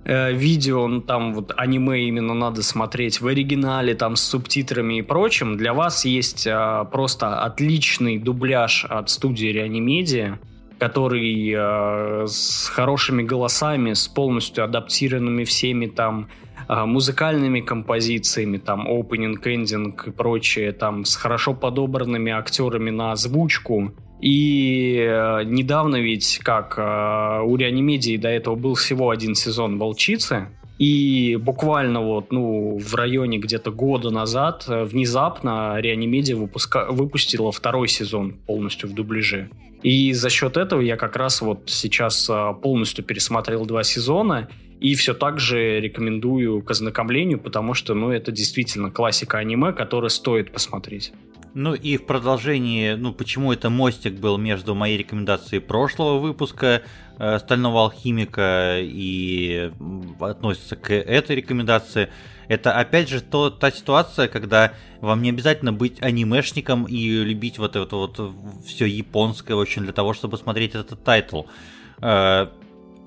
э, 0.05 0.33
видео, 0.33 0.87
ну, 0.87 1.01
там 1.01 1.35
вот 1.35 1.53
аниме 1.57 2.09
именно 2.09 2.35
надо 2.35 2.63
смотреть 2.63 3.21
в 3.21 3.27
оригинале, 3.27 3.95
там 3.95 4.17
с 4.17 4.23
субтитрами 4.23 4.99
и 4.99 5.03
прочим, 5.03 5.57
для 5.57 5.73
вас 5.73 6.05
есть 6.05 6.47
э, 6.47 6.85
просто 6.91 7.41
отличный 7.41 8.19
дубляж 8.19 8.85
от 8.85 9.11
студии 9.11 9.47
Реанимедиа, 9.49 10.39
который 10.79 11.53
э, 11.55 12.27
с 12.27 12.69
хорошими 12.69 13.23
голосами, 13.23 13.93
с 13.93 14.09
полностью 14.09 14.65
адаптированными 14.65 15.45
всеми 15.45 15.87
там 15.87 16.29
э, 16.69 16.85
музыкальными 16.85 17.61
композициями, 17.61 18.59
там 18.59 18.89
opening, 18.89 19.43
ending 19.43 19.95
и 20.07 20.11
прочее, 20.11 20.73
там 20.73 21.05
с 21.05 21.17
хорошо 21.17 21.55
подобранными 21.55 22.33
актерами 22.33 22.91
на 22.91 23.13
озвучку, 23.13 23.93
и 24.21 24.97
э, 24.99 25.45
недавно 25.45 25.97
ведь, 25.97 26.39
как 26.43 26.75
э, 26.77 27.43
у 27.45 27.57
Реанимедии 27.57 28.17
до 28.17 28.29
этого 28.29 28.57
был 28.57 28.75
всего 28.75 29.11
один 29.11 29.35
сезон 29.35 29.79
«Волчицы», 29.79 30.49
и 30.79 31.37
буквально 31.41 32.01
вот, 32.01 32.31
ну, 32.31 32.79
в 32.79 32.95
районе 32.95 33.39
где-то 33.39 33.73
года 33.73 34.11
назад 34.11 34.65
э, 34.69 34.85
внезапно 34.85 35.77
Реанимедия 35.81 36.37
выпуска... 36.37 36.87
выпустила 36.91 37.53
второй 37.53 37.89
сезон 37.89 38.35
полностью 38.47 38.89
в 38.89 38.95
дубляже. 38.95 39.51
И 39.83 40.13
за 40.13 40.31
счет 40.31 40.57
этого 40.57 40.81
я 40.81 40.97
как 40.97 41.17
раз 41.17 41.41
вот 41.41 41.65
сейчас 41.67 42.29
полностью 42.63 43.05
пересмотрел 43.05 43.65
два 43.65 43.85
сезона, 43.85 44.49
и 44.81 44.95
все 44.95 45.15
так 45.15 45.39
же 45.39 45.81
рекомендую 45.81 46.63
к 46.63 46.71
ознакомлению, 46.71 47.39
потому 47.39 47.75
что, 47.75 47.95
ну, 47.95 48.11
это 48.11 48.33
действительно 48.33 48.91
классика 48.91 49.39
аниме, 49.39 49.73
который 49.73 50.11
стоит 50.11 50.53
посмотреть. 50.53 51.13
Ну 51.55 51.75
и 51.75 51.97
в 51.97 52.07
продолжении, 52.07 52.95
ну 52.95 53.13
почему 53.13 53.53
это 53.53 53.71
мостик 53.71 54.15
был 54.15 54.39
между 54.39 54.75
моей 54.75 54.99
рекомендацией 54.99 55.61
прошлого 55.61 56.19
выпуска 56.19 56.83
э, 57.19 57.39
Стального 57.39 57.83
Алхимика 57.83 58.79
и 58.81 59.73
относится 60.21 60.77
к 60.77 60.93
этой 60.93 61.37
рекомендации, 61.37 62.11
это 62.49 62.73
опять 62.73 63.09
же 63.09 63.21
то, 63.21 63.51
та 63.51 63.71
ситуация, 63.71 64.29
когда 64.29 64.73
вам 65.01 65.23
не 65.23 65.31
обязательно 65.31 65.73
быть 65.73 66.03
анимешником 66.03 66.85
и 66.85 67.09
любить 67.25 67.59
вот 67.59 67.77
это 67.77 67.97
вот 67.97 68.21
все 68.67 68.87
японское, 68.87 69.55
общем, 69.55 69.85
для 69.85 69.93
того, 69.93 70.15
чтобы 70.15 70.39
смотреть 70.39 70.75
этот 70.75 71.03
title. 71.05 71.43
Э, 72.01 72.49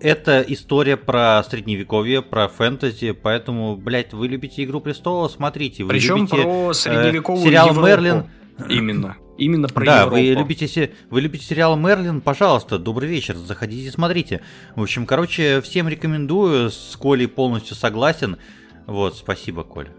это 0.02 0.44
история 0.48 0.98
про 0.98 1.44
средневековье, 1.44 2.22
про 2.22 2.48
фэнтези, 2.48 3.12
поэтому, 3.12 3.76
блядь, 3.76 4.14
вы 4.14 4.28
любите 4.28 4.64
Игру 4.64 4.82
престолов, 4.82 5.32
смотрите. 5.32 5.84
Вы 5.84 5.90
Причем 5.90 6.18
любите, 6.18 6.42
про 6.42 6.74
средневековую 6.74 7.44
э, 7.44 7.48
сериал 7.48 7.68
Европу. 7.70 7.88
Мерлин. 7.88 8.24
Именно. 8.70 9.18
Именно 9.38 9.68
про 9.70 9.86
да, 9.86 9.98
Европу. 10.02 10.16
вы 10.16 10.22
любите, 10.22 10.92
вы 11.10 11.22
любите 11.22 11.46
сериал 11.46 11.76
Мерлин, 11.76 12.22
пожалуйста, 12.22 12.78
добрый 12.78 13.10
вечер, 13.10 13.36
заходите, 13.36 13.90
смотрите. 13.92 14.42
В 14.76 14.82
общем, 14.84 15.06
короче, 15.06 15.62
всем 15.62 15.88
рекомендую, 15.88 16.70
с 16.70 16.96
Колей 17.00 17.28
полностью 17.28 17.76
согласен. 17.76 18.38
Вот, 18.86 19.16
спасибо, 19.16 19.64
Коль. 19.64 19.90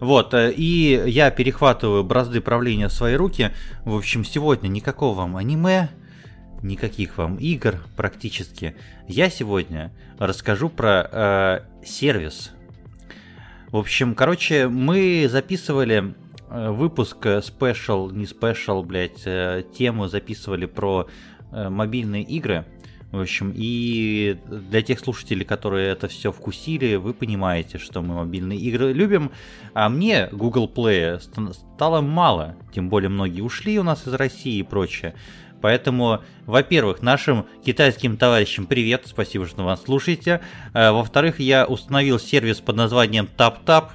Вот, 0.00 0.34
э, 0.34 0.52
и 0.52 1.00
я 1.06 1.30
перехватываю 1.30 2.02
бразды 2.02 2.40
правления 2.40 2.88
в 2.88 2.92
свои 2.92 3.14
руки. 3.14 3.52
В 3.84 3.96
общем, 3.96 4.24
сегодня 4.24 4.68
никакого 4.68 5.14
вам 5.14 5.36
аниме, 5.36 5.90
никаких 6.62 7.18
вам 7.18 7.36
игр 7.36 7.76
практически. 7.96 8.76
Я 9.08 9.30
сегодня 9.30 9.92
расскажу 10.18 10.68
про 10.68 11.08
э, 11.10 11.60
сервис. 11.84 12.52
В 13.70 13.76
общем, 13.76 14.14
короче, 14.14 14.68
мы 14.68 15.26
записывали 15.30 16.14
э, 16.50 16.70
выпуск 16.70 17.26
special, 17.42 18.10
не 18.10 18.26
special, 18.26 18.82
блять, 18.82 19.22
э, 19.24 19.64
тему 19.76 20.08
записывали 20.08 20.66
про 20.66 21.08
э, 21.52 21.68
мобильные 21.68 22.22
игры. 22.22 22.66
В 23.12 23.20
общем, 23.20 23.52
и 23.54 24.38
для 24.46 24.80
тех 24.80 24.98
слушателей, 24.98 25.44
которые 25.44 25.90
это 25.90 26.08
все 26.08 26.32
вкусили, 26.32 26.94
вы 26.94 27.12
понимаете, 27.12 27.76
что 27.76 28.00
мы 28.00 28.14
мобильные 28.14 28.58
игры 28.58 28.94
любим, 28.94 29.32
а 29.74 29.90
мне 29.90 30.28
Google 30.32 30.66
Play 30.74 31.20
стало 31.74 32.00
мало, 32.00 32.56
тем 32.74 32.88
более 32.88 33.10
многие 33.10 33.42
ушли 33.42 33.78
у 33.78 33.82
нас 33.82 34.06
из 34.06 34.14
России 34.14 34.56
и 34.56 34.62
прочее. 34.62 35.14
Поэтому, 35.62 36.22
во-первых, 36.44 37.00
нашим 37.00 37.46
китайским 37.64 38.16
товарищам 38.16 38.66
привет, 38.66 39.04
спасибо, 39.06 39.46
что 39.46 39.62
вас 39.62 39.84
слушаете. 39.84 40.40
А, 40.74 40.92
во-вторых, 40.92 41.38
я 41.40 41.64
установил 41.64 42.18
сервис 42.18 42.60
под 42.60 42.76
названием 42.76 43.28
TapTap, 43.38 43.90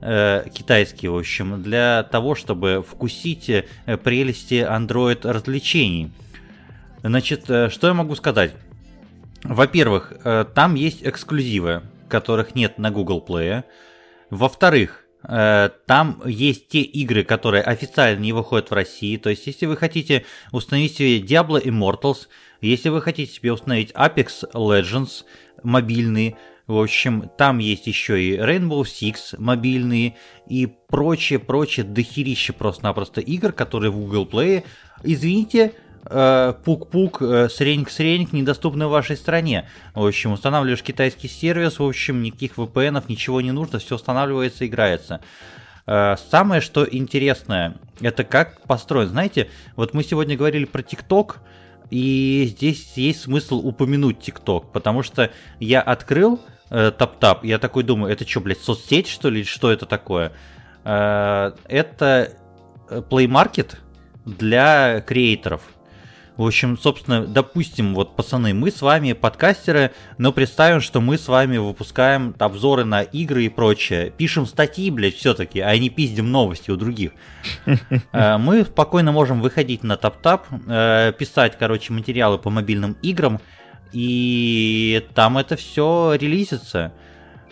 э, 0.00 0.44
китайский, 0.52 1.08
в 1.08 1.16
общем, 1.16 1.62
для 1.62 2.02
того, 2.02 2.34
чтобы 2.34 2.84
вкусить 2.86 3.48
э, 3.48 3.64
прелести 4.02 4.54
Android 4.54 5.20
развлечений. 5.22 6.10
Значит, 7.02 7.48
э, 7.48 7.70
что 7.70 7.86
я 7.86 7.94
могу 7.94 8.16
сказать? 8.16 8.54
Во-первых, 9.44 10.12
э, 10.24 10.44
там 10.54 10.74
есть 10.74 11.06
эксклюзивы, 11.06 11.82
которых 12.08 12.56
нет 12.56 12.78
на 12.78 12.90
Google 12.90 13.24
Play. 13.26 13.62
Во-вторых, 14.30 15.04
э, 15.04 15.05
там 15.26 16.22
есть 16.24 16.68
те 16.68 16.80
игры, 16.80 17.24
которые 17.24 17.62
официально 17.62 18.20
не 18.20 18.32
выходят 18.32 18.70
в 18.70 18.74
России. 18.74 19.16
То 19.16 19.30
есть, 19.30 19.46
если 19.46 19.66
вы 19.66 19.76
хотите 19.76 20.24
установить 20.52 20.96
себе 20.96 21.18
Diablo 21.20 21.62
Immortals, 21.62 22.28
если 22.60 22.88
вы 22.88 23.02
хотите 23.02 23.32
себе 23.32 23.52
установить 23.52 23.90
Apex 23.92 24.50
Legends 24.52 25.24
мобильный, 25.62 26.36
в 26.66 26.78
общем, 26.78 27.30
там 27.38 27.58
есть 27.58 27.86
еще 27.86 28.20
и 28.20 28.36
Rainbow 28.36 28.82
Six 28.82 29.36
мобильные 29.38 30.16
и 30.48 30.66
прочее, 30.66 31.38
прочее, 31.38 31.86
дохерище 31.86 32.52
просто-напросто 32.52 33.20
игр, 33.20 33.52
которые 33.52 33.92
в 33.92 33.96
Google 33.96 34.26
Play, 34.26 34.64
извините, 35.04 35.72
Э, 35.72 35.85
пук-пук, 36.64 37.20
э, 37.20 37.48
среньк-среньк 37.48 38.32
недоступны 38.32 38.86
в 38.86 38.90
вашей 38.90 39.16
стране. 39.16 39.68
В 39.94 40.06
общем, 40.06 40.32
устанавливаешь 40.32 40.82
китайский 40.82 41.28
сервис, 41.28 41.78
в 41.78 41.84
общем, 41.84 42.22
никаких 42.22 42.56
VPN, 42.56 43.02
ничего 43.08 43.40
не 43.40 43.52
нужно, 43.52 43.78
все 43.78 43.96
устанавливается, 43.96 44.66
играется. 44.66 45.20
Э, 45.86 46.16
самое, 46.30 46.60
что 46.60 46.86
интересное, 46.88 47.76
это 48.00 48.24
как 48.24 48.62
построен. 48.62 49.08
Знаете, 49.08 49.48
вот 49.74 49.94
мы 49.94 50.04
сегодня 50.04 50.36
говорили 50.36 50.64
про 50.64 50.82
ТикТок, 50.82 51.40
и 51.90 52.46
здесь 52.48 52.92
есть 52.96 53.22
смысл 53.22 53.58
упомянуть 53.66 54.20
ТикТок, 54.20 54.72
потому 54.72 55.02
что 55.02 55.30
я 55.60 55.80
открыл 55.80 56.40
TapTap, 56.68 57.44
я 57.44 57.60
такой 57.60 57.84
думаю, 57.84 58.12
это 58.12 58.28
что, 58.28 58.40
блядь, 58.40 58.60
соцсеть, 58.60 59.06
что 59.06 59.30
ли, 59.30 59.44
что 59.44 59.70
это 59.70 59.86
такое? 59.86 60.32
Это 60.82 62.32
Play 62.90 63.28
Market 63.28 63.76
для 64.24 65.00
креаторов– 65.02 65.62
в 66.36 66.46
общем, 66.46 66.76
собственно, 66.76 67.24
допустим, 67.26 67.94
вот, 67.94 68.14
пацаны, 68.14 68.52
мы 68.52 68.70
с 68.70 68.82
вами 68.82 69.14
подкастеры, 69.14 69.92
но 70.18 70.32
представим, 70.32 70.80
что 70.82 71.00
мы 71.00 71.16
с 71.16 71.28
вами 71.28 71.56
выпускаем 71.56 72.34
обзоры 72.38 72.84
на 72.84 73.02
игры 73.02 73.44
и 73.44 73.48
прочее. 73.48 74.12
Пишем 74.14 74.46
статьи, 74.46 74.90
блядь, 74.90 75.14
все-таки, 75.14 75.60
а 75.60 75.76
не 75.78 75.88
пиздим 75.88 76.30
новости 76.30 76.70
у 76.70 76.76
других. 76.76 77.12
Э, 78.12 78.36
мы 78.38 78.64
спокойно 78.64 79.12
можем 79.12 79.40
выходить 79.40 79.82
на 79.82 79.96
тап-тап, 79.96 80.46
э, 80.66 81.12
писать, 81.18 81.56
короче, 81.58 81.92
материалы 81.92 82.38
по 82.38 82.50
мобильным 82.50 82.96
играм, 83.02 83.40
и 83.92 85.06
там 85.14 85.38
это 85.38 85.56
все 85.56 86.14
релизится. 86.18 86.92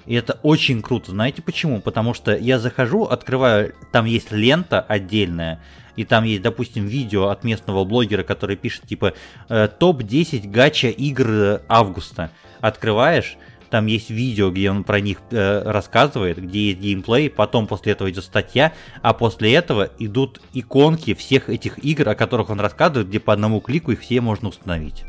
И 0.07 0.15
это 0.15 0.39
очень 0.43 0.83
круто. 0.83 1.13
Знаете 1.13 1.43
почему? 1.43 1.81
Потому 1.81 2.15
что 2.15 2.37
я 2.37 2.59
захожу, 2.59 3.05
открываю, 3.05 3.75
там 3.93 4.05
есть 4.05 4.33
лента 4.33 4.81
отдельная, 4.81 5.61
и 5.97 6.05
там 6.05 6.25
есть, 6.25 6.43
допустим, 6.43 6.87
видео 6.87 7.29
от 7.29 7.45
местного 7.45 7.85
блогера, 7.85 8.23
который 8.23 8.57
пишет, 8.57 8.87
типа, 8.87 9.15
«Э, 9.49 9.69
топ-10 9.69 10.51
гача 10.51 10.89
игр 10.89 11.61
августа. 11.69 12.31
Открываешь, 12.61 13.37
там 13.75 13.87
есть 13.87 14.09
видео, 14.09 14.51
где 14.51 14.71
он 14.71 14.85
про 14.85 15.01
них 15.01 15.19
э, 15.33 15.63
рассказывает, 15.65 16.41
где 16.41 16.69
есть 16.69 16.79
геймплей, 16.79 17.29
потом 17.29 17.67
после 17.67 17.91
этого 17.93 18.09
идет 18.09 18.23
статья, 18.23 18.73
а 19.03 19.13
после 19.15 19.53
этого 19.53 19.91
идут 19.99 20.41
иконки 20.53 21.13
всех 21.15 21.49
этих 21.49 21.85
игр, 21.85 22.09
о 22.09 22.15
которых 22.15 22.51
он 22.51 22.61
рассказывает, 22.61 23.09
где 23.09 23.19
по 23.19 23.33
одному 23.33 23.61
клику 23.61 23.91
их 23.91 24.01
все 24.01 24.21
можно 24.21 24.49
установить. 24.49 25.05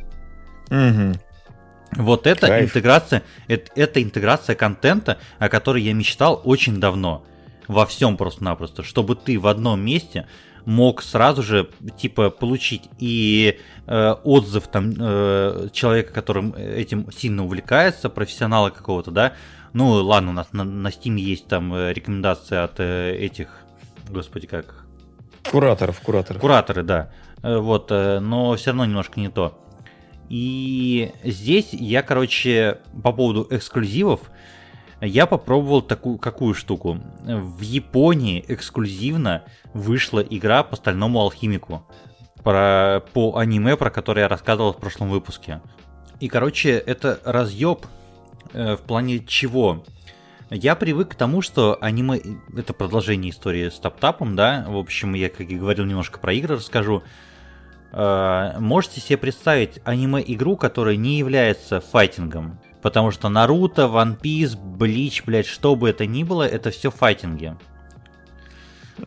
Угу. 0.71 1.13
Вот 1.97 2.25
это 2.25 2.47
Кайф. 2.47 2.69
интеграция, 2.69 3.21
это, 3.47 3.71
это 3.75 4.01
интеграция 4.01 4.55
контента, 4.55 5.19
о 5.37 5.47
которой 5.47 5.83
я 5.83 5.93
мечтал 5.93 6.41
очень 6.43 6.79
давно. 6.79 7.23
Во 7.67 7.85
всем 7.85 8.17
просто-напросто, 8.17 8.81
чтобы 8.81 9.15
ты 9.15 9.39
в 9.39 9.45
одном 9.45 9.79
месте 9.81 10.27
мог 10.65 11.01
сразу 11.01 11.43
же 11.43 11.69
типа 11.97 12.29
получить 12.29 12.89
и 12.97 13.59
э, 13.87 14.11
отзыв 14.23 14.67
там 14.67 14.93
э, 14.99 15.69
человека, 15.71 16.13
которым 16.13 16.53
этим 16.55 17.11
сильно 17.11 17.43
увлекается, 17.43 18.09
профессионала 18.09 18.69
какого-то, 18.69 19.11
да. 19.11 19.33
Ну 19.73 19.89
ладно, 19.91 20.31
у 20.31 20.33
нас 20.33 20.47
на, 20.53 20.63
на 20.63 20.87
Steam 20.87 21.17
есть 21.17 21.47
там 21.47 21.73
э, 21.73 21.93
рекомендации 21.93 22.57
от 22.57 22.79
э, 22.79 23.15
этих, 23.15 23.49
господи 24.09 24.47
как. 24.47 24.85
Кураторов, 25.51 25.99
кураторов. 26.01 26.41
Кураторы, 26.41 26.83
да. 26.83 27.11
Э, 27.43 27.57
вот, 27.57 27.91
э, 27.91 28.19
но 28.19 28.55
все 28.55 28.71
равно 28.71 28.85
немножко 28.85 29.19
не 29.19 29.29
то. 29.29 29.59
И 30.29 31.11
здесь 31.23 31.69
я, 31.71 32.01
короче, 32.01 32.79
по 33.03 33.11
поводу 33.11 33.47
эксклюзивов, 33.49 34.21
я 35.01 35.25
попробовал 35.25 35.81
такую 35.81 36.17
какую 36.17 36.53
штуку. 36.53 36.99
В 37.23 37.61
Японии 37.61 38.43
эксклюзивно 38.47 39.43
вышла 39.73 40.19
игра 40.19 40.63
по 40.63 40.75
стальному 40.75 41.19
алхимику. 41.19 41.85
Про, 42.43 43.03
по 43.13 43.37
аниме, 43.37 43.75
про 43.75 43.89
которое 43.89 44.21
я 44.21 44.27
рассказывал 44.27 44.73
в 44.73 44.77
прошлом 44.77 45.09
выпуске. 45.09 45.61
И, 46.19 46.27
короче, 46.27 46.71
это 46.71 47.19
разъеб 47.25 47.85
э, 48.53 48.75
в 48.75 48.81
плане 48.81 49.19
чего? 49.19 49.83
Я 50.51 50.75
привык 50.75 51.09
к 51.09 51.15
тому, 51.15 51.41
что 51.41 51.77
аниме... 51.81 52.21
Это 52.55 52.73
продолжение 52.73 53.31
истории 53.31 53.69
с 53.69 53.79
Таптапом, 53.79 54.35
да? 54.35 54.63
В 54.67 54.77
общем, 54.77 55.15
я, 55.15 55.29
как 55.29 55.41
и 55.41 55.57
говорил, 55.57 55.85
немножко 55.85 56.19
про 56.19 56.33
игры 56.33 56.55
расскажу. 56.55 57.03
Э, 57.91 58.59
можете 58.59 59.01
себе 59.01 59.17
представить 59.17 59.79
аниме-игру, 59.83 60.55
которая 60.55 60.95
не 60.97 61.17
является 61.17 61.81
файтингом. 61.81 62.59
Потому 62.85 63.09
что 63.09 63.29
Наруто, 63.29 63.87
One 63.87 64.15
Piece, 64.15 64.55
Блич, 64.55 65.23
блядь, 65.25 65.47
что 65.47 65.75
бы 65.75 65.89
это 65.89 66.05
ни 66.05 66.23
было, 66.23 66.47
это 66.47 66.69
все 66.69 66.91
файтинги. 66.91 67.55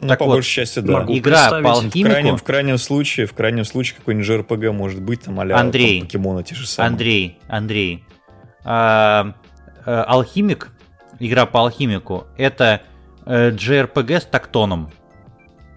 Ну, 0.01 0.09
так 0.09 0.19
по 0.19 0.25
вот, 0.25 0.33
большей 0.33 0.51
части, 0.51 0.81
да. 0.81 1.05
Игра 1.07 1.49
по 1.63 1.75
алхимику... 1.75 2.09
В 2.09 2.11
крайнем, 2.11 2.37
в 2.39 2.43
крайнем 2.43 2.79
случае, 2.79 3.27
в 3.27 3.35
крайнем 3.35 3.65
случае 3.65 3.99
какой-нибудь 3.99 4.29
JRPG 4.29 4.73
может 4.73 5.01
быть, 5.01 5.21
там, 5.21 5.39
а 5.39 5.45
Андрей, 5.57 6.01
там, 6.01 6.09
покемоны 6.09 6.43
те 6.43 6.57
же 6.57 6.67
самые. 6.67 6.89
Андрей, 6.89 7.39
Андрей. 7.47 8.05
А, 8.65 9.35
а, 9.87 10.03
алхимик, 10.09 10.73
игра 11.21 11.47
по 11.47 11.61
алхимику, 11.61 12.27
это 12.37 12.83
а, 13.27 13.51
э, 13.51 13.53
JRPG 13.53 14.23
с 14.23 14.25
тактоном. 14.25 14.91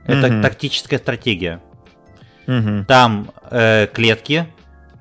Это 0.08 0.34
угу. 0.34 0.42
тактическая 0.42 0.98
стратегия. 0.98 1.62
Угу. 2.48 2.86
Там 2.88 3.30
э, 3.52 3.86
клетки, 3.94 4.48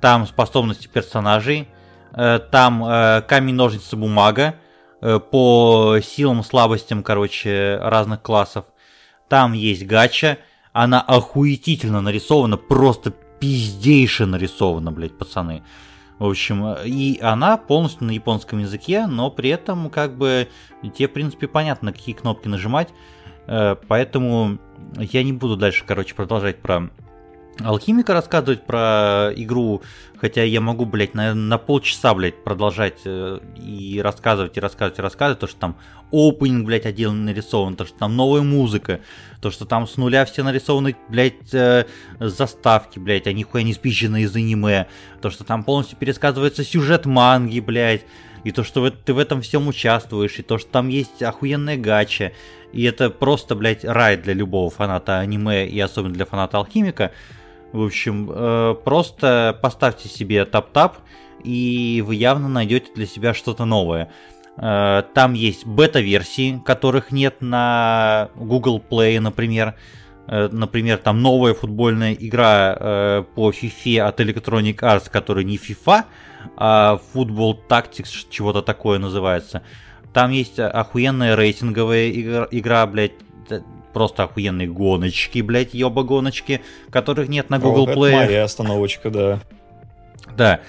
там 0.03 0.27
способности 0.27 0.87
персонажей, 0.87 1.67
там 2.13 2.85
э, 2.85 3.23
камень, 3.23 3.55
ножницы, 3.55 3.97
бумага 3.97 4.57
э, 5.01 5.19
по 5.19 5.99
силам, 6.03 6.43
слабостям, 6.43 7.03
короче, 7.03 7.79
разных 7.83 8.23
классов. 8.23 8.65
Там 9.29 9.53
есть 9.53 9.87
гача, 9.87 10.39
она 10.73 11.01
охуетительно 11.01 12.01
нарисована, 12.01 12.57
просто 12.57 13.11
пиздейше 13.11 14.27
нарисована, 14.27 14.93
блядь, 14.93 15.17
пацаны. 15.17 15.63
В 16.19 16.27
общем, 16.27 16.75
и 16.85 17.19
она 17.23 17.57
полностью 17.57 18.07
на 18.07 18.11
японском 18.11 18.59
языке, 18.59 19.07
но 19.07 19.31
при 19.31 19.49
этом 19.49 19.89
как 19.89 20.19
бы 20.19 20.49
тебе, 20.83 21.09
в 21.09 21.13
принципе, 21.13 21.49
понятно, 21.49 21.93
какие 21.93 22.15
кнопки 22.15 22.47
нажимать. 22.47 22.89
Э, 23.47 23.77
поэтому 23.89 24.59
я 24.97 25.23
не 25.23 25.33
буду 25.33 25.57
дальше, 25.57 25.85
короче, 25.87 26.15
продолжать 26.15 26.61
про 26.61 26.91
Алхимика 27.59 28.15
рассказывать 28.15 28.63
про 28.63 29.33
игру, 29.37 29.83
хотя 30.19 30.43
я 30.43 30.61
могу, 30.61 30.87
блядь, 30.87 31.15
на, 31.15 31.35
на 31.35 31.59
полчаса, 31.59 32.15
блядь, 32.15 32.43
продолжать 32.43 33.01
э, 33.05 33.39
и 33.57 34.01
рассказывать, 34.03 34.57
и 34.57 34.61
рассказывать, 34.61 34.99
и 34.99 35.03
рассказывать, 35.03 35.41
то, 35.41 35.47
что 35.47 35.59
там 35.59 35.77
опенинг, 36.11 36.67
блядь, 36.67 36.87
отдельно 36.87 37.25
нарисован, 37.25 37.77
то, 37.77 37.85
что 37.85 37.99
там 37.99 38.17
новая 38.17 38.43
музыка, 38.43 39.01
то, 39.43 39.51
что 39.51 39.67
там 39.67 39.87
с 39.87 39.97
нуля 39.97 40.25
все 40.25 40.43
нарисованы, 40.43 40.97
блядь, 41.09 41.53
э, 41.53 41.85
заставки, 42.19 42.99
блядь, 42.99 43.27
а 43.27 43.33
нихуя 43.33 43.63
не 43.63 43.75
спизжены 43.75 44.23
из 44.23 44.35
аниме, 44.35 44.87
то, 45.21 45.31
что 45.31 45.45
там 45.45 45.63
полностью 45.63 45.99
пересказывается 45.99 46.65
сюжет 46.65 47.05
манги, 47.05 47.61
блядь, 47.61 48.05
и 48.45 48.53
то, 48.53 48.65
что 48.65 48.91
ты 48.91 49.13
в 49.13 49.19
этом 49.19 49.43
всем 49.43 49.69
участвуешь, 49.69 50.39
и 50.39 50.43
то, 50.43 50.57
что 50.57 50.71
там 50.71 50.89
есть 50.89 51.23
охуенная 51.23 51.77
гача, 51.77 52.33
и 52.73 52.85
это 52.85 53.11
просто, 53.11 53.55
блядь, 53.55 53.85
рай 53.85 54.17
для 54.17 54.33
любого 54.33 54.71
фаната 54.71 55.19
аниме, 55.19 55.67
и 55.67 55.79
особенно 55.81 56.15
для 56.15 56.25
фаната 56.25 56.57
алхимика, 56.59 57.13
в 57.73 57.83
общем, 57.85 58.31
э, 58.33 58.75
просто 58.85 59.59
поставьте 59.63 60.09
себе 60.09 60.45
тап-тап, 60.45 60.99
и 61.45 62.03
вы 62.07 62.17
явно 62.17 62.49
найдете 62.49 62.93
для 62.95 63.07
себя 63.07 63.35
что-то 63.35 63.65
новое. 63.65 64.11
Э, 64.57 65.03
там 65.15 65.35
есть 65.35 65.67
бета-версии, 65.67 66.61
которых 66.65 67.13
нет 67.13 67.37
на 67.41 68.31
Google 68.35 68.81
Play, 68.81 69.21
например. 69.21 69.75
э, 70.27 70.49
например, 70.51 70.99
там 70.99 71.23
новая 71.23 71.55
футбольная 71.55 72.15
игра 72.15 73.25
по 73.35 73.51
FIFA 73.51 74.01
от 74.01 74.21
Electronic 74.21 74.77
Arts, 74.77 75.11
которая 75.11 75.45
не 75.45 75.57
FIFA, 75.57 76.05
а 76.57 77.01
Football 77.15 77.59
Tactics, 77.69 78.27
чего-то 78.31 78.63
такое 78.63 78.99
называется. 78.99 79.63
Там 80.13 80.31
есть 80.31 80.59
охуенная 80.59 81.37
рейтинговая 81.37 82.11
игра, 82.11 82.49
игра 82.51 82.87
блядь, 82.87 83.13
просто 83.93 84.25
охуенные 84.25 84.69
гоночки, 84.69 85.41
блядь, 85.41 85.75
ёба 85.75 86.03
гоночки, 86.03 86.61
которых 86.91 87.29
нет 87.29 87.51
на 87.51 87.59
Google 87.59 87.89
О, 87.89 87.93
Play. 87.95 88.13
Моя 88.13 88.45
остановочка, 88.45 89.11
да. 89.11 89.41
Да. 90.37 90.61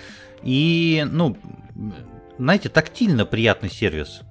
И, 0.43 1.05
ну, 1.09 1.37
знаете, 2.37 2.69
тактильно 2.69 3.25
приятный 3.25 3.69
сервис. 3.69 4.21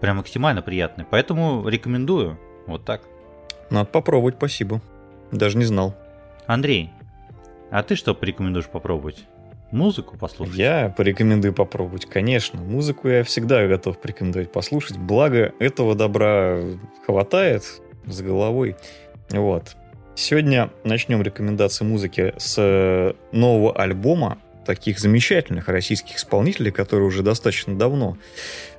Прям 0.00 0.16
максимально 0.16 0.62
приятный. 0.62 1.04
Поэтому 1.08 1.66
рекомендую. 1.68 2.38
Вот 2.66 2.84
так. 2.84 3.02
Надо 3.70 3.86
попробовать, 3.86 4.34
спасибо. 4.36 4.80
Даже 5.30 5.56
не 5.56 5.64
знал. 5.64 5.94
Андрей, 6.46 6.90
а 7.70 7.82
ты 7.82 7.94
что 7.94 8.14
порекомендуешь 8.14 8.66
попробовать? 8.66 9.24
Музыку 9.70 10.18
послушать? 10.18 10.56
Я 10.56 10.92
порекомендую 10.94 11.54
попробовать, 11.54 12.04
конечно. 12.04 12.60
Музыку 12.60 13.08
я 13.08 13.24
всегда 13.24 13.66
готов 13.66 13.98
порекомендовать 13.98 14.52
послушать. 14.52 14.98
Благо, 14.98 15.54
этого 15.58 15.94
добра 15.94 16.60
хватает 17.06 17.64
с 18.06 18.20
головой. 18.20 18.76
Вот. 19.30 19.76
Сегодня 20.14 20.70
начнем 20.84 21.22
рекомендации 21.22 21.84
музыки 21.84 22.34
с 22.36 23.14
нового 23.32 23.72
альбома 23.74 24.38
таких 24.64 24.98
замечательных 24.98 25.68
российских 25.68 26.16
исполнителей, 26.16 26.70
которые 26.70 27.06
уже 27.06 27.22
достаточно 27.22 27.76
давно, 27.76 28.16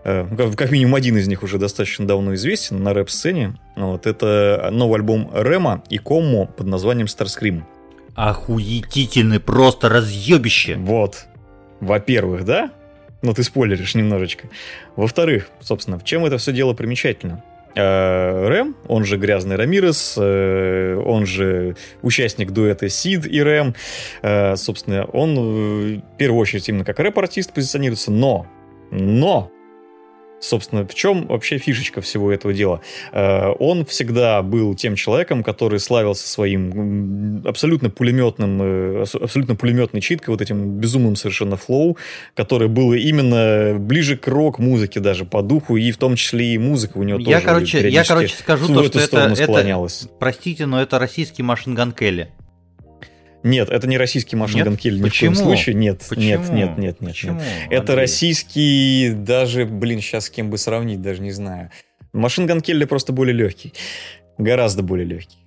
э, 0.03 0.25
как 0.55 0.71
минимум 0.71 0.95
один 0.95 1.17
из 1.17 1.27
них 1.27 1.43
уже 1.43 1.57
достаточно 1.57 2.07
давно 2.07 2.35
известен 2.35 2.81
на 2.81 2.93
рэп-сцене. 2.93 3.59
Вот, 3.75 4.05
это 4.07 4.69
новый 4.71 4.99
альбом 4.99 5.31
Рема 5.33 5.83
и 5.89 5.97
Коммо 5.97 6.45
под 6.45 6.67
названием 6.67 7.07
Starscream. 7.07 7.63
Охуетительный, 8.15 9.39
просто 9.39 9.89
разъебище. 9.89 10.75
Вот. 10.75 11.25
Во-первых, 11.79 12.45
да? 12.45 12.71
Ну, 13.21 13.33
ты 13.33 13.43
спойлеришь 13.43 13.95
немножечко. 13.95 14.49
Во-вторых, 14.95 15.49
собственно, 15.61 15.97
в 15.97 16.03
чем 16.03 16.25
это 16.25 16.37
все 16.37 16.51
дело 16.51 16.73
примечательно? 16.73 17.43
Э, 17.75 18.47
Рэм, 18.47 18.75
он 18.87 19.03
же 19.03 19.17
Грязный 19.17 19.55
Рамирес, 19.55 20.15
э, 20.17 20.95
он 21.03 21.25
же 21.25 21.75
участник 22.01 22.51
дуэта 22.51 22.87
Сид 22.87 23.25
и 23.25 23.41
Рэм, 23.41 23.73
э, 24.21 24.55
собственно, 24.55 25.05
он 25.05 25.35
в 25.35 26.17
первую 26.17 26.39
очередь 26.39 26.69
именно 26.69 26.85
как 26.85 26.99
рэп-артист 26.99 27.51
позиционируется, 27.53 28.11
но, 28.11 28.45
но, 28.91 29.51
собственно, 30.43 30.85
в 30.85 30.93
чем 30.93 31.27
вообще 31.27 31.57
фишечка 31.57 32.01
всего 32.01 32.31
этого 32.31 32.53
дела? 32.53 32.81
Э, 33.11 33.49
он 33.59 33.85
всегда 33.85 34.41
был 34.41 34.75
тем 34.75 34.95
человеком, 34.95 35.43
который 35.43 35.79
славился 35.79 36.27
своим 36.27 37.41
абсолютно 37.45 37.89
пулеметным, 37.89 38.61
э, 38.61 39.05
абсолютно 39.21 39.55
пулеметной 39.55 40.01
читкой, 40.01 40.33
вот 40.33 40.41
этим 40.41 40.77
безумным 40.79 41.15
совершенно 41.15 41.57
флоу, 41.57 41.97
который 42.35 42.67
был 42.67 42.93
именно 42.93 43.77
ближе 43.79 44.17
к 44.17 44.27
рок-музыке 44.27 44.99
даже 44.99 45.25
по 45.25 45.41
духу, 45.41 45.77
и 45.77 45.91
в 45.91 45.97
том 45.97 46.15
числе 46.15 46.53
и 46.53 46.57
музыка 46.57 46.97
у 46.97 47.03
него 47.03 47.19
я, 47.19 47.25
тоже 47.25 47.45
короче, 47.45 47.89
я, 47.89 48.03
короче, 48.03 48.35
скажу 48.35 48.67
то, 48.67 48.83
что 48.83 48.99
это, 48.99 49.33
это, 49.37 49.89
простите, 50.19 50.65
но 50.65 50.81
это 50.81 50.99
российский 50.99 51.43
Машинган 51.43 51.91
Келли. 51.91 52.29
Нет, 53.43 53.69
это 53.69 53.87
не 53.87 53.97
российский 53.97 54.35
Машин 54.35 54.77
Келли 54.77 54.99
ни 55.03 55.09
в 55.09 55.19
коем 55.19 55.35
случае. 55.35 55.75
Нет, 55.75 56.03
Почему? 56.07 56.25
нет, 56.25 56.39
нет, 56.49 56.77
нет, 56.77 57.01
нет. 57.01 57.09
Почему, 57.11 57.39
нет. 57.39 57.45
Это 57.69 57.95
российский, 57.95 59.11
даже, 59.13 59.65
блин, 59.65 59.99
сейчас 59.99 60.25
с 60.25 60.29
кем 60.29 60.49
бы 60.49 60.57
сравнить, 60.57 61.01
даже 61.01 61.21
не 61.21 61.31
знаю. 61.31 61.69
Машин 62.13 62.61
Келли 62.61 62.85
просто 62.85 63.11
более 63.11 63.35
легкий. 63.35 63.73
Гораздо 64.37 64.81
более 64.81 65.05
легкий. 65.05 65.42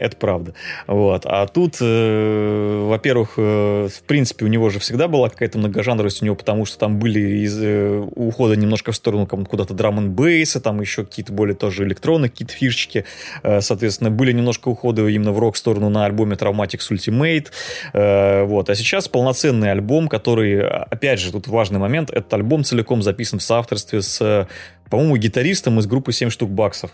Это 0.00 0.16
правда. 0.16 0.54
Вот. 0.86 1.26
А 1.26 1.46
тут, 1.46 1.76
э, 1.82 2.86
во-первых, 2.88 3.34
э, 3.36 3.88
в 3.94 4.02
принципе, 4.04 4.46
у 4.46 4.48
него 4.48 4.70
же 4.70 4.78
всегда 4.78 5.08
была 5.08 5.28
какая-то 5.28 5.58
многожанровость 5.58 6.22
у 6.22 6.24
него, 6.24 6.36
потому 6.36 6.64
что 6.64 6.78
там 6.78 6.98
были 6.98 7.20
из 7.44 7.62
э, 7.62 7.98
ухода 8.16 8.56
немножко 8.56 8.92
в 8.92 8.96
сторону 8.96 9.26
куда-то 9.26 9.74
драм 9.74 9.98
н 9.98 10.10
бейса, 10.10 10.58
там 10.58 10.80
еще 10.80 11.04
какие-то 11.04 11.34
более 11.34 11.54
тоже 11.54 11.84
электронные 11.84 12.30
какие-то 12.30 12.54
фишечки. 12.54 13.04
Э, 13.42 13.60
соответственно, 13.60 14.10
были 14.10 14.32
немножко 14.32 14.68
уходы 14.68 15.12
именно 15.12 15.32
в 15.32 15.38
рок-сторону 15.38 15.90
на 15.90 16.06
альбоме 16.06 16.34
Traumatics 16.34 16.90
Ultimate. 16.90 17.48
Э, 17.92 18.44
вот. 18.44 18.70
А 18.70 18.74
сейчас 18.74 19.06
полноценный 19.06 19.70
альбом, 19.70 20.08
который, 20.08 20.66
опять 20.66 21.20
же, 21.20 21.30
тут 21.30 21.46
важный 21.46 21.78
момент, 21.78 22.08
этот 22.08 22.32
альбом 22.32 22.64
целиком 22.64 23.02
записан 23.02 23.38
в 23.38 23.42
соавторстве 23.42 24.00
с 24.00 24.48
по-моему, 24.90 25.16
гитаристом 25.16 25.78
из 25.78 25.86
группы 25.86 26.12
7 26.12 26.30
штук 26.30 26.50
баксов. 26.50 26.90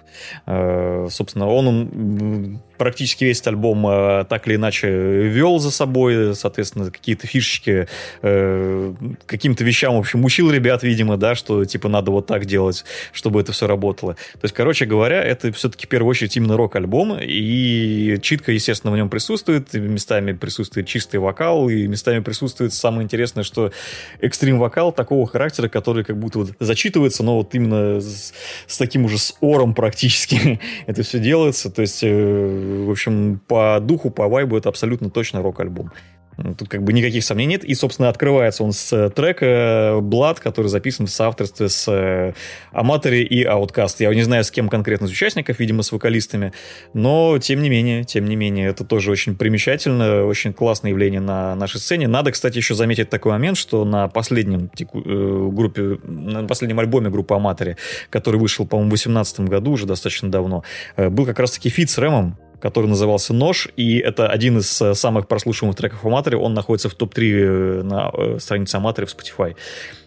Э, 0.46 1.08
собственно, 1.10 1.48
он, 1.48 2.60
практически 2.76 3.24
весь 3.24 3.44
альбом 3.46 3.86
э, 3.86 4.24
так 4.28 4.46
или 4.46 4.56
иначе 4.56 4.88
вел 4.88 5.58
за 5.58 5.70
собой, 5.70 6.34
соответственно, 6.34 6.90
какие-то 6.90 7.26
фишечки, 7.26 7.88
э, 8.22 8.94
каким-то 9.24 9.64
вещам, 9.64 9.96
в 9.96 10.00
общем, 10.00 10.24
учил 10.24 10.50
ребят, 10.50 10.82
видимо, 10.82 11.16
да, 11.16 11.34
что, 11.34 11.64
типа, 11.64 11.88
надо 11.88 12.10
вот 12.10 12.26
так 12.26 12.44
делать, 12.44 12.84
чтобы 13.12 13.40
это 13.40 13.52
все 13.52 13.66
работало. 13.66 14.14
То 14.14 14.40
есть, 14.42 14.54
короче 14.54 14.84
говоря, 14.84 15.22
это 15.22 15.50
все-таки 15.52 15.86
в 15.86 15.88
первую 15.88 16.10
очередь 16.10 16.36
именно 16.36 16.56
рок-альбом, 16.56 17.18
и 17.20 18.18
читка, 18.20 18.52
естественно, 18.52 18.92
в 18.92 18.96
нем 18.96 19.08
присутствует, 19.08 19.74
и 19.74 19.78
местами 19.78 20.32
присутствует 20.32 20.86
чистый 20.86 21.16
вокал, 21.16 21.70
и 21.70 21.86
местами 21.86 22.20
присутствует 22.20 22.74
самое 22.74 23.04
интересное, 23.04 23.42
что 23.42 23.72
экстрим-вокал 24.20 24.92
такого 24.92 25.26
характера, 25.26 25.68
который 25.68 26.04
как 26.04 26.18
будто 26.18 26.40
вот 26.40 26.50
зачитывается, 26.60 27.22
но 27.22 27.38
вот 27.38 27.54
именно 27.54 27.85
с, 28.00 28.32
с 28.66 28.78
таким 28.78 29.04
уже 29.04 29.18
с 29.18 29.34
ором 29.40 29.74
практически 29.74 30.60
это 30.86 31.02
все 31.02 31.18
делается. 31.18 31.70
То 31.70 31.82
есть, 31.82 32.02
э, 32.02 32.84
в 32.86 32.90
общем, 32.90 33.40
по 33.46 33.78
духу, 33.80 34.10
по 34.10 34.28
вайбу 34.28 34.56
это 34.56 34.68
абсолютно 34.68 35.10
точно 35.10 35.42
рок-альбом. 35.42 35.92
Тут 36.36 36.68
как 36.68 36.82
бы 36.82 36.92
никаких 36.92 37.24
сомнений 37.24 37.54
нет. 37.54 37.64
И, 37.64 37.74
собственно, 37.74 38.10
открывается 38.10 38.62
он 38.62 38.72
с 38.72 38.92
э, 38.92 39.08
трека 39.10 39.98
Blood, 40.02 40.40
который 40.40 40.66
записан 40.66 41.06
в 41.06 41.10
соавторстве 41.10 41.68
с 41.70 41.90
э, 41.90 42.34
Аматори 42.72 43.22
и 43.22 43.44
Outcast. 43.44 43.96
Я 44.00 44.14
не 44.14 44.22
знаю, 44.22 44.44
с 44.44 44.50
кем 44.50 44.68
конкретно 44.68 45.06
из 45.06 45.10
участников, 45.10 45.58
видимо, 45.58 45.82
с 45.82 45.92
вокалистами. 45.92 46.52
Но, 46.92 47.38
тем 47.38 47.62
не 47.62 47.70
менее, 47.70 48.04
тем 48.04 48.26
не 48.26 48.36
менее, 48.36 48.68
это 48.68 48.84
тоже 48.84 49.10
очень 49.10 49.34
примечательно, 49.34 50.24
очень 50.24 50.52
классное 50.52 50.90
явление 50.90 51.20
на 51.20 51.54
нашей 51.54 51.80
сцене. 51.80 52.06
Надо, 52.06 52.32
кстати, 52.32 52.58
еще 52.58 52.74
заметить 52.74 53.08
такой 53.08 53.32
момент, 53.32 53.56
что 53.56 53.84
на 53.86 54.08
последнем 54.08 54.68
теку- 54.68 55.02
э, 55.04 55.48
группе, 55.52 55.98
на 56.04 56.44
последнем 56.44 56.78
альбоме 56.80 57.08
группы 57.08 57.34
Аматори, 57.34 57.78
который 58.10 58.38
вышел, 58.38 58.66
по-моему, 58.66 58.88
в 58.88 58.92
2018 58.92 59.48
году, 59.48 59.70
уже 59.72 59.86
достаточно 59.86 60.30
давно, 60.30 60.64
э, 60.96 61.08
был 61.08 61.24
как 61.24 61.38
раз-таки 61.38 61.70
feat 61.70 61.88
с 61.88 61.96
Рэмом, 61.96 62.36
который 62.60 62.86
назывался 62.86 63.34
«Нож», 63.34 63.68
и 63.76 63.98
это 63.98 64.28
один 64.28 64.58
из 64.58 64.80
э, 64.82 64.94
самых 64.94 65.28
прослушиваемых 65.28 65.76
треков 65.76 66.04
Аматори, 66.04 66.36
он 66.36 66.54
находится 66.54 66.88
в 66.88 66.94
топ-3 66.94 67.82
на 67.82 68.10
э, 68.12 68.38
странице 68.38 68.76
Аматори 68.76 69.06
в 69.06 69.14
Spotify. 69.16 69.56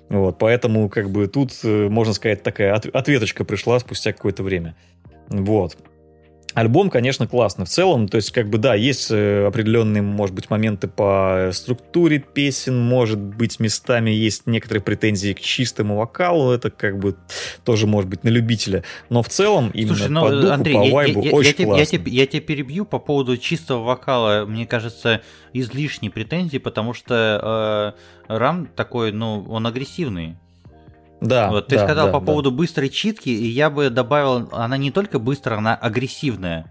Вот, 0.10 0.38
поэтому, 0.40 0.90
как 0.90 1.10
бы, 1.12 1.28
тут, 1.28 1.52
э, 1.64 1.88
можно 1.90 2.14
сказать, 2.14 2.42
такая 2.44 2.74
от- 2.74 2.88
ответочка 2.88 3.44
пришла 3.44 3.80
спустя 3.80 4.12
какое-то 4.12 4.44
время. 4.44 4.76
Вот. 5.28 5.78
Альбом, 6.56 6.90
конечно, 6.90 7.28
классный 7.28 7.66
в 7.66 7.70
целом, 7.70 8.08
то 8.08 8.16
есть, 8.18 8.32
как 8.32 8.50
бы, 8.50 8.58
да, 8.58 8.74
есть 8.76 9.10
э, 9.12 9.46
определенные, 9.46 10.02
может 10.02 10.36
быть, 10.36 10.50
моменты 10.50 10.88
по 10.88 11.52
структуре 11.54 12.20
песен, 12.20 12.80
может 12.80 13.20
быть, 13.20 13.60
местами 13.60 14.10
есть 14.10 14.48
некоторые 14.48 14.82
претензии 14.82 15.34
к 15.34 15.40
чистому 15.40 15.98
вокалу, 15.98 16.52
это, 16.52 16.72
как 16.72 16.98
бы, 17.00 17.16
тоже, 17.64 17.86
может 17.88 18.10
быть, 18.10 18.24
на 18.24 18.30
любителя, 18.30 18.84
но 19.10 19.22
в 19.22 19.30
целом, 19.30 19.70
именно 19.74 19.96
Слушай, 19.96 20.10
ну, 20.10 20.22
по 20.22 20.30
духу, 20.32 20.54
Андрей, 20.54 20.74
по 20.76 20.84
я, 20.86 20.94
вайбу, 20.94 21.22
я- 21.22 21.30
я- 21.30 21.36
очень 21.36 21.48
я, 21.50 21.54
тебе- 21.54 21.64
я, 21.64 21.70
классно. 21.76 21.98
тебе, 21.98 22.12
я 22.12 22.26
тебя 22.26 22.42
перебью 22.42 22.86
по 22.86 23.00
поводу 23.00 23.38
чистого 23.38 23.84
вокала. 23.84 24.46
Мне 24.46 24.66
кажется, 24.66 25.22
излишней 25.54 26.10
претензии, 26.10 26.58
потому 26.58 26.94
что 26.94 27.96
э, 28.28 28.38
Рам 28.38 28.68
такой, 28.76 29.12
ну, 29.12 29.46
он 29.50 29.66
агрессивный. 29.68 30.36
Да, 31.22 31.50
вот 31.50 31.68
ты 31.68 31.76
да, 31.76 31.84
сказал 31.84 32.08
да, 32.08 32.14
по 32.14 32.20
да. 32.20 32.26
поводу 32.26 32.52
быстрой 32.52 32.90
читки, 32.90 33.30
и 33.30 33.48
я 33.48 33.70
бы 33.70 33.90
добавил, 33.90 34.50
она 34.52 34.78
не 34.78 34.92
только 34.92 35.20
быстрая, 35.20 35.60
она 35.60 35.76
агрессивная. 35.76 36.66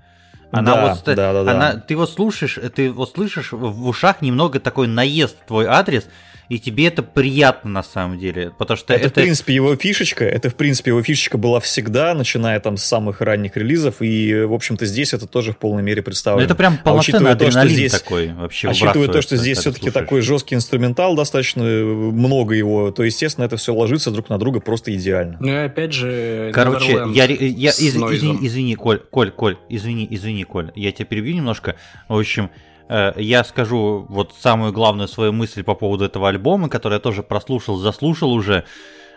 Она 0.50 0.74
Да, 0.74 0.88
вот, 0.88 0.98
ста- 0.98 1.14
да, 1.14 1.32
да, 1.32 1.44
да. 1.44 1.52
она, 1.52 1.74
ты 1.74 1.94
вот 1.96 2.10
слушаешь, 2.10 2.58
ты 2.74 2.90
вот 2.90 3.12
слышишь 3.12 3.52
в 3.52 3.86
ушах 3.86 4.22
немного 4.22 4.60
такой 4.60 4.86
наезд 4.86 5.36
в 5.42 5.46
твой 5.46 5.66
адрес, 5.66 6.08
и 6.48 6.58
тебе 6.58 6.86
это 6.86 7.02
приятно 7.02 7.70
на 7.70 7.82
самом 7.82 8.18
деле, 8.18 8.50
потому 8.58 8.76
что 8.78 8.94
Это, 8.94 9.02
это, 9.04 9.10
в 9.10 9.14
принципе, 9.22 9.54
его 9.54 9.76
фишечка. 9.76 10.24
Это, 10.24 10.48
в 10.48 10.54
принципе, 10.54 10.90
его 10.90 11.02
фишечка 11.02 11.36
была 11.36 11.60
всегда, 11.60 12.14
начиная 12.14 12.58
там 12.60 12.76
с 12.76 12.84
самых 12.84 13.20
ранних 13.20 13.56
релизов. 13.56 13.96
И, 14.00 14.34
в 14.44 14.52
общем-то, 14.54 14.86
здесь 14.86 15.12
это 15.12 15.26
тоже 15.26 15.52
в 15.52 15.58
полной 15.58 15.82
мере 15.82 16.00
представлено. 16.02 16.44
это 16.46 16.54
прям 16.54 16.78
А 16.80 16.84
полноценный 16.84 17.32
учитывая 17.32 17.36
то, 17.36 17.50
что 17.50 17.68
здесь- 17.68 17.92
такой 17.92 18.32
вообще. 18.32 18.68
Учитывая 18.70 19.08
то, 19.08 19.20
что 19.22 19.36
здесь 19.36 19.58
все-таки 19.58 19.86
слушаешь. 19.90 20.04
такой 20.06 20.20
жесткий 20.22 20.54
инструментал, 20.54 21.14
достаточно 21.16 21.62
много 21.64 22.54
его, 22.54 22.90
то, 22.92 23.02
естественно, 23.04 23.44
это 23.44 23.56
все 23.56 23.74
ложится 23.74 24.10
друг 24.10 24.28
на 24.30 24.38
друга 24.38 24.60
просто 24.60 24.94
идеально. 24.94 25.36
Ну 25.40 25.48
и 25.48 25.56
опять 25.66 25.92
же, 25.92 26.50
Короче, 26.54 26.92
я, 27.12 27.24
я 27.26 27.70
из- 27.70 27.80
извини, 27.80 28.38
извини, 28.40 28.74
Коль, 28.74 29.00
Коль, 29.10 29.30
Коль, 29.30 29.56
извини, 29.68 30.06
извини, 30.10 30.44
Коль, 30.44 30.72
я 30.74 30.92
тебя 30.92 31.04
перебью 31.04 31.34
немножко. 31.34 31.76
В 32.08 32.18
общем, 32.18 32.44
э, 32.46 32.48
я 32.88 33.44
скажу 33.44 34.06
вот 34.08 34.34
самую 34.38 34.72
главную 34.72 35.08
свою 35.08 35.32
мысль 35.32 35.62
по 35.62 35.74
поводу 35.74 36.04
этого 36.04 36.28
альбома, 36.28 36.68
который 36.68 36.94
я 36.94 37.00
тоже 37.00 37.22
прослушал, 37.22 37.76
заслушал 37.76 38.32
уже. 38.32 38.64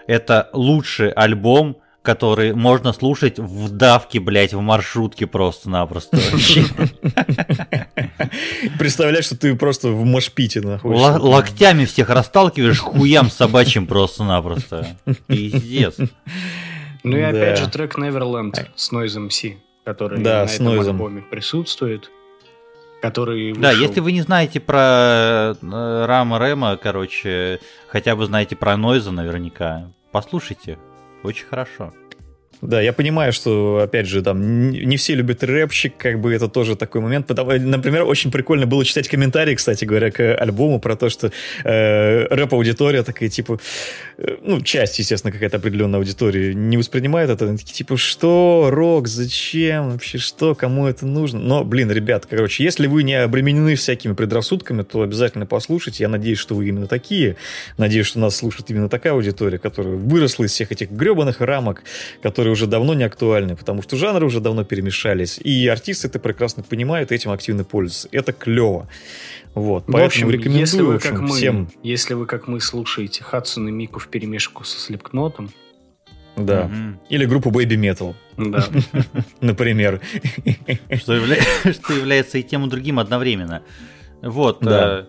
Это 0.07 0.49
лучший 0.53 1.11
альбом 1.11 1.78
который 2.01 2.53
можно 2.53 2.93
слушать 2.93 3.38
в 3.38 3.69
давке, 3.69 4.19
блядь, 4.19 4.53
в 4.53 4.59
маршрутке 4.59 5.28
просто-напросто. 5.28 6.17
Представляешь, 8.80 9.26
что 9.26 9.38
ты 9.38 9.55
просто 9.55 9.89
в 9.89 10.03
машпите 10.03 10.61
находишься. 10.61 11.19
Локтями 11.19 11.86
всех 11.86 12.09
расталкиваешь, 12.09 12.80
хуям 12.80 13.30
собачьим 13.30 13.86
просто-напросто. 13.86 14.88
Пиздец. 15.28 15.97
Ну 17.03 17.17
и 17.17 17.22
опять 17.22 17.59
же 17.59 17.69
трек 17.69 17.97
Neverland 17.97 18.65
с 18.76 18.91
Noise 18.91 19.30
MC, 19.30 19.57
который 19.86 20.19
на 20.19 20.43
этом 20.45 20.67
альбоме 20.67 21.22
присутствует 21.22 22.09
который 23.02 23.49
вышел. 23.49 23.62
Да, 23.62 23.72
если 23.72 23.99
вы 23.99 24.12
не 24.12 24.22
знаете 24.22 24.60
про 24.60 25.56
э, 25.62 26.06
Рама 26.06 26.39
Рема, 26.45 26.78
короче, 26.78 27.60
хотя 27.88 28.16
бы 28.16 28.26
знаете 28.26 28.56
про 28.56 28.78
Нойза 28.78 29.12
наверняка, 29.12 29.91
послушайте, 30.12 30.78
очень 31.24 31.45
хорошо. 31.45 31.93
Да, 32.62 32.80
я 32.80 32.93
понимаю, 32.93 33.34
что, 33.34 33.80
опять 33.84 34.08
же, 34.08 34.22
там 34.22 34.70
не 34.70 34.95
все 34.97 35.16
любят 35.16 35.43
рэпчик, 35.43 35.97
как 35.97 36.20
бы 36.20 36.32
это 36.32 36.47
тоже 36.47 36.76
такой 36.76 37.02
момент. 37.02 37.26
Потому, 37.26 37.54
например, 37.54 38.04
очень 38.04 38.32
прикольно 38.32 38.68
было 38.68 38.86
читать 38.86 39.08
комментарии, 39.08 39.56
кстати 39.56 39.84
говоря, 39.84 40.12
к 40.12 40.36
альбому 40.36 40.80
про 40.80 40.95
то, 40.95 41.10
что 41.10 41.32
э, 41.64 42.28
рэп-аудитория 42.30 43.02
такая, 43.02 43.30
типа, 43.30 43.54
э, 43.54 44.11
ну, 44.41 44.61
часть, 44.61 44.99
естественно, 44.99 45.32
какая-то 45.32 45.57
определенная 45.57 45.99
аудитория 45.99 46.53
не 46.53 46.78
воспринимает 46.78 47.30
это. 47.30 47.45
Они 47.45 47.57
такие, 47.57 47.74
типа, 47.74 47.97
что, 47.97 48.69
рок, 48.72 49.07
зачем, 49.07 49.91
вообще, 49.91 50.17
что, 50.17 50.53
кому 50.55 50.88
это 50.88 51.05
нужно? 51.05 51.39
Но, 51.39 51.63
блин, 51.63 51.91
ребят, 51.91 52.28
короче, 52.30 52.63
если 52.63 52.88
вы 52.88 53.03
не 53.03 53.15
обременены 53.15 53.76
всякими 53.76 54.13
предрассудками, 54.13 54.84
то 54.84 55.01
обязательно 55.01 55.45
послушайте. 55.45 56.03
Я 56.03 56.09
надеюсь, 56.09 56.38
что 56.38 56.55
вы 56.55 56.67
именно 56.67 56.88
такие. 56.88 57.36
Надеюсь, 57.78 58.05
что 58.05 58.19
нас 58.19 58.36
слушает 58.36 58.69
именно 58.69 58.89
такая 58.89 59.13
аудитория, 59.13 59.57
которая 59.57 59.95
выросла 59.95 60.43
из 60.43 60.51
всех 60.51 60.72
этих 60.72 60.91
гребаных 60.91 61.41
рамок, 61.41 61.84
которые 62.22 62.51
уже 62.51 62.67
давно 62.67 62.93
не 62.93 63.03
актуальны, 63.03 63.55
потому 63.55 63.82
что 63.82 63.95
жанры 63.97 64.26
уже 64.26 64.39
давно 64.39 64.63
перемешались, 64.63 65.39
и 65.39 65.67
артисты 65.67 66.07
это 66.07 66.19
прекрасно 66.19 66.63
понимают 66.63 67.11
этим 67.11 67.32
активно 67.32 67.63
пользуются. 67.63 68.07
Это 68.11 68.34
клево. 68.34 68.88
Вот, 69.53 69.84
поэтому 69.86 70.03
в 70.03 70.05
общем, 70.05 70.32
рекомендую 70.32 70.61
если 70.61 70.82
вы, 70.82 70.99
как 70.99 71.19
мы, 71.19 71.28
всем... 71.28 71.69
Если 71.84 72.13
вы, 72.13 72.26
как 72.26 72.47
мы, 72.47 72.61
слушаете 72.61 73.22
Хадсон 73.22 73.67
и 73.67 73.72
Мику 73.72 73.99
в 73.99 74.07
перемешку 74.12 74.64
со 74.64 74.80
Слепкнотом, 74.80 75.49
да. 76.36 76.66
Угу. 76.66 76.99
Или 77.09 77.26
группу 77.26 77.49
Baby 77.51 77.76
Metal. 77.76 78.16
Да. 78.38 78.66
Например. 79.41 80.01
Что, 80.95 81.14
явля... 81.14 81.38
что 81.74 81.93
является 81.93 82.38
и 82.38 82.43
тем, 82.43 82.66
и 82.66 82.70
другим 82.70 82.99
одновременно. 82.99 83.64
Вот, 84.22 84.59
да. 84.62 85.07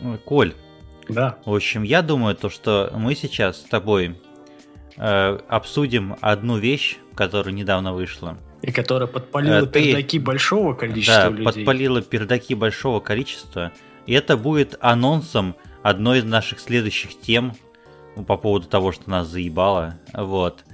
э, 0.00 0.16
Коль. 0.24 0.54
Да. 1.08 1.38
В 1.44 1.54
общем, 1.54 1.82
я 1.82 2.02
думаю, 2.02 2.34
то, 2.34 2.50
что 2.50 2.92
мы 2.94 3.14
сейчас 3.14 3.58
с 3.58 3.64
тобой 3.64 4.16
э, 4.96 5.38
обсудим 5.48 6.16
одну 6.20 6.58
вещь, 6.58 6.98
которая 7.14 7.54
недавно 7.54 7.92
вышла. 7.92 8.36
И 8.62 8.72
которая 8.72 9.06
подпалила 9.06 9.64
э, 9.64 9.66
пердаки 9.66 10.18
большого 10.18 10.74
количества 10.74 11.24
да, 11.24 11.28
людей. 11.30 11.44
подпалила 11.44 12.02
пердаки 12.02 12.54
большого 12.54 13.00
количества. 13.00 13.72
И 14.06 14.12
это 14.12 14.36
будет 14.36 14.76
анонсом 14.80 15.54
одной 15.82 16.18
из 16.18 16.24
наших 16.24 16.58
следующих 16.58 17.18
тем 17.20 17.54
по 18.24 18.36
поводу 18.36 18.66
того, 18.66 18.92
что 18.92 19.10
нас 19.10 19.28
заебало. 19.28 19.94
Вот. 20.12 20.64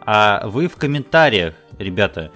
А 0.00 0.46
вы 0.46 0.68
в 0.68 0.76
комментариях, 0.76 1.54
ребята, 1.78 2.30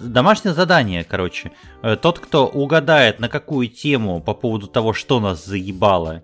домашнее 0.00 0.54
задание, 0.54 1.04
короче. 1.04 1.52
Э, 1.82 1.96
тот, 1.96 2.18
кто 2.18 2.46
угадает, 2.46 3.20
на 3.20 3.28
какую 3.28 3.68
тему 3.68 4.20
по 4.20 4.34
поводу 4.34 4.66
того, 4.66 4.92
что 4.92 5.20
нас 5.20 5.44
заебало, 5.44 6.22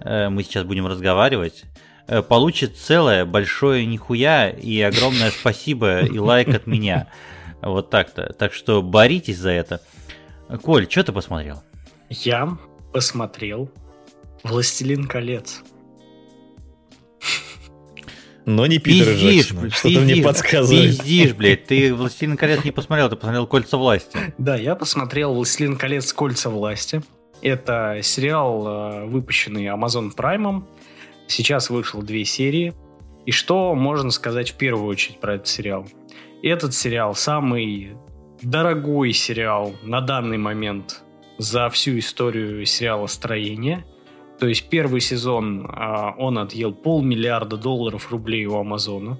э, 0.00 0.28
мы 0.28 0.42
сейчас 0.42 0.64
будем 0.64 0.86
разговаривать, 0.86 1.64
Э, 2.06 2.22
получит 2.22 2.76
целое 2.76 3.24
большое 3.24 3.86
нихуя 3.86 4.50
и 4.50 4.80
огромное 4.80 5.30
спасибо 5.40 6.00
и 6.00 6.18
лайк 6.18 6.48
от 6.48 6.66
меня. 6.66 7.08
Вот 7.62 7.90
так-то. 7.90 8.32
Так 8.34 8.52
что 8.52 8.82
боритесь 8.82 9.38
за 9.38 9.50
это. 9.50 9.80
Коль, 10.62 10.90
что 10.90 11.02
ты 11.02 11.12
посмотрел? 11.12 11.62
Я 12.10 12.58
посмотрел 12.92 13.70
«Властелин 14.42 15.06
колец». 15.06 15.62
Но 18.46 18.66
не 18.66 18.78
Питер 18.78 19.14
Джексон. 19.14 19.70
Что-то 19.70 20.00
мне 20.00 20.22
подсказывает. 20.22 20.98
Пиздишь, 20.98 21.34
блядь. 21.34 21.64
Ты 21.66 21.94
«Властелин 21.94 22.36
колец» 22.36 22.64
не 22.64 22.72
посмотрел, 22.72 23.08
ты 23.08 23.16
посмотрел 23.16 23.46
«Кольца 23.46 23.76
власти». 23.76 24.18
Да, 24.38 24.56
я 24.56 24.74
посмотрел 24.74 25.34
«Властелин 25.34 25.76
колец. 25.76 26.12
Кольца 26.12 26.50
власти». 26.50 27.02
Это 27.40 28.00
сериал, 28.02 28.66
э, 28.66 29.04
выпущенный 29.06 29.66
Amazon 29.66 30.14
Prime 30.14 30.64
Сейчас 31.26 31.70
вышло 31.70 32.02
две 32.02 32.24
серии. 32.24 32.74
И 33.26 33.30
что 33.30 33.74
можно 33.74 34.10
сказать 34.10 34.50
в 34.50 34.56
первую 34.56 34.88
очередь 34.88 35.20
про 35.20 35.34
этот 35.34 35.48
сериал? 35.48 35.86
Этот 36.42 36.74
сериал 36.74 37.14
самый 37.14 37.96
дорогой 38.42 39.12
сериал 39.12 39.74
на 39.82 40.00
данный 40.00 40.36
момент 40.36 41.02
за 41.38 41.70
всю 41.70 41.98
историю 41.98 42.64
сериала 42.66 43.06
«Строение». 43.06 43.84
То 44.44 44.48
есть 44.48 44.68
первый 44.68 45.00
сезон 45.00 45.66
а, 45.72 46.14
он 46.18 46.36
отъел 46.36 46.74
полмиллиарда 46.74 47.56
долларов 47.56 48.12
рублей 48.12 48.44
у 48.44 48.58
Амазона. 48.58 49.18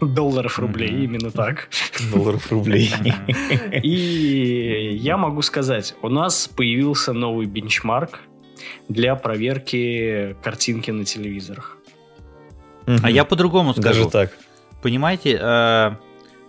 Долларов 0.00 0.58
рублей, 0.58 0.88
mm-hmm. 0.88 1.04
именно 1.04 1.30
так. 1.30 1.68
Долларов 2.10 2.50
рублей. 2.50 2.90
И 3.82 4.96
я 4.98 5.18
могу 5.18 5.42
сказать, 5.42 5.94
у 6.00 6.08
нас 6.08 6.48
появился 6.48 7.12
новый 7.12 7.44
бенчмарк– 7.44 8.20
для 8.88 9.14
проверки 9.14 10.36
картинки 10.42 10.90
на 10.90 11.04
телевизорах. 11.04 11.76
А 12.86 13.10
я 13.10 13.26
по-другому 13.26 13.74
скажу. 13.74 14.04
Даже 14.04 14.10
так. 14.10 14.38
Понимаете, 14.80 15.38
э, 15.38 15.96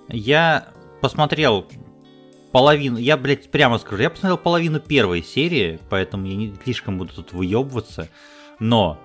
я 0.08 0.70
посмотрел 1.02 1.68
половину, 2.54 2.98
я, 2.98 3.18
блядь, 3.18 3.50
прямо 3.52 3.80
скажу, 3.80 4.04
я 4.04 4.10
посмотрел 4.10 4.38
половину 4.38 4.80
первой 4.80 5.24
серии, 5.24 5.80
поэтому 5.90 6.28
я 6.28 6.36
не 6.36 6.54
слишком 6.64 6.98
буду 6.98 7.14
тут 7.14 7.34
выебываться, 7.34 8.08
но 8.60 8.98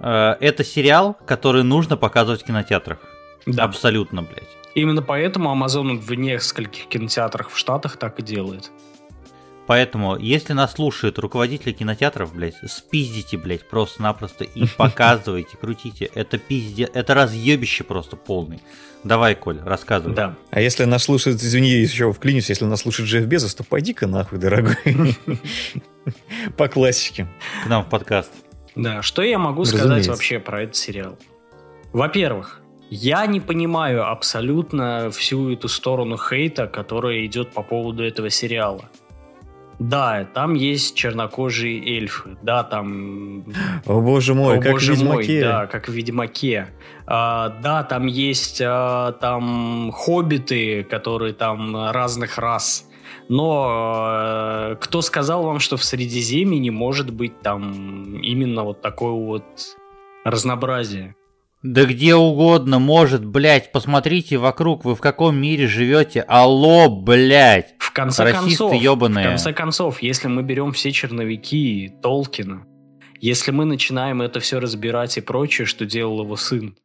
э, 0.00 0.36
это 0.40 0.64
сериал, 0.64 1.16
который 1.26 1.62
нужно 1.62 1.96
показывать 1.96 2.42
в 2.42 2.46
кинотеатрах. 2.46 2.98
Да. 3.46 3.64
Абсолютно, 3.64 4.22
блядь. 4.22 4.48
Именно 4.74 5.02
поэтому 5.02 5.50
Amazon 5.50 5.98
в 5.98 6.12
нескольких 6.14 6.86
кинотеатрах 6.86 7.50
в 7.50 7.58
Штатах 7.58 7.96
так 7.98 8.18
и 8.20 8.22
делает. 8.22 8.70
Поэтому, 9.66 10.16
если 10.16 10.54
нас 10.54 10.72
слушают 10.72 11.18
руководители 11.18 11.72
кинотеатров, 11.72 12.34
блядь, 12.34 12.56
спиздите, 12.66 13.36
блядь, 13.36 13.68
просто-напросто 13.68 14.44
и 14.44 14.66
показывайте, 14.78 15.58
крутите. 15.58 16.06
Это 16.14 16.38
пизде, 16.38 16.84
это 16.84 17.12
разъебище 17.12 17.84
просто 17.84 18.16
полный. 18.16 18.62
Давай, 19.04 19.34
Коль, 19.34 19.60
рассказывай. 19.64 20.14
Да. 20.14 20.34
А 20.50 20.60
если 20.60 20.84
нас 20.84 21.04
слушает, 21.04 21.36
извини, 21.36 21.70
еще 21.70 22.12
вклинюсь, 22.12 22.48
если 22.48 22.64
нас 22.64 22.80
слушает 22.80 23.08
Джефф 23.08 23.26
Безос, 23.26 23.54
то 23.54 23.64
пойди-ка 23.64 24.06
нахуй, 24.06 24.38
дорогой. 24.38 24.76
По 26.56 26.68
классике. 26.68 27.28
К 27.64 27.68
нам 27.68 27.84
в 27.84 27.88
подкаст. 27.88 28.32
Да, 28.74 29.02
что 29.02 29.22
я 29.22 29.38
могу 29.38 29.64
сказать 29.64 30.06
вообще 30.08 30.38
про 30.38 30.62
этот 30.62 30.76
сериал? 30.76 31.18
Во-первых, 31.92 32.60
я 32.90 33.26
не 33.26 33.40
понимаю 33.40 34.10
абсолютно 34.10 35.10
всю 35.10 35.52
эту 35.52 35.68
сторону 35.68 36.16
хейта, 36.16 36.66
которая 36.66 37.24
идет 37.26 37.52
по 37.52 37.62
поводу 37.62 38.02
этого 38.02 38.30
сериала. 38.30 38.88
Да, 39.78 40.26
там 40.34 40.54
есть 40.54 40.96
чернокожие 40.96 41.80
эльфы, 41.96 42.36
да, 42.42 42.64
там... 42.64 43.44
О 43.86 44.00
боже 44.00 44.34
мой, 44.34 44.58
О, 44.58 44.60
как 44.60 44.72
боже 44.72 44.94
в 44.94 44.96
Ведьмаке. 44.96 45.32
Мой, 45.32 45.42
да, 45.42 45.66
как 45.66 45.88
в 45.88 45.92
Ведьмаке. 45.92 46.68
А, 47.06 47.50
да, 47.62 47.84
там 47.84 48.06
есть 48.06 48.60
а, 48.64 49.12
там 49.12 49.92
хоббиты, 49.92 50.82
которые 50.82 51.32
там 51.32 51.90
разных 51.90 52.38
рас. 52.38 52.88
Но 53.28 53.66
а, 53.68 54.74
кто 54.76 55.00
сказал 55.00 55.44
вам, 55.44 55.60
что 55.60 55.76
в 55.76 55.84
Средиземье 55.84 56.58
не 56.58 56.70
может 56.70 57.12
быть 57.12 57.40
там 57.40 58.16
именно 58.18 58.64
вот 58.64 58.80
такое 58.80 59.12
вот 59.12 59.44
разнообразие? 60.24 61.14
Да 61.62 61.84
где 61.84 62.14
угодно 62.14 62.78
может, 62.78 63.24
блядь, 63.24 63.72
посмотрите 63.72 64.38
вокруг, 64.38 64.84
вы 64.84 64.94
в 64.94 65.00
каком 65.00 65.36
мире 65.36 65.66
живете, 65.66 66.20
алло, 66.20 66.88
блядь. 66.88 67.74
В 67.78 67.92
конце 67.92 68.32
концов, 68.32 68.72
ёбаные. 68.74 69.26
в 69.26 69.28
конце 69.30 69.52
концов, 69.52 70.00
если 70.00 70.28
мы 70.28 70.44
берем 70.44 70.72
все 70.72 70.92
черновики 70.92 71.92
Толкина, 72.00 72.64
если 73.20 73.50
мы 73.50 73.64
начинаем 73.64 74.22
это 74.22 74.38
все 74.38 74.60
разбирать 74.60 75.18
и 75.18 75.20
прочее, 75.20 75.66
что 75.66 75.84
делал 75.84 76.22
его 76.22 76.36
сын, 76.36 76.76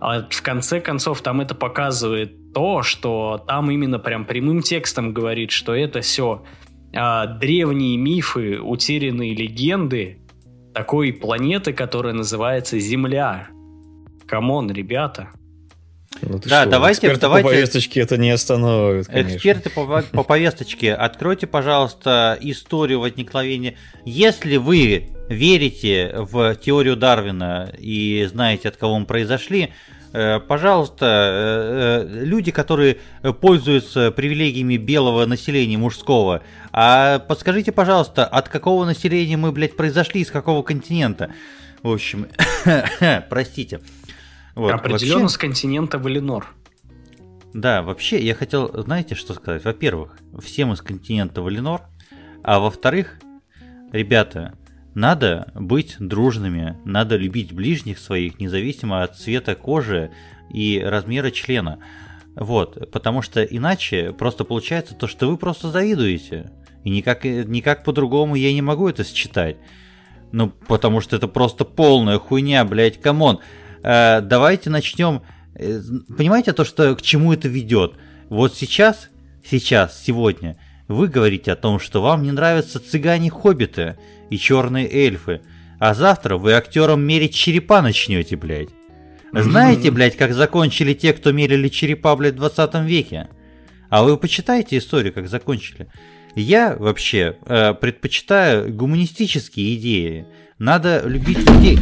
а 0.00 0.26
в 0.28 0.42
конце 0.42 0.80
концов 0.80 1.20
там 1.22 1.40
это 1.40 1.54
показывает 1.54 2.52
то, 2.52 2.82
что 2.82 3.44
там 3.46 3.70
именно 3.70 4.00
прям 4.00 4.24
прямым 4.24 4.62
текстом 4.62 5.14
говорит, 5.14 5.52
что 5.52 5.72
это 5.72 6.00
все 6.00 6.44
а, 6.92 7.26
древние 7.26 7.96
мифы, 7.96 8.60
утерянные 8.60 9.34
легенды 9.34 10.18
такой 10.74 11.12
планеты, 11.12 11.72
которая 11.72 12.12
называется 12.12 12.78
Земля. 12.78 13.48
Come 14.26 14.51
on, 14.51 14.70
ребята. 14.70 15.28
Ну, 16.22 16.38
да, 16.38 16.62
что? 16.62 16.70
давайте, 16.70 16.98
Эксперты 16.98 17.20
давайте. 17.20 17.44
по 17.44 17.54
повесточке 17.54 18.00
это 18.00 18.16
не 18.16 18.30
остановит. 18.30 19.06
Конечно. 19.06 19.36
Эксперты 19.36 19.70
по, 19.70 20.02
по 20.02 20.22
повесточке, 20.22 20.94
откройте, 20.94 21.46
пожалуйста, 21.46 22.38
историю 22.40 23.00
возникновения. 23.00 23.76
Если 24.04 24.56
вы 24.56 25.10
верите 25.28 26.14
в 26.16 26.54
теорию 26.56 26.96
Дарвина 26.96 27.70
и 27.78 28.26
знаете, 28.30 28.68
от 28.68 28.76
кого 28.76 28.98
мы 28.98 29.04
произошли, 29.04 29.72
Э, 30.16 30.40
пожалуйста, 30.40 32.06
э, 32.08 32.24
люди, 32.24 32.50
которые 32.50 32.96
пользуются 33.42 34.10
привилегиями 34.10 34.78
белого 34.78 35.26
населения 35.26 35.76
мужского, 35.76 36.42
а 36.72 37.18
подскажите, 37.18 37.70
пожалуйста, 37.70 38.24
от 38.24 38.48
какого 38.48 38.86
населения 38.86 39.36
мы, 39.36 39.52
блядь, 39.52 39.76
произошли, 39.76 40.22
из 40.22 40.30
какого 40.30 40.62
континента? 40.62 41.32
В 41.82 41.92
общем, 41.92 42.28
простите. 43.28 43.80
Вот, 44.56 44.72
Определенно 44.72 45.20
вообще... 45.20 45.34
с 45.34 45.38
континента 45.38 45.98
Валинор. 45.98 46.46
Да, 47.52 47.82
вообще, 47.82 48.18
я 48.18 48.34
хотел, 48.34 48.82
знаете, 48.82 49.14
что 49.14 49.34
сказать? 49.34 49.64
Во-первых, 49.64 50.18
все 50.42 50.64
мы 50.64 50.76
с 50.76 50.80
континента 50.80 51.42
Валинор, 51.42 51.82
а 52.42 52.58
во-вторых, 52.58 53.20
ребята, 53.92 54.58
надо 54.94 55.52
быть 55.54 55.96
дружными, 55.98 56.78
надо 56.86 57.16
любить 57.16 57.52
ближних 57.52 57.98
своих, 57.98 58.40
независимо 58.40 59.02
от 59.02 59.16
цвета 59.16 59.54
кожи 59.54 60.10
и 60.50 60.82
размера 60.82 61.30
члена. 61.30 61.78
Вот, 62.34 62.90
потому 62.90 63.20
что 63.20 63.42
иначе 63.44 64.12
просто 64.12 64.44
получается 64.44 64.94
то, 64.94 65.06
что 65.06 65.28
вы 65.28 65.36
просто 65.36 65.70
завидуете. 65.70 66.50
И 66.82 66.88
никак, 66.88 67.24
никак 67.24 67.84
по-другому 67.84 68.36
я 68.36 68.52
не 68.54 68.62
могу 68.62 68.88
это 68.88 69.04
считать. 69.04 69.56
Ну, 70.32 70.48
потому 70.48 71.00
что 71.02 71.14
это 71.16 71.28
просто 71.28 71.64
полная 71.66 72.18
хуйня, 72.18 72.64
блядь, 72.64 73.00
come 73.00 73.23
on. 73.23 73.40
Э, 73.82 74.20
давайте 74.20 74.70
начнем. 74.70 75.22
Э, 75.54 75.80
понимаете 76.16 76.52
то, 76.52 76.64
что 76.64 76.94
к 76.94 77.02
чему 77.02 77.32
это 77.32 77.48
ведет? 77.48 77.94
Вот 78.28 78.54
сейчас, 78.54 79.08
сейчас, 79.48 80.02
сегодня, 80.02 80.56
вы 80.88 81.08
говорите 81.08 81.52
о 81.52 81.56
том, 81.56 81.78
что 81.78 82.02
вам 82.02 82.22
не 82.22 82.32
нравятся 82.32 82.78
цыгане-хоббиты 82.80 83.96
и 84.30 84.38
черные 84.38 84.90
эльфы, 84.90 85.42
а 85.78 85.94
завтра 85.94 86.36
вы 86.36 86.52
актерам 86.52 87.02
мерить 87.02 87.34
черепа 87.34 87.82
начнете, 87.82 88.36
блядь. 88.36 88.70
Знаете, 89.32 89.90
блядь, 89.90 90.16
как 90.16 90.32
закончили 90.32 90.94
те, 90.94 91.12
кто 91.12 91.32
мерили 91.32 91.68
черепа, 91.68 92.16
блядь, 92.16 92.34
в 92.34 92.38
20 92.38 92.74
веке? 92.86 93.28
А 93.88 94.02
вы 94.02 94.16
почитайте 94.16 94.78
историю, 94.78 95.12
как 95.12 95.28
закончили. 95.28 95.88
Я 96.34 96.76
вообще 96.76 97.36
э, 97.46 97.74
предпочитаю 97.74 98.72
гуманистические 98.72 99.76
идеи. 99.76 100.26
Надо 100.58 101.02
любить 101.06 101.38
людей. 101.50 101.78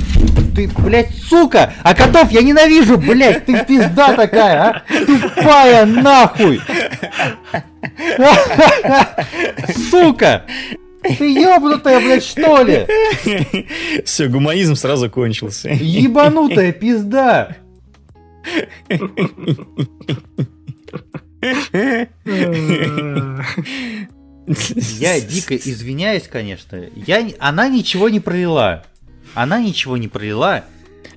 Ты, 0.55 0.69
блядь, 0.79 1.15
сука! 1.15 1.73
А 1.85 1.95
котов 1.95 2.33
я 2.33 2.43
ненавижу, 2.43 2.99
блядь! 2.99 3.47
Ты 3.47 3.65
пизда 3.65 4.15
такая, 4.15 4.63
а! 4.63 4.83
Тупая 5.07 5.87
нахуй! 5.87 6.61
Сука! 9.91 10.45
Ты 11.03 11.35
ебнутая, 11.35 12.01
блядь, 12.01 12.25
что 12.25 12.63
ли? 12.63 12.87
Все, 14.05 14.27
гуманизм 14.27 14.75
сразу 14.75 15.09
кончился. 15.09 15.69
Ебанутая 15.69 16.73
пизда! 16.73 17.57
Я 24.47 25.21
дико 25.21 25.57
извиняюсь, 25.57 26.29
конечно. 26.29 26.81
Я, 26.95 27.27
она 27.39 27.69
ничего 27.69 28.09
не 28.09 28.21
пролила. 28.21 28.85
Она 29.35 29.61
ничего 29.61 29.97
не 29.97 30.09
пролила. 30.09 30.65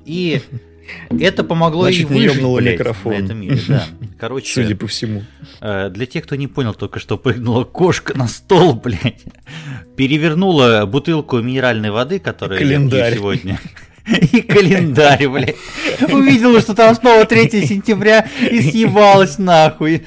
И 0.05 0.41
это 1.09 1.43
помогло 1.43 1.83
Значит, 1.83 2.09
ей 2.09 2.29
выжить, 2.29 2.43
блядь, 2.43 2.73
микрофон. 2.79 3.13
на 3.13 3.25
этом 3.25 3.41
мире. 3.41 3.59
Да. 3.67 3.83
Короче, 4.19 4.53
Судя 4.53 4.75
по 4.75 4.87
всему. 4.87 5.23
Э, 5.59 5.89
для 5.89 6.05
тех, 6.05 6.23
кто 6.23 6.35
не 6.35 6.47
понял, 6.47 6.73
только 6.73 6.99
что 6.99 7.17
прыгнула 7.17 7.65
кошка 7.65 8.17
на 8.17 8.27
стол, 8.27 8.73
блядь. 8.75 9.23
Перевернула 9.97 10.85
бутылку 10.85 11.39
минеральной 11.39 11.91
воды, 11.91 12.19
которую 12.19 12.57
Календарь. 12.59 13.15
сегодня. 13.15 13.59
И 14.31 14.39
календарь, 14.41 15.27
блядь. 15.27 15.55
Увидела, 16.09 16.61
что 16.61 16.73
там 16.73 16.95
снова 16.95 17.25
3 17.25 17.67
сентября 17.67 18.25
и 18.39 18.61
съебалась 18.61 19.37
нахуй. 19.37 20.05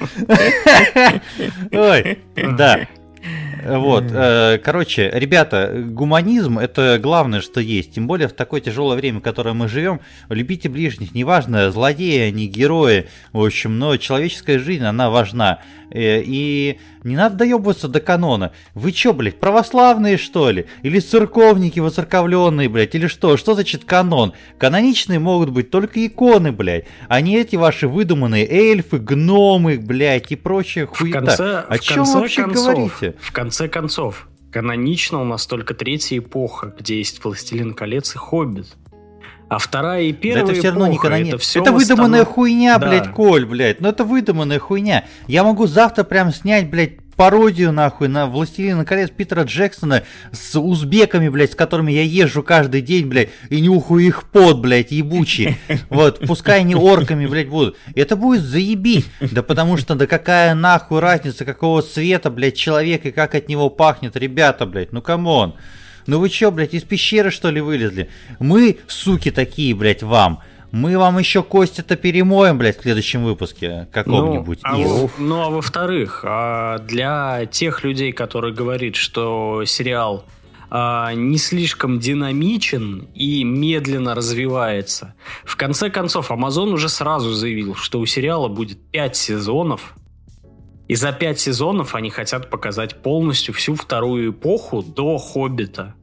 Ой, 1.71 2.17
да. 2.57 2.87
Вот, 3.65 4.05
э, 4.11 4.59
короче, 4.63 5.09
ребята, 5.13 5.71
гуманизм 5.85 6.59
это 6.59 6.99
главное, 7.01 7.41
что 7.41 7.59
есть. 7.59 7.93
Тем 7.93 8.07
более 8.07 8.27
в 8.27 8.33
такое 8.33 8.61
тяжелое 8.61 8.95
время, 8.95 9.19
в 9.19 9.23
которое 9.23 9.53
мы 9.53 9.67
живем. 9.67 10.01
Любите 10.29 10.69
ближних, 10.69 11.13
неважно, 11.13 11.71
злодеи 11.71 12.29
они, 12.29 12.47
герои, 12.47 13.07
в 13.33 13.43
общем, 13.43 13.77
но 13.77 13.97
человеческая 13.97 14.59
жизнь, 14.59 14.83
она 14.83 15.09
важна. 15.09 15.59
Э, 15.91 16.21
и 16.23 16.79
не 17.03 17.15
надо 17.15 17.37
доебываться 17.37 17.87
до 17.87 17.99
канона. 17.99 18.51
Вы 18.75 18.91
чё, 18.91 19.13
блядь, 19.13 19.39
православные, 19.39 20.17
что 20.17 20.51
ли? 20.51 20.67
Или 20.83 20.99
церковники 20.99 21.79
воцерковленные, 21.79 22.69
блядь? 22.69 22.95
Или 22.95 23.07
что? 23.07 23.37
Что 23.37 23.55
значит 23.55 23.85
канон? 23.85 24.33
Каноничные 24.57 25.19
могут 25.19 25.49
быть 25.49 25.69
только 25.69 26.05
иконы, 26.05 26.51
блядь, 26.51 26.85
а 27.07 27.19
не 27.21 27.37
эти 27.37 27.55
ваши 27.55 27.87
выдуманные 27.87 28.47
эльфы, 28.47 28.99
гномы, 28.99 29.79
блядь, 29.79 30.31
и 30.31 30.35
прочая 30.35 30.85
хуета. 30.85 31.19
В 31.19 31.25
конце, 31.25 31.65
О 31.67 31.77
чем 31.79 32.03
вы 32.03 32.19
вообще 32.21 32.43
концов, 32.43 32.65
говорите? 32.65 33.15
В 33.19 33.31
конце 33.31 33.50
концов, 33.69 34.27
канонично 34.51 35.21
у 35.21 35.25
нас 35.25 35.45
только 35.45 35.73
третья 35.73 36.17
эпоха, 36.17 36.73
где 36.77 36.97
есть 36.97 37.23
«Властелин 37.23 37.73
колец» 37.73 38.15
и 38.15 38.17
«Хоббит». 38.17 38.67
А 39.49 39.57
вторая 39.57 40.03
и 40.03 40.13
первая 40.13 40.45
да 40.45 40.51
это 40.53 40.61
все 40.61 40.69
равно 40.69 40.87
эпоха, 40.87 41.19
не... 41.19 41.29
Это, 41.29 41.37
все 41.37 41.61
это 41.61 41.73
выдуманная 41.73 42.19
восстанов... 42.21 42.35
хуйня, 42.35 42.77
да. 42.77 42.87
блядь, 42.87 43.11
Коль, 43.11 43.45
блядь. 43.45 43.81
Ну 43.81 43.89
это 43.89 44.05
выдуманная 44.05 44.59
хуйня. 44.59 45.03
Я 45.27 45.43
могу 45.43 45.67
завтра 45.67 46.05
прям 46.05 46.31
снять, 46.31 46.69
блядь, 46.69 47.00
пародию, 47.15 47.71
нахуй, 47.71 48.07
на 48.07 48.27
«Властелина 48.27 48.85
колец» 48.85 49.09
Питера 49.09 49.43
Джексона 49.43 50.03
с 50.31 50.59
узбеками, 50.59 51.29
блядь, 51.29 51.51
с 51.51 51.55
которыми 51.55 51.91
я 51.91 52.03
езжу 52.03 52.43
каждый 52.43 52.81
день, 52.81 53.07
блядь, 53.07 53.29
и 53.49 53.61
нюхаю 53.61 53.99
их 53.99 54.23
пот, 54.25 54.59
блядь, 54.59 54.91
ебучий. 54.91 55.57
Вот, 55.89 56.19
пускай 56.25 56.61
они 56.61 56.75
орками, 56.75 57.25
блядь, 57.25 57.49
будут. 57.49 57.77
Это 57.95 58.15
будет 58.15 58.43
заебись. 58.43 59.05
Да 59.19 59.43
потому 59.43 59.77
что, 59.77 59.95
да 59.95 60.07
какая 60.07 60.55
нахуй 60.55 60.99
разница, 60.99 61.45
какого 61.45 61.81
цвета, 61.81 62.29
блядь, 62.29 62.55
человек 62.55 63.05
и 63.05 63.11
как 63.11 63.35
от 63.35 63.49
него 63.49 63.69
пахнет, 63.69 64.15
ребята, 64.15 64.65
блядь, 64.65 64.91
ну 64.91 65.01
come 65.01 65.32
on. 65.32 65.55
Ну 66.07 66.19
вы 66.19 66.29
чё, 66.29 66.51
блядь, 66.51 66.73
из 66.73 66.83
пещеры 66.83 67.31
что 67.31 67.49
ли 67.51 67.61
вылезли? 67.61 68.09
Мы, 68.39 68.79
суки 68.87 69.31
такие, 69.31 69.75
блядь, 69.75 70.03
вам. 70.03 70.41
Мы 70.71 70.97
вам 70.97 71.19
еще 71.19 71.43
кости-то 71.43 71.97
перемоем, 71.97 72.57
блядь, 72.57 72.79
в 72.79 72.81
следующем 72.81 73.23
выпуске 73.23 73.87
каком-нибудь. 73.91 74.59
Ну, 74.63 75.05
а, 75.05 75.09
ну, 75.17 75.41
а 75.41 75.49
во-вторых, 75.49 76.23
а 76.25 76.79
для 76.79 77.45
тех 77.45 77.83
людей, 77.83 78.13
которые 78.13 78.53
говорят, 78.53 78.95
что 78.95 79.63
сериал 79.65 80.25
а, 80.69 81.13
не 81.13 81.37
слишком 81.37 81.99
динамичен 81.99 83.09
и 83.13 83.43
медленно 83.43 84.15
развивается. 84.15 85.15
В 85.43 85.57
конце 85.57 85.89
концов, 85.89 86.31
Amazon 86.31 86.69
уже 86.69 86.87
сразу 86.87 87.31
заявил, 87.31 87.75
что 87.75 87.99
у 87.99 88.05
сериала 88.05 88.47
будет 88.47 88.79
5 88.91 89.15
сезонов, 89.15 89.95
и 90.87 90.95
за 90.95 91.11
пять 91.13 91.39
сезонов 91.39 91.95
они 91.95 92.09
хотят 92.09 92.49
показать 92.49 93.01
полностью 93.01 93.53
всю 93.53 93.75
вторую 93.75 94.31
эпоху 94.31 94.81
до 94.81 95.17
«Хоббита». 95.17 95.95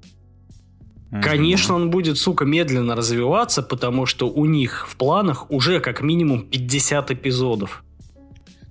Конечно, 1.11 1.74
он 1.74 1.90
будет, 1.90 2.18
сука, 2.18 2.44
медленно 2.44 2.94
развиваться, 2.94 3.62
потому 3.62 4.04
что 4.04 4.28
у 4.28 4.44
них 4.44 4.86
в 4.88 4.96
планах 4.96 5.50
уже 5.50 5.80
как 5.80 6.02
минимум 6.02 6.46
50 6.46 7.11
эпизодов. 7.12 7.82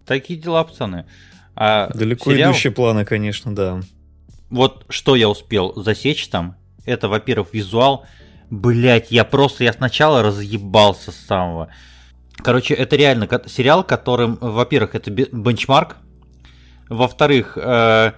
Такие 0.06 0.40
дела, 0.40 0.64
пацаны. 0.64 1.06
А 1.56 1.90
Далеко 1.94 2.32
сериал... 2.32 2.52
идущие 2.52 2.72
планы, 2.72 3.06
конечно, 3.06 3.56
да. 3.56 3.82
Вот 4.50 4.86
что 4.90 5.16
я 5.16 5.28
успел 5.28 5.74
засечь 5.76 6.28
там, 6.28 6.56
это, 6.86 7.10
во-первых, 7.10 7.54
визуал. 7.54 8.06
Блять, 8.50 9.12
я 9.12 9.26
просто, 9.26 9.64
я 9.64 9.74
сначала 9.74 10.22
разъебался 10.22 11.12
с 11.12 11.16
самого. 11.16 11.70
Короче, 12.38 12.76
это 12.76 12.96
реально 12.96 13.28
сериал, 13.48 13.84
которым, 13.84 14.38
во-первых, 14.40 14.96
это 14.96 15.10
бенчмарк, 15.12 15.98
во-вторых, 16.88 17.58
э, 17.58 18.14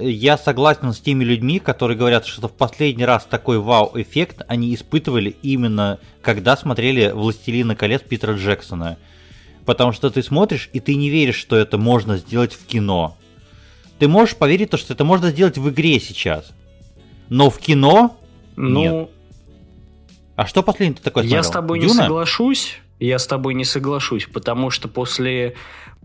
я 0.00 0.38
согласен 0.38 0.92
с 0.92 1.00
теми 1.00 1.24
людьми, 1.24 1.58
которые 1.58 1.96
говорят, 1.96 2.26
что 2.26 2.48
в 2.48 2.52
последний 2.52 3.04
раз 3.04 3.24
такой 3.24 3.58
вау-эффект 3.58 4.42
они 4.48 4.74
испытывали 4.74 5.36
именно 5.42 5.98
когда 6.22 6.56
смотрели 6.56 7.10
«Властелина 7.10 7.76
колец» 7.76 8.02
Питера 8.02 8.34
Джексона. 8.34 8.98
Потому 9.64 9.92
что 9.92 10.10
ты 10.10 10.22
смотришь, 10.22 10.68
и 10.72 10.80
ты 10.80 10.94
не 10.94 11.10
веришь, 11.10 11.36
что 11.36 11.56
это 11.56 11.78
можно 11.78 12.16
сделать 12.18 12.52
в 12.52 12.66
кино. 12.66 13.16
Ты 13.98 14.08
можешь 14.08 14.36
поверить, 14.36 14.70
то, 14.70 14.76
что 14.76 14.92
это 14.92 15.04
можно 15.04 15.30
сделать 15.30 15.58
в 15.58 15.70
игре 15.70 16.00
сейчас. 16.00 16.52
Но 17.28 17.50
в 17.50 17.58
кино 17.58 18.16
ну, 18.56 18.80
нет. 18.80 19.10
А 20.36 20.46
что 20.46 20.62
последний 20.62 20.96
ты 20.96 21.02
такой 21.02 21.22
смотрел? 21.22 21.38
Я 21.38 21.42
с 21.42 21.50
тобой 21.50 21.80
Дюна? 21.80 21.92
не 21.92 21.96
соглашусь. 21.96 22.80
Я 23.00 23.18
с 23.18 23.26
тобой 23.26 23.54
не 23.54 23.64
соглашусь, 23.64 24.26
потому 24.32 24.70
что 24.70 24.88
после 24.88 25.54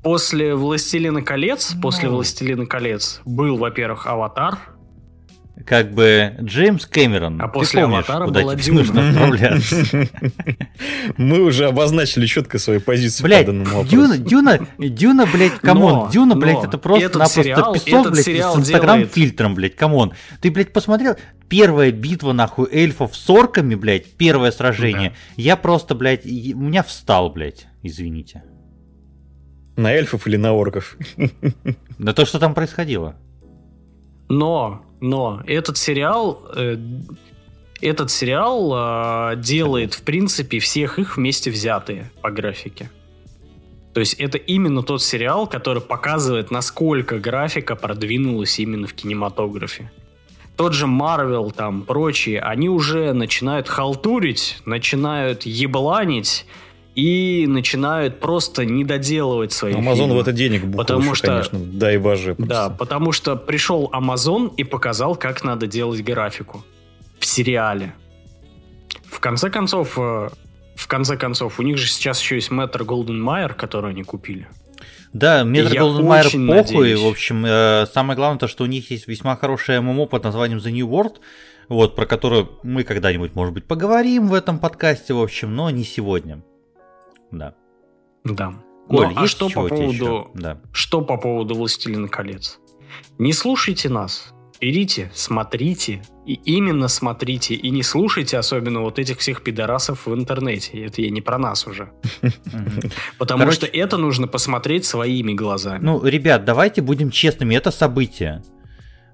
После 0.03 0.55
«Властелина 0.55 1.21
колец», 1.21 1.73
ну... 1.75 1.81
после 1.81 2.09
«Властелина 2.09 2.65
колец» 2.65 3.21
был, 3.25 3.57
во-первых, 3.57 4.07
«Аватар», 4.07 4.57
как 5.65 5.91
бы 5.93 6.35
Джеймс 6.41 6.85
Кэмерон, 6.85 7.41
А 7.41 7.47
ты 7.47 7.53
после 7.53 7.81
помнишь, 7.81 7.97
«Аватара» 8.07 8.25
куда 8.27 8.41
была 8.41 8.55
тебе 8.55 8.63
«Дюна». 8.63 8.79
нужно 8.79 9.09
отправляться. 9.09 10.07
Мы 11.17 11.41
уже 11.41 11.65
обозначили 11.65 12.25
четко 12.27 12.59
свои 12.59 12.79
позиции 12.79 13.23
Блять, 13.23 13.45
по 13.45 13.51
данному 13.51 13.75
вопросу. 13.75 13.89
Дюна, 13.89 14.17
Дюна, 14.17 14.67
Дюна, 14.77 15.25
блять, 15.25 15.55
come 15.55 15.86
on, 15.86 16.09
Дюна, 16.11 16.35
но 16.35 16.41
блять, 16.41 16.63
это 16.63 16.77
просто-напросто 16.77 17.73
песок, 17.73 18.11
блядь, 18.11 18.25
с 18.25 18.29
инстаграм 18.29 18.97
делает- 18.99 19.13
фильтром, 19.13 19.53
блять, 19.55 19.75
come 19.75 19.97
on. 19.97 20.13
Ты, 20.39 20.49
блядь, 20.49 20.71
посмотрел? 20.71 21.17
Первая 21.49 21.91
битва, 21.91 22.31
нахуй, 22.31 22.69
эльфов 22.71 23.15
с 23.15 23.29
орками, 23.29 23.75
блядь, 23.75 24.13
первое 24.13 24.51
сражение. 24.51 25.13
Я 25.35 25.57
просто, 25.57 25.93
блядь, 25.93 26.25
у 26.25 26.59
меня 26.59 26.83
встал, 26.83 27.31
блядь, 27.31 27.67
извините. 27.83 28.43
На 29.79 29.93
эльфов 29.93 30.27
или 30.27 30.35
на 30.37 30.53
орков? 30.53 30.97
Да 31.99 32.13
то, 32.13 32.25
что 32.25 32.39
там 32.39 32.53
происходило. 32.53 33.15
Но, 34.29 34.85
но 35.01 35.41
этот 35.47 35.77
сериал, 35.77 36.41
э, 36.55 36.77
этот 37.81 38.09
сериал 38.09 38.73
э, 38.73 39.35
делает, 39.37 39.93
в 39.93 40.03
принципе, 40.03 40.59
всех 40.59 40.97
их 40.97 41.17
вместе 41.17 41.51
взятые 41.51 42.09
по 42.21 42.31
графике. 42.31 42.89
То 43.93 43.99
есть 43.99 44.13
это 44.13 44.37
именно 44.37 44.81
тот 44.81 45.01
сериал, 45.01 45.47
который 45.47 45.81
показывает, 45.81 46.51
насколько 46.51 47.17
графика 47.19 47.75
продвинулась 47.75 48.59
именно 48.59 48.87
в 48.87 48.93
кинематографе. 48.93 49.91
Тот 50.55 50.73
же 50.73 50.87
Марвел, 50.87 51.51
там, 51.51 51.81
прочие, 51.83 52.41
они 52.41 52.69
уже 52.69 53.13
начинают 53.13 53.67
халтурить, 53.67 54.61
начинают 54.65 55.43
ебланить 55.43 56.45
и 56.95 57.45
начинают 57.47 58.19
просто 58.19 58.65
недоделывать 58.65 59.51
свои 59.53 59.73
Амазон 59.73 60.07
фильмы. 60.07 60.15
в 60.15 60.21
это 60.21 60.31
денег 60.33 60.65
бухал 60.65 60.85
Потому 60.85 61.15
что- 61.15 61.27
конечно, 61.27 61.59
дай 61.59 61.97
боже. 61.97 62.35
Да, 62.37 62.45
просто. 62.67 62.75
потому 62.77 63.11
что 63.11 63.35
пришел 63.35 63.89
Amazon 63.93 64.53
и 64.57 64.63
показал, 64.63 65.15
как 65.15 65.43
надо 65.43 65.67
делать 65.67 66.03
графику 66.03 66.63
в 67.19 67.25
сериале. 67.25 67.93
В 69.05 69.19
конце 69.19 69.49
концов, 69.49 69.97
э, 69.97 70.29
в 70.75 70.87
конце 70.87 71.17
концов, 71.17 71.59
у 71.59 71.63
них 71.63 71.77
же 71.77 71.87
сейчас 71.87 72.19
еще 72.21 72.35
есть 72.35 72.51
Мэтр 72.51 72.83
Голден 72.83 73.21
Майер, 73.21 73.53
который 73.53 73.91
они 73.91 74.03
купили. 74.03 74.47
Да, 75.13 75.43
Метро 75.43 75.73
Я 75.73 75.81
Голден 75.81 76.05
Майер 76.05 76.25
похуй. 76.25 76.39
надеюсь. 76.39 76.99
В 77.01 77.07
общем, 77.07 77.43
э, 77.45 77.85
самое 77.93 78.15
главное 78.15 78.39
то, 78.39 78.47
что 78.47 78.63
у 78.63 78.67
них 78.67 78.91
есть 78.91 79.07
весьма 79.07 79.35
хорошее 79.35 79.81
ММО 79.81 80.05
под 80.05 80.23
названием 80.23 80.59
The 80.59 80.71
New 80.71 80.87
World, 80.87 81.15
вот, 81.67 81.95
про 81.95 82.05
которую 82.05 82.49
мы 82.63 82.83
когда-нибудь, 82.83 83.35
может 83.35 83.53
быть, 83.53 83.65
поговорим 83.65 84.27
в 84.27 84.33
этом 84.33 84.59
подкасте, 84.59 85.13
в 85.13 85.21
общем, 85.21 85.55
но 85.55 85.69
не 85.69 85.83
сегодня. 85.83 86.41
Да. 87.31 87.53
Да. 88.23 88.53
Коль, 88.87 89.07
Ну, 89.07 89.13
а 89.15 89.27
что 89.27 89.49
по 89.49 89.67
поводу 89.67 89.93
еще? 89.93 90.27
Да. 90.33 90.59
что 90.71 91.01
по 91.01 91.17
поводу 91.17 91.55
Властелина 91.55 92.07
колец? 92.07 92.59
Не 93.17 93.33
слушайте 93.33 93.87
нас. 93.89 94.33
Берите, 94.61 95.09
смотрите, 95.13 96.01
и 96.25 96.33
именно 96.33 96.89
смотрите, 96.89 97.53
и 97.55 97.69
не 97.69 97.81
слушайте 97.81 98.37
особенно 98.37 98.81
вот 98.81 98.99
этих 98.99 99.19
всех 99.19 99.41
пидорасов 99.41 100.05
в 100.05 100.13
интернете. 100.13 100.83
Это 100.83 101.01
я 101.01 101.09
не 101.11 101.21
про 101.21 101.37
нас 101.37 101.65
уже. 101.65 101.91
Потому 103.17 103.39
Короче- 103.43 103.55
что 103.55 103.65
это 103.67 103.95
нужно 103.97 104.27
посмотреть 104.27 104.83
своими 104.85 105.31
глазами. 105.33 105.79
Ну, 105.83 106.03
ребят, 106.03 106.43
давайте 106.43 106.81
будем 106.81 107.09
честными, 107.09 107.55
это 107.55 107.71
событие. 107.71 108.43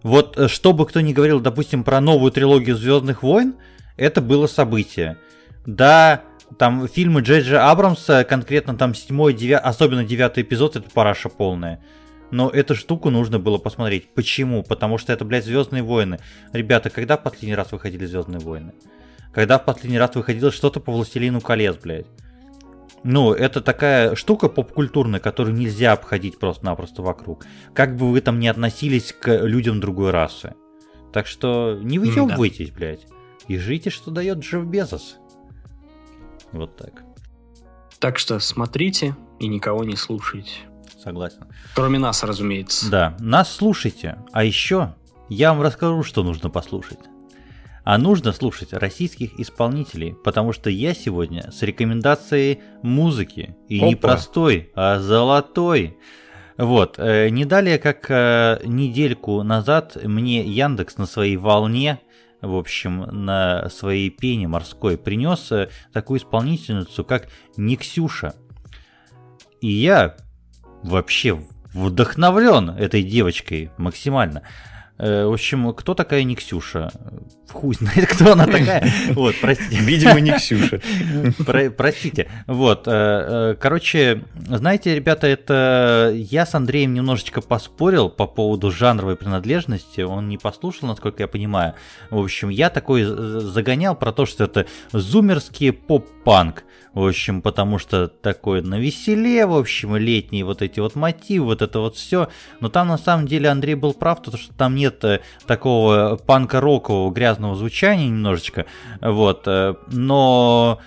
Вот 0.02 0.36
э, 0.38 0.48
что 0.48 0.74
бы 0.74 0.86
кто 0.88 1.02
ни 1.02 1.14
говорил, 1.14 1.40
допустим, 1.40 1.84
про 1.84 2.02
новую 2.02 2.32
трилогию 2.32 2.76
Звездных 2.76 3.22
войн, 3.22 3.54
это 3.98 4.22
было 4.22 4.48
событие. 4.48 5.18
Да, 5.68 6.24
там 6.58 6.88
фильмы 6.88 7.22
Джей 7.22 7.42
Джей 7.42 7.60
Абрамса, 7.60 8.24
конкретно 8.24 8.76
там 8.76 8.94
седьмой, 8.94 9.34
девя... 9.34 9.60
особенно 9.60 10.04
девятый 10.04 10.44
эпизод, 10.44 10.76
это 10.76 10.90
параша 10.90 11.30
полная. 11.30 11.84
Но 12.32 12.50
эту 12.50 12.76
штуку 12.76 13.10
нужно 13.10 13.40
было 13.40 13.58
посмотреть. 13.58 14.14
Почему? 14.14 14.64
Потому 14.64 14.98
что 14.98 15.14
это, 15.14 15.26
блядь, 15.26 15.46
Звездные 15.46 15.84
войны. 15.84 16.20
Ребята, 16.54 16.90
когда 16.90 17.18
в 17.18 17.24
последний 17.24 17.56
раз 17.56 17.72
выходили 17.72 18.06
Звездные 18.06 18.40
войны? 18.40 18.74
Когда 19.34 19.60
в 19.60 19.66
последний 19.66 20.00
раз 20.00 20.16
выходило 20.16 20.52
что-то 20.52 20.80
по 20.80 20.92
Властелину 20.92 21.42
колец, 21.42 21.78
блядь? 21.82 22.08
Ну, 23.04 23.34
это 23.34 23.62
такая 23.62 24.16
штука 24.16 24.50
поп-культурная, 24.50 25.20
которую 25.20 25.56
нельзя 25.56 25.92
обходить 25.92 26.40
просто-напросто 26.40 27.04
вокруг. 27.04 27.46
Как 27.74 27.96
бы 27.96 28.10
вы 28.10 28.22
там 28.22 28.40
ни 28.40 28.48
относились 28.48 29.14
к 29.14 29.46
людям 29.46 29.80
другой 29.80 30.10
расы. 30.10 30.56
Так 31.14 31.28
что 31.28 31.78
не 31.82 32.00
выебывайтесь, 32.00 32.72
блядь. 32.72 33.06
И 33.48 33.58
жите, 33.58 33.92
что 33.92 34.10
дает 34.10 34.40
Джефф 34.40 34.66
Безос. 34.66 35.18
Вот 36.52 36.76
так. 36.76 37.04
Так 38.00 38.18
что 38.18 38.40
смотрите 38.40 39.16
и 39.40 39.48
никого 39.48 39.84
не 39.84 39.96
слушайте. 39.96 40.52
Согласен. 41.02 41.48
Кроме 41.76 42.00
нас, 42.00 42.24
разумеется. 42.24 42.90
Да, 42.90 43.18
нас 43.20 43.54
слушайте. 43.54 44.18
А 44.32 44.44
еще 44.44 44.96
я 45.30 45.54
вам 45.54 45.62
расскажу, 45.62 46.04
что 46.04 46.24
нужно 46.24 46.50
послушать. 46.50 47.00
А 47.84 48.00
нужно 48.00 48.32
слушать 48.32 48.74
российских 48.74 49.40
исполнителей, 49.40 50.16
потому 50.24 50.54
что 50.54 50.72
я 50.72 50.96
сегодня 50.96 51.52
с 51.52 51.62
рекомендацией 51.62 52.62
музыки. 52.82 53.56
И 53.70 53.80
не 53.80 53.94
Опа. 53.94 54.08
простой, 54.10 54.72
а 54.74 55.00
золотой. 55.00 55.98
Вот, 56.58 56.96
э, 56.98 57.30
не 57.30 57.46
далее, 57.46 57.78
как 57.78 58.10
э, 58.10 58.62
недельку 58.66 59.44
назад 59.44 59.98
мне 60.04 60.42
Яндекс 60.42 60.98
на 60.98 61.06
своей 61.06 61.38
волне, 61.38 62.00
в 62.46 62.56
общем, 62.56 63.02
на 63.02 63.70
своей 63.70 64.10
пене 64.10 64.48
морской 64.48 64.98
принес 64.98 65.52
э, 65.52 65.70
такую 65.92 66.20
исполнительницу, 66.20 67.04
как 67.04 67.30
Никсюша. 67.58 68.36
И 69.62 69.72
я 69.72 70.16
вообще 70.84 71.40
вдохновлен 71.74 72.70
этой 72.70 73.04
девочкой 73.04 73.72
максимально. 73.78 74.44
Э, 74.98 75.26
В 75.26 75.34
общем, 75.34 75.74
кто 75.74 75.94
такая 75.94 76.24
Никсюша? 76.24 76.92
Хуй 77.52 77.76
знает, 77.76 78.08
кто 78.12 78.34
она 78.34 78.46
такая. 78.46 78.92
Вот, 79.14 79.36
простите. 79.40 79.78
Видимо, 79.78 80.20
не 80.20 80.32
Ксюша. 80.32 80.82
Про- 81.46 81.70
простите. 81.70 82.28
Вот, 82.48 82.88
э, 82.88 82.92
э, 82.92 83.56
короче, 83.60 84.24
знаете, 84.48 84.96
ребята, 84.96 85.28
это 85.28 86.12
я 86.14 86.46
с 86.46 86.56
Андреем 86.56 86.94
немножечко 86.94 87.42
поспорил 87.42 88.10
по 88.10 88.28
поводу 88.28 88.72
жанровой 88.72 89.16
принадлежности. 89.16 90.02
Он 90.02 90.28
не 90.28 90.38
послушал, 90.38 90.88
насколько 90.88 91.24
я 91.24 91.28
понимаю. 91.28 91.76
В 92.10 92.20
общем, 92.20 92.50
я 92.50 92.70
такой 92.70 93.04
загонял 93.04 93.96
про 93.96 94.12
то, 94.12 94.26
что 94.26 94.44
это 94.44 94.66
зумерский 94.92 95.72
поп-панк. 95.72 96.64
В 96.96 97.06
общем, 97.06 97.42
потому 97.42 97.78
что 97.78 98.08
такое 98.08 98.62
на 98.62 98.80
веселе, 98.80 99.46
в 99.46 99.54
общем, 99.54 99.98
летние 99.98 100.46
вот 100.46 100.62
эти 100.62 100.80
вот 100.80 100.96
мотивы, 100.96 101.48
вот 101.48 101.62
это 101.62 101.82
вот 101.82 101.98
все. 101.98 102.30
Но 102.62 102.70
там 102.70 102.88
на 102.88 102.98
самом 102.98 103.28
деле 103.28 103.50
Андрей 103.50 103.76
был 103.76 103.94
прав, 103.94 104.22
то 104.22 104.36
что 104.38 104.54
там 104.54 104.76
нет 104.76 105.04
э, 105.04 105.20
такого 105.46 106.16
панка-рокового 106.26 107.12
грязного 107.12 107.35
звучания 107.56 108.08
немножечко. 108.08 108.66
Вот, 109.02 109.44
э, 109.48 109.76
но 109.92 110.80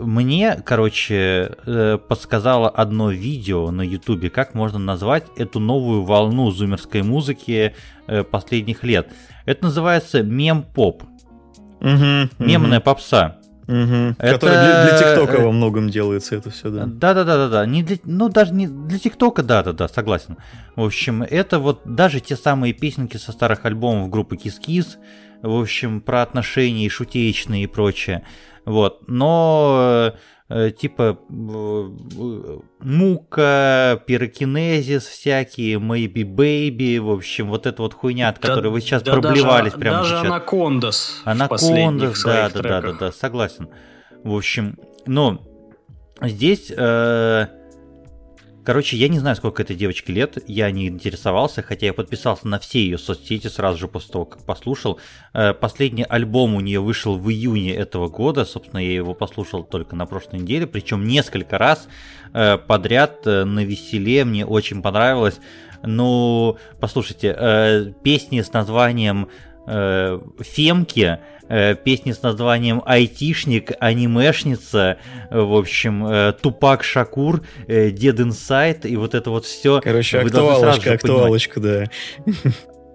мне, 0.00 0.60
короче, 0.64 1.52
э, 1.66 1.98
подсказало 1.98 2.68
одно 2.68 3.10
видео 3.10 3.70
на 3.70 3.82
ютубе, 3.82 4.30
как 4.30 4.54
можно 4.54 4.78
назвать 4.78 5.24
эту 5.36 5.60
новую 5.60 6.02
волну 6.02 6.50
зумерской 6.50 7.02
музыки 7.02 7.74
э, 8.06 8.22
последних 8.24 8.84
лет. 8.84 9.12
Это 9.46 9.64
называется 9.64 10.22
мем-поп, 10.22 11.02
Мгм, 11.80 12.30
мемная 12.38 12.78
мгм, 12.78 12.82
попса. 12.82 13.36
мгм. 13.66 14.16
Это- 14.18 14.34
Который 14.34 14.56
для 14.58 14.82
для 14.82 14.98
ТикТока 14.98 15.40
во 15.40 15.52
многом 15.52 15.90
делается 15.90 16.34
это 16.36 16.50
все, 16.50 16.70
да. 16.70 16.86
Да, 16.86 17.14
да, 17.14 17.24
да, 17.24 17.36
да, 17.36 17.48
да. 17.48 17.66
Не 17.66 17.82
для, 17.82 17.98
ну, 18.04 18.28
даже 18.28 18.54
не 18.54 18.66
для 18.66 18.98
ТикТока, 18.98 19.42
да, 19.42 19.62
да, 19.62 19.72
да, 19.72 19.88
согласен. 19.88 20.36
В 20.76 20.82
общем, 20.84 21.22
это 21.22 21.58
вот 21.58 21.82
даже 21.84 22.20
те 22.20 22.36
самые 22.36 22.72
песенки 22.72 23.16
со 23.16 23.32
старых 23.32 23.64
альбомов 23.64 24.08
группы 24.10 24.36
Kiss, 24.36 24.96
в 25.42 25.60
общем, 25.60 26.00
про 26.00 26.22
отношения 26.22 26.86
и 26.86 26.88
шутеечные 26.88 27.64
и 27.64 27.66
прочее. 27.66 28.26
Вот. 28.64 29.08
Но 29.08 30.12
э, 30.48 30.70
типа 30.70 31.18
э, 31.28 31.90
э, 32.18 32.58
мука, 32.80 34.02
пирокинезис 34.06 35.06
всякие, 35.06 35.76
maybe 35.78 36.22
baby, 36.24 36.98
в 37.00 37.10
общем, 37.10 37.48
вот 37.48 37.66
эта 37.66 37.82
вот 37.82 37.94
хуйня, 37.94 38.28
от 38.28 38.40
Да- 38.40 38.48
которой 38.48 38.68
вы 38.68 38.80
сейчас 38.80 39.02
да 39.02 39.12
проблевались 39.12 39.72
даже, 39.72 39.80
прямо 39.80 39.98
даже 39.98 40.14
сейчас. 40.16 40.24
Анакондас. 40.26 41.22
в 41.24 41.28
Анакондас, 41.28 41.48
последних 41.48 42.22
да, 42.24 42.50
да, 42.50 42.62
да, 42.62 42.80
да, 42.80 42.92
да, 42.92 43.12
согласен. 43.12 43.68
В 44.24 44.34
общем, 44.34 44.76
ну, 45.06 45.40
здесь, 46.20 46.72
э, 46.76 47.46
короче, 48.68 48.98
я 48.98 49.08
не 49.08 49.18
знаю, 49.18 49.34
сколько 49.34 49.62
этой 49.62 49.74
девочке 49.74 50.12
лет, 50.12 50.36
я 50.46 50.70
не 50.70 50.88
интересовался, 50.88 51.62
хотя 51.62 51.86
я 51.86 51.94
подписался 51.94 52.46
на 52.46 52.58
все 52.58 52.80
ее 52.80 52.98
соцсети 52.98 53.46
сразу 53.46 53.78
же 53.78 53.88
после 53.88 54.12
того, 54.12 54.26
как 54.26 54.44
послушал. 54.44 55.00
Э, 55.32 55.54
последний 55.54 56.04
альбом 56.04 56.54
у 56.54 56.60
нее 56.60 56.80
вышел 56.80 57.16
в 57.16 57.30
июне 57.30 57.74
этого 57.74 58.08
года, 58.08 58.44
собственно, 58.44 58.78
я 58.78 58.92
его 58.92 59.14
послушал 59.14 59.64
только 59.64 59.96
на 59.96 60.04
прошлой 60.04 60.40
неделе, 60.40 60.66
причем 60.66 61.06
несколько 61.06 61.56
раз 61.56 61.88
э, 62.34 62.58
подряд 62.58 63.26
э, 63.26 63.44
на 63.44 63.64
веселе, 63.64 64.26
мне 64.26 64.44
очень 64.44 64.82
понравилось. 64.82 65.40
Ну, 65.82 66.58
послушайте, 66.78 67.34
э, 67.38 67.92
песни 68.02 68.42
с 68.42 68.52
названием 68.52 69.28
э, 69.68 70.18
Фемки, 70.40 71.18
э, 71.48 71.74
песни 71.76 72.12
с 72.12 72.22
названием 72.22 72.82
Айтишник, 72.84 73.72
Анимешница, 73.80 74.98
э, 75.30 75.40
в 75.40 75.54
общем, 75.54 76.06
э, 76.06 76.32
Тупак 76.32 76.82
Шакур, 76.82 77.42
э, 77.66 77.90
Дед 77.90 78.20
Инсайт 78.20 78.86
и 78.86 78.96
вот 78.96 79.14
это 79.14 79.30
вот 79.30 79.44
все. 79.44 79.80
Короче, 79.82 80.20
актуалочка, 80.20 80.92
актуалочка, 80.92 81.60
да. 81.60 81.84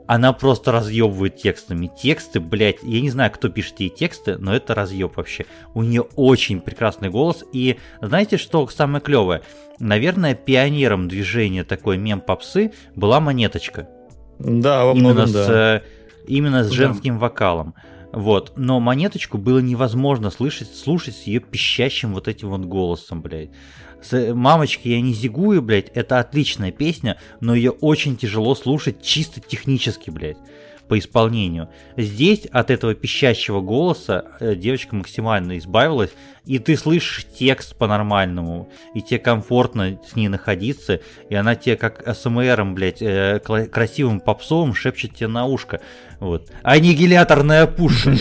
она 0.07 0.33
просто 0.33 0.71
разъебывает 0.71 1.37
текстами. 1.37 1.89
Тексты, 2.01 2.39
блядь, 2.39 2.83
я 2.83 3.01
не 3.01 3.09
знаю, 3.09 3.31
кто 3.31 3.49
пишет 3.49 3.79
ей 3.79 3.89
тексты, 3.89 4.37
но 4.37 4.55
это 4.55 4.75
разъеб 4.75 5.15
вообще. 5.17 5.45
У 5.73 5.83
нее 5.83 6.01
очень 6.15 6.61
прекрасный 6.61 7.09
голос. 7.09 7.43
И 7.53 7.77
знаете, 8.01 8.37
что 8.37 8.67
самое 8.67 9.01
клевое? 9.01 9.41
Наверное, 9.79 10.35
пионером 10.35 11.07
движения 11.07 11.63
такой 11.63 11.97
мем 11.97 12.21
попсы 12.21 12.73
была 12.95 13.19
монеточка. 13.19 13.87
Да, 14.39 14.85
во 14.85 14.93
многом, 14.93 15.25
именно 15.25 15.27
с, 15.27 15.31
да. 15.31 15.75
Э, 15.77 15.81
именно 16.27 16.63
с 16.63 16.71
женским 16.71 17.15
да. 17.15 17.19
вокалом. 17.21 17.75
Вот. 18.11 18.53
Но 18.55 18.79
монеточку 18.79 19.37
было 19.37 19.59
невозможно 19.59 20.29
слышать, 20.29 20.73
слушать 20.73 21.15
с 21.15 21.23
ее 21.23 21.39
пищащим 21.39 22.13
вот 22.13 22.27
этим 22.27 22.49
вот 22.49 22.61
голосом, 22.61 23.21
блядь. 23.21 23.49
С 24.01 24.33
«Мамочки, 24.33 24.89
я 24.89 25.01
не 25.01 25.13
зигую», 25.13 25.61
блядь, 25.61 25.89
это 25.93 26.19
отличная 26.19 26.71
песня, 26.71 27.17
но 27.39 27.55
ее 27.55 27.71
очень 27.71 28.17
тяжело 28.17 28.53
слушать 28.53 29.01
чисто 29.01 29.39
технически, 29.39 30.09
блядь 30.09 30.37
по 30.93 30.99
исполнению. 30.99 31.69
Здесь 31.97 32.45
от 32.51 32.69
этого 32.69 32.93
пищащего 32.93 33.61
голоса 33.61 34.25
э, 34.39 34.53
девочка 34.53 34.95
максимально 34.95 35.57
избавилась, 35.57 36.11
и 36.45 36.59
ты 36.59 36.77
слышишь 36.77 37.25
текст 37.35 37.75
по-нормальному, 37.75 38.69
и 38.93 39.01
тебе 39.01 39.17
комфортно 39.17 39.97
с 40.07 40.15
ней 40.15 40.27
находиться, 40.27 40.99
и 41.29 41.35
она 41.35 41.55
тебе 41.55 41.77
как 41.77 42.03
СМРом, 42.15 42.75
блядь, 42.75 43.01
э, 43.01 43.39
красивым 43.39 44.19
попсовым 44.19 44.75
шепчет 44.75 45.15
тебе 45.15 45.29
на 45.29 45.45
ушко. 45.45 45.79
Вот. 46.19 46.49
Аннигиляторная 46.63 47.65
пушка. 47.67 48.11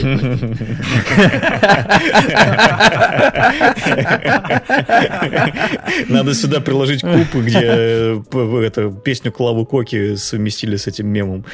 Надо 6.09 6.35
сюда 6.35 6.61
приложить 6.61 7.03
купы, 7.03 7.43
где 7.44 7.61
э, 7.62 8.23
это, 8.65 8.90
песню 8.90 9.31
Клаву 9.31 9.66
Коки 9.66 10.16
совместили 10.16 10.77
с 10.77 10.86
этим 10.86 11.09
мемом. 11.09 11.44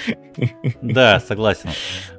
Да, 0.81 1.08
согласен. 1.27 1.71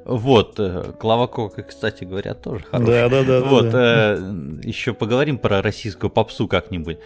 Вот, 0.04 0.54
э, 0.58 0.92
Клава 0.98 1.26
Кока, 1.26 1.62
кстати 1.62 2.04
говоря, 2.04 2.34
тоже 2.34 2.64
хорошая. 2.64 3.08
Да, 3.08 3.22
да, 3.22 3.40
да. 3.40 3.46
Вот, 3.46 3.70
э, 3.72 4.60
еще 4.62 4.92
поговорим 4.92 5.38
про 5.38 5.62
российскую 5.62 6.10
попсу 6.10 6.48
как-нибудь. 6.48 6.98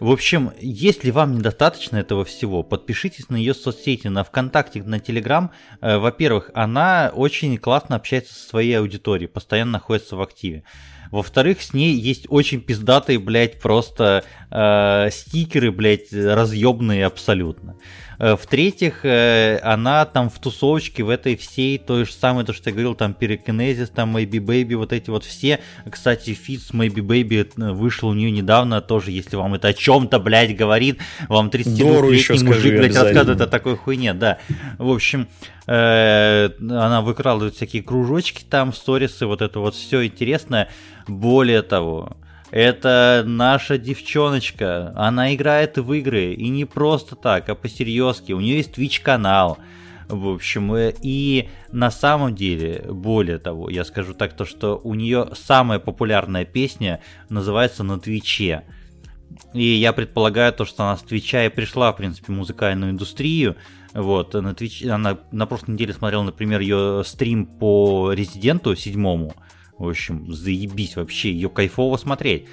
В 0.00 0.10
общем, 0.10 0.52
если 0.60 1.10
вам 1.10 1.38
недостаточно 1.38 1.96
этого 1.96 2.24
всего, 2.24 2.62
подпишитесь 2.62 3.28
на 3.28 3.36
ее 3.36 3.54
соцсети, 3.54 4.08
на 4.08 4.24
ВКонтакте, 4.24 4.82
на 4.82 4.98
Телеграм. 4.98 5.50
Э, 5.80 5.98
во-первых, 5.98 6.50
она 6.54 7.12
очень 7.14 7.56
классно 7.58 7.96
общается 7.96 8.34
со 8.34 8.48
своей 8.48 8.74
аудиторией, 8.74 9.28
постоянно 9.28 9.72
находится 9.72 10.16
в 10.16 10.22
активе. 10.22 10.64
Во-вторых, 11.14 11.62
с 11.62 11.72
ней 11.72 11.94
есть 11.94 12.26
очень 12.28 12.60
пиздатые, 12.60 13.20
блядь, 13.20 13.60
просто 13.60 14.24
э, 14.50 15.10
стикеры, 15.12 15.70
блядь, 15.70 16.12
разъебные 16.12 17.06
абсолютно. 17.06 17.76
Э, 18.18 18.36
в-третьих, 18.36 19.04
э, 19.04 19.58
она 19.62 20.04
там 20.06 20.30
в 20.30 20.38
тусовочке 20.38 21.02
в 21.02 21.08
этой 21.08 21.36
всей, 21.36 21.78
той 21.78 22.04
же 22.04 22.12
самой, 22.12 22.44
то, 22.44 22.52
что 22.52 22.70
я 22.70 22.72
говорил, 22.72 22.94
там 22.94 23.14
Перекинезис, 23.14 23.90
там 23.90 24.16
Maybe 24.16 24.38
Baby, 24.38 24.76
вот 24.76 24.92
эти 24.92 25.10
вот 25.10 25.24
все. 25.24 25.60
Кстати, 25.88 26.34
фит 26.34 26.62
с 26.62 26.70
Maybe 26.72 26.96
Baby 26.96 27.48
э, 27.56 27.72
вышел 27.72 28.08
у 28.08 28.14
нее 28.14 28.30
недавно 28.30 28.80
тоже, 28.80 29.10
если 29.10 29.36
вам 29.36 29.54
это 29.54 29.68
о 29.68 29.72
чем-то, 29.72 30.18
блядь, 30.18 30.56
говорит, 30.56 30.98
вам 31.28 31.48
32-летний 31.48 32.44
мужик, 32.44 32.78
блядь, 32.78 32.96
рассказывает 32.96 33.40
о 33.40 33.46
такой 33.46 33.76
хуйне, 33.76 34.14
да. 34.14 34.38
В 34.78 34.90
общем, 34.90 35.28
она 35.66 37.00
выкрадывает 37.00 37.54
всякие 37.54 37.82
кружочки 37.82 38.44
там, 38.48 38.74
сторисы, 38.74 39.24
вот 39.26 39.40
это 39.40 39.60
вот 39.60 39.74
все 39.74 40.04
интересное. 40.04 40.68
Более 41.06 41.62
того, 41.62 42.16
это 42.50 43.24
наша 43.26 43.78
девчоночка. 43.78 44.92
Она 44.94 45.34
играет 45.34 45.76
в 45.76 45.92
игры. 45.92 46.34
И 46.34 46.48
не 46.48 46.64
просто 46.64 47.16
так, 47.16 47.48
а 47.48 47.54
по-серьезки. 47.54 48.32
У 48.32 48.40
нее 48.40 48.58
есть 48.58 48.78
Twitch 48.78 49.02
канал. 49.02 49.58
В 50.08 50.28
общем, 50.28 50.72
э, 50.74 50.94
и 51.00 51.48
на 51.72 51.90
самом 51.90 52.34
деле, 52.34 52.84
более 52.88 53.38
того, 53.38 53.70
я 53.70 53.84
скажу 53.84 54.14
так, 54.14 54.36
то 54.36 54.44
что 54.44 54.80
у 54.84 54.94
нее 54.94 55.30
самая 55.34 55.78
популярная 55.78 56.44
песня 56.44 57.00
называется 57.28 57.82
«На 57.82 57.98
Твиче». 57.98 58.64
И 59.52 59.64
я 59.64 59.92
предполагаю 59.92 60.52
то, 60.52 60.64
что 60.64 60.84
она 60.84 60.96
с 60.96 61.02
Твича 61.02 61.46
и 61.46 61.48
пришла, 61.48 61.92
в 61.92 61.96
принципе, 61.96 62.32
в 62.32 62.36
музыкальную 62.36 62.92
индустрию. 62.92 63.56
Вот, 63.94 64.34
на 64.34 64.48
Twitch, 64.48 64.88
она 64.88 65.18
на 65.32 65.46
прошлой 65.46 65.72
неделе 65.72 65.92
смотрела, 65.92 66.22
например, 66.22 66.60
ее 66.60 67.02
стрим 67.04 67.46
по 67.46 68.12
Резиденту 68.12 68.76
седьмому. 68.76 69.34
В 69.78 69.88
общем, 69.88 70.32
заебись 70.32 70.96
вообще, 70.96 71.32
ее 71.32 71.48
кайфово 71.48 71.96
смотреть. 71.96 72.46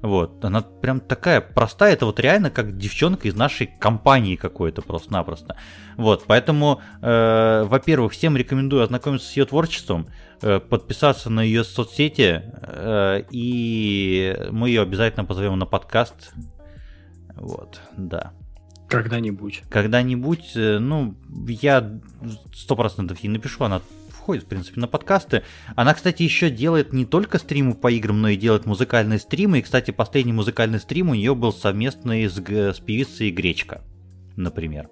Вот, 0.00 0.44
она 0.44 0.60
прям 0.62 1.00
такая 1.00 1.40
простая, 1.40 1.94
это 1.94 2.06
вот 2.06 2.20
реально 2.20 2.50
как 2.50 2.76
девчонка 2.78 3.26
из 3.26 3.34
нашей 3.34 3.66
компании 3.66 4.36
какой-то 4.36 4.80
просто-напросто. 4.80 5.56
Вот, 5.96 6.24
поэтому, 6.26 6.80
э, 7.02 7.64
во-первых, 7.64 8.12
всем 8.12 8.36
рекомендую 8.36 8.84
ознакомиться 8.84 9.26
с 9.28 9.36
ее 9.36 9.44
творчеством, 9.44 10.06
э, 10.40 10.60
подписаться 10.60 11.30
на 11.30 11.40
ее 11.40 11.64
соцсети, 11.64 12.42
э, 12.62 13.22
и 13.32 14.36
мы 14.52 14.68
ее 14.68 14.82
обязательно 14.82 15.24
позовем 15.24 15.58
на 15.58 15.66
подкаст. 15.66 16.32
Вот, 17.34 17.80
да. 17.96 18.32
Когда-нибудь. 18.88 19.64
Когда-нибудь, 19.68 20.52
э, 20.54 20.78
ну, 20.78 21.16
я 21.48 21.98
сто 22.54 22.76
процентов 22.76 23.18
ей 23.18 23.30
напишу, 23.30 23.64
она 23.64 23.82
выходит, 24.28 24.44
в 24.44 24.48
принципе, 24.48 24.78
на 24.78 24.86
подкасты. 24.86 25.42
Она, 25.74 25.94
кстати, 25.94 26.22
еще 26.22 26.50
делает 26.50 26.92
не 26.92 27.06
только 27.06 27.38
стримы 27.38 27.74
по 27.74 27.90
играм, 27.90 28.20
но 28.20 28.28
и 28.28 28.36
делает 28.36 28.66
музыкальные 28.66 29.20
стримы. 29.20 29.58
И, 29.58 29.62
кстати, 29.62 29.90
последний 29.90 30.34
музыкальный 30.34 30.80
стрим 30.80 31.08
у 31.08 31.14
нее 31.14 31.34
был 31.34 31.50
совместный 31.50 32.28
с, 32.28 32.36
с 32.36 32.78
певицей 32.78 33.30
Гречка, 33.30 33.80
например. 34.36 34.90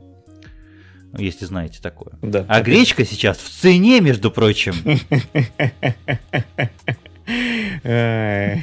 Если 1.19 1.45
знаете 1.45 1.83
такое. 1.83 2.15
Да, 2.23 2.47
а 2.49 2.63
гречка 2.63 3.05
сейчас 3.05 3.37
в 3.37 3.51
цене, 3.51 4.01
между 4.01 4.31
прочим. 4.31 4.75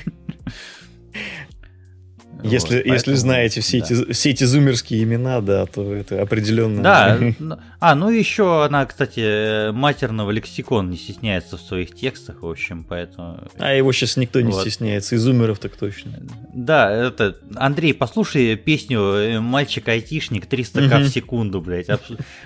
Если, 2.43 2.77
вот, 2.77 2.85
если 2.85 3.13
знаете 3.13 3.61
все, 3.61 3.79
да. 3.79 3.85
эти, 3.85 4.11
все 4.11 4.29
эти 4.31 4.43
зумерские 4.43 5.03
имена, 5.03 5.41
да, 5.41 5.65
то 5.65 5.93
это 5.93 6.21
определенно... 6.21 6.83
Да, 6.83 7.19
а, 7.79 7.95
ну 7.95 8.09
еще 8.09 8.65
она, 8.65 8.85
кстати, 8.85 9.71
матерного 9.71 10.31
лексикон 10.31 10.89
не 10.89 10.97
стесняется 10.97 11.57
в 11.57 11.61
своих 11.61 11.95
текстах, 11.95 12.41
в 12.41 12.47
общем, 12.49 12.83
поэтому... 12.83 13.39
А 13.57 13.73
его 13.73 13.91
сейчас 13.93 14.17
никто 14.17 14.41
не 14.41 14.51
вот. 14.51 14.61
стесняется, 14.61 15.15
изумеров 15.15 15.59
так 15.59 15.75
точно. 15.75 16.19
Да, 16.53 16.91
это... 16.91 17.37
Андрей, 17.55 17.93
послушай 17.93 18.55
песню 18.55 18.99
э, 18.99 19.39
«Мальчик-айтишник» 19.39 20.45
300к 20.45 20.99
в 20.99 21.09
секунду, 21.09 21.61
блядь. 21.61 21.89
Аб... 21.89 22.01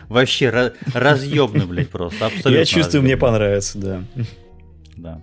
Вообще 0.10 0.74
разъебно, 0.94 1.66
блядь, 1.66 1.90
просто. 1.90 2.28
Абсолютно 2.28 2.60
Я 2.60 2.66
чувствую, 2.66 3.04
мне 3.04 3.18
понравится, 3.18 3.78
да. 3.78 4.04
Да. 4.96 5.22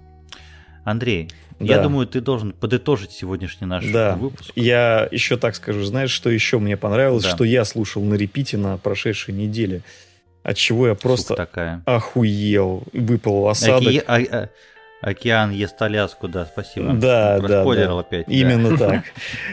Андрей, 0.85 1.31
да. 1.59 1.75
я 1.75 1.83
думаю, 1.83 2.07
ты 2.07 2.21
должен 2.21 2.53
подытожить 2.53 3.13
сегодняшний 3.13 3.67
наш 3.67 3.87
да. 3.87 4.17
выпуск. 4.17 4.53
Я 4.57 5.09
еще 5.11 5.37
так 5.37 5.55
скажу, 5.55 5.85
знаешь, 5.85 6.11
что 6.11 6.31
еще 6.31 6.59
мне 6.59 6.77
понравилось, 6.77 7.25
да. 7.25 7.31
что 7.31 7.45
я 7.45 7.65
слушал 7.65 8.03
на 8.03 8.15
репите 8.15 8.57
на 8.57 8.77
прошедшей 8.77 9.35
неделе, 9.35 9.83
от 10.43 10.57
чего 10.57 10.89
я 10.89 10.95
просто 10.95 11.35
такая. 11.35 11.83
охуел, 11.87 12.83
выпал 12.93 13.49
осадок. 13.49 14.05
Оки... 14.07 14.49
Океан 15.05 15.51
ест 15.51 15.81
Аляску, 15.83 16.29
да, 16.29 16.47
спасибо. 16.47 16.95
Да, 16.95 17.39
да, 17.39 17.65
да. 17.65 17.99
опять. 17.99 18.27
Именно 18.27 18.77
да. 18.77 18.89
так. 18.89 19.05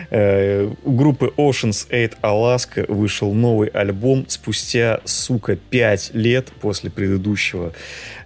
Э, 0.09 0.71
у 0.83 0.91
группы 0.91 1.33
Ocean's 1.35 1.87
8 1.89 2.09
Alaska 2.21 2.85
вышел 2.91 3.33
новый 3.33 3.67
альбом 3.67 4.25
спустя, 4.29 5.01
сука, 5.03 5.57
5 5.57 6.11
лет 6.13 6.51
после 6.61 6.89
предыдущего. 6.89 7.73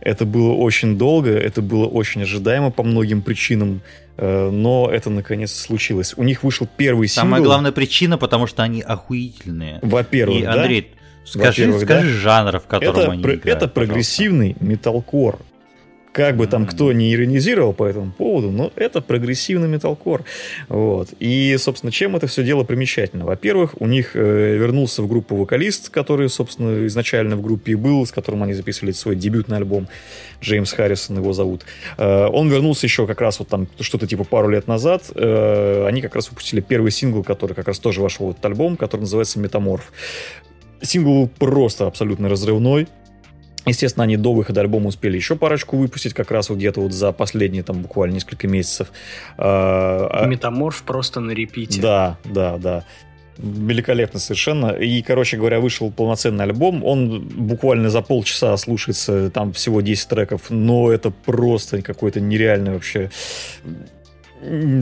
Это 0.01 0.25
было 0.25 0.53
очень 0.53 0.99
долго, 0.99 1.31
это 1.31 1.63
было 1.63 1.87
очень 1.87 2.21
ожидаемо 2.21 2.69
по 2.69 2.83
многим 2.83 3.23
причинам, 3.23 3.81
э, 4.17 4.49
но 4.51 4.87
это 4.91 5.09
наконец 5.09 5.51
случилось. 5.51 6.13
У 6.17 6.23
них 6.23 6.43
вышел 6.43 6.67
первый 6.77 7.07
сингл. 7.07 7.21
Самая 7.21 7.41
главная 7.41 7.71
причина, 7.71 8.19
потому 8.19 8.45
что 8.45 8.61
они 8.61 8.81
охуительные. 8.81 9.79
Во-первых, 9.81 10.41
И, 10.41 10.43
Андрей, 10.43 10.91
Скажи, 11.25 11.73
скажи 11.79 11.85
да? 11.85 12.19
жанр, 12.19 12.59
в 12.59 12.67
котором 12.67 12.99
это, 12.99 13.11
они 13.13 13.23
играют. 13.23 13.45
Это 13.47 13.67
прогрессивный 13.67 14.55
металкор. 14.59 15.39
Как 16.15 16.37
бы 16.37 16.47
там 16.47 16.65
кто 16.65 16.93
не 16.93 17.13
иронизировал 17.13 17.73
по 17.73 17.83
этому 17.83 18.09
поводу, 18.13 18.49
но 18.49 18.71
это 18.77 19.01
прогрессивный 19.01 19.67
металкор. 19.67 20.23
Вот. 20.69 21.09
И, 21.19 21.57
собственно, 21.59 21.91
чем 21.91 22.15
это 22.15 22.25
все 22.27 22.41
дело 22.41 22.63
примечательно? 22.63 23.25
Во-первых, 23.25 23.75
у 23.81 23.85
них 23.85 24.11
э, 24.13 24.55
вернулся 24.55 25.01
в 25.01 25.09
группу 25.09 25.35
вокалист, 25.35 25.89
который, 25.89 26.29
собственно, 26.29 26.87
изначально 26.87 27.35
в 27.35 27.41
группе 27.41 27.73
и 27.73 27.75
был, 27.75 28.05
с 28.05 28.13
которым 28.13 28.43
они 28.43 28.53
записывали 28.53 28.93
свой 28.93 29.17
дебютный 29.17 29.57
альбом. 29.57 29.89
Джеймс 30.39 30.71
Харрисон 30.71 31.17
его 31.17 31.33
зовут. 31.33 31.65
Э, 31.97 32.27
он 32.27 32.49
вернулся 32.49 32.85
еще 32.85 33.07
как 33.07 33.19
раз 33.19 33.39
вот 33.39 33.49
там 33.49 33.67
что-то 33.81 34.07
типа 34.07 34.23
пару 34.23 34.47
лет 34.47 34.69
назад. 34.69 35.11
Э, 35.15 35.85
они 35.85 36.01
как 36.01 36.15
раз 36.15 36.29
выпустили 36.29 36.61
первый 36.61 36.91
сингл, 36.91 37.23
который 37.23 37.55
как 37.55 37.67
раз 37.67 37.77
тоже 37.77 38.01
вошел 38.01 38.27
в 38.27 38.31
этот 38.31 38.45
альбом, 38.45 38.77
который 38.77 39.01
называется 39.01 39.37
«Метаморф». 39.37 39.91
Сингл 40.81 41.27
просто 41.27 41.87
абсолютно 41.87 42.29
разрывной. 42.29 42.87
Естественно, 43.65 44.03
они 44.03 44.17
до 44.17 44.33
выхода 44.33 44.61
альбома 44.61 44.87
успели 44.87 45.15
еще 45.15 45.35
парочку 45.35 45.77
выпустить, 45.77 46.13
как 46.13 46.31
раз 46.31 46.49
вот 46.49 46.57
где-то 46.57 46.81
вот 46.81 46.93
за 46.93 47.11
последние 47.11 47.63
там 47.63 47.81
буквально 47.81 48.13
несколько 48.13 48.47
месяцев. 48.47 48.91
А, 49.37 50.07
а 50.11 50.25
Метаморф 50.25 50.83
просто 50.83 51.19
на 51.19 51.31
репите. 51.31 51.81
Да, 51.81 52.17
да, 52.23 52.57
да. 52.57 52.85
Великолепно 53.37 54.19
совершенно. 54.19 54.67
И, 54.71 55.01
короче 55.01 55.37
говоря, 55.37 55.59
вышел 55.59 55.91
полноценный 55.91 56.45
альбом. 56.45 56.83
Он 56.85 57.19
буквально 57.19 57.89
за 57.89 58.01
полчаса 58.01 58.55
слушается, 58.55 59.29
там 59.29 59.51
всего 59.51 59.81
10 59.81 60.07
треков, 60.07 60.49
но 60.49 60.91
это 60.91 61.11
просто 61.11 61.81
какой-то 61.81 62.21
нереальный 62.21 62.73
вообще 62.73 63.09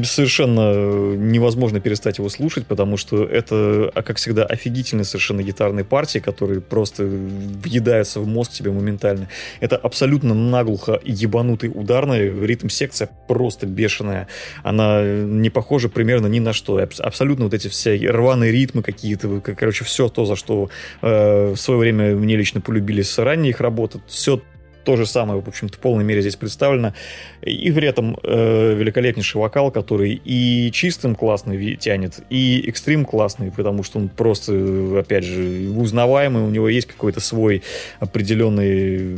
совершенно 0.04 1.16
невозможно 1.16 1.80
перестать 1.80 2.18
его 2.18 2.30
слушать, 2.30 2.66
потому 2.68 2.98
что 2.98 3.24
это, 3.24 3.92
а 3.94 4.02
как 4.04 4.18
всегда, 4.18 4.46
офигительные 4.46 5.06
совершенно 5.06 5.42
гитарные 5.42 5.86
партии, 5.86 6.20
которые 6.20 6.62
просто 6.62 7.04
въедаются 7.04 8.20
в 8.20 8.28
мозг 8.28 8.52
тебе 8.52 8.72
моментально. 8.72 9.30
Это 9.60 9.78
абсолютно 9.78 10.34
наглухо 10.34 11.00
ебанутый 11.04 11.72
ударный, 11.74 12.30
ритм-секция 12.46 13.10
просто 13.28 13.66
бешеная. 13.66 14.28
Она 14.64 15.04
не 15.04 15.50
похожа 15.50 15.90
примерно 15.90 16.28
ни 16.28 16.40
на 16.40 16.54
что. 16.54 16.86
Абсолютно 17.00 17.46
вот 17.46 17.54
эти 17.54 17.68
все 17.68 17.96
рваные 18.10 18.52
ритмы 18.52 18.84
какие-то, 18.84 19.42
короче, 19.42 19.86
все 19.86 20.10
то, 20.10 20.26
за 20.26 20.36
что 20.36 20.70
э, 21.02 21.54
в 21.54 21.58
свое 21.58 21.80
время 21.80 22.16
мне 22.16 22.36
лично 22.36 22.62
полюбились 22.62 23.18
ранние 23.18 23.52
их 23.52 23.62
работы, 23.62 24.02
все 24.08 24.42
то 24.84 24.96
же 24.96 25.06
самое, 25.06 25.42
в 25.42 25.48
общем-то, 25.48 25.78
в 25.78 25.80
полной 25.80 26.04
мере 26.04 26.22
здесь 26.22 26.36
представлено. 26.36 26.94
И 27.42 27.72
при 27.72 27.88
этом 27.88 28.18
э, 28.24 28.76
великолепнейший 28.76 29.40
вокал, 29.40 29.72
который 29.72 30.22
и 30.24 30.72
чистым 30.72 31.16
классный 31.16 31.76
тянет, 31.76 32.20
и 32.30 32.64
экстрим 32.68 33.06
классный, 33.06 33.52
потому 33.52 33.84
что 33.84 34.00
он 34.00 34.10
просто, 34.10 35.00
опять 35.00 35.24
же, 35.24 35.70
узнаваемый, 35.76 36.44
у 36.44 36.50
него 36.50 36.70
есть 36.70 36.88
какой-то 36.88 37.20
свой 37.20 37.64
определенный 38.00 39.18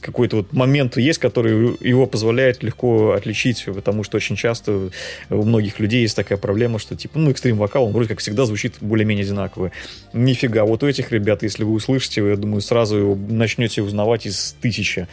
какой-то 0.00 0.36
вот 0.36 0.52
момент 0.52 0.96
есть, 0.96 1.18
который 1.18 1.76
его 1.80 2.06
позволяет 2.06 2.62
легко 2.62 3.12
отличить, 3.12 3.64
потому 3.64 4.04
что 4.04 4.16
очень 4.16 4.36
часто 4.36 4.90
у 5.30 5.42
многих 5.42 5.80
людей 5.80 6.02
есть 6.02 6.16
такая 6.16 6.38
проблема, 6.38 6.78
что 6.78 6.96
типа, 6.96 7.18
ну, 7.18 7.30
экстрим 7.30 7.56
вокал, 7.56 7.86
он 7.86 7.92
вроде 7.92 8.10
как 8.10 8.18
всегда 8.20 8.46
звучит 8.46 8.74
более-менее 8.80 9.24
одинаково. 9.24 9.72
Нифига, 10.12 10.64
вот 10.64 10.82
у 10.82 10.88
этих 10.88 11.12
ребят, 11.12 11.42
если 11.42 11.64
вы 11.64 11.72
услышите, 11.72 12.26
я 12.26 12.36
думаю, 12.36 12.60
сразу 12.60 12.96
его 12.96 13.14
начнете 13.14 13.82
узнавать 13.82 14.26
из 14.26 14.56
тысячи. 14.60 15.06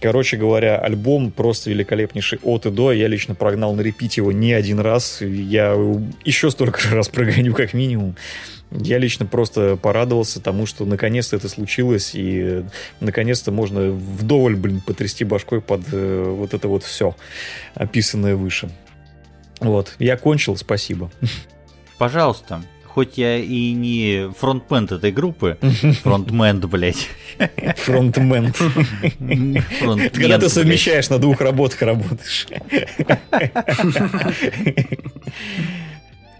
Короче 0.00 0.36
говоря, 0.36 0.78
альбом 0.78 1.32
просто 1.32 1.70
великолепнейший 1.70 2.38
от 2.42 2.66
и 2.66 2.70
до. 2.70 2.92
Я 2.92 3.08
лично 3.08 3.34
прогнал 3.34 3.74
на 3.74 3.80
репить 3.80 4.16
его 4.16 4.30
не 4.30 4.52
один 4.52 4.78
раз. 4.78 5.20
Я 5.20 5.76
еще 6.24 6.50
столько 6.50 6.80
раз 6.92 7.08
прогоню 7.08 7.52
как 7.54 7.74
минимум. 7.74 8.14
Я 8.70 8.98
лично 8.98 9.24
просто 9.24 9.76
порадовался 9.76 10.40
тому, 10.40 10.66
что 10.66 10.84
наконец-то 10.84 11.36
это 11.36 11.48
случилось, 11.48 12.10
и 12.14 12.64
наконец-то 13.00 13.50
можно 13.50 13.90
вдоволь, 13.90 14.56
блин, 14.56 14.82
потрясти 14.84 15.24
башкой 15.24 15.60
под 15.60 15.82
э, 15.90 16.24
вот 16.28 16.52
это 16.52 16.68
вот 16.68 16.84
все, 16.84 17.16
описанное 17.74 18.36
выше. 18.36 18.70
Вот, 19.60 19.94
я 19.98 20.16
кончил, 20.16 20.56
спасибо. 20.56 21.10
Пожалуйста, 21.96 22.62
хоть 22.84 23.16
я 23.16 23.38
и 23.38 23.72
не 23.72 24.30
фронтмен 24.38 24.84
этой 24.84 25.12
группы, 25.12 25.56
фронтмен, 26.02 26.60
блядь. 26.60 27.08
Фронтмен. 27.76 28.52
Когда 30.12 30.38
ты 30.38 30.48
совмещаешь 30.50 31.08
на 31.08 31.18
двух 31.18 31.40
работах 31.40 31.80
работаешь. 31.82 32.46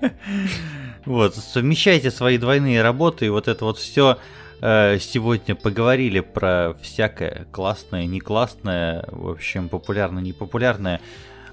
Вот, 1.05 1.35
совмещайте 1.35 2.11
свои 2.11 2.39
двойные 2.39 2.83
работы, 2.83 3.27
и 3.27 3.29
вот 3.31 3.49
это 3.49 3.65
вот 3.65 3.79
все 3.79 4.19
э, 4.61 4.99
сегодня 4.99 5.55
поговорили 5.55 6.21
про 6.21 6.75
всякое 6.83 7.47
классное, 7.51 8.07
не 8.07 8.21
классное, 8.21 9.05
в 9.09 9.31
общем, 9.31 9.69
популярное, 9.69 10.23
непопулярное. 10.23 11.01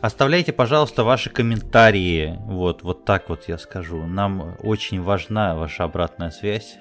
Оставляйте, 0.02 0.52
пожалуйста, 0.52 1.04
ваши 1.04 1.30
комментарии. 1.30 2.38
Вот, 2.46 2.84
вот 2.84 3.06
так 3.06 3.30
вот 3.30 3.46
я 3.48 3.58
скажу. 3.58 4.06
Нам 4.06 4.56
очень 4.60 5.02
важна 5.02 5.56
ваша 5.56 5.84
обратная 5.84 6.30
связь. 6.30 6.78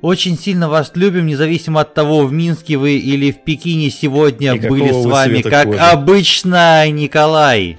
Очень 0.00 0.38
сильно 0.38 0.68
вас 0.68 0.92
любим, 0.94 1.26
независимо 1.26 1.80
от 1.80 1.94
того, 1.94 2.24
в 2.24 2.32
Минске 2.32 2.76
вы 2.76 2.98
или 2.98 3.32
в 3.32 3.42
Пекине 3.42 3.90
сегодня 3.90 4.54
и 4.54 4.68
были 4.68 4.92
с 4.92 5.04
вами, 5.04 5.42
как 5.42 5.66
кожи. 5.66 5.78
обычно, 5.78 6.88
Николай. 6.88 7.78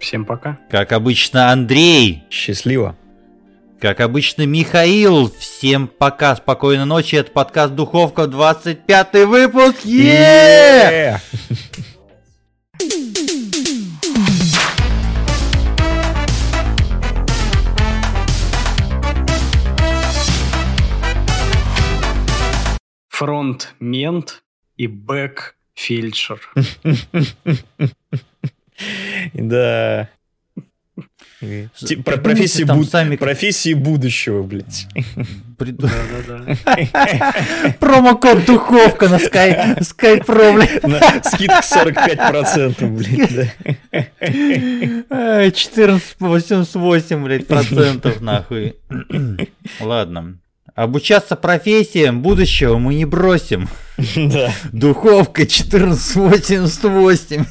Всем 0.00 0.24
пока. 0.24 0.58
Как 0.70 0.92
обычно, 0.92 1.52
Андрей. 1.52 2.24
Счастливо. 2.30 2.96
Как 3.78 4.00
обычно, 4.00 4.46
Михаил. 4.46 5.30
Всем 5.38 5.88
пока, 5.88 6.34
спокойной 6.36 6.86
ночи. 6.86 7.16
Это 7.16 7.30
подкаст 7.30 7.74
Духовка, 7.74 8.26
25 8.26 9.26
выпуск. 9.26 9.84
Yeah! 9.84 11.20
Фронт 23.08 23.74
мент 23.80 24.42
и 24.78 24.86
бэк 24.86 25.56
фельдшер. 25.74 26.40
Да. 29.34 30.08
Про 32.04 32.18
профессии, 32.18 32.64
буд... 32.64 32.90
сами... 32.90 33.16
профессии 33.16 33.72
будущего, 33.72 34.42
блядь. 34.42 34.86
Промокод 37.80 38.44
духовка 38.44 39.08
на 39.08 39.16
Sky, 39.16 39.78
Sky 39.78 40.22
Pro, 40.22 40.52
блядь. 40.54 40.82
Скидка 41.24 41.60
45%, 41.60 42.86
блядь, 42.90 43.34
да. 43.34 43.46
14,88, 45.46 47.24
блядь, 47.24 47.46
процентов, 47.46 48.20
нахуй. 48.20 48.76
Ладно. 49.80 50.39
Обучаться 50.74 51.36
профессиям 51.36 52.22
будущего 52.22 52.78
мы 52.78 52.94
не 52.94 53.04
бросим. 53.04 53.68
Да. 54.16 54.50
Духовка 54.72 55.42
1488. 55.42 57.44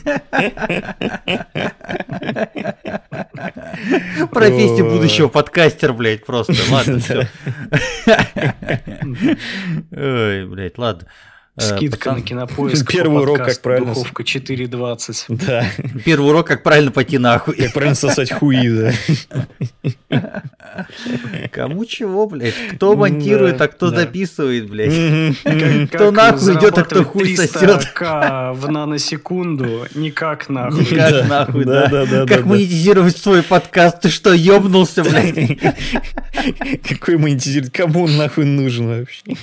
Профессия 4.32 4.84
будущего 4.84 5.28
подкастер, 5.28 5.94
блядь, 5.94 6.26
просто. 6.26 6.56
Ладно, 6.72 7.00
все. 7.00 7.28
Ой, 9.92 10.48
блядь, 10.48 10.78
ладно. 10.78 11.08
Э, 11.60 11.76
Скидка 11.76 12.14
на 12.14 12.22
кинопоиск. 12.22 12.88
Первый 12.92 13.22
урок, 13.22 13.38
как 13.40 13.62
правильно... 13.62 13.94
Духовка 13.94 14.24
4.20. 14.24 15.26
Да. 15.50 15.66
Первый 16.06 16.30
урок, 16.30 16.48
как 16.48 16.64
правильно 16.64 16.92
пойти 16.92 17.18
нахуй. 17.18 17.56
Как 17.56 17.74
правильно 17.74 17.96
сосать 17.96 18.32
хуи, 18.32 18.70
да. 18.70 18.94
Кому 21.52 21.86
чего, 21.86 22.28
блядь? 22.28 22.54
Кто 22.76 22.96
монтирует, 22.96 23.60
а 23.62 23.68
кто 23.68 23.90
записывает, 23.90 24.70
блядь? 24.70 25.90
Кто 25.92 26.12
нахуй 26.12 26.56
идет, 26.56 26.78
а 26.78 26.84
кто 26.84 27.04
хуй 27.04 27.36
сосет? 27.36 27.94
в 28.00 28.68
наносекунду, 28.70 29.86
никак 29.96 30.50
нахуй. 30.50 30.82
Никак 30.82 31.28
нахуй, 31.28 31.66
да. 31.66 32.26
Как 32.28 32.46
монетизировать 32.46 33.18
свой 33.18 33.44
подкаст? 33.44 34.02
Ты 34.02 34.10
что, 34.10 34.34
ёбнулся, 34.34 35.04
блядь? 35.04 35.60
Какой 36.88 37.18
монетизировать? 37.18 37.74
Кому 37.74 38.04
он 38.04 38.18
нахуй 38.18 38.46
нужен 38.46 38.88
вообще? 38.88 39.36